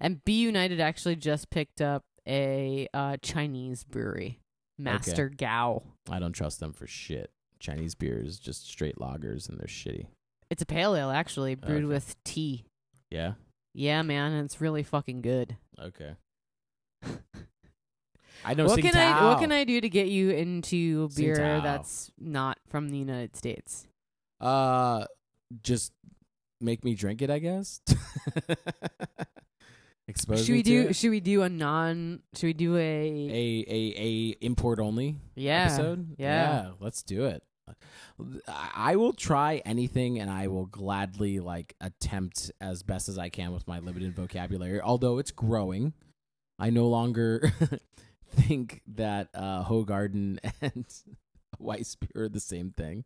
And 0.00 0.24
B. 0.24 0.40
United 0.40 0.80
actually 0.80 1.16
just 1.16 1.50
picked 1.50 1.80
up 1.80 2.04
a 2.26 2.88
uh, 2.94 3.16
Chinese 3.22 3.84
brewery, 3.84 4.40
Master 4.78 5.28
Gao. 5.28 5.82
I 6.10 6.18
don't 6.18 6.32
trust 6.32 6.60
them 6.60 6.72
for 6.72 6.86
shit. 6.86 7.30
Chinese 7.60 7.94
beer 7.94 8.18
is 8.18 8.38
just 8.38 8.66
straight 8.68 8.96
lagers 8.96 9.48
and 9.48 9.58
they're 9.58 9.66
shitty. 9.66 10.06
It's 10.50 10.62
a 10.62 10.66
pale 10.66 10.94
ale 10.96 11.10
actually, 11.10 11.54
brewed 11.54 11.84
Okay. 11.84 11.86
with 11.86 12.16
tea. 12.24 12.64
Yeah. 13.10 13.32
Yeah, 13.74 14.02
man, 14.02 14.32
and 14.32 14.44
it's 14.44 14.60
really 14.60 14.82
fucking 14.82 15.22
good. 15.22 15.56
Okay. 15.80 16.12
I 18.44 18.54
know. 18.54 18.66
what 18.66 18.80
can 18.80 18.96
I 18.96 19.28
what 19.30 19.38
can 19.38 19.52
I 19.52 19.64
do 19.64 19.80
to 19.80 19.88
get 19.88 20.08
you 20.08 20.30
into 20.30 21.08
beer 21.10 21.36
that's 21.62 22.10
not 22.18 22.58
from 22.68 22.88
the 22.90 22.98
United 22.98 23.36
States? 23.36 23.86
Uh, 24.42 25.06
just 25.62 25.92
make 26.60 26.84
me 26.84 26.94
drink 26.94 27.22
it. 27.22 27.30
I 27.30 27.38
guess. 27.38 27.80
Expose 30.08 30.44
should 30.44 30.52
we 30.52 30.62
do 30.62 30.88
it. 30.88 30.96
should 30.96 31.10
we 31.10 31.20
do 31.20 31.42
a 31.42 31.48
non 31.48 32.20
should 32.34 32.46
we 32.48 32.52
do 32.52 32.76
a, 32.76 32.80
a 32.80 33.64
a 33.68 33.94
a 33.96 34.36
import 34.44 34.80
only 34.80 35.16
yeah 35.36 35.66
episode? 35.66 36.16
yeah. 36.18 36.72
let's 36.80 37.02
do 37.04 37.24
it. 37.26 37.42
I 38.48 38.96
will 38.96 39.12
try 39.12 39.62
anything, 39.64 40.18
and 40.18 40.30
I 40.30 40.48
will 40.48 40.66
gladly 40.66 41.40
like 41.40 41.74
attempt 41.80 42.50
as 42.60 42.82
best 42.82 43.08
as 43.08 43.18
I 43.18 43.28
can 43.28 43.52
with 43.52 43.66
my 43.66 43.78
limited 43.78 44.14
vocabulary. 44.14 44.80
Although 44.80 45.18
it's 45.18 45.30
growing, 45.30 45.92
I 46.58 46.70
no 46.70 46.88
longer 46.88 47.52
think 48.30 48.82
that 48.94 49.28
uh, 49.34 49.64
Hoegaarden 49.64 50.38
and 50.60 50.86
Weissbier 51.60 52.16
are 52.16 52.28
the 52.28 52.40
same 52.40 52.70
thing. 52.70 53.04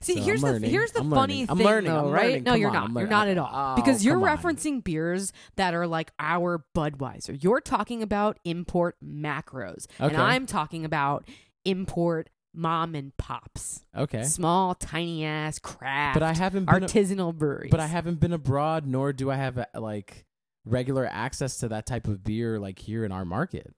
See, 0.00 0.14
So 0.16 0.22
here's 0.22 0.40
the 0.42 0.58
here's 0.60 0.92
the 0.92 1.00
I'm 1.00 1.10
funny 1.10 1.34
learning. 1.46 1.46
I'm 1.50 1.56
thing 1.58 1.66
learning. 1.66 1.90
though, 1.92 2.06
I'm 2.06 2.10
right? 2.12 2.24
learning. 2.26 2.42
No, 2.44 2.50
Come 2.52 2.60
you're 2.60 2.68
on. 2.70 2.74
not. 2.74 2.84
I'm 2.90 2.98
You're 2.98 3.06
not 3.08 3.28
at 3.28 3.38
all. 3.38 3.50
Oh, 3.52 3.76
because 3.76 4.04
you're 4.04 4.14
come 4.14 4.24
on. 4.24 4.38
referencing 4.38 4.84
beers 4.84 5.32
that 5.56 5.74
are 5.74 5.86
like 5.86 6.12
our 6.18 6.64
Budweiser. 6.74 7.42
You're 7.42 7.60
talking 7.60 8.02
about 8.02 8.38
import 8.44 8.96
macros. 9.04 9.86
And 9.98 10.16
I'm 10.16 10.46
talking 10.46 10.84
about 10.84 11.24
import 11.64 12.28
mom 12.54 12.94
and 12.94 13.16
pops. 13.16 13.82
Okay, 13.96 14.24
Small, 14.24 14.74
tiny 14.74 15.24
ass 15.24 15.58
craft 15.58 16.14
but 16.14 16.22
I 16.22 16.34
haven't 16.34 16.66
been. 16.66 16.82
a- 16.82 16.86
artisanal 16.86 17.34
breweries. 17.34 17.70
but 17.70 17.80
I 17.80 17.86
haven't 17.86 18.20
been 18.20 18.32
abroad, 18.32 18.86
nor 18.86 19.12
do 19.12 19.30
I 19.30 19.36
have 19.36 19.56
uh, 19.58 19.64
like 19.74 20.26
regular 20.64 21.06
access 21.10 21.56
to 21.58 21.68
that 21.68 21.86
type 21.86 22.06
of 22.06 22.22
beer 22.22 22.58
like 22.58 22.78
here 22.78 23.04
in 23.04 23.12
our 23.12 23.24
market. 23.24 23.74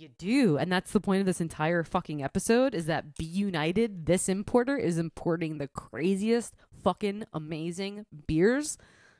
You 0.00 0.08
do, 0.16 0.56
and 0.56 0.72
that's 0.72 0.92
the 0.92 1.00
point 1.00 1.20
of 1.20 1.26
this 1.26 1.42
entire 1.42 1.84
fucking 1.84 2.24
episode 2.24 2.74
is 2.74 2.86
that 2.86 3.16
B. 3.18 3.26
United, 3.26 4.06
this 4.06 4.30
importer, 4.30 4.78
is 4.78 4.96
importing 4.96 5.58
the 5.58 5.68
craziest 5.68 6.54
fucking 6.82 7.24
amazing 7.34 8.06
beers 8.26 8.78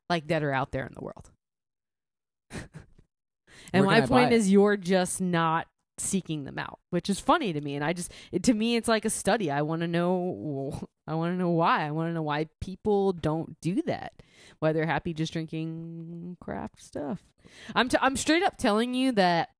like 0.08 0.28
that 0.28 0.42
are 0.42 0.54
out 0.54 0.72
there 0.72 0.86
in 0.86 0.94
the 0.94 1.04
world. 1.04 1.32
and 2.50 2.64
Where 3.74 3.84
my 3.84 3.94
can 3.96 4.04
I 4.04 4.06
buy 4.06 4.06
point 4.06 4.32
is 4.32 4.50
you're 4.50 4.78
just 4.78 5.20
not 5.20 5.66
seeking 5.98 6.44
them 6.44 6.58
out, 6.58 6.78
which 6.88 7.10
is 7.10 7.20
funny 7.20 7.52
to 7.52 7.60
me 7.60 7.74
and 7.74 7.84
I 7.84 7.92
just 7.92 8.10
it, 8.32 8.42
to 8.44 8.54
me 8.54 8.76
it's 8.76 8.88
like 8.88 9.04
a 9.04 9.10
study. 9.10 9.50
I 9.50 9.60
want 9.60 9.82
to 9.82 9.86
know 9.86 10.88
I 11.06 11.12
want 11.12 11.34
to 11.34 11.38
know 11.38 11.50
why. 11.50 11.86
I 11.86 11.90
want 11.90 12.08
to 12.08 12.14
know 12.14 12.22
why 12.22 12.48
people 12.62 13.12
don't 13.12 13.60
do 13.60 13.82
that. 13.82 14.14
Why 14.60 14.72
they're 14.72 14.86
happy 14.86 15.12
just 15.12 15.34
drinking 15.34 16.38
craft 16.40 16.82
stuff. 16.82 17.20
I'm 17.74 17.90
t- 17.90 17.98
I'm 18.00 18.16
straight 18.16 18.42
up 18.42 18.56
telling 18.56 18.94
you 18.94 19.12
that 19.12 19.50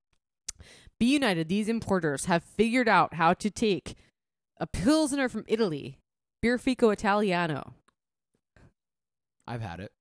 B. 1.00 1.14
United, 1.14 1.48
these 1.48 1.70
importers 1.70 2.26
have 2.26 2.44
figured 2.44 2.86
out 2.86 3.14
how 3.14 3.32
to 3.32 3.50
take 3.50 3.96
a 4.58 4.66
Pilsner 4.66 5.30
from 5.30 5.46
Italy, 5.48 5.98
Birrificio 6.44 6.92
Italiano. 6.92 7.72
I've 9.48 9.62
had 9.62 9.80
it. 9.80 9.92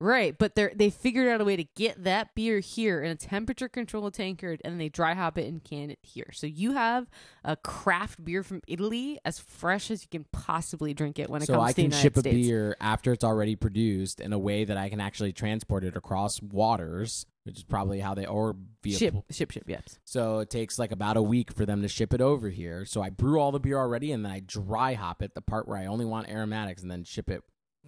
Right, 0.00 0.36
but 0.36 0.56
they 0.56 0.70
they 0.74 0.90
figured 0.90 1.28
out 1.28 1.40
a 1.40 1.44
way 1.44 1.56
to 1.56 1.64
get 1.64 2.02
that 2.02 2.34
beer 2.34 2.58
here 2.58 3.02
in 3.02 3.12
a 3.12 3.14
temperature 3.14 3.68
controlled 3.68 4.14
tankard, 4.14 4.60
and 4.64 4.80
they 4.80 4.88
dry 4.88 5.14
hop 5.14 5.38
it 5.38 5.46
and 5.46 5.62
can 5.62 5.90
it 5.90 6.00
here. 6.02 6.30
So 6.32 6.46
you 6.48 6.72
have 6.72 7.08
a 7.44 7.56
craft 7.56 8.24
beer 8.24 8.42
from 8.42 8.60
Italy 8.66 9.20
as 9.24 9.38
fresh 9.38 9.90
as 9.90 10.02
you 10.02 10.08
can 10.10 10.26
possibly 10.32 10.94
drink 10.94 11.18
it 11.18 11.30
when 11.30 11.42
it 11.42 11.46
so 11.46 11.54
comes 11.54 11.68
I 11.68 11.70
to 11.70 11.76
the 11.76 11.82
can 11.82 11.90
ship 11.92 12.16
a 12.16 12.22
beer 12.22 12.76
after 12.80 13.12
it's 13.12 13.24
already 13.24 13.54
produced 13.54 14.20
in 14.20 14.32
a 14.32 14.38
way 14.38 14.64
that 14.64 14.76
I 14.76 14.88
can 14.88 15.00
actually 15.00 15.32
transport 15.32 15.84
it 15.84 15.96
across 15.96 16.42
waters, 16.42 17.24
which 17.44 17.56
is 17.58 17.64
probably 17.64 18.00
how 18.00 18.14
they 18.14 18.26
or 18.26 18.56
via 18.82 18.98
Ship, 18.98 19.12
pl- 19.12 19.24
ship, 19.30 19.52
ship. 19.52 19.64
Yes. 19.68 20.00
So 20.04 20.40
it 20.40 20.50
takes 20.50 20.76
like 20.76 20.90
about 20.90 21.16
a 21.16 21.22
week 21.22 21.52
for 21.52 21.64
them 21.64 21.82
to 21.82 21.88
ship 21.88 22.12
it 22.12 22.20
over 22.20 22.50
here. 22.50 22.84
So 22.84 23.00
I 23.00 23.10
brew 23.10 23.38
all 23.38 23.52
the 23.52 23.60
beer 23.60 23.78
already 23.78 24.10
and 24.10 24.24
then 24.24 24.32
I 24.32 24.40
dry 24.40 24.94
hop 24.94 25.22
it, 25.22 25.34
the 25.34 25.40
part 25.40 25.68
where 25.68 25.78
I 25.78 25.86
only 25.86 26.04
want 26.04 26.28
aromatics, 26.28 26.82
and 26.82 26.90
then 26.90 27.04
ship 27.04 27.30
it 27.30 27.42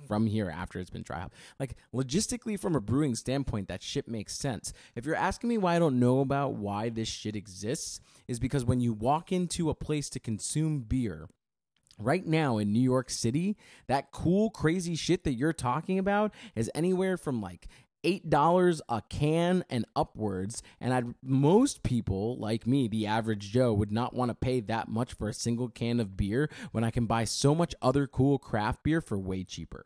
from 0.06 0.26
here 0.26 0.50
after 0.50 0.78
it's 0.78 0.90
been 0.90 1.02
dry 1.02 1.20
hopped. 1.20 1.34
Like 1.58 1.76
logistically, 1.94 2.58
from 2.58 2.76
a 2.76 2.80
brewing 2.80 3.14
standpoint, 3.14 3.68
that 3.68 3.82
shit 3.82 4.08
makes 4.08 4.36
sense. 4.36 4.72
If 4.94 5.06
you're 5.06 5.14
asking 5.14 5.48
me 5.48 5.58
why 5.58 5.76
I 5.76 5.78
don't 5.78 5.98
know 5.98 6.20
about 6.20 6.54
why 6.54 6.88
this 6.88 7.08
shit 7.08 7.36
exists, 7.36 8.00
is 8.28 8.38
because 8.38 8.64
when 8.64 8.80
you 8.80 8.92
walk 8.92 9.32
into 9.32 9.70
a 9.70 9.74
place 9.74 10.08
to 10.10 10.20
consume 10.20 10.80
beer, 10.80 11.28
Right 11.98 12.26
now 12.26 12.58
in 12.58 12.74
New 12.74 12.82
York 12.82 13.08
City, 13.08 13.56
that 13.86 14.12
cool, 14.12 14.50
crazy 14.50 14.96
shit 14.96 15.24
that 15.24 15.32
you're 15.32 15.54
talking 15.54 15.98
about 15.98 16.34
is 16.54 16.70
anywhere 16.74 17.16
from 17.16 17.40
like 17.40 17.68
eight 18.06 18.30
dollars 18.30 18.80
a 18.88 19.02
can 19.10 19.64
and 19.68 19.84
upwards. 19.94 20.62
And 20.80 20.94
I'd 20.94 21.14
most 21.22 21.82
people 21.82 22.38
like 22.38 22.66
me, 22.66 22.88
the 22.88 23.06
average 23.06 23.50
Joe, 23.50 23.74
would 23.74 23.92
not 23.92 24.14
want 24.14 24.30
to 24.30 24.34
pay 24.34 24.60
that 24.60 24.88
much 24.88 25.12
for 25.12 25.28
a 25.28 25.34
single 25.34 25.68
can 25.68 26.00
of 26.00 26.16
beer 26.16 26.48
when 26.72 26.84
I 26.84 26.90
can 26.90 27.04
buy 27.06 27.24
so 27.24 27.54
much 27.54 27.74
other 27.82 28.06
cool 28.06 28.38
craft 28.38 28.84
beer 28.84 29.00
for 29.02 29.18
way 29.18 29.44
cheaper. 29.44 29.84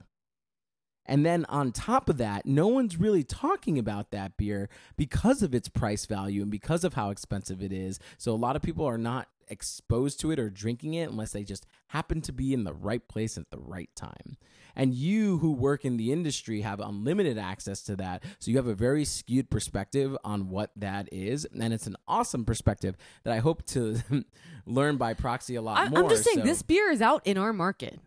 And 1.06 1.26
then 1.26 1.44
on 1.46 1.72
top 1.72 2.08
of 2.08 2.18
that, 2.18 2.46
no 2.46 2.68
one's 2.68 2.96
really 2.98 3.24
talking 3.24 3.78
about 3.78 4.12
that 4.12 4.36
beer 4.36 4.68
because 4.96 5.42
of 5.42 5.54
its 5.54 5.68
price 5.68 6.06
value 6.06 6.42
and 6.42 6.50
because 6.50 6.84
of 6.84 6.94
how 6.94 7.10
expensive 7.10 7.62
it 7.62 7.72
is. 7.72 7.98
So 8.16 8.32
a 8.32 8.36
lot 8.36 8.54
of 8.54 8.62
people 8.62 8.84
are 8.84 8.98
not 8.98 9.26
exposed 9.50 10.20
to 10.20 10.30
it 10.30 10.38
or 10.38 10.48
drinking 10.50 10.94
it 10.94 11.10
unless 11.10 11.32
they 11.32 11.44
just 11.44 11.66
happen 11.88 12.20
to 12.22 12.32
be 12.32 12.54
in 12.54 12.64
the 12.64 12.72
right 12.72 13.06
place 13.08 13.36
at 13.36 13.50
the 13.50 13.58
right 13.58 13.90
time. 13.94 14.36
And 14.76 14.94
you 14.94 15.38
who 15.38 15.52
work 15.52 15.84
in 15.84 15.96
the 15.96 16.12
industry 16.12 16.60
have 16.60 16.78
unlimited 16.80 17.36
access 17.38 17.82
to 17.82 17.96
that. 17.96 18.22
So 18.38 18.50
you 18.50 18.56
have 18.56 18.68
a 18.68 18.74
very 18.74 19.04
skewed 19.04 19.50
perspective 19.50 20.16
on 20.24 20.48
what 20.48 20.70
that 20.76 21.08
is. 21.12 21.44
And 21.60 21.74
it's 21.74 21.88
an 21.88 21.96
awesome 22.06 22.44
perspective 22.44 22.96
that 23.24 23.32
I 23.34 23.38
hope 23.38 23.66
to 23.66 23.98
learn 24.66 24.96
by 24.96 25.14
proxy 25.14 25.56
a 25.56 25.62
lot 25.62 25.78
I, 25.78 25.88
more. 25.88 26.04
I'm 26.04 26.08
just 26.08 26.24
saying 26.24 26.38
So- 26.38 26.44
this 26.44 26.62
beer 26.62 26.90
is 26.90 27.02
out 27.02 27.26
in 27.26 27.36
our 27.36 27.52
market. 27.52 27.98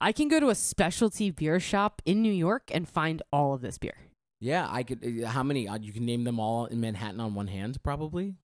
I 0.00 0.10
can 0.12 0.26
go 0.28 0.40
to 0.40 0.48
a 0.50 0.54
specialty 0.56 1.30
beer 1.30 1.60
shop 1.60 2.02
in 2.04 2.22
New 2.22 2.32
York 2.32 2.70
and 2.74 2.88
find 2.88 3.22
all 3.32 3.54
of 3.54 3.60
this 3.60 3.78
beer. 3.78 3.94
Yeah, 4.40 4.66
I 4.68 4.82
could. 4.82 5.22
uh, 5.24 5.28
How 5.28 5.44
many? 5.44 5.68
Uh, 5.68 5.78
you 5.80 5.92
can 5.92 6.04
name 6.04 6.24
them 6.24 6.40
all 6.40 6.66
in 6.66 6.80
Manhattan 6.80 7.20
on 7.20 7.34
one 7.36 7.46
hand, 7.46 7.80
probably. 7.84 8.34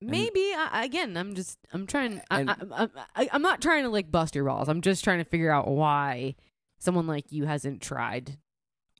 Maybe 0.00 0.52
I, 0.56 0.84
again, 0.84 1.16
I'm 1.16 1.34
just 1.34 1.58
I'm 1.72 1.86
trying. 1.86 2.20
And- 2.30 2.50
I, 2.50 2.88
I, 3.16 3.28
I'm 3.32 3.42
not 3.42 3.62
trying 3.62 3.84
to 3.84 3.88
like 3.88 4.10
bust 4.10 4.34
your 4.34 4.44
balls. 4.44 4.68
I'm 4.68 4.80
just 4.80 5.04
trying 5.04 5.18
to 5.18 5.24
figure 5.24 5.50
out 5.50 5.68
why 5.68 6.34
someone 6.78 7.06
like 7.06 7.32
you 7.32 7.46
hasn't 7.46 7.80
tried 7.80 8.38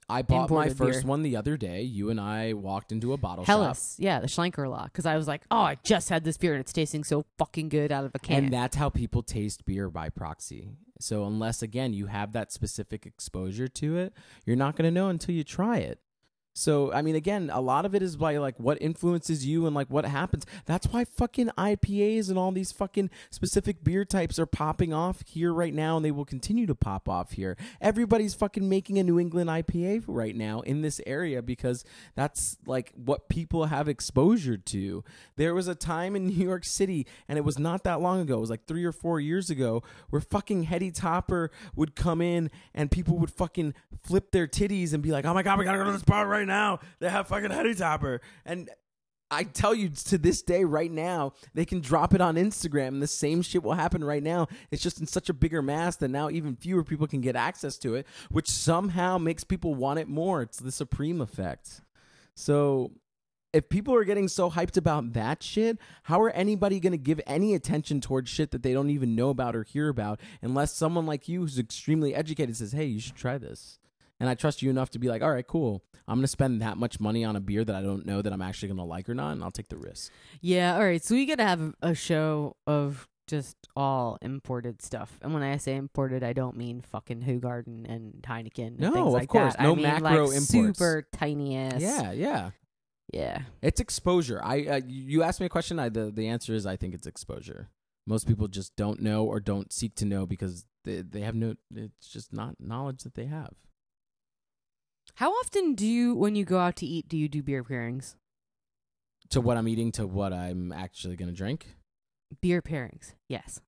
I 0.07 0.21
bought 0.21 0.49
my 0.49 0.69
first 0.69 1.01
beer. 1.01 1.09
one 1.09 1.23
the 1.23 1.35
other 1.35 1.57
day. 1.57 1.81
You 1.81 2.09
and 2.09 2.19
I 2.19 2.53
walked 2.53 2.91
into 2.91 3.13
a 3.13 3.17
bottle 3.17 3.43
shop. 3.43 3.57
Helles. 3.59 3.95
Yeah, 3.97 4.19
the 4.19 4.27
Schlenkerla. 4.27 4.85
Because 4.85 5.05
I 5.05 5.17
was 5.17 5.27
like, 5.27 5.43
oh, 5.49 5.61
I 5.61 5.77
just 5.83 6.09
had 6.09 6.23
this 6.23 6.37
beer 6.37 6.53
and 6.53 6.61
it's 6.61 6.73
tasting 6.73 7.03
so 7.03 7.25
fucking 7.37 7.69
good 7.69 7.91
out 7.91 8.05
of 8.05 8.11
a 8.13 8.19
can. 8.19 8.45
And 8.45 8.53
that's 8.53 8.75
how 8.75 8.89
people 8.89 9.23
taste 9.23 9.65
beer 9.65 9.89
by 9.89 10.09
proxy. 10.09 10.69
So 10.99 11.25
unless 11.25 11.61
again 11.61 11.93
you 11.93 12.05
have 12.05 12.33
that 12.33 12.51
specific 12.51 13.05
exposure 13.05 13.67
to 13.67 13.97
it, 13.97 14.13
you're 14.45 14.55
not 14.55 14.75
going 14.75 14.85
to 14.87 14.93
know 14.93 15.09
until 15.09 15.33
you 15.33 15.43
try 15.43 15.77
it. 15.79 15.99
So 16.57 16.91
I 16.93 17.01
mean 17.01 17.15
again, 17.15 17.51
a 17.53 17.59
lot 17.59 17.85
of 17.85 17.93
it 17.93 18.01
is 18.01 18.15
by 18.15 18.37
like 18.37 18.57
what 18.57 18.81
influences 18.81 19.45
you 19.45 19.65
and 19.65 19.75
like 19.75 19.89
what 19.89 20.05
happens. 20.05 20.45
That's 20.65 20.87
why 20.87 21.03
fucking 21.03 21.49
IPAs 21.57 22.29
and 22.29 22.39
all 22.39 22.51
these 22.53 22.71
fucking 22.71 23.09
specific 23.29 23.83
beer 23.83 24.05
types 24.05 24.39
are 24.39 24.45
popping 24.45 24.93
off 24.93 25.21
here 25.27 25.53
right 25.53 25.73
now 25.73 25.97
and 25.97 26.05
they 26.05 26.11
will 26.11 26.23
continue 26.23 26.65
to 26.65 26.73
pop 26.73 27.09
off 27.09 27.33
here. 27.33 27.57
Everybody's 27.81 28.33
fucking 28.33 28.67
making 28.69 28.97
a 28.97 29.03
New 29.03 29.19
England 29.19 29.49
IPA 29.49 30.05
right 30.07 30.35
now 30.35 30.61
in 30.61 30.81
this 30.81 31.01
area 31.05 31.41
because 31.41 31.83
that's 32.15 32.57
like 32.65 32.93
what 32.95 33.27
people 33.27 33.65
have 33.65 33.89
exposure 33.89 34.57
to. 34.57 35.03
There 35.35 35.53
was 35.53 35.67
a 35.67 35.75
time 35.75 36.15
in 36.15 36.25
New 36.27 36.45
York 36.45 36.63
City 36.63 37.05
and 37.27 37.37
it 37.37 37.43
was 37.43 37.59
not 37.59 37.83
that 37.83 37.99
long 37.99 38.21
ago. 38.21 38.37
It 38.37 38.41
was 38.41 38.49
like 38.49 38.65
3 38.65 38.85
or 38.85 38.93
4 38.93 39.19
years 39.19 39.49
ago 39.49 39.83
where 40.09 40.21
fucking 40.21 40.63
Heady 40.63 40.91
Topper 40.91 41.51
would 41.75 41.97
come 41.97 42.21
in 42.21 42.49
and 42.73 42.89
people 42.89 43.17
would 43.17 43.31
fucking 43.31 43.73
flip 44.01 44.31
their 44.31 44.47
titties 44.47 44.93
and 44.93 45.03
be 45.03 45.11
like, 45.11 45.25
"Oh 45.25 45.33
my 45.33 45.43
god, 45.43 45.59
we 45.59 45.65
got 45.65 45.73
to 45.73 45.79
go 45.79 45.83
to 45.83 45.91
this 45.91 46.03
bar 46.03 46.25
right 46.27 46.44
now. 46.45 46.79
They 46.99 47.09
have 47.09 47.27
fucking 47.27 47.51
Heady 47.51 47.75
Topper." 47.75 48.21
And 48.45 48.69
I 49.31 49.43
tell 49.43 49.73
you 49.73 49.89
to 49.89 50.17
this 50.17 50.41
day, 50.43 50.63
right 50.63 50.91
now, 50.91 51.33
they 51.53 51.65
can 51.65 51.81
drop 51.81 52.13
it 52.13 52.21
on 52.21 52.35
Instagram 52.35 52.89
and 52.89 53.01
the 53.01 53.07
same 53.07 53.41
shit 53.41 53.63
will 53.63 53.73
happen 53.73 54.03
right 54.03 54.21
now. 54.21 54.47
It's 54.69 54.83
just 54.83 54.99
in 54.99 55.07
such 55.07 55.29
a 55.29 55.33
bigger 55.33 55.61
mass 55.61 55.95
that 55.97 56.09
now 56.09 56.29
even 56.29 56.55
fewer 56.55 56.83
people 56.83 57.07
can 57.07 57.21
get 57.21 57.35
access 57.35 57.77
to 57.79 57.95
it, 57.95 58.05
which 58.29 58.49
somehow 58.49 59.17
makes 59.17 59.43
people 59.43 59.73
want 59.73 59.99
it 59.99 60.07
more. 60.07 60.43
It's 60.43 60.59
the 60.59 60.71
Supreme 60.71 61.21
effect. 61.21 61.81
So 62.35 62.91
if 63.51 63.67
people 63.67 63.95
are 63.95 64.03
getting 64.03 64.27
so 64.27 64.51
hyped 64.51 64.77
about 64.77 65.13
that 65.13 65.41
shit, 65.41 65.79
how 66.03 66.21
are 66.21 66.29
anybody 66.29 66.79
going 66.79 66.91
to 66.91 66.97
give 66.97 67.19
any 67.25 67.55
attention 67.55 68.01
towards 68.01 68.29
shit 68.29 68.51
that 68.51 68.61
they 68.61 68.73
don't 68.73 68.91
even 68.91 69.15
know 69.15 69.29
about 69.29 69.55
or 69.55 69.63
hear 69.63 69.89
about 69.89 70.19
unless 70.41 70.73
someone 70.73 71.07
like 71.07 71.27
you 71.27 71.41
who's 71.41 71.57
extremely 71.57 72.13
educated 72.13 72.57
says, 72.57 72.73
hey, 72.73 72.85
you 72.85 72.99
should 72.99 73.15
try 73.15 73.37
this? 73.39 73.79
And 74.19 74.29
I 74.29 74.35
trust 74.35 74.61
you 74.61 74.69
enough 74.69 74.91
to 74.91 74.99
be 74.99 75.09
like, 75.09 75.21
all 75.21 75.31
right, 75.31 75.45
cool. 75.45 75.83
I'm 76.07 76.15
going 76.15 76.23
to 76.23 76.27
spend 76.27 76.61
that 76.61 76.77
much 76.77 76.99
money 76.99 77.25
on 77.25 77.35
a 77.35 77.39
beer 77.41 77.65
that 77.65 77.75
I 77.75 77.81
don't 77.81 78.05
know 78.05 78.21
that 78.21 78.31
I'm 78.31 78.41
actually 78.41 78.69
going 78.69 78.77
to 78.77 78.83
like 78.83 79.09
or 79.09 79.15
not, 79.15 79.31
and 79.33 79.43
I'll 79.43 79.51
take 79.51 79.69
the 79.69 79.77
risk. 79.77 80.11
yeah, 80.41 80.75
all 80.75 80.83
right. 80.83 81.03
So 81.03 81.15
we 81.15 81.25
got 81.25 81.37
to 81.39 81.43
have 81.43 81.75
a 81.81 81.93
show 81.93 82.55
of 82.67 83.07
just 83.27 83.57
all 83.75 84.17
imported 84.21 84.81
stuff. 84.81 85.17
And 85.21 85.33
when 85.33 85.43
I 85.43 85.57
say 85.57 85.75
imported, 85.75 86.23
I 86.23 86.33
don't 86.33 86.55
mean 86.55 86.81
fucking 86.81 87.39
Garden 87.39 87.85
and 87.87 88.21
Heineken. 88.21 88.67
And 88.67 88.79
No, 88.79 88.93
things 88.93 89.23
of 89.23 89.27
course. 89.27 89.55
That. 89.55 89.63
No 89.63 89.71
I 89.71 89.75
mean, 89.75 89.83
macro 89.83 90.27
like 90.27 90.37
imports. 90.37 90.47
Super 90.47 91.07
tiny 91.11 91.57
ass. 91.57 91.81
Yeah, 91.81 92.11
yeah. 92.11 92.51
Yeah. 93.11 93.41
It's 93.61 93.79
exposure. 93.79 94.41
I 94.43 94.65
uh, 94.65 94.81
you 94.85 95.23
asked 95.23 95.39
me 95.39 95.45
a 95.45 95.49
question. 95.49 95.79
I 95.79 95.89
the 95.89 96.11
the 96.11 96.27
answer 96.27 96.53
is 96.53 96.65
I 96.65 96.75
think 96.75 96.93
it's 96.93 97.07
exposure. 97.07 97.69
Most 98.07 98.27
people 98.27 98.47
just 98.47 98.75
don't 98.75 99.01
know 99.01 99.25
or 99.25 99.39
don't 99.39 99.73
seek 99.73 99.95
to 99.95 100.05
know 100.05 100.25
because 100.25 100.65
they 100.83 101.01
they 101.01 101.21
have 101.21 101.35
no. 101.35 101.55
It's 101.73 102.07
just 102.07 102.33
not 102.33 102.55
knowledge 102.59 103.03
that 103.03 103.15
they 103.15 103.25
have. 103.25 103.53
How 105.15 105.31
often 105.31 105.75
do 105.75 105.85
you, 105.87 106.13
when 106.13 106.35
you 106.35 106.43
go 106.43 106.59
out 106.59 106.75
to 106.77 106.85
eat, 106.85 107.07
do 107.07 107.17
you 107.17 107.29
do 107.29 107.41
beer 107.41 107.63
pairings? 107.63 108.15
To 109.29 109.41
what 109.41 109.57
I'm 109.57 109.67
eating, 109.67 109.91
to 109.93 110.05
what 110.05 110.33
I'm 110.33 110.71
actually 110.71 111.15
going 111.15 111.29
to 111.29 111.35
drink. 111.35 111.77
Beer 112.41 112.61
pairings. 112.61 113.13
Yes. 113.29 113.61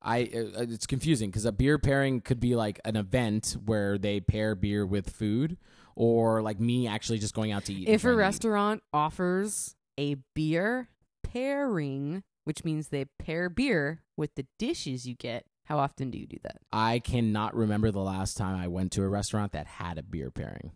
I 0.00 0.22
uh, 0.22 0.62
it's 0.62 0.86
confusing 0.86 1.30
because 1.30 1.44
a 1.44 1.52
beer 1.52 1.78
pairing 1.78 2.20
could 2.20 2.38
be 2.38 2.54
like 2.54 2.80
an 2.84 2.94
event 2.94 3.56
where 3.64 3.98
they 3.98 4.20
pair 4.20 4.54
beer 4.54 4.86
with 4.86 5.10
food, 5.10 5.56
or 5.96 6.40
like 6.40 6.60
me 6.60 6.86
actually 6.86 7.18
just 7.18 7.34
going 7.34 7.50
out 7.50 7.64
to 7.64 7.72
eat. 7.72 7.88
If 7.88 8.04
a 8.04 8.14
restaurant 8.14 8.82
offers 8.92 9.74
a 9.98 10.16
beer 10.36 10.88
pairing, 11.24 12.22
which 12.44 12.64
means 12.64 12.88
they 12.88 13.06
pair 13.18 13.48
beer 13.48 14.02
with 14.16 14.36
the 14.36 14.46
dishes 14.56 15.04
you 15.04 15.16
get, 15.16 15.46
how 15.68 15.78
often 15.78 16.10
do 16.10 16.16
you 16.16 16.26
do 16.26 16.38
that? 16.44 16.56
I 16.72 16.98
cannot 16.98 17.54
remember 17.54 17.90
the 17.90 18.00
last 18.00 18.38
time 18.38 18.56
I 18.56 18.68
went 18.68 18.90
to 18.92 19.02
a 19.02 19.08
restaurant 19.08 19.52
that 19.52 19.66
had 19.66 19.98
a 19.98 20.02
beer 20.02 20.30
pairing. 20.30 20.72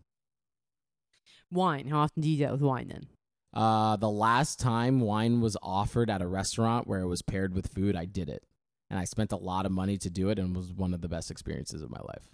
Wine. 1.50 1.88
How 1.88 2.00
often 2.00 2.22
do 2.22 2.28
you 2.28 2.36
do 2.36 2.44
that 2.44 2.52
with 2.52 2.60
wine 2.60 2.88
then? 2.88 3.06
Uh, 3.54 3.96
the 3.96 4.10
last 4.10 4.60
time 4.60 5.00
wine 5.00 5.40
was 5.40 5.56
offered 5.62 6.10
at 6.10 6.20
a 6.20 6.26
restaurant 6.26 6.86
where 6.86 7.00
it 7.00 7.06
was 7.06 7.22
paired 7.22 7.54
with 7.54 7.72
food, 7.72 7.96
I 7.96 8.04
did 8.04 8.28
it. 8.28 8.44
And 8.90 8.98
I 9.00 9.04
spent 9.04 9.32
a 9.32 9.36
lot 9.36 9.64
of 9.64 9.72
money 9.72 9.96
to 9.96 10.10
do 10.10 10.28
it 10.28 10.38
and 10.38 10.54
was 10.54 10.74
one 10.74 10.92
of 10.92 11.00
the 11.00 11.08
best 11.08 11.30
experiences 11.30 11.80
of 11.80 11.90
my 11.90 12.00
life. 12.00 12.28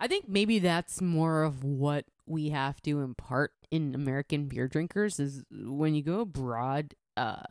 I 0.00 0.08
think 0.08 0.28
maybe 0.28 0.58
that's 0.58 1.00
more 1.00 1.44
of 1.44 1.62
what 1.62 2.06
we 2.26 2.48
have 2.48 2.82
to 2.82 3.02
impart 3.02 3.52
in 3.70 3.94
American 3.94 4.48
beer 4.48 4.66
drinkers 4.66 5.20
is 5.20 5.44
when 5.52 5.94
you 5.94 6.02
go 6.02 6.20
abroad, 6.20 6.94
uh, 7.16 7.44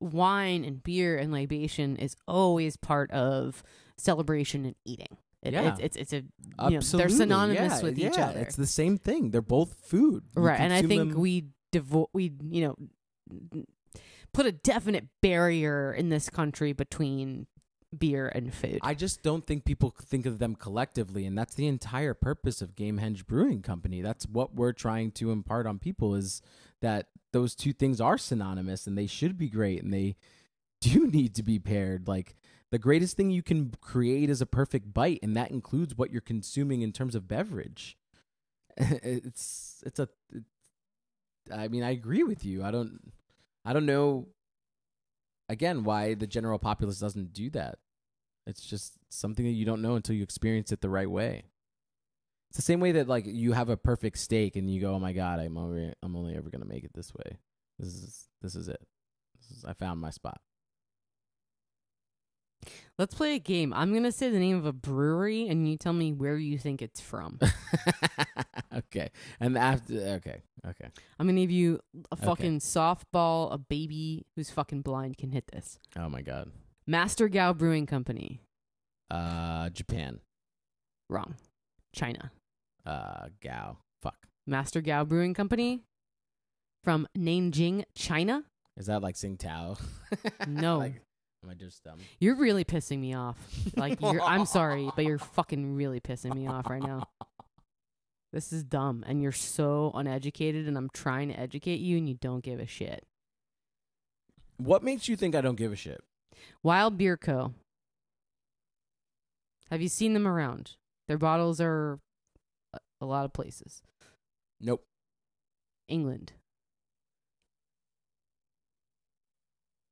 wine 0.00 0.64
and 0.64 0.82
beer 0.82 1.16
and 1.16 1.32
libation 1.32 1.96
is 1.96 2.16
always 2.28 2.76
part 2.76 3.10
of 3.10 3.62
celebration 3.96 4.64
and 4.64 4.74
eating. 4.84 5.16
It, 5.42 5.52
Yeah. 5.52 5.76
it's, 5.78 5.80
it's 5.80 5.96
it's 5.96 6.12
a 6.12 6.16
you 6.16 6.70
know, 6.70 6.76
Absolutely. 6.78 6.98
they're 7.08 7.16
synonymous 7.18 7.72
yeah, 7.78 7.82
with 7.82 7.98
each 7.98 8.16
yeah, 8.16 8.28
other, 8.28 8.40
It's 8.40 8.56
the 8.56 8.66
same 8.66 8.98
thing. 8.98 9.30
They're 9.30 9.42
both 9.42 9.76
food. 9.86 10.24
You 10.36 10.42
right? 10.42 10.58
And 10.58 10.72
I 10.72 10.82
think 10.82 11.12
them- 11.12 11.20
we 11.20 11.46
devo- 11.72 12.08
we 12.12 12.32
you 12.50 12.62
know 12.62 12.76
put 14.32 14.46
a 14.46 14.52
definite 14.52 15.06
barrier 15.22 15.92
in 15.92 16.08
this 16.08 16.28
country 16.28 16.72
between 16.72 17.46
beer 17.96 18.28
and 18.28 18.52
food. 18.52 18.78
I 18.82 18.94
just 18.94 19.22
don't 19.22 19.46
think 19.46 19.64
people 19.64 19.94
think 20.02 20.26
of 20.26 20.38
them 20.38 20.54
collectively, 20.56 21.24
and 21.24 21.38
that's 21.38 21.54
the 21.54 21.66
entire 21.66 22.12
purpose 22.14 22.60
of 22.60 22.74
Gamehenge 22.74 23.26
Brewing 23.26 23.62
Company. 23.62 24.02
That's 24.02 24.26
what 24.26 24.54
we're 24.54 24.72
trying 24.72 25.12
to 25.12 25.30
impart 25.30 25.66
on 25.66 25.78
people 25.78 26.14
is 26.14 26.42
that 26.82 27.06
those 27.36 27.54
two 27.54 27.74
things 27.74 28.00
are 28.00 28.16
synonymous 28.16 28.86
and 28.86 28.96
they 28.96 29.06
should 29.06 29.36
be 29.36 29.50
great 29.50 29.82
and 29.82 29.92
they 29.92 30.16
do 30.80 31.06
need 31.06 31.34
to 31.34 31.42
be 31.42 31.58
paired. 31.58 32.08
Like 32.08 32.34
the 32.72 32.78
greatest 32.78 33.14
thing 33.14 33.30
you 33.30 33.42
can 33.42 33.72
create 33.82 34.30
is 34.30 34.40
a 34.40 34.46
perfect 34.46 34.94
bite, 34.94 35.20
and 35.22 35.36
that 35.36 35.50
includes 35.50 35.96
what 35.96 36.10
you're 36.10 36.22
consuming 36.22 36.80
in 36.80 36.92
terms 36.92 37.14
of 37.14 37.28
beverage. 37.28 37.98
it's 38.76 39.82
it's 39.84 39.98
a. 39.98 40.08
I 41.54 41.68
mean, 41.68 41.82
I 41.82 41.90
agree 41.90 42.22
with 42.22 42.44
you. 42.44 42.64
I 42.64 42.70
don't. 42.70 43.12
I 43.66 43.74
don't 43.74 43.86
know. 43.86 44.28
Again, 45.48 45.84
why 45.84 46.14
the 46.14 46.26
general 46.26 46.58
populace 46.58 46.98
doesn't 46.98 47.32
do 47.34 47.50
that? 47.50 47.78
It's 48.46 48.64
just 48.64 48.94
something 49.10 49.44
that 49.44 49.52
you 49.52 49.64
don't 49.64 49.82
know 49.82 49.94
until 49.94 50.16
you 50.16 50.22
experience 50.22 50.72
it 50.72 50.80
the 50.80 50.88
right 50.88 51.10
way. 51.10 51.44
It's 52.56 52.64
the 52.64 52.72
same 52.72 52.80
way 52.80 52.92
that 52.92 53.06
like 53.06 53.26
you 53.26 53.52
have 53.52 53.68
a 53.68 53.76
perfect 53.76 54.16
steak 54.16 54.56
and 54.56 54.72
you 54.72 54.80
go, 54.80 54.94
"Oh 54.94 54.98
my 54.98 55.12
god, 55.12 55.40
I'm 55.40 55.58
only 55.58 55.92
I'm 56.02 56.16
only 56.16 56.34
ever 56.34 56.48
gonna 56.48 56.64
make 56.64 56.84
it 56.84 56.92
this 56.94 57.12
way. 57.12 57.36
This 57.78 57.88
is 57.88 58.28
this 58.40 58.54
is 58.54 58.68
it. 58.68 58.80
This 59.38 59.58
is, 59.58 59.64
I 59.66 59.74
found 59.74 60.00
my 60.00 60.08
spot." 60.08 60.40
Let's 62.98 63.14
play 63.14 63.34
a 63.34 63.38
game. 63.38 63.74
I'm 63.74 63.92
gonna 63.92 64.10
say 64.10 64.30
the 64.30 64.38
name 64.38 64.56
of 64.56 64.64
a 64.64 64.72
brewery, 64.72 65.46
and 65.48 65.68
you 65.70 65.76
tell 65.76 65.92
me 65.92 66.14
where 66.14 66.38
you 66.38 66.56
think 66.56 66.80
it's 66.80 66.98
from. 66.98 67.38
okay, 68.74 69.10
and 69.38 69.58
after 69.58 69.92
okay, 69.92 70.40
okay. 70.66 70.88
I'm 71.18 71.26
gonna 71.26 71.42
give 71.42 71.50
you 71.50 71.80
a 72.10 72.14
Okay. 72.14 72.24
fucking 72.24 72.60
softball. 72.60 73.52
A 73.52 73.58
baby 73.58 74.24
who's 74.34 74.48
fucking 74.48 74.80
blind 74.80 75.18
can 75.18 75.30
hit 75.30 75.48
this. 75.48 75.78
Oh 75.94 76.08
my 76.08 76.22
god. 76.22 76.52
Master 76.86 77.28
Gao 77.28 77.52
Brewing 77.52 77.84
Company. 77.84 78.40
Uh, 79.10 79.68
Japan. 79.68 80.20
Wrong. 81.10 81.34
China. 81.94 82.32
Uh, 82.86 83.26
Gao. 83.42 83.78
Fuck. 84.00 84.28
Master 84.46 84.80
Gao 84.80 85.04
Brewing 85.04 85.34
Company 85.34 85.82
from 86.84 87.08
Nanjing, 87.18 87.84
China. 87.96 88.44
Is 88.76 88.86
that 88.86 89.02
like 89.02 89.16
Tsingtao? 89.16 89.80
No. 90.46 90.78
like, 90.78 91.02
am 91.42 91.50
I 91.50 91.54
just 91.54 91.82
dumb? 91.82 91.98
You're 92.20 92.36
really 92.36 92.64
pissing 92.64 93.00
me 93.00 93.14
off. 93.14 93.36
Like 93.76 94.00
you're 94.00 94.22
I'm 94.22 94.46
sorry, 94.46 94.88
but 94.94 95.04
you're 95.04 95.18
fucking 95.36 95.74
really 95.74 95.98
pissing 96.00 96.34
me 96.34 96.46
off 96.46 96.70
right 96.70 96.82
now. 96.82 97.08
This 98.32 98.52
is 98.52 98.62
dumb 98.62 99.02
and 99.06 99.20
you're 99.22 99.32
so 99.32 99.90
uneducated 99.94 100.68
and 100.68 100.76
I'm 100.76 100.90
trying 100.92 101.28
to 101.28 101.38
educate 101.38 101.80
you 101.80 101.96
and 101.96 102.08
you 102.08 102.14
don't 102.20 102.44
give 102.44 102.60
a 102.60 102.66
shit. 102.66 103.04
What 104.58 104.82
makes 104.84 105.08
you 105.08 105.16
think 105.16 105.34
I 105.34 105.40
don't 105.40 105.56
give 105.56 105.72
a 105.72 105.76
shit? 105.76 106.02
Wild 106.62 106.96
Beer 106.96 107.16
Co. 107.16 107.54
Have 109.70 109.82
you 109.82 109.88
seen 109.88 110.14
them 110.14 110.28
around? 110.28 110.72
Their 111.08 111.18
bottles 111.18 111.60
are 111.60 111.98
a- 113.00 113.06
lot 113.06 113.24
of 113.24 113.32
places. 113.32 113.82
Nope. 114.60 114.84
England. 115.88 116.32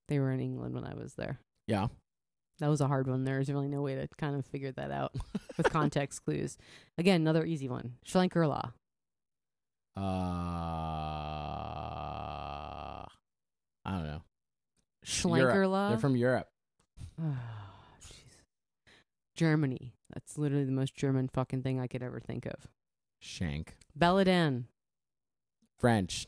They 0.08 0.18
were 0.18 0.30
in 0.32 0.40
England 0.40 0.74
when 0.74 0.84
I 0.84 0.94
was 0.94 1.14
there. 1.14 1.38
Yeah. 1.66 1.88
That 2.60 2.68
was 2.68 2.80
a 2.80 2.86
hard 2.86 3.08
one. 3.08 3.24
There's 3.24 3.50
really 3.50 3.68
no 3.68 3.82
way 3.82 3.94
to 3.96 4.06
kind 4.18 4.36
of 4.36 4.44
figure 4.46 4.70
that 4.72 4.90
out 4.90 5.12
with 5.56 5.70
context 5.70 6.24
clues. 6.24 6.56
Again, 6.98 7.20
another 7.22 7.44
easy 7.44 7.68
one. 7.68 7.94
Schlenkerla. 8.06 8.72
Uh, 9.96 10.00
I 13.84 13.90
don't 13.90 14.06
know. 14.06 14.22
Schlenkerla. 15.04 15.90
They're 15.90 15.98
from 15.98 16.16
Europe. 16.16 16.48
Oh, 17.20 17.36
jeez. 18.02 18.36
Germany. 19.36 19.94
That's 20.12 20.36
literally 20.36 20.64
the 20.64 20.72
most 20.72 20.94
German 20.96 21.28
fucking 21.28 21.62
thing 21.62 21.78
I 21.80 21.86
could 21.86 22.02
ever 22.02 22.18
think 22.20 22.44
of. 22.46 22.54
Shank. 23.24 23.74
Baladin. 23.98 24.64
French. 25.78 26.26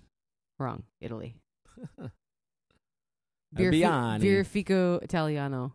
Wrong. 0.58 0.84
Italy. 1.00 1.36
Uh, 3.56 3.60
Biani. 3.60 4.20
Birrificio 4.20 5.02
Italiano. 5.02 5.72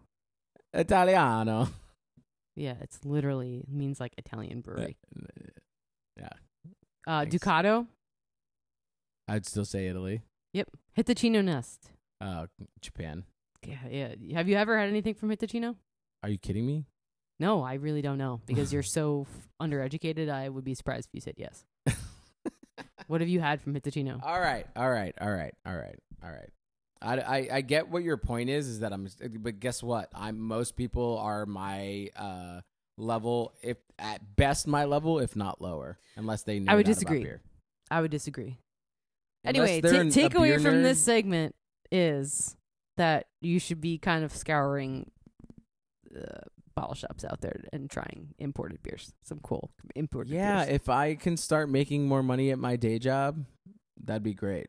Italiano. 0.71 1.67
Yeah, 2.55 2.75
it's 2.81 3.03
literally 3.03 3.63
means 3.67 3.99
like 3.99 4.13
Italian 4.19 4.61
brewery. 4.61 4.97
Yeah. 6.15 6.29
Uh, 7.07 7.21
thanks. 7.21 7.35
Ducato. 7.37 7.87
I'd 9.27 9.47
still 9.47 9.65
say 9.65 9.87
Italy. 9.87 10.21
Yep. 10.53 10.67
Hitachino 10.95 11.43
Nest. 11.43 11.89
Uh, 12.19 12.47
Japan. 12.81 13.23
Yeah, 13.65 13.77
yeah. 13.89 14.37
Have 14.37 14.47
you 14.47 14.57
ever 14.57 14.77
had 14.77 14.89
anything 14.89 15.15
from 15.15 15.29
Hitachino? 15.29 15.75
Are 16.21 16.29
you 16.29 16.37
kidding 16.37 16.67
me? 16.67 16.85
No, 17.41 17.63
I 17.63 17.73
really 17.73 18.01
don't 18.03 18.19
know 18.19 18.39
because 18.47 18.71
you're 18.71 18.83
so 18.83 19.25
f- 19.27 19.49
undereducated. 19.67 20.29
I 20.29 20.47
would 20.47 20.63
be 20.63 20.75
surprised 20.75 21.09
if 21.09 21.15
you 21.15 21.21
said 21.21 21.35
yes. 21.37 21.65
What 23.07 23.19
have 23.19 23.27
you 23.29 23.41
had 23.41 23.61
from 23.61 23.73
Hitachino? 23.73 24.21
All 24.23 24.39
right, 24.39 24.65
all 24.73 24.89
right, 24.89 25.13
all 25.19 25.29
right, 25.31 25.53
all 25.65 25.75
right, 25.75 25.99
all 26.23 26.29
right. 26.29 26.49
I, 27.01 27.17
I, 27.19 27.47
I 27.57 27.61
get 27.61 27.89
what 27.89 28.03
your 28.03 28.15
point 28.15 28.49
is, 28.49 28.67
is 28.69 28.79
that 28.81 28.93
I'm, 28.93 29.05
but 29.39 29.59
guess 29.59 29.83
what? 29.83 30.07
I'm 30.15 30.39
most 30.39 30.77
people 30.77 31.17
are 31.17 31.45
my 31.45 32.07
uh 32.15 32.61
level, 32.97 33.53
if 33.63 33.77
at 33.99 34.37
best 34.37 34.65
my 34.65 34.85
level, 34.85 35.19
if 35.19 35.35
not 35.35 35.59
lower, 35.61 35.97
unless 36.15 36.43
they 36.43 36.59
know. 36.59 36.71
I 36.71 36.75
would 36.75 36.85
disagree. 36.85 37.27
I 37.89 37.99
would 37.99 38.11
disagree. 38.11 38.59
Unless 39.43 39.69
anyway, 39.69 39.81
they're 39.81 39.93
ta- 39.93 39.99
an- 39.99 40.09
takeaway 40.11 40.55
from 40.61 40.75
nerd. 40.75 40.83
this 40.83 41.03
segment 41.03 41.55
is 41.91 42.55
that 42.95 43.25
you 43.41 43.59
should 43.59 43.81
be 43.81 43.97
kind 43.97 44.23
of 44.23 44.33
scouring 44.33 45.11
uh, 46.15 46.45
bottle 46.81 46.95
shops 46.95 47.23
out 47.23 47.41
there 47.41 47.61
and 47.71 47.89
trying 47.89 48.33
imported 48.39 48.81
beers. 48.81 49.13
Some 49.23 49.39
cool 49.43 49.71
imported 49.95 50.33
Yeah, 50.33 50.57
beers. 50.57 50.67
Yeah, 50.69 50.75
if 50.75 50.89
I 50.89 51.15
can 51.15 51.37
start 51.37 51.69
making 51.69 52.07
more 52.07 52.23
money 52.23 52.49
at 52.51 52.57
my 52.59 52.75
day 52.75 52.97
job, 52.99 53.45
that'd 54.03 54.23
be 54.23 54.33
great. 54.33 54.67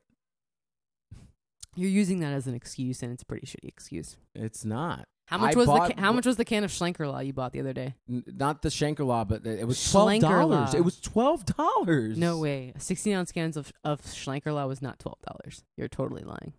You're 1.75 1.91
using 1.91 2.21
that 2.21 2.33
as 2.35 2.47
an 2.47 2.55
excuse, 2.55 3.03
and 3.03 3.13
it's 3.13 3.23
a 3.23 3.27
pretty 3.27 3.47
shitty 3.47 3.67
excuse. 3.69 4.17
It's 4.35 4.65
not. 4.65 5.09
How 5.27 5.39
much 5.39 5.55
I 5.55 5.57
was 5.59 5.67
the 5.67 5.73
ca- 5.79 5.95
how 6.01 6.13
much 6.13 6.27
was 6.27 6.37
the 6.37 6.45
can 6.45 6.65
of 6.65 6.71
Schlenkerla 6.71 7.25
you 7.25 7.33
bought 7.33 7.53
the 7.53 7.61
other 7.61 7.73
day? 7.73 7.95
N- 8.11 8.25
not 8.27 8.61
the 8.61 8.69
Schlenkerla, 8.69 9.27
but 9.27 9.47
it 9.47 9.67
was 9.67 9.91
twelve 9.91 10.21
dollars. 10.21 10.75
It 10.75 10.85
was 10.85 11.01
twelve 11.01 11.47
dollars. 11.47 12.19
No 12.19 12.39
way. 12.39 12.75
16 12.77 13.15
ounce 13.15 13.33
cans 13.33 13.57
of 13.57 13.73
of 13.85 14.03
Schlenkerla 14.03 14.69
was 14.69 14.83
not 14.83 14.99
twelve 14.99 15.21
dollars. 15.23 15.65
You're 15.79 15.89
totally 15.89 16.23
lying. 16.25 16.53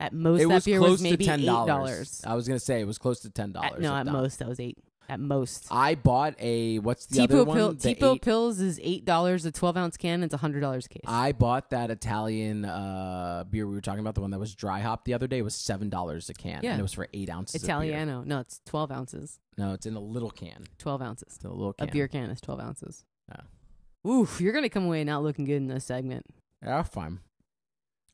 At 0.00 0.12
most, 0.12 0.40
It 0.42 0.48
that 0.48 0.54
was 0.54 0.64
beer 0.64 0.80
was 0.80 1.02
maybe 1.02 1.28
eight 1.28 1.44
dollars. 1.46 2.20
I 2.26 2.34
was 2.34 2.46
gonna 2.48 2.58
say 2.60 2.80
it 2.80 2.86
was 2.86 2.98
close 2.98 3.20
to 3.20 3.30
ten 3.30 3.52
dollars. 3.52 3.80
No, 3.80 3.94
at 3.94 4.06
most 4.06 4.38
that 4.40 4.48
was 4.48 4.58
eight. 4.60 4.78
At 5.06 5.20
most. 5.20 5.66
I 5.70 5.94
bought 5.96 6.34
a 6.40 6.78
what's 6.78 7.04
the 7.06 7.22
other 7.24 7.34
Tipo 7.36 7.46
one? 7.46 7.56
pill, 7.56 7.72
The 7.74 7.94
Tipo 7.94 8.14
eight- 8.14 8.22
pills 8.22 8.58
is 8.58 8.80
eight 8.82 9.04
dollars. 9.04 9.44
A 9.44 9.52
twelve 9.52 9.76
ounce 9.76 9.98
can. 9.98 10.22
It's 10.22 10.32
a 10.32 10.38
hundred 10.38 10.60
dollars 10.60 10.88
case. 10.88 11.02
I 11.06 11.32
bought 11.32 11.68
that 11.70 11.90
Italian 11.90 12.64
uh, 12.64 13.44
beer 13.50 13.66
we 13.66 13.74
were 13.74 13.82
talking 13.82 14.00
about, 14.00 14.14
the 14.14 14.22
one 14.22 14.30
that 14.30 14.38
was 14.40 14.54
dry 14.54 14.80
hop 14.80 15.04
the 15.04 15.12
other 15.12 15.26
day. 15.26 15.38
It 15.38 15.42
was 15.42 15.54
seven 15.54 15.90
dollars 15.90 16.30
a 16.30 16.34
can, 16.34 16.60
Yeah. 16.62 16.70
and 16.72 16.80
it 16.80 16.82
was 16.82 16.94
for 16.94 17.06
eight 17.12 17.28
ounces. 17.28 17.56
of 17.62 17.66
beer. 17.68 17.76
Italiano. 17.76 18.22
No, 18.24 18.40
it's 18.40 18.60
twelve 18.64 18.90
ounces. 18.90 19.38
No, 19.58 19.74
it's 19.74 19.84
in 19.84 19.94
a 19.94 20.00
little 20.00 20.30
can. 20.30 20.64
Twelve 20.78 21.02
ounces. 21.02 21.34
It's 21.36 21.44
in 21.44 21.50
a 21.50 21.54
little 21.54 21.74
can. 21.74 21.88
A 21.88 21.92
beer 21.92 22.08
can 22.08 22.30
is 22.30 22.40
twelve 22.40 22.60
ounces. 22.60 23.04
Yeah. 23.28 24.10
Oof, 24.10 24.40
you're 24.40 24.54
gonna 24.54 24.70
come 24.70 24.86
away 24.86 25.04
not 25.04 25.22
looking 25.22 25.44
good 25.44 25.56
in 25.56 25.66
this 25.68 25.84
segment. 25.84 26.24
Yeah, 26.62 26.82
fine. 26.82 27.20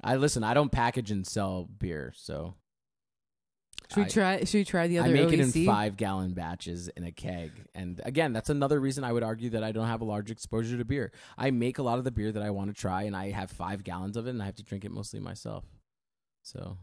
I 0.02 0.16
listen. 0.16 0.42
I 0.44 0.54
don't 0.54 0.72
package 0.72 1.10
and 1.10 1.26
sell 1.26 1.64
beer, 1.78 2.12
so 2.16 2.54
Should 3.90 3.96
we 3.96 4.02
I- 4.04 4.08
try? 4.08 4.44
Should 4.44 4.58
we 4.58 4.64
try 4.64 4.86
the 4.88 4.98
other? 4.98 5.08
I 5.10 5.12
make 5.12 5.32
it 5.32 5.40
in 5.40 5.66
five 5.66 5.96
gallon 5.96 6.32
batches 6.32 6.88
in 6.88 7.04
a 7.04 7.12
keg. 7.12 7.50
And 7.74 8.00
again, 8.04 8.32
that's 8.32 8.48
another 8.50 8.80
reason 8.80 9.04
I 9.04 9.12
would 9.12 9.22
argue 9.22 9.50
that 9.50 9.62
I 9.64 9.72
don't 9.72 9.86
have 9.88 10.00
a 10.00 10.04
large 10.04 10.30
exposure 10.30 10.78
to 10.78 10.84
beer. 10.84 11.12
I 11.36 11.50
make 11.50 11.78
a 11.78 11.82
lot 11.82 11.98
of 11.98 12.04
the 12.04 12.10
beer 12.10 12.32
that 12.32 12.42
I 12.42 12.50
want 12.50 12.74
to 12.74 12.80
try, 12.80 13.02
and 13.02 13.14
I 13.16 13.30
have 13.30 13.50
five 13.50 13.84
gallons 13.84 14.16
of 14.16 14.26
it, 14.26 14.30
and 14.30 14.42
I 14.42 14.46
have 14.46 14.54
to 14.56 14.62
drink 14.62 14.84
it 14.84 14.90
mostly 14.92 15.20
myself. 15.20 15.64
So 16.42 16.78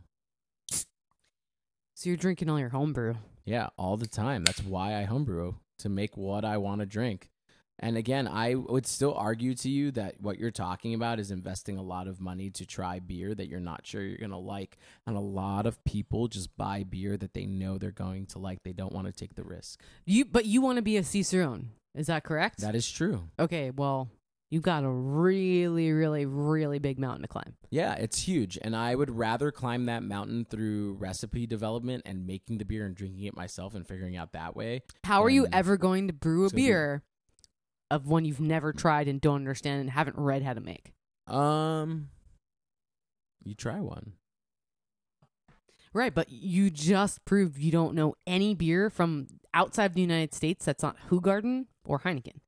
So 0.69 2.09
you're 2.09 2.17
drinking 2.17 2.49
all 2.49 2.59
your 2.59 2.69
homebrew. 2.69 3.15
yeah, 3.45 3.69
all 3.77 3.97
the 3.97 4.07
time. 4.07 4.43
That's 4.43 4.61
why 4.63 4.95
I 4.95 5.03
homebrew 5.05 5.55
to 5.79 5.89
make 5.89 6.15
what 6.17 6.45
I 6.45 6.57
want 6.57 6.81
to 6.81 6.85
drink. 6.85 7.31
And 7.79 7.95
again, 7.97 8.27
I 8.27 8.55
would 8.55 8.87
still 8.87 9.13
argue 9.13 9.53
to 9.55 9.69
you 9.69 9.91
that 9.91 10.19
what 10.19 10.39
you're 10.39 10.51
talking 10.51 10.93
about 10.93 11.19
is 11.19 11.29
investing 11.29 11.77
a 11.77 11.83
lot 11.83 12.07
of 12.07 12.19
money 12.19 12.49
to 12.51 12.65
try 12.65 12.99
beer 12.99 13.35
that 13.35 13.47
you're 13.47 13.59
not 13.59 13.85
sure 13.85 14.01
you're 14.01 14.17
going 14.17 14.31
to 14.31 14.37
like. 14.37 14.77
And 15.05 15.15
a 15.15 15.21
lot 15.21 15.65
of 15.65 15.83
people 15.85 16.27
just 16.27 16.55
buy 16.57 16.83
beer 16.83 17.17
that 17.17 17.33
they 17.33 17.45
know 17.45 17.77
they're 17.77 17.91
going 17.91 18.25
to 18.27 18.39
like. 18.39 18.63
They 18.63 18.73
don't 18.73 18.93
want 18.93 19.07
to 19.07 19.13
take 19.13 19.35
the 19.35 19.43
risk. 19.43 19.81
You, 20.05 20.25
but 20.25 20.45
you 20.45 20.61
want 20.61 20.77
to 20.77 20.81
be 20.81 20.97
a 20.97 21.03
cicerone. 21.03 21.69
Is 21.93 22.07
that 22.07 22.23
correct? 22.23 22.59
That 22.61 22.75
is 22.75 22.89
true. 22.89 23.29
okay. 23.39 23.71
Well, 23.71 24.09
you 24.49 24.61
got 24.61 24.83
a 24.83 24.89
really, 24.89 25.91
really, 25.91 26.25
really 26.25 26.79
big 26.79 26.99
mountain 26.99 27.23
to 27.23 27.27
climb. 27.27 27.55
Yeah, 27.69 27.95
it's 27.95 28.21
huge. 28.21 28.57
And 28.61 28.75
I 28.75 28.95
would 28.95 29.11
rather 29.11 29.51
climb 29.51 29.87
that 29.87 30.03
mountain 30.03 30.45
through 30.45 30.93
recipe 30.93 31.45
development 31.45 32.03
and 32.05 32.25
making 32.25 32.57
the 32.57 32.65
beer 32.65 32.85
and 32.85 32.95
drinking 32.95 33.25
it 33.25 33.35
myself 33.35 33.75
and 33.75 33.85
figuring 33.85 34.15
out 34.15 34.31
that 34.31 34.55
way. 34.55 34.83
How 35.03 35.23
are 35.23 35.29
you 35.29 35.47
ever 35.51 35.75
going 35.75 36.07
to 36.07 36.13
brew 36.13 36.45
a 36.45 36.49
beer 36.49 37.03
of 37.89 38.07
one 38.07 38.25
you've 38.25 38.41
never 38.41 38.73
tried 38.73 39.07
and 39.07 39.21
don't 39.21 39.35
understand 39.35 39.81
and 39.81 39.89
haven't 39.89 40.17
read 40.17 40.43
how 40.43 40.53
to 40.53 40.61
make? 40.61 40.93
Um, 41.27 42.09
you 43.43 43.55
try 43.55 43.79
one. 43.79 44.13
Right, 45.93 46.13
but 46.13 46.29
you 46.29 46.69
just 46.69 47.23
proved 47.25 47.57
you 47.57 47.71
don't 47.71 47.95
know 47.95 48.15
any 48.27 48.53
beer 48.53 48.89
from 48.89 49.27
outside 49.53 49.93
the 49.93 50.01
United 50.01 50.33
States 50.33 50.65
that's 50.65 50.83
not 50.83 50.95
Hoegaarden 51.09 51.65
or 51.85 51.99
Heineken. 51.99 52.39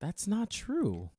That's 0.00 0.28
not 0.28 0.50
true. 0.50 1.10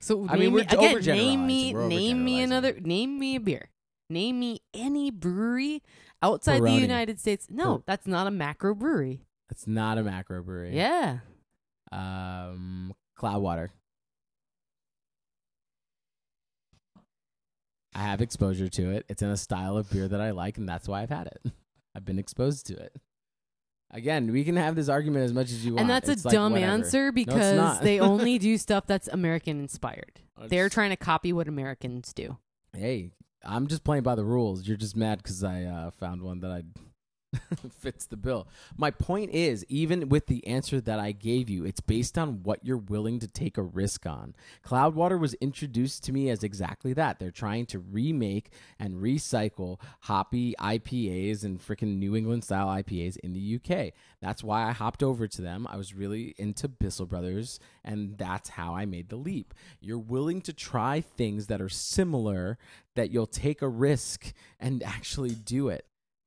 So 0.00 0.26
I 0.28 0.36
mean, 0.36 0.52
we're 0.52 0.64
me, 0.64 0.66
again, 0.68 1.00
name 1.00 1.46
me, 1.46 1.72
We're 1.72 1.86
name 1.86 2.24
me 2.24 2.42
another, 2.42 2.78
name 2.80 3.18
me 3.18 3.36
a 3.36 3.40
beer. 3.40 3.70
Name 4.10 4.40
me 4.40 4.60
any 4.74 5.10
brewery 5.10 5.82
outside 6.20 6.62
the 6.62 6.72
United 6.72 7.18
States. 7.18 7.46
No, 7.48 7.82
that's 7.86 8.06
not 8.06 8.26
a 8.26 8.30
macro 8.30 8.74
brewery. 8.74 9.22
That's 9.48 9.66
not 9.66 9.96
a 9.98 10.02
macro 10.02 10.42
brewery. 10.42 10.76
Yeah, 10.76 11.20
Um, 11.92 12.94
Cloudwater. 13.18 13.68
I 17.94 18.00
have 18.00 18.22
exposure 18.22 18.68
to 18.68 18.90
it. 18.90 19.04
It's 19.08 19.22
in 19.22 19.28
a 19.28 19.36
style 19.36 19.76
of 19.76 19.90
beer 19.90 20.08
that 20.08 20.20
I 20.20 20.30
like, 20.30 20.56
and 20.56 20.68
that's 20.68 20.88
why 20.88 21.02
I've 21.02 21.10
had 21.10 21.26
it. 21.26 21.52
I've 21.94 22.04
been 22.04 22.18
exposed 22.18 22.66
to 22.68 22.74
it. 22.76 22.96
Again, 23.90 24.32
we 24.32 24.44
can 24.44 24.56
have 24.56 24.74
this 24.74 24.88
argument 24.88 25.26
as 25.26 25.34
much 25.34 25.50
as 25.50 25.66
you 25.66 25.72
want. 25.72 25.82
And 25.82 25.90
that's 25.90 26.08
It's 26.08 26.24
a 26.24 26.28
like, 26.28 26.32
dumb 26.34 26.52
whatever. 26.52 26.72
answer 26.72 27.12
because 27.12 27.56
not. 27.56 27.82
they 27.82 28.00
only 28.00 28.38
do 28.38 28.56
stuff 28.56 28.86
that's 28.86 29.08
American 29.08 29.60
inspired. 29.60 30.20
They're 30.48 30.70
trying 30.70 30.90
to 30.90 30.96
copy 30.96 31.34
what 31.34 31.46
Americans 31.46 32.14
do. 32.14 32.38
Hey, 32.72 33.10
I'm 33.44 33.66
just 33.66 33.84
playing 33.84 34.02
by 34.04 34.14
the 34.14 34.24
rules. 34.24 34.66
You're 34.66 34.78
just 34.78 34.96
mad 34.96 35.18
because 35.18 35.44
I 35.44 35.64
uh, 35.64 35.90
found 35.90 36.22
one 36.22 36.40
that 36.40 36.50
I 36.50 36.62
fits 37.78 38.06
the 38.06 38.16
bill. 38.16 38.46
My 38.76 38.90
point 38.90 39.30
is, 39.30 39.64
even 39.68 40.08
with 40.08 40.26
the 40.26 40.46
answer 40.46 40.80
that 40.80 40.98
I 40.98 41.12
gave 41.12 41.48
you, 41.48 41.64
it's 41.64 41.80
based 41.80 42.18
on 42.18 42.42
what 42.42 42.64
you're 42.64 42.76
willing 42.76 43.18
to 43.20 43.28
take 43.28 43.56
a 43.56 43.62
risk 43.62 44.06
on. 44.06 44.34
Cloudwater 44.64 45.18
was 45.18 45.34
introduced 45.34 46.04
to 46.04 46.12
me 46.12 46.28
as 46.30 46.42
exactly 46.42 46.92
that. 46.94 47.18
They're 47.18 47.30
trying 47.30 47.66
to 47.66 47.78
remake 47.78 48.50
and 48.78 48.96
recycle 48.96 49.78
hoppy 50.00 50.54
IPAs 50.58 51.44
and 51.44 51.60
freaking 51.60 51.98
New 51.98 52.16
England 52.16 52.44
style 52.44 52.68
IPAs 52.68 53.16
in 53.18 53.32
the 53.32 53.56
UK. 53.56 53.92
That's 54.20 54.44
why 54.44 54.68
I 54.68 54.72
hopped 54.72 55.02
over 55.02 55.26
to 55.26 55.42
them. 55.42 55.66
I 55.70 55.76
was 55.76 55.94
really 55.94 56.34
into 56.38 56.68
Bissell 56.68 57.06
Brothers, 57.06 57.58
and 57.84 58.16
that's 58.18 58.50
how 58.50 58.74
I 58.74 58.84
made 58.84 59.08
the 59.08 59.16
leap. 59.16 59.54
You're 59.80 59.98
willing 59.98 60.40
to 60.42 60.52
try 60.52 61.00
things 61.00 61.46
that 61.46 61.60
are 61.60 61.68
similar, 61.68 62.58
that 62.94 63.10
you'll 63.10 63.26
take 63.26 63.62
a 63.62 63.68
risk 63.68 64.32
and 64.60 64.82
actually 64.82 65.34
do 65.34 65.68
it. 65.68 65.86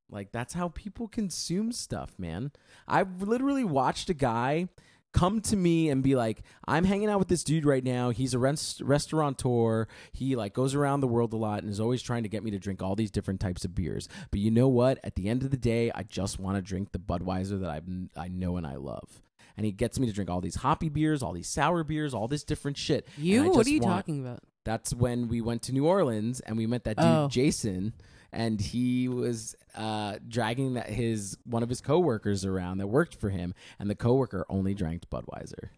Like 0.10 0.32
that's 0.32 0.54
how 0.54 0.70
people 0.70 1.08
consume 1.08 1.72
stuff, 1.72 2.14
man. 2.18 2.52
I've 2.88 3.22
literally 3.22 3.64
watched 3.64 4.10
a 4.10 4.14
guy 4.14 4.70
come 5.14 5.40
to 5.42 5.56
me 5.56 5.90
and 5.90 6.04
be 6.04 6.14
like, 6.16 6.44
"I'm 6.68 6.84
hanging 6.84 7.10
out 7.10 7.20
with 7.20 7.28
this 7.30 7.44
dude 7.44 7.66
right 7.66 7.84
now. 7.84 8.10
He's 8.10 8.34
a 8.34 8.40
rest- 8.40 8.82
restaurateur. 8.82 9.88
He 10.12 10.36
like 10.36 10.54
goes 10.54 10.76
around 10.76 11.00
the 11.02 11.08
world 11.08 11.34
a 11.34 11.38
lot 11.38 11.64
and 11.64 11.72
is 11.72 11.80
always 11.80 12.02
trying 12.02 12.24
to 12.24 12.30
get 12.30 12.44
me 12.44 12.52
to 12.52 12.60
drink 12.60 12.82
all 12.84 12.96
these 12.96 13.12
different 13.12 13.40
types 13.40 13.66
of 13.66 13.74
beers. 13.74 14.08
But 14.32 14.40
you 14.42 14.52
know 14.52 14.68
what? 14.68 15.00
At 15.04 15.16
the 15.16 15.30
end 15.30 15.44
of 15.44 15.52
the 15.52 15.58
day, 15.58 15.92
I 15.94 16.04
just 16.04 16.40
want 16.40 16.58
to 16.58 16.62
drink 16.62 16.92
the 16.92 17.00
Budweiser 17.00 17.60
that 17.62 17.70
I 17.70 17.82
I 18.20 18.28
know 18.28 18.58
and 18.58 18.68
I 18.68 18.76
love." 18.76 19.22
And 19.58 19.66
he 19.66 19.72
gets 19.72 19.98
me 20.00 20.06
to 20.08 20.12
drink 20.14 20.30
all 20.30 20.42
these 20.42 20.56
hoppy 20.56 20.90
beers, 20.90 21.24
all 21.24 21.32
these 21.32 21.48
sour 21.48 21.86
beers, 21.86 22.14
all 22.14 22.28
this 22.28 22.44
different 22.44 22.76
shit. 22.78 23.08
You? 23.18 23.50
What 23.52 23.66
are 23.66 23.70
you 23.70 23.80
want- 23.80 23.96
talking 23.96 24.20
about? 24.22 24.42
that's 24.66 24.96
when 24.96 25.28
we 25.28 25.42
went 25.42 25.62
to 25.62 25.72
New 25.72 25.86
Orleans 25.86 26.40
and 26.40 26.58
we 26.58 26.66
met 26.66 26.84
that 26.86 26.98
dude 26.98 27.06
Oh. 27.06 27.28
Jason 27.30 27.94
and 28.36 28.60
he 28.60 29.08
was 29.08 29.56
uh, 29.76 30.18
dragging 30.28 30.76
that 30.76 30.90
his 30.90 31.38
one 31.46 31.64
of 31.64 31.70
his 31.70 31.82
coworkers 31.82 32.46
around 32.46 32.78
that 32.78 32.88
worked 32.88 33.16
for 33.16 33.30
him 33.30 33.54
and 33.80 33.90
the 33.90 33.96
coworker 33.96 34.46
only 34.50 34.74
drank 34.74 35.10
Budweiser. 35.10 35.70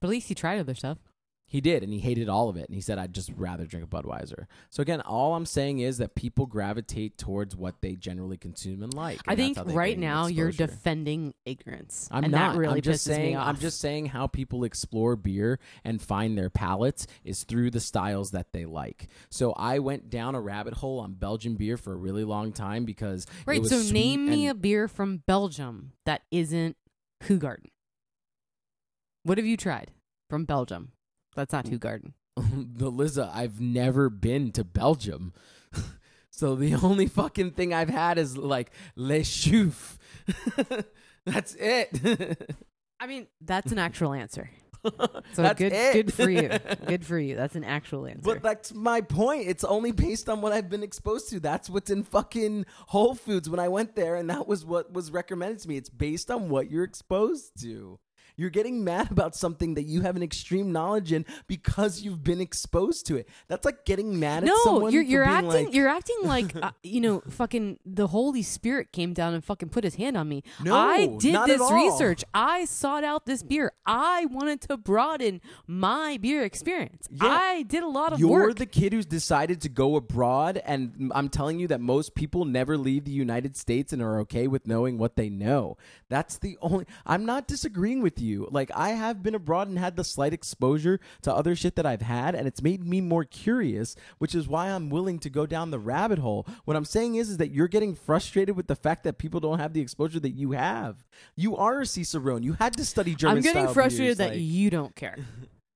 But 0.01 0.09
at 0.09 0.11
least 0.11 0.29
he 0.29 0.35
tried 0.35 0.59
other 0.59 0.75
stuff. 0.75 0.99
He 1.48 1.60
did 1.60 1.85
and 1.85 1.93
he 1.93 2.01
hated 2.01 2.28
all 2.28 2.48
of 2.48 2.56
it 2.56 2.66
and 2.68 2.74
he 2.74 2.81
said 2.81 2.98
I'd 2.98 3.12
just 3.14 3.31
rather 3.36 3.66
drink 3.66 3.86
a 3.86 3.89
Budweiser. 3.89 4.47
So 4.68 4.81
again, 4.82 5.01
all 5.02 5.36
I'm 5.36 5.47
saying 5.47 5.78
is 5.78 5.98
that 5.98 6.16
people 6.16 6.47
gravitate 6.47 7.18
towards 7.18 7.55
what 7.55 7.81
they 7.82 7.94
generally 7.94 8.36
consume 8.36 8.82
and 8.82 8.93
like. 8.93 9.20
I 9.28 9.32
and 9.32 9.39
that's 9.40 9.47
think 9.47 9.56
how 9.59 9.62
they 9.64 9.74
right 9.74 9.94
gain 9.94 10.01
now 10.01 10.27
you're 10.27 10.48
exposure. 10.48 10.73
defending 10.73 11.35
ignorance. 11.44 12.09
I'm 12.10 12.24
and 12.24 12.32
not. 12.32 12.55
that 12.55 12.59
really 12.59 12.74
I'm 12.78 12.82
just 12.82 13.06
pisses 13.06 13.14
saying. 13.14 13.27
me 13.31 13.35
off. 13.36 13.47
I'm 13.47 13.56
just 13.59 13.81
saying 13.81 14.06
how 14.06 14.27
people 14.27 14.64
explore 14.64 15.14
beer 15.14 15.60
and 15.85 16.02
find 16.02 16.36
their 16.36 16.51
palates 16.51 17.06
is 17.23 17.44
through 17.44 17.70
the 17.70 17.81
styles 17.81 18.32
that 18.32 18.52
they 18.52 18.64
like. 18.66 19.06
So 19.31 19.52
I 19.52 19.78
went 19.78 20.10
down 20.10 20.35
a 20.35 20.40
rabbit 20.40 20.74
hole 20.74 20.98
on 20.98 21.12
Belgian 21.12 21.55
beer 21.55 21.77
for 21.77 21.93
a 21.93 21.97
really 21.97 22.24
long 22.24 22.52
time 22.52 22.85
because 22.85 23.23
it 23.24 23.31
Right, 23.47 23.60
was 23.60 23.70
so 23.70 23.81
sweet 23.82 23.93
name 23.93 24.27
me 24.27 24.48
a 24.48 24.55
beer 24.55 24.89
from 24.89 25.18
Belgium 25.28 25.93
that 26.06 26.23
isn't 26.32 26.77
Hoegaarden. 27.23 27.66
What 29.23 29.39
have 29.39 29.47
you 29.47 29.56
tried 29.56 29.93
from 30.28 30.44
Belgium? 30.44 30.93
That's 31.37 31.53
not 31.53 31.65
mm. 31.67 31.71
too 31.71 31.79
garden. 31.79 32.15
Liza. 32.79 33.31
I've 33.33 33.61
never 33.61 34.11
been 34.11 34.51
to 34.53 34.65
Belgium. 34.65 35.33
So 36.37 36.55
the 36.55 36.75
only 36.75 37.07
fucking 37.07 37.53
thing 37.53 37.73
I've 37.73 37.89
had 37.89 38.19
is 38.19 38.37
like 38.37 38.71
Le 38.95 39.21
Chouffe. 39.21 39.97
That's 41.25 41.55
it. 41.55 42.55
I 43.01 43.07
mean, 43.07 43.27
that's 43.41 43.73
an 43.73 43.79
actual 43.79 44.13
answer. 44.13 44.51
So 45.33 45.43
That's 45.43 45.59
good 45.59 45.73
it. 45.73 45.93
good 45.93 46.13
for 46.13 46.31
you. 46.31 46.51
Good 46.87 47.05
for 47.05 47.19
you. 47.19 47.37
That's 47.37 47.57
an 47.57 47.65
actual 47.65 48.07
answer. 48.07 48.23
But 48.23 48.43
that's 48.43 48.73
my 48.73 49.01
point. 49.01 49.49
It's 49.49 49.65
only 49.65 49.93
based 49.93 50.29
on 50.29 50.41
what 50.41 50.53
I've 50.53 50.69
been 50.69 50.83
exposed 50.83 51.31
to. 51.31 51.41
That's 51.41 51.69
what's 51.69 51.91
in 51.91 52.05
fucking 52.05 52.67
Whole 52.89 53.15
Foods 53.15 53.51
when 53.51 53.59
I 53.59 53.69
went 53.69 53.97
there, 53.97 54.15
and 54.15 54.31
that 54.31 54.47
was 54.47 54.65
what 54.65 54.93
was 54.93 55.11
recommended 55.11 55.61
to 55.61 55.69
me. 55.69 55.77
It's 55.77 55.91
based 55.91 56.31
on 56.31 56.49
what 56.49 56.71
you're 56.71 56.85
exposed 56.85 57.61
to. 57.63 57.99
You're 58.37 58.51
getting 58.51 58.85
mad 58.85 59.11
about 59.11 59.35
something 59.35 59.75
that 59.75 59.85
you 59.85 60.03
have 60.03 60.17
an 60.17 60.23
extreme 60.23 60.73
knowledge 60.73 61.13
in 61.13 61.25
because 61.47 62.03
you've 62.03 62.23
been 62.23 62.41
exposed 62.41 63.07
to 63.07 63.17
it. 63.17 63.29
That's 63.49 63.65
like 63.65 63.85
getting 63.85 64.19
mad 64.21 64.45
at 64.45 64.47
no, 64.47 64.57
someone. 64.65 64.93
you're 64.93 65.03
you're 65.03 65.25
acting 65.25 65.67
like, 65.67 65.75
you're 65.75 65.89
acting 65.89 66.17
like 66.23 66.57
uh, 66.57 66.73
you 66.83 67.01
know 67.01 67.23
fucking 67.29 67.79
the 67.85 68.09
Holy 68.09 68.43
Spirit 68.43 68.93
came 68.93 69.13
down 69.13 69.35
and 69.35 69.45
fucking 69.45 69.71
put 69.71 69.85
his 69.85 69.95
hand 69.97 70.17
on 70.17 70.29
me. 70.29 70.43
No, 70.63 70.77
I 70.77 71.07
did 71.07 71.35
at 71.35 71.47
this 71.47 71.71
research. 71.71 72.25
I 72.35 72.65
sought 72.65 73.05
out 73.05 73.27
this 73.27 73.43
beer. 73.43 73.73
I 73.87 74.27
wanted 74.27 74.61
to 74.63 74.77
broaden 74.77 75.41
my 75.67 76.19
beer 76.21 76.43
experience. 76.43 77.09
Yeah. 77.11 77.29
I 77.29 77.63
did 77.63 77.83
a 77.83 77.89
lot 77.89 78.13
of 78.13 78.21
You're 78.21 78.31
work. 78.31 78.57
the 78.57 78.67
kid 78.67 78.93
who's 78.93 79.07
decided 79.07 79.61
to 79.63 79.69
go 79.69 79.97
abroad, 79.97 80.61
and 80.65 81.11
I'm 81.15 81.29
telling 81.29 81.59
you 81.59 81.69
that 81.69 81.81
most 81.81 82.15
people 82.15 82.45
never 82.45 82.77
leave 82.77 83.05
the 83.05 83.13
United 83.13 83.57
States 83.57 83.93
and 83.93 84.03
are 84.03 84.19
okay 84.21 84.47
with 84.47 84.67
knowing 84.67 84.99
what 84.99 85.17
they 85.17 85.29
know. 85.29 85.77
That's 86.09 86.39
the 86.39 86.59
only. 86.61 86.87
I'm 87.05 87.25
not 87.25 87.49
disagreeing 87.49 88.03
with 88.03 88.21
you. 88.21 88.26
Like 88.35 88.70
I 88.74 88.90
have 88.90 89.23
been 89.23 89.35
abroad 89.35 89.69
and 89.69 89.78
had 89.78 89.97
the 89.97 90.05
slight 90.05 90.32
exposure 90.32 91.01
to 91.23 91.32
other 91.32 91.55
shit 91.55 91.77
that 91.77 91.86
I've 91.86 92.03
had, 92.03 92.35
and 92.35 92.47
it's 92.47 92.62
made 92.62 92.85
me 92.85 93.01
more 93.01 93.24
curious, 93.24 93.97
which 94.19 94.35
is 94.35 94.48
why 94.48 94.69
I'm 94.69 94.90
willing 94.90 95.19
to 95.20 95.31
go 95.31 95.47
down 95.47 95.70
the 95.70 95.78
rabbit 95.78 96.19
hole. 96.19 96.47
What 96.65 96.77
I'm 96.77 96.85
saying 96.85 97.15
is, 97.16 97.31
is 97.31 97.36
that 97.39 97.51
you're 97.51 97.69
getting 97.69 97.94
frustrated 97.94 98.57
with 98.57 98.66
the 98.66 98.77
fact 98.77 99.05
that 99.05 99.19
people 99.19 99.40
don't 99.40 99.59
have 99.59 99.73
the 99.73 99.81
exposure 99.81 100.20
that 100.20 100.31
you 100.31 100.53
have. 100.53 101.05
You 101.36 101.57
are 101.57 101.81
a 101.81 101.86
Cicerone. 101.86 102.43
You 102.43 102.55
had 102.55 102.77
to 102.77 102.85
study 102.85 103.15
German. 103.15 103.39
I'm 103.39 103.43
getting 103.43 103.69
frustrated 103.69 103.98
beers, 103.98 104.16
that 104.19 104.31
like- 104.31 104.40
you 104.40 104.70
don't 104.70 104.94
care 104.94 105.16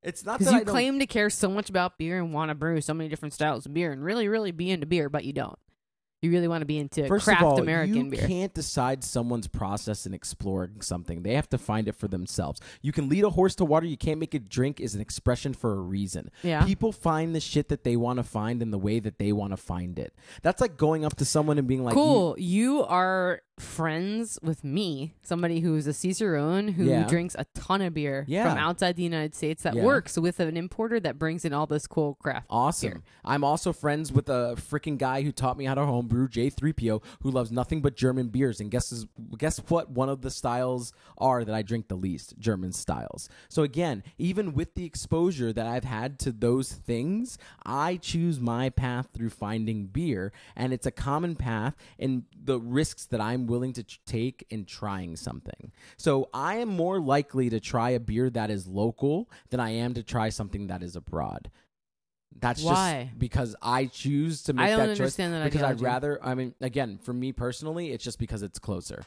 It's 0.02 0.24
not 0.24 0.39
because 0.39 0.55
you 0.55 0.64
claim 0.64 0.98
to 0.98 1.06
care 1.06 1.28
so 1.28 1.51
much 1.51 1.68
about 1.68 1.98
beer 1.98 2.18
and 2.18 2.32
want 2.32 2.48
to 2.48 2.55
brew 2.55 2.81
so 2.81 2.94
many 2.94 3.10
different 3.10 3.35
styles 3.35 3.66
of 3.66 3.74
beer 3.74 3.93
and 3.93 4.02
really, 4.02 4.28
really 4.28 4.51
be 4.51 4.70
into 4.70 4.86
beer, 4.86 5.09
but 5.09 5.24
you 5.24 5.32
don't. 5.32 5.59
You 6.22 6.30
really 6.30 6.48
want 6.48 6.60
to 6.60 6.66
be 6.66 6.76
into 6.78 7.06
First 7.06 7.24
craft 7.24 7.40
of 7.42 7.48
all, 7.48 7.60
American 7.60 7.94
you 7.97 8.10
beer. 8.10 8.20
You 8.20 8.26
can't 8.28 8.52
decide 8.52 9.02
someone's 9.02 9.47
process 9.47 10.05
in 10.05 10.12
exploring 10.12 10.82
something. 10.82 11.22
They 11.22 11.34
have 11.34 11.48
to 11.48 11.56
find 11.59 11.88
it 11.88 11.94
for 11.97 12.09
themselves. 12.09 12.60
You 12.82 12.92
can 12.92 13.09
lead 13.09 13.24
a 13.24 13.30
horse 13.30 13.55
to 13.56 13.64
water. 13.64 13.86
You 13.86 13.97
can't 13.97 14.20
make 14.20 14.34
it 14.34 14.48
drink 14.51 14.80
is 14.80 14.94
an 14.94 15.01
expression 15.01 15.55
for 15.55 15.72
a 15.72 15.80
reason. 15.80 16.30
Yeah. 16.42 16.64
People 16.66 16.92
find 16.92 17.34
the 17.34 17.40
shit 17.40 17.68
that 17.68 17.84
they 17.84 17.97
want 17.97 18.18
to 18.18 18.22
find 18.22 18.60
in 18.60 18.70
the 18.70 18.78
way 18.78 19.01
that 19.01 19.18
they 19.18 19.32
want 19.32 19.52
to 19.52 19.56
find 19.56 19.98
it. 19.98 20.14
That's 20.42 20.60
like 20.60 20.76
going 20.76 21.06
up 21.06 21.16
to 21.16 21.24
someone 21.24 21.56
and 21.59 21.66
being 21.66 21.84
like, 21.84 21.94
cool. 21.94 22.34
You, 22.38 22.84
are 22.84 23.40
friends 23.59 24.38
with 24.42 24.64
me, 24.64 25.14
somebody 25.22 25.60
who's 25.60 25.86
a 25.86 25.92
Cicerone 25.92 26.68
who 26.68 26.84
Yeah. 26.84 27.06
drinks 27.06 27.36
a 27.38 27.44
ton 27.55 27.82
of 27.82 27.92
beer 27.94 28.24
Yeah. 28.26 28.48
from 28.48 28.56
outside 28.59 28.97
the 28.97 29.02
United 29.02 29.34
States 29.34 29.62
that 29.64 29.74
Yeah. 29.74 29.84
works 29.84 30.16
with 30.18 30.40
an 30.40 30.56
importer 30.56 30.98
that 31.01 31.18
brings 31.18 31.44
in 31.44 31.52
all 31.52 31.66
this 31.66 31.86
cool 31.86 32.14
craft. 32.14 32.47
Awesome. 32.51 32.90
beer. 32.90 33.02
I'm 33.24 33.44
also 33.44 33.72
friends 33.74 34.12
with 34.12 34.28
a 34.30 34.55
freaking 34.56 34.97
guy 34.98 35.22
who 35.22 35.30
taught 35.32 35.59
me 35.59 35.66
how 35.66 35.74
to 35.74 35.84
homebrew, 36.11 36.28
J3PO, 36.28 37.03
who 37.23 37.31
loves 37.31 37.53
nothing 37.53 37.81
but 37.81 37.97
German 37.97 38.28
beers. 38.28 38.61
And 38.61 38.70
guesses, 38.70 39.07
guess 39.39 39.59
what? 39.69 39.91
One 39.91 40.09
of 40.09 40.23
the 40.23 40.31
styles 40.31 40.93
are 41.19 41.45
that 41.45 41.55
I 41.55 41.62
drink 41.62 41.89
the 41.89 41.97
least 41.97 42.35
German 42.39 42.73
styles. 42.73 43.28
So 43.49 43.62
again, 43.62 44.03
even 44.19 44.55
with 44.55 44.74
the 44.74 44.85
exposure 44.85 45.53
that 45.53 45.66
I've 45.66 45.85
had 45.85 46.19
to 46.20 46.32
those 46.32 46.73
things, 46.73 47.39
I 47.65 47.97
choose 47.97 48.41
my 48.41 48.70
path 48.70 49.09
through 49.15 49.31
finding 49.31 49.87
beer, 49.87 50.32
and 50.57 50.73
it's 50.73 50.87
a 50.87 50.91
common 50.91 51.37
path 51.37 51.77
in 51.99 52.24
the 52.43 52.59
risks 52.59 53.07
that 53.07 53.20
I'm 53.20 53.47
willing 53.47 53.73
to 53.74 53.85
take 54.07 54.47
in 54.51 54.65
trying 54.65 55.16
something. 55.16 55.73
So 55.97 56.28
I 56.35 56.57
am 56.57 56.69
more 56.69 57.01
likely 57.01 57.51
to 57.51 57.61
try 57.61 57.91
a 57.91 58.01
beer 58.01 58.31
that 58.31 58.51
is 58.51 58.66
local 58.66 59.31
than 59.51 59.61
I 59.61 59.70
am 59.70 59.95
to 59.95 60.03
try 60.03 60.28
something 60.28 60.66
that 60.66 60.82
is 60.82 60.97
abroad. 60.97 61.51
That's 62.39 62.62
Why? 62.62 63.05
just 63.05 63.19
because 63.19 63.57
I 63.61 63.86
choose 63.86 64.43
to 64.44 64.52
make 64.52 64.66
I 64.66 64.70
don't 64.70 64.78
that 64.78 64.86
choice 64.89 65.01
understand 65.01 65.35
that 65.35 65.44
because 65.44 65.62
I'd 65.62 65.81
rather. 65.81 66.19
I 66.23 66.35
mean, 66.35 66.55
again, 66.61 66.98
for 67.02 67.12
me 67.12 67.32
personally, 67.32 67.93
it's 67.93 68.05
just 68.05 68.19
because 68.19 68.43
it's 68.43 68.59
closer. 68.59 69.05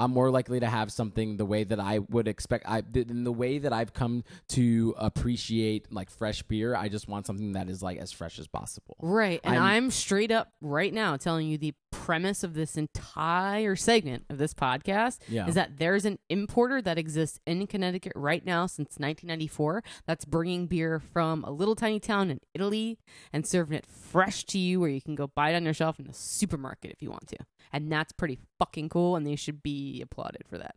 I'm 0.00 0.12
more 0.12 0.30
likely 0.30 0.60
to 0.60 0.66
have 0.66 0.90
something 0.90 1.36
the 1.36 1.44
way 1.44 1.64
that 1.64 1.78
I 1.78 1.98
would 1.98 2.26
expect. 2.26 2.64
I 2.68 2.82
in 2.94 3.24
the 3.24 3.32
way 3.32 3.58
that 3.58 3.72
I've 3.72 3.92
come 3.92 4.24
to 4.48 4.94
appreciate 4.98 5.92
like 5.92 6.10
fresh 6.10 6.42
beer. 6.42 6.74
I 6.74 6.88
just 6.88 7.06
want 7.08 7.26
something 7.26 7.52
that 7.52 7.68
is 7.68 7.82
like 7.82 7.98
as 7.98 8.10
fresh 8.12 8.38
as 8.38 8.46
possible. 8.48 8.96
Right. 9.00 9.40
And 9.44 9.54
I'm- 9.54 9.62
I'm, 9.84 9.90
straight 9.90 10.30
up 10.30 10.52
right 10.60 10.92
now 10.92 11.16
telling 11.16 11.46
you 11.48 11.56
the 11.58 11.74
premise 11.90 12.42
of 12.44 12.54
this 12.54 12.76
entire 12.76 13.76
segment 13.76 14.24
of 14.30 14.38
this 14.38 14.54
podcast 14.54 15.18
Yeah. 15.28 15.46
is 15.46 15.54
that 15.54 15.78
there's 15.78 16.04
an 16.04 16.18
importer 16.28 16.80
that 16.82 16.96
exists 16.98 17.38
in 17.46 17.66
Connecticut 17.66 18.12
right 18.16 18.44
now 18.44 18.66
since 18.66 18.98
1994 18.98 19.82
that's 20.06 20.24
bringing 20.24 20.66
beer 20.66 20.98
from 21.00 21.44
a 21.44 21.50
little 21.50 21.74
tiny 21.74 22.00
town 22.00 22.30
in 22.30 22.40
Italy 22.54 22.98
and 23.32 23.46
serving 23.46 23.76
it 23.78 23.86
fresh 23.86 24.44
to 24.46 24.58
you 24.58 24.80
where 24.80 24.90
you 24.90 25.00
can 25.00 25.14
go 25.14 25.26
buy 25.26 25.50
it 25.50 25.56
on 25.56 25.64
your 25.64 25.74
shelf 25.74 25.98
in 25.98 26.06
the 26.06 26.12
supermarket 26.14 26.90
if 26.90 27.02
you 27.02 27.10
want 27.10 27.26
to. 27.28 27.36
And 27.72 27.90
that's 27.90 28.12
pretty 28.12 28.38
fucking 28.58 28.88
cool 28.88 29.16
and 29.16 29.26
they 29.26 29.36
should 29.36 29.62
be 29.62 30.00
applauded 30.02 30.42
for 30.48 30.58
that. 30.58 30.74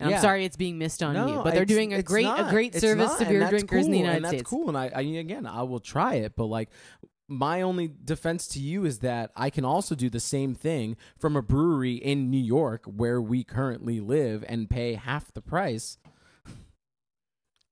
Yeah. 0.00 0.08
I'm 0.16 0.20
sorry 0.20 0.44
it's 0.44 0.56
being 0.56 0.76
missed 0.78 1.02
on 1.02 1.14
No, 1.14 1.26
you, 1.28 1.42
but 1.42 1.54
they're 1.54 1.64
doing 1.64 1.94
a 1.94 2.02
great 2.02 2.24
not. 2.24 2.48
a 2.48 2.50
great 2.50 2.74
service 2.74 3.10
not, 3.10 3.18
to 3.20 3.24
beer 3.26 3.48
drinkers 3.48 3.86
in 3.86 3.92
the 3.92 3.98
cool, 3.98 4.06
United 4.06 4.16
and 4.16 4.24
that's 4.24 4.34
States. 4.34 4.50
cool. 4.50 4.68
And 4.68 4.76
I, 4.76 4.90
I 4.94 5.00
again, 5.00 5.46
I 5.46 5.62
will 5.62 5.80
try 5.80 6.14
it, 6.14 6.34
but 6.36 6.46
like. 6.46 6.70
My 7.26 7.62
only 7.62 7.90
defense 8.04 8.46
to 8.48 8.60
you 8.60 8.84
is 8.84 8.98
that 8.98 9.30
I 9.34 9.48
can 9.48 9.64
also 9.64 9.94
do 9.94 10.10
the 10.10 10.20
same 10.20 10.54
thing 10.54 10.98
from 11.18 11.36
a 11.36 11.40
brewery 11.42 11.94
in 11.94 12.30
New 12.30 12.36
York 12.36 12.84
where 12.84 13.18
we 13.18 13.44
currently 13.44 13.98
live 13.98 14.44
and 14.46 14.68
pay 14.68 14.92
half 14.92 15.32
the 15.32 15.40
price. 15.40 15.96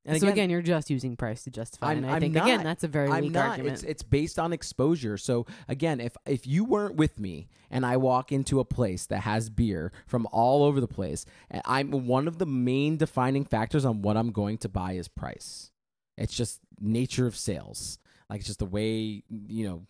And 0.04 0.20
so 0.20 0.26
again, 0.26 0.50
you're 0.50 0.62
just 0.62 0.90
using 0.90 1.14
price 1.16 1.44
to 1.44 1.50
justify, 1.50 1.88
I'm- 1.90 1.98
and 1.98 2.06
I 2.06 2.14
I'm 2.16 2.20
think 2.20 2.34
not. 2.34 2.44
again 2.48 2.64
that's 2.64 2.82
a 2.82 2.88
very 2.88 3.08
I'm 3.08 3.22
weak 3.24 3.32
not. 3.32 3.50
argument. 3.50 3.74
It's 3.74 3.82
it's 3.84 4.02
based 4.02 4.38
on 4.38 4.52
exposure. 4.52 5.16
So 5.16 5.46
again, 5.68 6.00
if 6.00 6.16
if 6.26 6.44
you 6.46 6.64
weren't 6.64 6.96
with 6.96 7.20
me 7.20 7.48
and 7.70 7.86
I 7.86 7.96
walk 7.96 8.32
into 8.32 8.58
a 8.58 8.64
place 8.64 9.06
that 9.06 9.20
has 9.20 9.48
beer 9.48 9.92
from 10.06 10.26
all 10.32 10.64
over 10.64 10.80
the 10.80 10.88
place, 10.88 11.24
and 11.50 11.62
I'm 11.64 12.06
one 12.06 12.26
of 12.26 12.38
the 12.38 12.46
main 12.46 12.96
defining 12.96 13.44
factors 13.44 13.84
on 13.84 14.02
what 14.02 14.16
I'm 14.16 14.32
going 14.32 14.58
to 14.58 14.68
buy 14.68 14.94
is 14.94 15.06
price. 15.06 15.70
It's 16.18 16.34
just 16.34 16.58
nature 16.80 17.26
of 17.28 17.36
sales. 17.36 17.98
Like 18.28 18.40
it's 18.40 18.48
just 18.48 18.58
the 18.58 18.66
way 18.66 19.22
you 19.28 19.64
know 19.68 19.86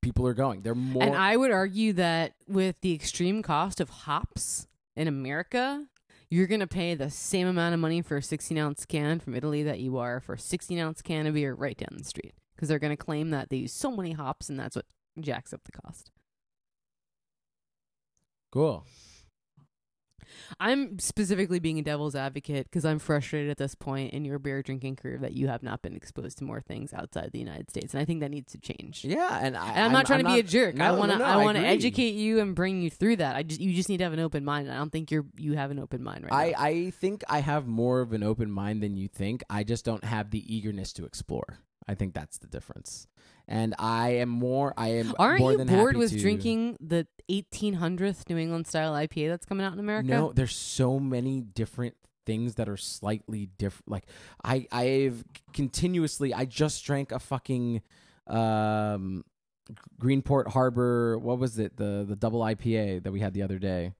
people 0.00 0.28
are 0.28 0.34
going. 0.34 0.62
They're 0.62 0.74
more. 0.76 1.02
and 1.02 1.16
I 1.16 1.36
would 1.36 1.50
argue 1.50 1.92
that 1.94 2.34
with 2.46 2.80
the 2.82 2.94
extreme 2.94 3.42
cost 3.42 3.80
of 3.80 3.90
hops 3.90 4.68
in 4.96 5.08
America, 5.08 5.86
you're 6.30 6.46
going 6.46 6.60
to 6.60 6.66
pay 6.66 6.94
the 6.94 7.10
same 7.10 7.46
amount 7.46 7.74
of 7.74 7.80
money 7.80 8.02
for 8.02 8.18
a 8.18 8.22
16 8.22 8.56
ounce 8.58 8.84
can 8.84 9.18
from 9.18 9.34
Italy 9.34 9.62
that 9.62 9.80
you 9.80 9.96
are 9.96 10.20
for 10.20 10.34
a 10.34 10.38
16 10.38 10.78
ounce 10.78 11.02
can 11.02 11.26
of 11.26 11.34
beer 11.34 11.54
right 11.54 11.76
down 11.76 11.96
the 11.96 12.04
street 12.04 12.34
because 12.54 12.68
they're 12.68 12.78
going 12.78 12.96
to 12.96 12.96
claim 12.96 13.30
that 13.30 13.48
they 13.50 13.56
use 13.58 13.72
so 13.72 13.90
many 13.90 14.12
hops 14.12 14.48
and 14.48 14.58
that's 14.58 14.76
what 14.76 14.86
jacks 15.20 15.52
up 15.52 15.62
the 15.64 15.72
cost. 15.72 16.10
cool. 18.52 18.84
I'm 20.60 20.98
specifically 20.98 21.58
being 21.58 21.78
a 21.78 21.82
devil's 21.82 22.14
advocate 22.14 22.66
because 22.66 22.84
I'm 22.84 22.98
frustrated 22.98 23.50
at 23.50 23.58
this 23.58 23.74
point 23.74 24.12
in 24.12 24.24
your 24.24 24.38
beer 24.38 24.62
drinking 24.62 24.96
career 24.96 25.18
that 25.18 25.32
you 25.32 25.48
have 25.48 25.62
not 25.62 25.82
been 25.82 25.94
exposed 25.94 26.38
to 26.38 26.44
more 26.44 26.60
things 26.60 26.92
outside 26.92 27.30
the 27.32 27.38
United 27.38 27.70
States, 27.70 27.94
and 27.94 28.00
I 28.00 28.04
think 28.04 28.20
that 28.20 28.30
needs 28.30 28.52
to 28.52 28.58
change. 28.58 29.04
Yeah, 29.04 29.38
and, 29.40 29.56
I, 29.56 29.68
And 29.72 29.84
I'm 29.84 29.92
not 29.92 30.06
trying 30.06 30.24
to 30.24 30.30
be 30.30 30.38
a 30.38 30.42
jerk. 30.42 30.80
I 30.80 30.92
want 30.92 31.12
to 31.12 31.18
no, 31.18 31.24
no, 31.24 31.30
I 31.30 31.44
want 31.44 31.58
to 31.58 31.64
educate 31.64 32.14
you 32.14 32.40
and 32.40 32.54
bring 32.54 32.82
you 32.82 32.90
through 32.90 33.16
that. 33.16 33.36
I 33.36 33.42
just 33.42 33.60
you 33.60 33.72
just 33.74 33.88
need 33.88 33.98
to 33.98 34.04
have 34.04 34.12
an 34.12 34.20
open 34.20 34.44
mind. 34.44 34.70
I 34.70 34.76
don't 34.76 34.90
think 34.90 35.10
you're 35.10 35.26
you 35.36 35.54
have 35.54 35.70
an 35.70 35.78
open 35.78 36.02
mind 36.02 36.24
right 36.24 36.32
I, 36.32 36.50
now. 36.50 36.56
I 36.58 36.90
think 36.90 37.24
I 37.28 37.40
have 37.40 37.66
more 37.66 38.00
of 38.00 38.12
an 38.12 38.22
open 38.22 38.50
mind 38.50 38.82
than 38.82 38.96
you 38.96 39.08
think. 39.08 39.42
I 39.50 39.64
just 39.64 39.84
don't 39.84 40.04
have 40.04 40.30
the 40.30 40.54
eagerness 40.54 40.92
to 40.94 41.04
explore. 41.04 41.58
I 41.86 41.94
think 41.94 42.14
that's 42.14 42.38
the 42.38 42.46
difference. 42.46 43.06
And 43.48 43.74
I 43.78 44.10
am 44.16 44.28
more. 44.28 44.74
I 44.76 44.88
am. 44.88 45.14
Aren't 45.18 45.40
more 45.40 45.52
you 45.52 45.58
than 45.58 45.68
bored 45.68 45.96
with 45.96 46.10
to- 46.12 46.18
drinking 46.20 46.76
the 46.80 47.06
1800th 47.30 48.28
New 48.28 48.36
England 48.36 48.66
style 48.66 48.92
IPA 48.92 49.28
that's 49.30 49.46
coming 49.46 49.64
out 49.64 49.72
in 49.72 49.78
America? 49.78 50.08
No, 50.08 50.32
there's 50.32 50.54
so 50.54 51.00
many 51.00 51.40
different 51.40 51.94
things 52.26 52.56
that 52.56 52.68
are 52.68 52.76
slightly 52.76 53.46
different. 53.56 53.90
Like 53.90 54.04
I, 54.44 54.66
I've 54.70 55.24
continuously. 55.54 56.34
I 56.34 56.44
just 56.44 56.84
drank 56.84 57.10
a 57.10 57.18
fucking 57.18 57.80
um, 58.26 59.24
Greenport 60.00 60.48
Harbor. 60.48 61.18
What 61.18 61.38
was 61.38 61.58
it? 61.58 61.76
The 61.76 62.04
the 62.06 62.16
double 62.16 62.40
IPA 62.40 63.02
that 63.04 63.12
we 63.12 63.20
had 63.20 63.32
the 63.32 63.42
other 63.42 63.58
day. 63.58 63.92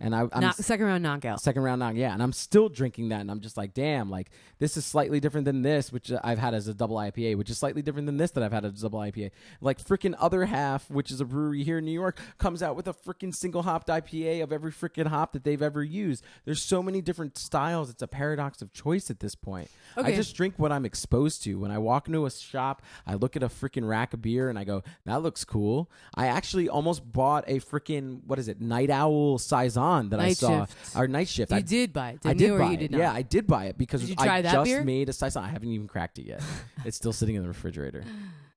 And 0.00 0.14
I, 0.14 0.26
I'm 0.32 0.40
Knock, 0.40 0.54
second 0.56 0.86
round 0.86 1.02
knockout. 1.02 1.40
second 1.40 1.62
round 1.62 1.80
knock 1.80 1.94
yeah. 1.96 2.12
And 2.12 2.22
i'm 2.22 2.32
still 2.32 2.68
drinking 2.68 3.08
that 3.10 3.20
and 3.20 3.30
i'm 3.30 3.40
just 3.40 3.56
like 3.56 3.74
damn 3.74 4.10
like 4.10 4.30
this 4.58 4.76
is 4.76 4.86
slightly 4.86 5.18
different 5.20 5.44
than 5.44 5.62
this 5.62 5.92
which 5.92 6.12
uh, 6.12 6.20
i've 6.22 6.38
had 6.38 6.54
as 6.54 6.68
a 6.68 6.74
double 6.74 6.96
ipa 6.96 7.36
which 7.36 7.50
is 7.50 7.58
slightly 7.58 7.82
different 7.82 8.06
than 8.06 8.16
this 8.16 8.30
that 8.32 8.42
i've 8.44 8.52
had 8.52 8.64
as 8.64 8.78
a 8.78 8.82
double 8.82 9.00
ipa 9.00 9.30
like 9.60 9.82
freaking 9.82 10.14
other 10.18 10.44
half 10.46 10.88
which 10.90 11.10
is 11.10 11.20
a 11.20 11.24
brewery 11.24 11.64
here 11.64 11.78
in 11.78 11.84
new 11.84 11.90
york 11.92 12.18
comes 12.38 12.62
out 12.62 12.76
with 12.76 12.86
a 12.86 12.92
freaking 12.94 13.34
single 13.34 13.62
hopped 13.62 13.88
ipa 13.88 14.42
of 14.42 14.52
every 14.52 14.70
freaking 14.72 15.06
hop 15.08 15.32
that 15.32 15.42
they've 15.44 15.62
ever 15.62 15.82
used. 15.82 16.22
There's 16.44 16.62
so 16.62 16.82
many 16.82 17.00
different 17.00 17.36
styles. 17.38 17.90
It's 17.90 18.02
a 18.02 18.06
paradox 18.08 18.62
of 18.62 18.72
choice 18.72 19.10
at 19.10 19.20
this 19.20 19.34
point. 19.34 19.70
I 19.96 20.00
Okay. 20.00 20.16
just 20.16 20.36
drink 20.36 20.54
what 20.58 20.70
i'm 20.72 20.84
exposed 20.84 21.42
to. 21.44 21.54
When 21.58 21.70
i 21.70 21.78
walk 21.78 22.06
into 22.08 22.24
a 22.26 22.30
shop 22.30 22.82
i 23.06 23.14
look 23.14 23.34
at 23.36 23.42
a 23.42 23.48
freaking 23.48 23.88
rack 23.88 24.14
of 24.14 24.22
beer 24.22 24.48
and 24.48 24.58
i 24.58 24.64
go 24.64 24.82
that 25.06 25.22
looks 25.22 25.44
cool. 25.44 25.90
I 26.14 26.26
actually 26.28 26.68
almost 26.68 27.10
bought 27.10 27.44
a 27.48 27.58
freaking 27.60 28.20
what 28.26 28.38
is 28.38 28.48
it 28.48 28.60
night 28.60 28.90
owl 28.90 29.38
saison 29.38 29.87
that 30.10 30.20
i 30.20 30.26
Night 30.28 30.36
saw 30.36 30.66
Shift. 30.66 30.96
our 30.96 31.08
night 31.08 31.28
shift 31.28 31.50
You 31.52 31.58
I, 31.58 31.60
did 31.60 31.92
buy 31.92 32.10
it, 32.10 32.20
didn't 32.20 32.38
did 32.38 32.46
you, 32.46 32.54
or 32.54 32.58
buy 32.58 32.66
you 32.68 32.72
it. 32.74 32.76
did 32.78 32.90
not? 32.92 32.98
Yeah, 32.98 33.12
I 33.12 33.22
did 33.22 33.46
buy 33.46 33.64
it 33.66 33.78
because 33.78 34.00
Did 34.00 34.10
you 34.10 34.16
I 34.18 34.42
that 34.42 34.52
just 34.52 34.64
beer? 34.64 34.84
made 34.84 35.08
a 35.08 35.12
saison. 35.12 35.42
I 35.44 35.48
haven't 35.48 35.68
even 35.70 35.86
cracked 35.88 36.18
it 36.18 36.26
yet. 36.26 36.42
it's 36.84 36.96
still 36.96 37.12
sitting 37.12 37.34
in 37.34 37.42
the 37.42 37.48
refrigerator. 37.48 38.04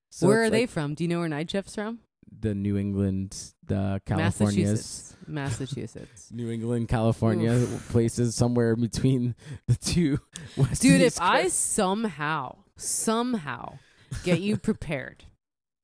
So 0.10 0.28
Where 0.28 0.44
it's 0.44 0.48
are 0.48 0.52
they 0.52 0.62
like 0.62 0.70
from? 0.70 0.94
Do 0.94 1.04
you 1.04 1.08
know 1.08 1.20
where 1.20 1.30
Night 1.30 1.50
Shift's 1.50 1.76
from? 1.76 2.00
The 2.40 2.54
New 2.56 2.78
England, 2.78 3.36
the 3.66 4.02
Californias, 4.06 4.38
Massachusetts. 4.48 5.16
Massachusetts. 5.28 6.30
New 6.34 6.50
England, 6.50 6.88
California 6.88 7.66
places 7.90 8.36
somewhere 8.36 8.76
between 8.76 9.36
the 9.68 9.76
two. 9.76 10.20
West 10.58 10.82
Dude, 10.82 11.02
if 11.02 11.14
East 11.14 11.22
I 11.22 11.44
Coast. 11.44 11.74
somehow, 11.74 12.58
somehow 12.78 13.78
get 14.24 14.40
you 14.42 14.58
prepared 14.58 15.24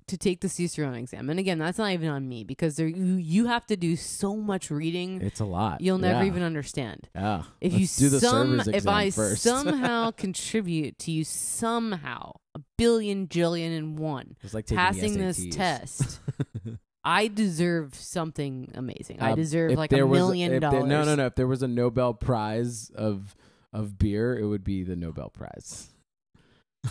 to 0.08 0.18
take 0.18 0.42
the 0.42 0.50
Cicerone 0.50 0.96
exam, 0.96 1.30
and 1.30 1.40
again, 1.40 1.58
that's 1.60 1.78
not 1.78 1.92
even 1.92 2.10
on 2.10 2.28
me 2.30 2.44
because 2.44 2.76
there, 2.78 2.88
you, 2.88 3.16
you 3.16 3.46
have 3.48 3.66
to 3.68 3.76
do 3.78 3.96
so 3.96 4.36
much 4.36 4.72
reading, 4.72 5.22
it's 5.22 5.40
a 5.40 5.46
lot. 5.46 5.82
you'll 5.82 5.98
never 5.98 6.22
Yeah. 6.22 6.28
even 6.28 6.44
understand. 6.44 7.10
Yeah. 7.14 7.44
If 7.62 7.74
Let's 7.74 8.02
you 8.02 8.10
do 8.10 8.20
some, 8.20 8.62
if 8.74 8.88
I 8.88 9.10
first. 9.12 9.44
somehow 9.44 10.12
contribute 10.18 10.98
to 11.00 11.12
you 11.12 11.24
somehow 11.24 12.34
a 12.56 12.60
billion 12.78 13.28
jillion 13.28 13.78
and 13.78 14.00
one 14.00 14.36
it's 14.44 14.54
like 14.54 14.68
passing 14.68 15.18
this 15.18 15.46
test, 15.52 16.20
I 17.04 17.28
deserve 17.28 17.96
something 17.96 18.72
amazing. 18.76 19.22
I 19.22 19.32
Uh, 19.32 19.36
deserve 19.36 19.72
like 19.74 19.94
a 19.94 20.06
was 20.06 20.18
million 20.20 20.52
there- 20.52 20.60
dollars. 20.60 20.86
no, 20.86 21.04
no, 21.06 21.16
no. 21.16 21.26
If 21.28 21.36
there 21.36 21.48
was 21.48 21.62
a 21.64 21.68
Nobel 21.68 22.14
Prize 22.14 22.90
of 22.96 23.36
of 23.74 23.98
beer, 23.98 24.38
it 24.38 24.46
would 24.46 24.64
be 24.64 24.84
the 24.84 24.96
Nobel 24.96 25.30
Prize. 25.30 25.90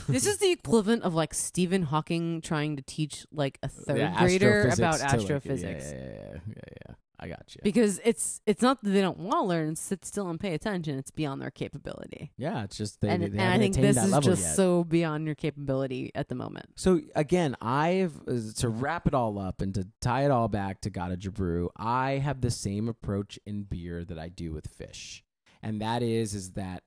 This 0.08 0.26
is 0.26 0.38
the 0.38 0.50
equivalent 0.50 1.02
of 1.02 1.14
like 1.14 1.34
Stephen 1.34 1.82
Hawking 1.82 2.40
trying 2.40 2.76
to 2.76 2.82
teach 2.82 3.26
like 3.32 3.58
a 3.62 3.68
third 3.68 3.98
Yeah, 3.98 4.18
grader 4.18 4.62
about 4.68 4.96
to, 4.98 5.04
like, 5.04 5.14
astrophysics. 5.14 5.84
yeah, 5.92 5.98
yeah, 5.98 6.20
yeah, 6.32 6.38
yeah, 6.48 6.74
yeah. 6.88 6.94
I 7.18 7.28
got 7.28 7.44
you. 7.54 7.60
Because 7.62 7.98
it's 8.04 8.42
it's 8.44 8.60
not 8.60 8.82
that 8.82 8.90
they 8.90 9.00
don't 9.00 9.18
want 9.18 9.36
to 9.36 9.42
learn 9.44 9.74
sit 9.74 10.04
still 10.04 10.28
and 10.28 10.38
pay 10.38 10.52
attention. 10.52 10.98
It's 10.98 11.10
beyond 11.10 11.40
their 11.40 11.50
capability. 11.50 12.30
Yeah, 12.36 12.62
it's 12.64 12.76
just 12.76 13.00
they, 13.00 13.08
and 13.08 13.22
they 13.22 13.26
and 13.28 13.40
I 13.40 13.56
think 13.58 13.74
this 13.74 13.96
is 13.96 14.18
just 14.18 14.42
yet. 14.42 14.54
so 14.54 14.84
beyond 14.84 15.24
your 15.24 15.34
capability 15.34 16.10
at 16.14 16.28
the 16.28 16.34
moment. 16.34 16.66
So 16.76 17.00
again, 17.14 17.56
I've 17.62 18.22
to 18.56 18.68
wrap 18.68 19.06
it 19.06 19.14
all 19.14 19.38
up 19.38 19.62
and 19.62 19.74
to 19.76 19.88
tie 20.02 20.26
it 20.26 20.30
all 20.30 20.48
back 20.48 20.82
to 20.82 20.90
Gotta 20.90 21.16
Brew. 21.30 21.70
I 21.74 22.12
have 22.18 22.42
the 22.42 22.50
same 22.50 22.86
approach 22.86 23.38
in 23.46 23.62
beer 23.62 24.04
that 24.04 24.18
I 24.18 24.28
do 24.28 24.52
with 24.52 24.68
Phish, 24.78 25.22
and 25.62 25.80
that 25.80 26.02
is 26.02 26.34
is 26.34 26.52
that 26.52 26.82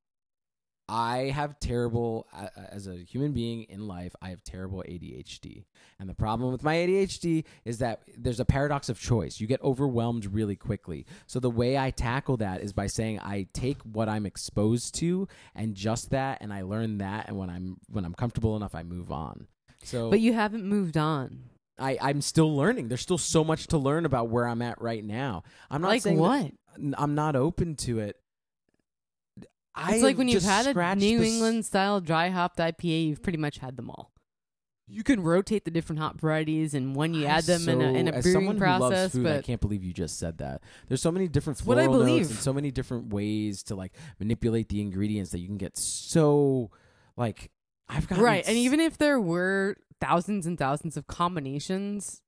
I 0.90 1.30
have 1.36 1.60
terrible 1.60 2.28
as 2.72 2.88
a 2.88 2.95
human 2.95 3.32
being 3.32 3.64
in 3.70 3.88
life. 3.88 4.16
I 4.22 4.30
have 4.30 4.44
terrible 4.44 4.84
ADHD, 4.88 5.66
and 5.99 6.10
the 6.10 6.16
problem 6.16 6.52
with 6.52 6.64
my 6.64 6.76
ADHD 6.76 7.45
is 7.64 7.78
that 7.78 8.02
there's 8.18 8.40
a 8.40 8.45
paradox 8.45 8.90
of 8.90 8.99
choice. 8.99 9.40
You 9.40 9.45
get 9.45 9.61
overwhelmed 9.61 10.26
really 10.34 10.56
quickly. 10.56 11.06
So 11.28 11.40
the 11.40 11.52
way 11.52 11.78
I 11.78 11.91
tackle 11.91 12.38
that 12.38 12.61
is 12.61 12.74
by 12.74 12.88
saying 12.88 13.20
I 13.20 13.48
take 13.53 13.82
what 13.84 14.10
I'm 14.10 14.26
exposed 14.26 14.95
to 14.95 15.28
and 15.53 15.76
just 15.76 16.10
that, 16.10 16.40
and 16.41 16.52
I 16.52 16.64
learn 16.64 16.98
that, 16.98 17.28
and 17.28 17.38
when 17.38 17.49
I'm 17.52 17.78
when 17.88 18.03
I'm 18.06 18.16
comfortable 18.16 18.56
enough, 18.56 18.74
I 18.74 18.82
move 18.84 19.11
on. 19.11 19.45
So 19.84 20.10
But 20.10 20.20
you 20.22 20.34
haven't 20.34 20.66
moved 20.66 20.98
on. 20.98 21.44
I, 21.78 21.98
I'm 22.02 22.22
still 22.22 22.53
learning. 22.57 22.90
There's 22.90 22.99
still 23.02 23.18
so 23.18 23.44
much 23.44 23.68
to 23.68 23.78
learn 23.78 24.06
about 24.06 24.28
where 24.30 24.45
I'm 24.45 24.61
at 24.61 24.82
right 24.82 25.03
now. 25.03 25.44
I'm 25.70 25.82
not 25.82 25.88
like 25.90 26.02
saying 26.02 26.18
that- 26.18 26.22
what? 26.24 26.52
n- 26.78 26.95
I'm 26.98 27.16
not 27.16 27.36
open 27.38 27.76
to 27.78 27.99
it. 27.99 28.18
I 29.76 29.96
It's 29.96 30.04
like 30.04 30.18
when 30.18 30.28
you've 30.28 30.44
had 30.44 30.68
a 30.68 30.96
New 30.96 31.22
England 31.22 31.66
style 31.66 32.02
dry 32.02 32.30
hopped 32.30 32.58
IPA, 32.58 33.08
you've 33.08 33.24
pretty 33.24 33.38
much 33.38 33.60
had 33.60 33.78
them 33.78 33.90
all. 33.90 34.12
You 34.91 35.04
can 35.04 35.22
rotate 35.22 35.66
the 35.66 35.72
different 35.72 36.00
hop 36.02 36.20
varieties 36.20 36.74
and 36.74 36.96
when 36.96 37.14
you 37.14 37.28
add 37.28 37.44
them 37.44 37.70
in 37.70 37.80
a, 37.80 37.94
in 37.94 38.08
a 38.08 38.12
brewing 38.22 38.34
someone 38.34 38.58
who 38.58 38.66
loves 38.66 38.80
process, 38.80 39.12
food, 39.12 39.28
I 39.28 39.41
can't 39.44 39.62
believe 39.62 39.84
you 39.84 39.94
just 39.94 40.18
said 40.18 40.40
that. 40.40 40.64
There's 40.88 41.02
so 41.02 41.12
many 41.12 41.28
different 41.28 41.60
what 41.60 41.78
I 41.78 41.86
floral 41.86 42.06
notes 42.06 42.30
and 42.32 42.40
so 42.40 42.52
many 42.52 42.72
different 42.72 43.14
ways 43.14 43.62
to 43.64 43.76
like 43.76 43.94
manipulate 44.20 44.70
the 44.70 44.82
ingredients 44.82 45.30
that 45.32 45.40
you 45.40 45.48
can 45.48 45.58
get 45.58 45.78
so 45.78 46.72
like 47.16 47.52
I've 47.88 48.08
got 48.08 48.18
right. 48.18 48.44
And 48.48 48.58
even 48.58 48.80
if 48.80 48.98
there 48.98 49.22
were 49.22 49.78
thousands 50.02 50.48
and 50.48 50.58
thousands 50.58 50.98
of 50.98 51.06
combinations, 51.06 52.24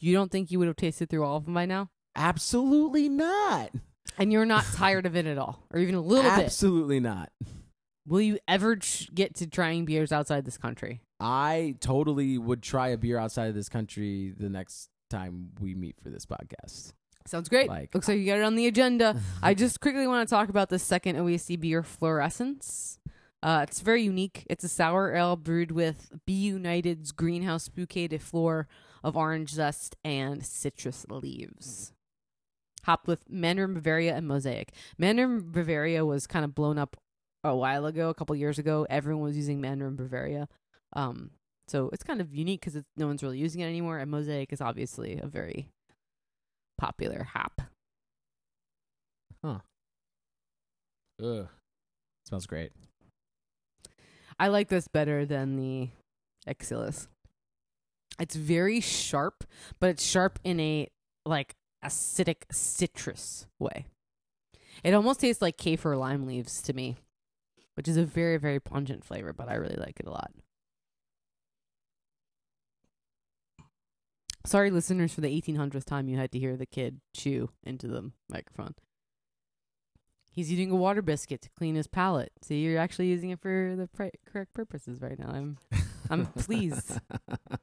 you 0.00 0.12
don't 0.12 0.32
think 0.32 0.50
you 0.50 0.58
would 0.58 0.66
have 0.66 0.76
tasted 0.76 1.10
through 1.10 1.24
all 1.24 1.36
of 1.36 1.44
them 1.44 1.54
by 1.54 1.66
now? 1.66 1.90
absolutely 2.16 3.08
not, 3.08 3.70
And 4.18 4.32
you're 4.32 4.44
not 4.46 4.64
tired 4.74 5.06
of 5.06 5.16
it 5.16 5.26
at 5.26 5.38
all, 5.38 5.64
or 5.72 5.80
even 5.80 5.94
a 5.94 6.00
little 6.00 6.30
bit. 6.30 6.44
absolutely 6.44 7.00
not. 7.00 7.30
Will 8.06 8.20
you 8.20 8.38
ever 8.48 8.76
ch- 8.76 9.08
get 9.14 9.34
to 9.36 9.46
trying 9.46 9.84
beers 9.84 10.12
outside 10.12 10.44
this 10.44 10.58
country? 10.58 11.00
I 11.20 11.76
totally 11.80 12.38
would 12.38 12.62
try 12.62 12.88
a 12.88 12.96
beer 12.98 13.18
outside 13.18 13.48
of 13.48 13.54
this 13.54 13.68
country 13.68 14.32
the 14.36 14.48
next 14.48 14.88
time 15.10 15.50
we 15.60 15.74
meet 15.74 15.96
for 16.02 16.10
this 16.10 16.26
podcast. 16.26 16.92
Sounds 17.26 17.48
great. 17.48 17.68
Like- 17.68 17.94
Looks 17.94 18.08
like 18.08 18.18
you 18.18 18.26
got 18.26 18.38
it 18.38 18.44
on 18.44 18.56
the 18.56 18.66
agenda. 18.66 19.20
I 19.42 19.54
just 19.54 19.80
quickly 19.80 20.06
want 20.06 20.28
to 20.28 20.34
talk 20.34 20.48
about 20.48 20.70
the 20.70 20.78
second 20.78 21.16
OEC 21.16 21.60
beer, 21.60 21.82
Fluorescence. 21.82 22.98
Uh, 23.42 23.64
it's 23.68 23.80
very 23.80 24.02
unique. 24.02 24.46
It's 24.50 24.64
a 24.64 24.68
sour 24.68 25.14
ale 25.14 25.36
brewed 25.36 25.70
with 25.70 26.10
B. 26.26 26.32
United's 26.34 27.12
greenhouse 27.12 27.68
bouquet 27.68 28.08
de 28.08 28.18
fleur 28.18 28.66
of 29.02 29.16
orange 29.16 29.50
zest 29.50 29.96
and 30.04 30.44
citrus 30.44 31.06
leaves. 31.08 31.92
Hopped 32.84 33.06
with 33.06 33.28
Mandarin 33.28 33.74
Bavaria 33.74 34.14
and 34.14 34.26
Mosaic. 34.26 34.72
Mandarin 34.98 35.50
Bavaria 35.50 36.04
was 36.04 36.26
kind 36.26 36.44
of 36.44 36.54
blown 36.54 36.78
up 36.78 36.96
a 37.44 37.54
while 37.54 37.86
ago, 37.86 38.08
a 38.08 38.14
couple 38.14 38.34
years 38.36 38.58
ago. 38.58 38.86
Everyone 38.88 39.24
was 39.24 39.36
using 39.36 39.60
Mandarin 39.60 39.96
Bavaria. 39.96 40.48
Um, 40.92 41.30
so 41.68 41.90
it's 41.92 42.02
kind 42.02 42.20
of 42.20 42.34
unique 42.34 42.60
because 42.64 42.82
no 42.96 43.06
one's 43.06 43.22
really 43.22 43.38
using 43.38 43.60
it 43.60 43.66
anymore. 43.66 43.98
And 43.98 44.10
Mosaic 44.10 44.52
is 44.52 44.60
obviously 44.60 45.18
a 45.22 45.26
very 45.26 45.68
popular 46.78 47.24
hop. 47.24 47.60
Huh. 49.44 49.58
Ugh. 51.22 51.48
Smells 52.26 52.46
great. 52.46 52.72
I 54.38 54.48
like 54.48 54.68
this 54.68 54.88
better 54.88 55.26
than 55.26 55.56
the 55.56 55.90
Exilis. 56.48 57.08
It's 58.18 58.34
very 58.34 58.80
sharp, 58.80 59.44
but 59.80 59.90
it's 59.90 60.04
sharp 60.04 60.38
in 60.44 60.60
a 60.60 60.88
like 61.24 61.54
acidic 61.84 62.42
citrus 62.50 63.46
way. 63.58 63.86
It 64.82 64.94
almost 64.94 65.20
tastes 65.20 65.42
like 65.42 65.56
kaffir 65.56 65.98
lime 65.98 66.26
leaves 66.26 66.62
to 66.62 66.72
me, 66.72 66.96
which 67.74 67.88
is 67.88 67.96
a 67.96 68.04
very 68.04 68.36
very 68.36 68.60
pungent 68.60 69.04
flavor, 69.04 69.32
but 69.32 69.48
I 69.48 69.54
really 69.54 69.76
like 69.76 70.00
it 70.00 70.06
a 70.06 70.10
lot. 70.10 70.32
Sorry, 74.46 74.70
listeners, 74.70 75.12
for 75.12 75.20
the 75.20 75.40
1800th 75.40 75.84
time 75.84 76.08
you 76.08 76.16
had 76.16 76.32
to 76.32 76.38
hear 76.38 76.56
the 76.56 76.66
kid 76.66 77.00
chew 77.14 77.50
into 77.62 77.86
the 77.86 78.10
microphone. 78.28 78.74
He's 80.32 80.50
eating 80.52 80.70
a 80.70 80.76
water 80.76 81.02
biscuit 81.02 81.42
to 81.42 81.50
clean 81.58 81.74
his 81.74 81.86
palate. 81.86 82.32
See, 82.42 82.60
you're 82.60 82.78
actually 82.78 83.08
using 83.08 83.30
it 83.30 83.40
for 83.40 83.74
the 83.76 83.88
correct 84.26 84.54
purposes 84.54 85.00
right 85.02 85.18
now. 85.18 85.30
I'm 85.30 85.58
I'm 86.08 86.26
pleased. 86.26 86.98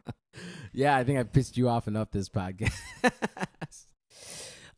yeah, 0.73 0.95
I 0.95 1.03
think 1.03 1.17
I 1.17 1.23
pissed 1.23 1.57
you 1.57 1.69
off 1.69 1.87
enough 1.87 2.11
this 2.11 2.29
podcast. 2.29 2.77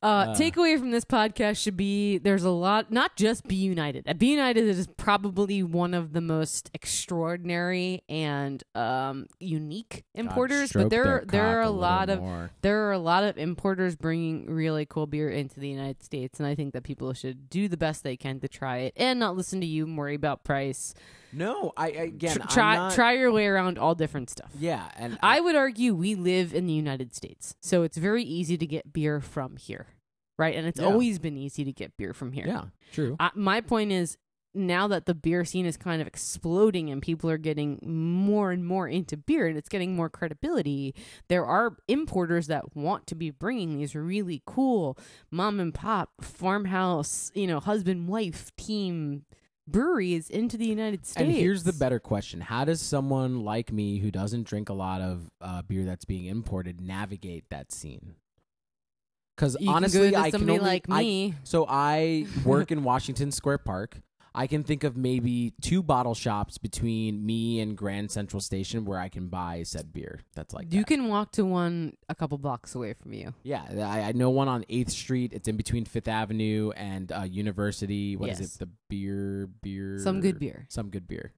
Uh, 0.02 0.28
Uh. 0.30 0.36
takeaway 0.36 0.80
from 0.80 0.92
this 0.92 1.04
podcast 1.04 1.58
should 1.62 1.76
be 1.76 2.18
there's 2.20 2.46
a 2.46 2.50
lot, 2.50 2.90
not 2.92 3.18
just 3.18 3.46
B. 3.48 3.56
United. 3.56 4.06
B. 4.18 4.32
United 4.32 4.64
is 4.64 4.88
probably 4.96 5.62
one 5.62 5.94
of 5.94 6.14
the 6.14 6.22
most 6.22 6.70
extraordinary 6.74 8.02
and 8.08 8.64
um, 8.76 9.28
unique 9.40 10.04
importers, 10.16 10.72
but 10.72 10.90
there 10.90 11.24
there 11.28 11.60
are 11.60 11.62
a, 11.62 11.70
lot 11.70 12.10
of 12.10 12.20
more. 12.22 12.52
there 12.62 12.88
are 12.88 12.94
a 12.94 13.00
lot 13.00 13.24
of 13.26 13.38
importers 13.38 13.96
bringing 13.98 14.46
really 14.50 14.86
cool 14.86 15.06
beer 15.06 15.30
into 15.30 15.60
the 15.60 15.68
United 15.68 16.02
States, 16.02 16.40
and 16.40 16.48
I 16.48 16.56
think 16.56 16.74
that 16.74 16.84
people 16.84 17.12
should 17.14 17.50
do 17.50 17.68
the 17.68 17.76
best 17.78 18.04
they 18.04 18.16
can 18.16 18.40
to 18.40 18.48
try 18.48 18.78
it 18.78 18.94
and 18.96 19.20
not 19.20 19.36
listen 19.36 19.60
to 19.62 19.68
you 19.68 19.86
and 19.86 19.98
worry 19.98 20.16
about 20.16 20.44
price. 20.46 20.94
No, 21.32 21.72
I 21.78 21.86
I- 21.86 21.90
again 21.90 22.36
Tr- 22.36 22.42
I'm 22.42 22.48
try 22.48 22.76
not- 22.76 22.94
try 22.94 23.14
your 23.14 23.32
way 23.32 23.46
around 23.48 23.78
all 23.78 23.96
different 23.96 24.30
stuff. 24.30 24.52
Yeah, 24.60 24.90
and 24.98 25.18
I 25.22 25.40
would 25.40 25.56
argue 25.56 25.94
we 25.96 26.16
live 26.16 26.54
in 26.54 26.66
the 26.68 26.74
United 26.74 27.14
States, 27.16 27.56
so 27.62 27.84
it's 27.84 27.98
very 27.98 28.24
easy 28.24 28.58
to 28.58 28.66
get 28.66 28.92
beer 28.94 29.20
from 29.22 29.58
here, 29.58 29.88
right? 30.38 30.56
And 30.56 30.66
it's 30.68 30.80
Yeah. 30.80 30.88
always 30.88 31.20
been 31.20 31.38
easy 31.38 31.64
to 31.64 31.72
get 31.74 31.96
beer 31.98 32.14
from 32.14 32.32
here. 32.32 32.48
yeah, 32.48 32.66
true. 32.92 33.16
I, 33.20 33.30
my 33.36 33.62
point 33.62 33.92
is 33.92 34.18
now 34.56 34.88
that 34.88 35.06
the 35.06 35.14
beer 35.14 35.46
scene 35.46 35.68
is 35.68 35.78
kind 35.78 36.02
of 36.02 36.08
exploding 36.08 36.90
and 36.90 37.04
people 37.04 37.30
are 37.30 37.38
getting 37.38 37.78
more 37.84 38.52
and 38.52 38.66
more 38.66 38.88
into 38.88 39.16
beer 39.16 39.46
and 39.46 39.56
it's 39.56 39.70
getting 39.70 39.96
more 39.96 40.10
credibility, 40.10 40.96
there 41.28 41.46
are 41.46 41.78
importers 41.88 42.48
that 42.48 42.76
want 42.76 43.06
to 43.06 43.14
be 43.14 43.30
bringing 43.30 43.78
these 43.78 43.94
really 43.94 44.42
cool 44.48 44.98
mom 45.30 45.60
and 45.60 45.72
pop 45.76 46.10
farmhouse, 46.20 47.32
you 47.36 47.46
know, 47.46 47.60
husband 47.60 48.08
wife 48.08 48.52
team 48.58 49.24
breweries 49.72 50.30
into 50.30 50.58
the 50.58 50.66
United 50.66 51.06
States. 51.06 51.22
And 51.22 51.32
here's 51.32 51.64
the 51.64 51.74
better 51.74 52.00
question: 52.00 52.42
How 52.42 52.66
does 52.66 52.82
someone 52.82 53.44
like 53.44 53.72
me 53.72 54.00
who 54.00 54.12
doesn't 54.12 54.44
drink 54.44 54.70
a 54.70 54.74
lot 54.74 55.02
of 55.02 55.30
uh, 55.42 55.62
beer 55.64 55.86
that's 55.86 56.06
being 56.06 56.26
imported 56.26 56.82
navigate 56.82 57.46
that 57.50 57.72
scene? 57.72 58.16
Because 59.36 59.56
honestly, 59.68 60.12
can 60.12 60.12
go 60.12 60.18
to 60.18 60.24
I 60.26 60.32
can 60.32 60.42
only 60.50 60.60
like 60.60 60.86
I- 60.90 61.02
me. 61.02 61.34
so 61.44 61.66
I 61.68 62.26
work 62.44 62.72
in 62.72 62.84
Washington 62.84 63.32
Square 63.32 63.60
Park. 63.60 64.02
I 64.36 64.46
can 64.48 64.64
think 64.64 64.84
of 64.84 64.96
maybe 64.96 65.54
two 65.62 65.82
bottle 65.82 66.14
shops 66.14 66.58
between 66.58 67.26
me 67.26 67.60
and 67.60 67.76
Grand 67.76 68.12
Central 68.12 68.40
Station 68.42 68.86
where 68.86 69.00
I 69.00 69.10
can 69.10 69.28
buy 69.28 69.64
said 69.64 69.92
beer. 69.92 70.20
That's 70.36 70.54
like 70.54 70.72
you 70.72 70.82
that. 70.82 70.88
can 70.88 71.08
walk 71.08 71.32
to 71.34 71.44
one 71.46 71.94
a 72.08 72.16
couple 72.16 72.38
blocks 72.38 72.76
away 72.76 72.94
from 72.94 73.14
you. 73.14 73.34
Yeah, 73.44 73.64
I, 73.80 74.02
I 74.02 74.12
know 74.12 74.30
one 74.30 74.48
on 74.48 74.66
Eighth 74.70 74.92
Street. 74.92 75.34
It's 75.34 75.48
in 75.48 75.58
between 75.58 75.86
Fifth 75.86 76.08
Avenue 76.08 76.72
and 76.76 77.12
uh, 77.12 77.24
University. 77.24 78.16
What 78.16 78.30
is 78.30 78.40
Yes. 78.40 78.56
it? 78.56 78.60
The 78.60 78.70
beer, 78.90 79.50
beer, 79.62 79.98
Some 80.00 80.22
good 80.22 80.40
beer. 80.40 80.66
some 80.70 80.90
good 80.90 81.08
beer. 81.08 81.34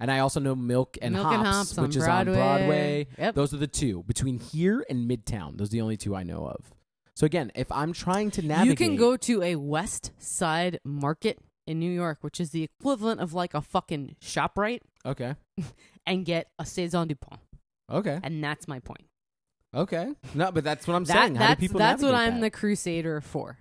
And 0.00 0.10
I 0.10 0.18
also 0.18 0.40
know 0.40 0.56
Milk 0.56 0.98
and 1.00 1.14
Milk 1.14 1.26
Hops, 1.26 1.36
and 1.36 1.46
Hops 1.46 1.78
on 1.78 1.84
which 1.86 1.96
is 1.96 2.02
Broadway. 2.04 2.32
on 2.32 2.58
Broadway. 2.58 3.06
Yep. 3.18 3.34
Those 3.36 3.54
are 3.54 3.58
the 3.58 3.68
two 3.68 4.02
between 4.02 4.38
here 4.40 4.84
and 4.90 5.08
Midtown. 5.08 5.58
Those 5.58 5.68
are 5.68 5.72
the 5.72 5.80
only 5.80 5.96
two 5.96 6.16
I 6.16 6.24
know 6.24 6.46
of. 6.46 6.72
So 7.14 7.24
again, 7.26 7.52
if 7.54 7.70
I'm 7.70 7.92
trying 7.92 8.30
to 8.32 8.42
navigate, 8.42 8.80
You 8.80 8.86
can 8.88 8.96
go 8.96 9.16
to 9.18 9.42
a 9.42 9.56
West 9.56 10.10
Side 10.18 10.80
Market 10.82 11.38
in 11.66 11.78
New 11.78 11.90
York, 11.90 12.18
which 12.22 12.40
is 12.40 12.50
the 12.50 12.62
equivalent 12.64 13.20
of 13.20 13.32
like 13.34 13.54
a 13.54 13.60
fucking 13.62 14.16
ShopRite, 14.20 14.80
Okay, 15.06 15.34
and 16.06 16.24
get 16.24 16.48
a 16.58 16.66
Saison 16.66 17.08
Dupont. 17.08 17.40
okay, 17.90 18.18
And 18.22 18.42
that's 18.42 18.66
my 18.68 18.78
point. 18.80 19.06
okay. 19.74 20.14
No, 20.34 20.50
but 20.52 20.64
that's 20.64 20.86
what 20.86 20.94
I'm 20.94 21.04
That- 21.04 21.12
saying. 21.22 21.34
How 21.36 21.48
that's 21.48 21.60
do 21.60 21.66
people 21.66 21.78
that's 21.78 22.02
what 22.02 22.12
navigate 22.12 22.34
I'm 22.34 22.40
that? 22.40 22.46
the 22.46 22.50
crusader 22.50 23.20
for. 23.20 23.58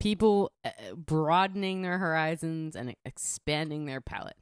People 0.00 0.52
uh, 0.64 0.70
broadening 0.96 1.82
their 1.82 1.98
horizons 1.98 2.76
and 2.76 2.94
expanding 3.06 3.86
their 3.86 4.00
palate. 4.02 4.36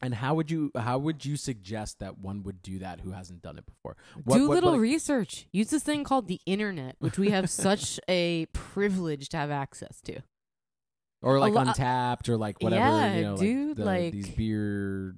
And 0.00 0.14
how 0.14 0.34
would 0.36 0.48
you 0.48 0.70
how 0.76 0.98
would 0.98 1.24
you 1.24 1.36
suggest 1.36 1.98
that 1.98 2.18
one 2.18 2.44
would 2.44 2.62
do 2.62 2.78
that 2.78 3.00
who 3.00 3.10
hasn't 3.10 3.42
done 3.42 3.58
it 3.58 3.64
before? 3.66 3.96
What- 4.22 4.36
Do 4.36 4.44
a 4.44 4.48
what- 4.48 4.54
little 4.54 4.72
what- 4.72 4.80
research. 4.80 5.48
Use 5.52 5.70
this 5.70 5.82
thing 5.82 6.04
called 6.04 6.28
the 6.28 6.40
internet, 6.46 6.94
which 7.00 7.18
we 7.18 7.30
have 7.30 7.50
such 7.66 7.98
a 8.08 8.46
privilege 8.52 9.28
to 9.30 9.36
have 9.38 9.50
access 9.50 10.00
to. 10.02 10.20
Or 11.22 11.38
like 11.40 11.52
lo- 11.54 11.62
uh, 11.62 11.72
Untappd 11.74 12.28
or 12.28 12.36
like 12.36 12.62
whatever. 12.62 12.84
Yeah, 12.84 13.14
you 13.16 13.22
know, 13.22 13.36
dude, 13.36 13.68
like, 13.68 13.76
the- 13.76 13.84
like- 13.84 14.12
these 14.12 14.28
beer. 14.30 15.16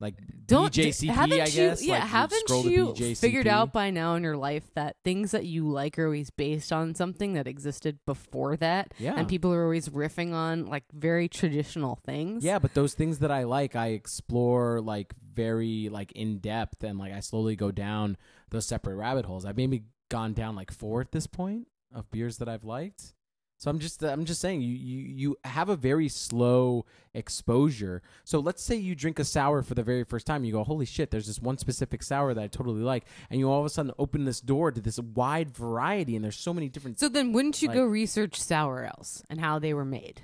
Like 0.00 0.16
Don't 0.46 0.72
BJCP, 0.74 1.10
haven't 1.14 1.40
I 1.40 1.44
you, 1.46 1.52
guess. 1.52 1.80
Yeah, 1.84 2.00
like 2.00 2.02
haven't 2.08 2.48
you 2.64 3.14
figured 3.14 3.46
out 3.46 3.72
by 3.72 3.90
now 3.90 4.16
in 4.16 4.24
your 4.24 4.36
life 4.36 4.68
that 4.74 4.96
things 5.04 5.30
that 5.30 5.44
you 5.44 5.68
like 5.70 5.96
are 5.96 6.06
always 6.06 6.28
based 6.30 6.72
on 6.72 6.96
something 6.96 7.34
that 7.34 7.46
existed 7.46 8.00
before 8.04 8.56
that, 8.56 8.92
Yeah. 8.98 9.14
and 9.16 9.28
people 9.28 9.52
are 9.52 9.62
always 9.62 9.88
riffing 9.90 10.32
on 10.34 10.66
like 10.66 10.82
very 10.92 11.28
traditional 11.28 12.00
things. 12.04 12.42
Yeah, 12.44 12.58
but 12.58 12.74
those 12.74 12.94
things 12.94 13.20
that 13.20 13.30
I 13.30 13.44
like, 13.44 13.76
I 13.76 13.90
explore 13.90 14.80
like 14.80 15.14
very 15.32 15.88
like 15.88 16.10
in 16.12 16.38
depth, 16.40 16.82
and 16.82 16.98
like 16.98 17.12
I 17.12 17.20
slowly 17.20 17.54
go 17.54 17.70
down 17.70 18.16
those 18.50 18.66
separate 18.66 18.96
rabbit 18.96 19.24
holes. 19.24 19.44
I've 19.44 19.56
maybe 19.56 19.84
gone 20.10 20.32
down 20.32 20.56
like 20.56 20.72
four 20.72 21.00
at 21.00 21.12
this 21.12 21.28
point 21.28 21.68
of 21.94 22.10
beers 22.10 22.38
that 22.38 22.48
I've 22.48 22.64
liked. 22.64 23.14
So 23.62 23.70
I'm 23.70 23.78
just 23.78 24.02
I'm 24.02 24.24
just 24.24 24.40
saying 24.40 24.60
you 24.62 24.74
you 24.74 24.98
you 25.14 25.36
have 25.44 25.68
a 25.68 25.76
very 25.76 26.08
slow 26.08 26.84
exposure. 27.14 28.02
So 28.24 28.40
let's 28.40 28.60
say 28.60 28.74
you 28.74 28.96
drink 28.96 29.20
a 29.20 29.24
sour 29.24 29.62
for 29.62 29.74
the 29.74 29.84
very 29.84 30.02
first 30.02 30.26
time, 30.26 30.42
you 30.42 30.50
go, 30.50 30.64
holy 30.64 30.84
shit, 30.84 31.12
there's 31.12 31.28
this 31.28 31.38
one 31.38 31.58
specific 31.58 32.02
sour 32.02 32.34
that 32.34 32.42
I 32.42 32.48
totally 32.48 32.80
like, 32.82 33.04
and 33.30 33.38
you 33.38 33.48
all 33.48 33.60
of 33.60 33.66
a 33.66 33.68
sudden 33.68 33.92
open 34.00 34.24
this 34.24 34.40
door 34.40 34.72
to 34.72 34.80
this 34.80 34.98
wide 34.98 35.52
variety, 35.52 36.16
and 36.16 36.24
there's 36.24 36.34
so 36.34 36.52
many 36.52 36.68
different. 36.68 36.98
So 36.98 37.08
then, 37.08 37.32
wouldn't 37.32 37.62
you 37.62 37.68
Like- 37.68 37.76
go 37.76 37.84
research 37.84 38.40
sour 38.40 38.82
ales 38.84 39.22
and 39.30 39.38
how 39.38 39.60
they 39.60 39.74
were 39.74 39.84
made, 39.84 40.22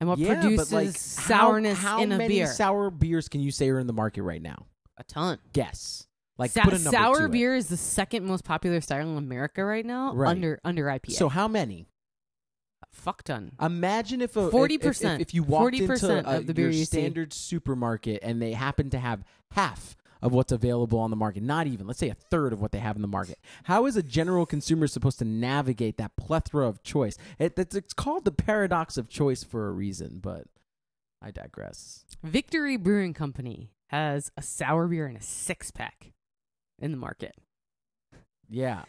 and 0.00 0.08
what 0.08 0.18
yeah, 0.18 0.40
produces 0.40 0.72
like 0.72 0.96
sourness 0.96 1.78
how, 1.78 1.98
how 1.98 2.02
in 2.02 2.10
a 2.10 2.18
beer. 2.18 2.24
How 2.24 2.28
many 2.28 2.34
beer? 2.40 2.46
sour 2.48 2.90
beers 2.90 3.28
can 3.28 3.40
you 3.40 3.52
say 3.52 3.68
are 3.68 3.78
in 3.78 3.86
the 3.86 3.92
market 3.92 4.24
right 4.24 4.42
now? 4.42 4.66
a 4.98 5.04
ton. 5.04 5.38
Guess. 5.52 6.08
Like 6.38 6.50
Sa- 6.50 6.64
put 6.64 6.72
a 6.72 6.78
sour 6.80 7.28
beer 7.28 7.54
is 7.54 7.68
the 7.68 7.76
second 7.76 8.26
most 8.26 8.42
popular 8.42 8.80
style 8.80 9.08
in 9.08 9.16
America 9.16 9.64
right 9.64 9.86
now, 9.86 10.12
Right. 10.12 10.30
under 10.30 10.58
under 10.64 10.86
IPA. 10.86 11.12
So 11.12 11.28
how 11.28 11.46
many? 11.46 11.86
Fuck 13.04 13.22
ton. 13.22 13.52
Imagine 13.60 14.22
if 14.22 14.36
a 14.36 14.48
40%. 14.50 15.16
if, 15.16 15.20
if 15.20 15.34
you 15.34 15.42
walked 15.42 15.74
40% 15.74 15.80
into 15.80 16.28
a, 16.28 16.38
of 16.38 16.46
the 16.46 16.54
beer 16.54 16.64
your 16.64 16.72
you 16.72 16.84
see. 16.84 16.98
standard 16.98 17.32
supermarket 17.32 18.20
and 18.22 18.40
they 18.40 18.52
happen 18.52 18.88
to 18.90 18.98
have 18.98 19.24
half 19.52 19.96
of 20.22 20.32
what's 20.32 20.52
available 20.52 20.98
on 20.98 21.10
the 21.10 21.16
market, 21.16 21.42
not 21.42 21.66
even 21.66 21.86
let's 21.86 21.98
say 21.98 22.08
a 22.08 22.14
third 22.14 22.54
of 22.54 22.60
what 22.60 22.72
they 22.72 22.78
have 22.78 22.96
in 22.96 23.02
the 23.02 23.08
market. 23.08 23.38
How 23.64 23.84
is 23.84 23.96
a 23.96 24.02
general 24.02 24.46
consumer 24.46 24.86
supposed 24.86 25.18
to 25.18 25.24
navigate 25.26 25.98
that 25.98 26.16
plethora 26.16 26.66
of 26.66 26.82
choice? 26.82 27.18
It, 27.38 27.58
it's, 27.58 27.74
it's 27.74 27.92
called 27.92 28.24
the 28.24 28.32
paradox 28.32 28.96
of 28.96 29.08
choice 29.10 29.44
for 29.44 29.68
a 29.68 29.72
reason, 29.72 30.20
but 30.22 30.46
I 31.20 31.30
digress. 31.30 32.06
Victory 32.22 32.78
Brewing 32.78 33.12
Company 33.12 33.70
has 33.88 34.32
a 34.36 34.42
sour 34.42 34.88
beer 34.88 35.06
in 35.06 35.16
a 35.16 35.22
six 35.22 35.70
pack 35.70 36.12
in 36.78 36.90
the 36.90 36.96
market. 36.96 37.34
Yeah, 38.48 38.84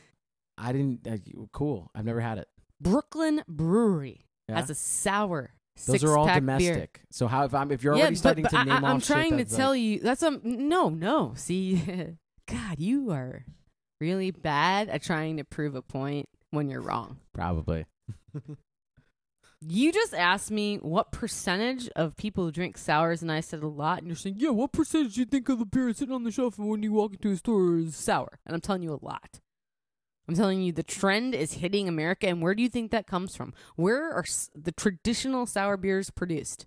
I 0.57 0.71
didn't. 0.71 1.05
Uh, 1.05 1.17
cool. 1.51 1.91
I've 1.93 2.05
never 2.05 2.21
had 2.21 2.37
it. 2.37 2.47
Brooklyn 2.81 3.43
Brewery 3.47 4.25
Yeah? 4.49 4.55
has 4.55 4.69
a 4.69 4.75
sour. 4.75 5.51
Those 5.87 6.03
are 6.05 6.17
all 6.17 6.27
domestic. 6.27 6.93
Beer. 6.93 7.05
So 7.11 7.27
how 7.27 7.43
if 7.45 7.53
I'm 7.53 7.71
if 7.71 7.83
you're 7.83 7.95
yeah, 7.95 8.03
already 8.03 8.15
starting 8.15 8.43
but 8.43 8.49
to 8.51 8.63
name 8.63 8.73
I, 8.73 8.77
off 8.77 8.83
I'm 8.85 9.01
trying 9.01 9.37
to 9.37 9.45
tell 9.45 9.71
like- 9.71 9.81
you 9.81 9.99
that's 9.99 10.23
um 10.23 10.39
no 10.43 10.89
no 10.89 11.33
see, 11.35 11.81
God 12.49 12.79
you 12.79 13.11
are 13.11 13.45
really 13.99 14.31
bad 14.31 14.87
at 14.89 15.03
trying 15.03 15.37
to 15.37 15.43
prove 15.43 15.75
a 15.75 15.81
point 15.81 16.29
when 16.51 16.69
you're 16.69 16.81
wrong. 16.81 17.17
probably. 17.33 17.85
You 19.67 19.91
just 19.91 20.13
asked 20.13 20.51
me 20.51 20.77
what 20.77 21.11
percentage 21.11 21.89
of 21.95 22.15
people 22.17 22.51
drink 22.51 22.77
sours, 22.77 23.21
and 23.23 23.31
I 23.31 23.39
said 23.39 23.63
a 23.63 23.67
lot. 23.67 23.99
And 23.99 24.07
you're 24.07 24.15
saying, 24.15 24.35
yeah, 24.37 24.49
what 24.49 24.71
percentage 24.73 25.15
do 25.15 25.21
you 25.21 25.25
think 25.25 25.49
of 25.49 25.57
the 25.59 25.65
beer 25.65 25.91
sitting 25.93 26.13
on 26.13 26.23
the 26.23 26.31
shelf 26.31 26.59
when 26.59 26.83
you 26.83 26.91
walk 26.91 27.13
into 27.13 27.31
a 27.31 27.37
store 27.37 27.77
is 27.77 27.95
sour? 27.95 28.37
And 28.45 28.53
I'm 28.53 28.61
telling 28.61 28.83
you 28.83 28.93
a 28.93 28.99
lot. 29.03 29.39
I'm 30.27 30.35
telling 30.35 30.61
you, 30.61 30.71
the 30.71 30.83
trend 30.83 31.35
is 31.35 31.53
hitting 31.53 31.87
America. 31.87 32.27
And 32.27 32.41
where 32.41 32.55
do 32.55 32.63
you 32.63 32.69
think 32.69 32.91
that 32.91 33.07
comes 33.07 33.35
from? 33.35 33.53
Where 33.75 34.11
are 34.11 34.25
the 34.55 34.71
traditional 34.71 35.45
sour 35.45 35.77
beers 35.77 36.09
produced? 36.09 36.65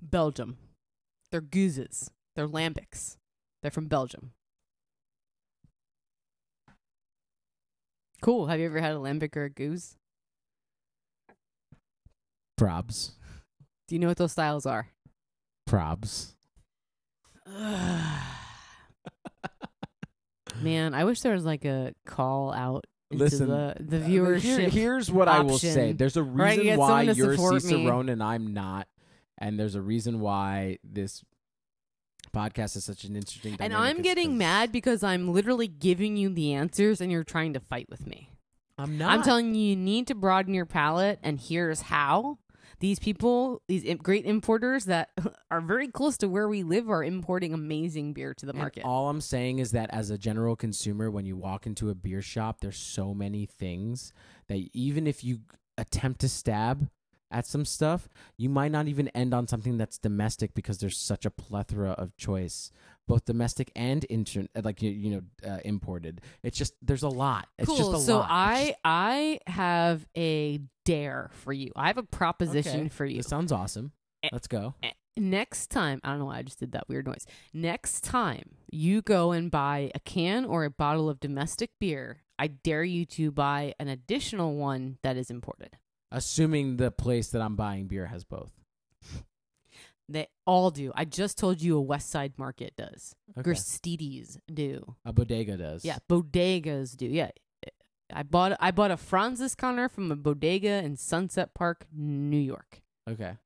Belgium. 0.00 0.56
They're 1.30 1.40
gueuzes. 1.40 2.10
They're 2.36 2.48
lambics. 2.48 3.16
They're 3.62 3.70
from 3.70 3.86
Belgium. 3.86 4.32
Cool. 8.20 8.46
Have 8.46 8.60
you 8.60 8.66
ever 8.66 8.80
had 8.80 8.92
a 8.92 8.98
lambic 8.98 9.36
or 9.36 9.44
a 9.44 9.50
gueuze? 9.50 9.96
Probs. 12.58 13.12
Do 13.88 13.96
you 13.96 13.98
know 13.98 14.06
what 14.06 14.16
those 14.16 14.32
styles 14.32 14.64
are? 14.64 14.88
Probs. 15.68 16.34
Man, 20.62 20.94
I 20.94 21.04
wish 21.04 21.20
there 21.20 21.32
was 21.34 21.44
like 21.44 21.64
a 21.64 21.92
call 22.06 22.52
out 22.52 22.84
Listen, 23.10 23.48
the, 23.48 23.74
the 23.78 23.98
Uh, 23.98 24.08
viewership. 24.08 24.40
here- 24.40 24.68
here's 24.70 25.10
what 25.10 25.28
I 25.28 25.40
will 25.40 25.58
say. 25.58 25.92
There's 25.92 26.16
a 26.16 26.22
reason 26.22 26.64
get 26.64 26.78
why 26.78 27.02
you're 27.02 27.36
me. 27.36 27.60
Cicerone 27.60 28.08
and 28.08 28.22
I'm 28.22 28.54
not, 28.54 28.88
and 29.38 29.58
there's 29.58 29.74
a 29.74 29.82
reason 29.82 30.20
why 30.20 30.78
this 30.82 31.22
podcast 32.32 32.76
is 32.76 32.84
such 32.84 33.04
an 33.04 33.14
interesting. 33.16 33.56
and 33.60 33.74
I'm 33.74 34.00
getting 34.00 34.38
mad 34.38 34.72
because 34.72 35.02
I'm 35.02 35.32
literally 35.32 35.68
giving 35.68 36.16
you 36.16 36.30
the 36.30 36.54
answers 36.54 37.00
and 37.02 37.12
you're 37.12 37.24
trying 37.24 37.52
to 37.52 37.60
fight 37.60 37.88
with 37.90 38.06
me. 38.06 38.30
I'm 38.78 38.96
not. 38.96 39.12
I'm 39.12 39.22
telling 39.22 39.54
you, 39.54 39.60
you 39.70 39.76
need 39.76 40.06
to 40.06 40.14
broaden 40.14 40.54
your 40.54 40.64
palate, 40.64 41.18
and 41.22 41.38
here's 41.38 41.82
how. 41.82 42.38
These 42.82 42.98
people, 42.98 43.62
these 43.68 43.84
great 44.02 44.26
importers 44.26 44.86
that 44.86 45.10
are 45.52 45.60
very 45.60 45.86
close 45.86 46.16
to 46.16 46.28
where 46.28 46.48
we 46.48 46.64
live, 46.64 46.90
are 46.90 47.04
importing 47.04 47.54
amazing 47.54 48.12
beer 48.12 48.34
to 48.34 48.44
the 48.44 48.50
And 48.50 48.58
market. 48.58 48.84
all 48.84 49.08
I'm 49.08 49.20
saying 49.20 49.60
is 49.60 49.70
that 49.70 49.88
as 49.90 50.10
a 50.10 50.18
general 50.18 50.56
consumer, 50.56 51.08
when 51.08 51.24
you 51.24 51.36
walk 51.36 51.64
into 51.64 51.90
a 51.90 51.94
beer 51.94 52.20
shop, 52.20 52.60
there's 52.60 52.76
so 52.76 53.14
many 53.14 53.46
things 53.46 54.12
that 54.48 54.68
even 54.72 55.06
if 55.06 55.22
you 55.22 55.42
attempt 55.78 56.22
to 56.22 56.28
stab 56.28 56.90
at 57.30 57.46
some 57.46 57.64
stuff, 57.64 58.08
you 58.36 58.48
might 58.48 58.72
not 58.72 58.88
even 58.88 59.06
end 59.10 59.32
on 59.32 59.46
something 59.46 59.78
that's 59.78 59.96
domestic 59.96 60.52
because 60.52 60.78
there's 60.78 60.98
such 60.98 61.24
a 61.24 61.30
plethora 61.30 61.92
of 61.92 62.16
choice, 62.16 62.72
both 63.08 63.24
domestic 63.24 63.70
and 63.76 64.04
inter- 64.04 64.46
like 64.62 64.80
you, 64.82 64.90
you 64.90 65.10
know 65.10 65.50
uh, 65.50 65.58
imported. 65.64 66.20
It's 66.42 66.56
just 66.56 66.74
there's 66.82 67.02
a 67.02 67.08
lot. 67.08 67.48
It's 67.58 67.68
cool. 67.68 67.76
just 67.76 67.92
a 67.92 67.98
so 67.98 68.18
lot. 68.18 68.28
I 68.30 68.64
just- 68.66 68.78
I 68.84 69.38
have 69.46 70.06
a 70.16 70.60
dare 70.84 71.30
for 71.32 71.52
you. 71.52 71.72
I 71.76 71.88
have 71.88 71.98
a 71.98 72.02
proposition 72.02 72.80
Okay. 72.80 72.88
for 72.88 73.04
you. 73.06 73.18
This 73.18 73.28
sounds 73.28 73.52
awesome. 73.52 73.92
Let's 74.30 74.46
go. 74.46 74.74
Next 75.16 75.66
time, 75.68 76.00
I 76.02 76.10
don't 76.10 76.20
know 76.20 76.24
why 76.26 76.38
I 76.38 76.42
just 76.42 76.58
did 76.58 76.72
that 76.72 76.88
weird 76.88 77.06
noise. 77.06 77.26
Next 77.52 78.02
time 78.02 78.50
you 78.70 79.02
go 79.02 79.32
and 79.32 79.50
buy 79.50 79.90
a 79.94 80.00
can 80.00 80.44
or 80.46 80.64
a 80.64 80.70
bottle 80.70 81.10
of 81.10 81.20
domestic 81.20 81.70
beer, 81.78 82.22
I 82.38 82.46
dare 82.46 82.84
you 82.84 83.04
to 83.06 83.30
buy 83.30 83.74
an 83.78 83.88
additional 83.88 84.54
one 84.56 84.96
that 85.02 85.16
is 85.18 85.28
imported. 85.30 85.76
Assuming 86.10 86.76
the 86.78 86.90
place 86.90 87.28
that 87.30 87.42
I'm 87.42 87.56
buying 87.56 87.88
beer 87.88 88.06
has 88.06 88.24
both. 88.24 88.52
They 90.12 90.28
all 90.46 90.70
do. 90.70 90.92
I 90.94 91.04
just 91.04 91.38
told 91.38 91.62
you 91.62 91.76
a 91.76 91.80
West 91.80 92.10
Side 92.10 92.34
Market 92.36 92.74
does. 92.76 93.14
Okay. 93.38 93.50
Gristedes 93.50 94.38
do. 94.52 94.96
A 95.04 95.12
bodega 95.12 95.56
does. 95.56 95.84
Yeah, 95.84 95.98
bodegas 96.08 96.96
do. 96.96 97.06
Yeah. 97.06 97.30
I 98.14 98.22
bought 98.22 98.56
I 98.60 98.70
bought 98.70 98.90
a 98.90 98.96
Franziskaner 98.96 99.90
from 99.90 100.12
a 100.12 100.16
bodega 100.16 100.84
in 100.84 100.96
Sunset 100.96 101.54
Park, 101.54 101.86
New 101.92 102.38
York. 102.38 102.82
Okay. 103.08 103.38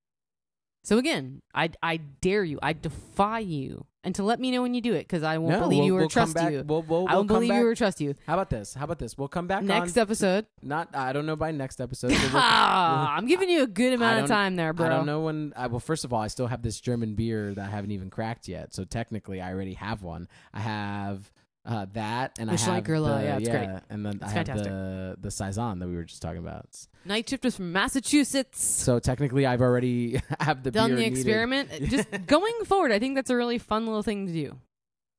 So 0.82 0.98
again, 0.98 1.42
I 1.54 1.70
I 1.82 1.98
dare 1.98 2.44
you, 2.44 2.58
I 2.62 2.72
defy 2.72 3.40
you, 3.40 3.86
and 4.06 4.14
to 4.14 4.22
let 4.22 4.38
me 4.40 4.50
know 4.52 4.62
when 4.62 4.72
you 4.72 4.80
do 4.80 4.94
it 4.94 5.00
because 5.00 5.22
I 5.24 5.36
won't 5.36 5.52
No, 5.54 5.60
believe 5.60 5.78
we'll, 5.80 5.86
you 5.86 5.96
or 5.96 6.00
we'll 6.00 6.08
trust 6.08 6.34
back, 6.34 6.52
you. 6.52 6.62
We'll, 6.64 7.06
I 7.08 7.16
won't 7.16 7.26
believe 7.26 7.50
back. 7.50 7.58
you 7.60 7.66
or 7.66 7.74
trust 7.74 8.00
you. 8.00 8.14
How 8.26 8.34
about 8.34 8.48
this? 8.50 8.72
How 8.72 8.84
about 8.84 9.00
this? 9.00 9.18
We'll 9.18 9.26
come 9.28 9.46
back 9.48 9.64
Next 9.64 9.96
episode. 9.98 10.46
Not 10.62 10.94
I 10.94 11.12
don't 11.12 11.26
know 11.26 11.34
by 11.36 11.50
next 11.50 11.80
episode. 11.80 12.12
but 12.12 12.20
we'll- 12.32 12.40
I'm 12.42 13.26
giving 13.26 13.50
you 13.50 13.64
a 13.64 13.66
good 13.66 13.92
amount 13.92 14.22
of 14.22 14.28
time 14.28 14.56
there, 14.56 14.72
bro. 14.72 14.86
I 14.86 14.88
don't 14.88 15.06
know 15.06 15.20
when. 15.22 15.52
I, 15.56 15.66
well, 15.66 15.80
first 15.80 16.04
of 16.04 16.12
all, 16.12 16.20
I 16.20 16.28
still 16.28 16.46
have 16.46 16.62
this 16.62 16.80
German 16.80 17.14
beer 17.14 17.52
that 17.54 17.66
I 17.66 17.68
haven't 17.70 17.90
even 17.90 18.08
cracked 18.08 18.46
yet. 18.48 18.72
So 18.72 18.84
technically, 18.84 19.40
I 19.40 19.52
already 19.52 19.74
have 19.74 20.02
one. 20.02 20.28
I 20.54 20.60
have 20.60 21.30
uh, 21.66 21.86
that, 21.94 22.38
and 22.38 22.48
The 22.48 22.54
I 22.54 22.56
have 22.56 22.84
Schlenkerla, 22.84 23.18
the, 23.18 23.24
yeah, 23.24 23.36
it's 23.38 23.48
great. 23.48 23.68
and 23.90 24.06
then 24.06 24.18
I 24.22 24.26
It's 24.26 24.48
have 24.48 24.58
the 24.62 25.16
the 25.20 25.30
saison 25.30 25.78
that 25.80 25.88
we 25.88 25.96
were 25.96 26.04
just 26.04 26.22
talking 26.22 26.38
about. 26.38 26.66
Night 27.04 27.28
Shift 27.28 27.44
is 27.44 27.56
from 27.56 27.72
Massachusetts. 27.72 28.62
So 28.64 28.98
technically, 28.98 29.46
I've 29.46 29.60
already 29.60 30.20
have 30.40 30.62
the 30.62 30.70
Done 30.70 30.90
the 30.90 30.96
needed. 31.02 31.12
experiment. 31.18 31.70
Just 31.90 32.08
going 32.26 32.54
forward, 32.64 32.92
I 32.92 32.98
think 32.98 33.14
that's 33.16 33.30
a 33.30 33.36
really 33.36 33.58
fun 33.58 33.86
little 33.86 34.02
thing 34.02 34.26
to 34.26 34.32
do. 34.32 34.58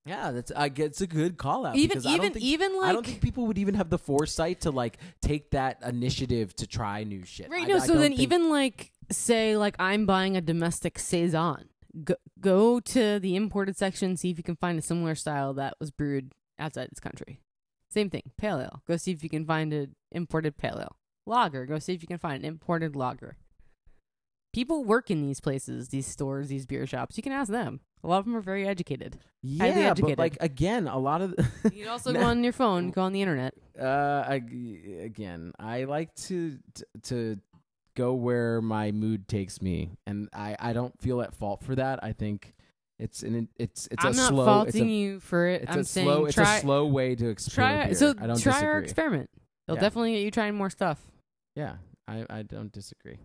Yeah, 0.05 0.31
that's 0.31 0.53
I 0.55 0.69
get 0.69 0.85
it's 0.87 1.01
a 1.01 1.07
good 1.07 1.37
call 1.37 1.65
out. 1.65 1.75
Even 1.75 1.89
because 1.89 2.05
I 2.05 2.11
don't 2.11 2.19
even 2.27 2.33
think- 2.33 2.45
even 2.45 2.77
like 2.77 2.89
I 2.89 2.93
don't 2.93 3.05
think 3.05 3.21
people 3.21 3.45
would 3.47 3.57
even 3.57 3.75
have 3.75 3.89
the 3.89 3.97
foresight 3.97 4.61
to 4.61 4.71
like 4.71 4.97
take 5.21 5.51
that 5.51 5.79
initiative 5.83 6.55
to 6.57 6.67
try 6.67 7.03
new 7.03 7.25
shit. 7.25 7.49
Right. 7.49 7.63
I- 7.63 7.67
No. 7.67 7.75
I 7.75 7.79
so 7.79 7.93
then, 7.97 8.11
think- 8.11 8.21
even 8.21 8.49
like 8.49 8.91
say, 9.11 9.57
like 9.57 9.75
I'm 9.79 10.05
buying 10.05 10.37
a 10.37 10.41
domestic 10.41 10.97
saison. 10.97 11.65
Go, 12.03 12.15
go 12.39 12.79
to 12.79 13.17
the 13.19 13.35
imported 13.35 13.75
section, 13.75 14.15
see 14.17 14.29
if 14.29 14.37
you 14.37 14.43
can 14.43 14.55
find 14.55 14.77
a 14.77 14.81
similar 14.83 15.15
style 15.15 15.53
that 15.55 15.73
was 15.79 15.89
brewed 15.89 16.31
outside 16.59 16.89
this 16.91 16.99
country. 16.99 17.41
Same 17.89 18.09
thing. 18.09 18.31
Pale 18.37 18.59
ale. 18.59 18.81
Go 18.87 18.97
see 18.97 19.11
if 19.11 19.23
you 19.23 19.29
can 19.29 19.45
find 19.45 19.73
an 19.73 19.95
imported 20.11 20.57
pale 20.57 20.79
ale. 20.79 20.97
Lager. 21.25 21.65
Go 21.65 21.79
see 21.79 21.93
if 21.93 22.01
you 22.01 22.07
can 22.07 22.17
find 22.17 22.43
an 22.43 22.47
imported 22.47 22.95
lager. 22.95 23.37
People 24.53 24.83
work 24.83 25.11
in 25.11 25.21
these 25.21 25.39
places, 25.39 25.89
these 25.89 26.07
stores, 26.07 26.47
these 26.47 26.65
beer 26.65 26.87
shops. 26.87 27.17
You 27.17 27.23
can 27.23 27.31
ask 27.31 27.51
them. 27.51 27.81
A 28.03 28.07
lot 28.07 28.19
of 28.19 28.25
them 28.25 28.35
are 28.35 28.41
very 28.41 28.67
educated. 28.67 29.19
yeah, 29.41 29.93
but 29.93 30.17
like 30.17 30.37
again, 30.39 30.87
a 30.87 30.97
lot 30.97 31.21
of 31.21 31.35
You 31.65 31.83
can 31.83 31.87
also 31.89 32.13
go 32.13 32.23
on 32.23 32.43
your 32.43 32.53
phone, 32.53 32.91
go 32.91 33.01
on 33.01 33.13
the 33.13 33.21
internet. 33.21 33.53
uh 33.79 34.23
I, 34.27 34.35
again, 35.01 35.51
I 35.59 35.83
like 35.83 36.13
to 36.27 36.57
t- 36.73 36.83
to 37.03 37.37
go 37.95 38.13
where 38.13 38.61
my 38.61 38.91
mood 38.91 39.27
takes 39.27 39.61
me, 39.61 39.91
and 40.05 40.29
I 40.33 40.55
I 40.59 40.73
don't 40.73 40.99
feel 41.01 41.21
at 41.21 41.35
fault 41.35 41.63
for 41.63 41.75
that. 41.75 42.03
I 42.03 42.13
think 42.13 42.53
it's 42.99 43.21
an 43.23 43.47
it's 43.57 43.87
it's 43.91 44.03
I'm 44.03 44.13
a 44.13 44.15
not 44.15 44.29
slow 44.29 44.45
faulting 44.45 44.69
it's 44.69 44.81
a, 44.81 44.85
you 44.85 45.19
for 45.19 45.47
it. 45.47 45.61
it's 45.63 45.71
I'm 45.71 45.79
a 45.79 45.83
saying 45.83 46.07
slow 46.07 46.25
it's 46.25 46.35
try 46.35 46.57
a 46.57 46.61
slow 46.61 46.85
way 46.87 47.15
to 47.15 47.29
explore 47.29 47.67
try 47.67 47.93
so 47.93 48.09
I 48.19 48.27
don't 48.27 48.39
try 48.41 48.53
disagree. 48.53 48.67
our 48.69 48.79
experiment. 48.79 49.29
It'll 49.67 49.77
Yeah. 49.77 49.81
definitely 49.81 50.13
get 50.13 50.21
you 50.23 50.31
trying 50.31 50.55
more 50.55 50.69
stuff. 50.69 50.99
Yeah, 51.55 51.75
I 52.07 52.25
I 52.29 52.41
don't 52.43 52.71
disagree. 52.71 53.17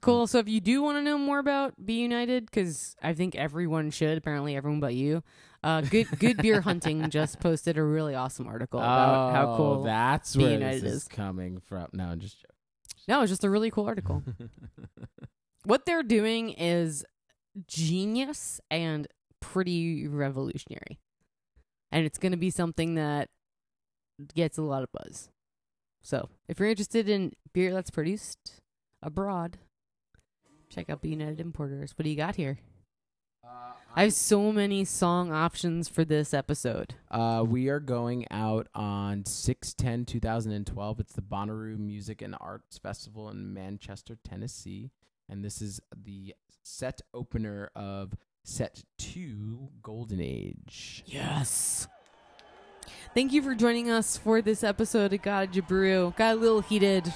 Cool. 0.00 0.26
So 0.26 0.38
if 0.38 0.48
you 0.48 0.60
do 0.60 0.82
want 0.82 0.98
to 0.98 1.02
know 1.02 1.16
more 1.16 1.38
about 1.38 1.74
B. 1.86 2.00
United, 2.02 2.44
because 2.46 2.94
I 3.02 3.14
think 3.14 3.34
everyone 3.36 3.90
should. 3.90 4.18
Apparently, 4.18 4.54
everyone 4.54 4.80
but 4.80 4.94
you. 4.94 5.22
Uh, 5.62 5.80
good 5.80 6.06
Good 6.18 6.36
Beer 6.38 6.60
Hunting 6.68 7.08
just 7.08 7.40
posted 7.40 7.78
a 7.78 7.82
really 7.82 8.14
awesome 8.14 8.46
article 8.46 8.80
about 8.80 9.32
how 9.32 9.52
Oh, 9.52 9.56
cool. 9.56 9.82
that's 9.84 10.36
Be 10.36 10.42
where 10.42 10.52
United 10.52 10.82
this 10.82 10.92
is. 10.92 11.02
is 11.02 11.08
coming 11.08 11.60
from. 11.60 11.88
No, 11.94 12.04
I'm 12.04 12.20
just 12.20 12.44
no, 13.08 13.22
it's 13.22 13.30
just 13.30 13.44
a 13.44 13.50
really 13.50 13.70
cool 13.70 13.86
article. 13.86 14.22
what 15.64 15.86
they're 15.86 16.02
doing 16.02 16.50
is 16.50 17.04
genius 17.66 18.60
and 18.70 19.06
pretty 19.40 20.06
revolutionary, 20.08 20.98
and 21.92 22.04
it's 22.06 22.18
going 22.18 22.32
to 22.32 22.38
be 22.38 22.50
something 22.50 22.94
that 22.94 23.28
gets 24.34 24.58
a 24.58 24.62
lot 24.62 24.82
of 24.82 24.90
buzz. 24.92 25.28
So 26.02 26.28
if 26.48 26.58
you're 26.58 26.68
interested 26.68 27.08
in 27.08 27.32
beer 27.52 27.72
that's 27.72 27.90
produced 27.90 28.60
abroad, 29.02 29.58
check 30.68 30.90
out 30.90 31.02
B. 31.02 31.10
United 31.10 31.40
Importers. 31.40 31.92
What 31.96 32.04
do 32.04 32.10
you 32.10 32.16
got 32.16 32.36
here? 32.36 32.58
I 33.96 34.02
have 34.02 34.12
so 34.12 34.50
many 34.50 34.84
song 34.84 35.30
options 35.30 35.88
for 35.88 36.04
this 36.04 36.34
episode. 36.34 36.94
Uh, 37.12 37.44
we 37.46 37.68
are 37.68 37.78
going 37.78 38.26
out 38.28 38.66
on 38.74 39.24
6 39.24 39.74
2012 39.74 41.00
It's 41.00 41.12
the 41.12 41.22
Bonnaroo 41.22 41.78
Music 41.78 42.20
and 42.20 42.34
Arts 42.40 42.76
Festival 42.76 43.30
in 43.30 43.54
Manchester, 43.54 44.18
Tennessee. 44.24 44.90
And 45.28 45.44
this 45.44 45.62
is 45.62 45.80
the 45.94 46.34
set 46.64 47.02
opener 47.12 47.70
of 47.76 48.14
set 48.42 48.82
two, 48.98 49.68
Golden 49.82 50.20
Age. 50.20 51.04
Yes. 51.06 51.86
Thank 53.14 53.32
you 53.32 53.42
for 53.42 53.54
joining 53.54 53.90
us 53.90 54.16
for 54.16 54.42
this 54.42 54.64
episode 54.64 55.12
of 55.12 55.22
God 55.22 55.52
Jabru. 55.52 56.16
Got 56.16 56.34
a 56.36 56.38
little 56.40 56.60
heated. 56.60 57.12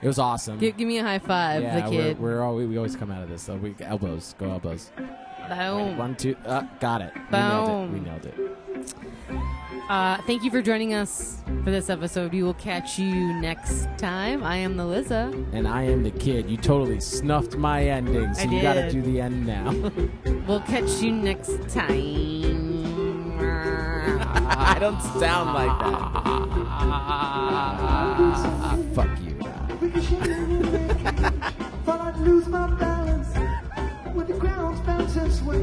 It 0.00 0.06
was 0.06 0.18
awesome. 0.18 0.58
Give, 0.58 0.76
give 0.76 0.88
me 0.88 0.98
a 0.98 1.02
high 1.02 1.18
five, 1.18 1.62
yeah, 1.62 1.80
the 1.80 1.90
kid. 1.90 2.18
We're, 2.18 2.36
we're 2.36 2.42
all, 2.42 2.56
we 2.56 2.76
always 2.76 2.96
come 2.96 3.10
out 3.10 3.22
of 3.22 3.28
this. 3.28 3.42
So 3.42 3.56
we 3.56 3.74
elbows, 3.80 4.34
go 4.38 4.50
elbows. 4.50 4.90
Boom. 4.96 5.96
One, 5.98 6.16
two, 6.16 6.34
uh, 6.46 6.62
got 6.80 7.02
it. 7.02 7.12
We 7.30 7.38
nailed 7.38 7.68
it. 7.68 7.92
We 7.92 8.00
nailed 8.00 8.26
it. 8.26 9.58
Uh, 9.88 10.16
thank 10.22 10.42
you 10.42 10.50
for 10.50 10.62
joining 10.62 10.94
us 10.94 11.42
for 11.64 11.70
this 11.70 11.90
episode. 11.90 12.32
We 12.32 12.42
will 12.42 12.54
catch 12.54 12.98
you 12.98 13.34
next 13.40 13.86
time. 13.98 14.42
I 14.42 14.56
am 14.56 14.76
the 14.76 14.86
Liza. 14.86 15.32
And 15.52 15.68
I 15.68 15.82
am 15.82 16.02
the 16.02 16.10
kid. 16.10 16.48
You 16.48 16.56
totally 16.56 17.00
snuffed 17.00 17.56
my 17.56 17.84
ending, 17.84 18.32
so 18.34 18.48
I 18.48 18.52
you 18.52 18.62
got 18.62 18.74
to 18.74 18.90
do 18.90 19.02
the 19.02 19.20
end 19.20 19.46
now. 19.46 19.72
We'll 20.46 20.60
catch 20.62 21.00
you 21.00 21.12
next 21.12 21.68
time. 21.68 23.38
I 23.40 24.76
don't 24.80 25.00
sound 25.00 25.54
like 25.54 25.78
that. 25.78 26.14
Fuck 28.94 29.20
you. 29.22 29.38
Thought 31.84 32.00
I'd 32.00 32.16
lose 32.18 32.48
my 32.48 32.66
balance 32.74 33.28
when 34.14 34.26
the 34.26 34.32
ground's 34.34 34.80
bounce 34.80 35.14
and 35.14 35.32
sway 35.32 35.62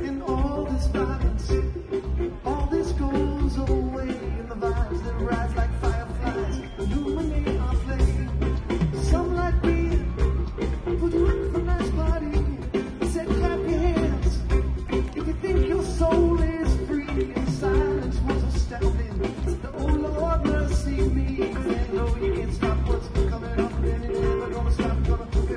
in 0.00 0.20
all 0.20 0.66
this 0.66 0.86
violence. 0.88 1.50
Oh, 21.92 22.16
you 22.16 22.34
can't 22.34 22.54
stop 22.54 22.78
what's 22.88 23.08
coming 23.08 23.60
up, 23.60 23.72
and 23.72 24.04
it 24.04 24.20
never 24.20 24.48
gonna 24.48 24.72
stop 24.72 25.04
coming. 25.04 25.49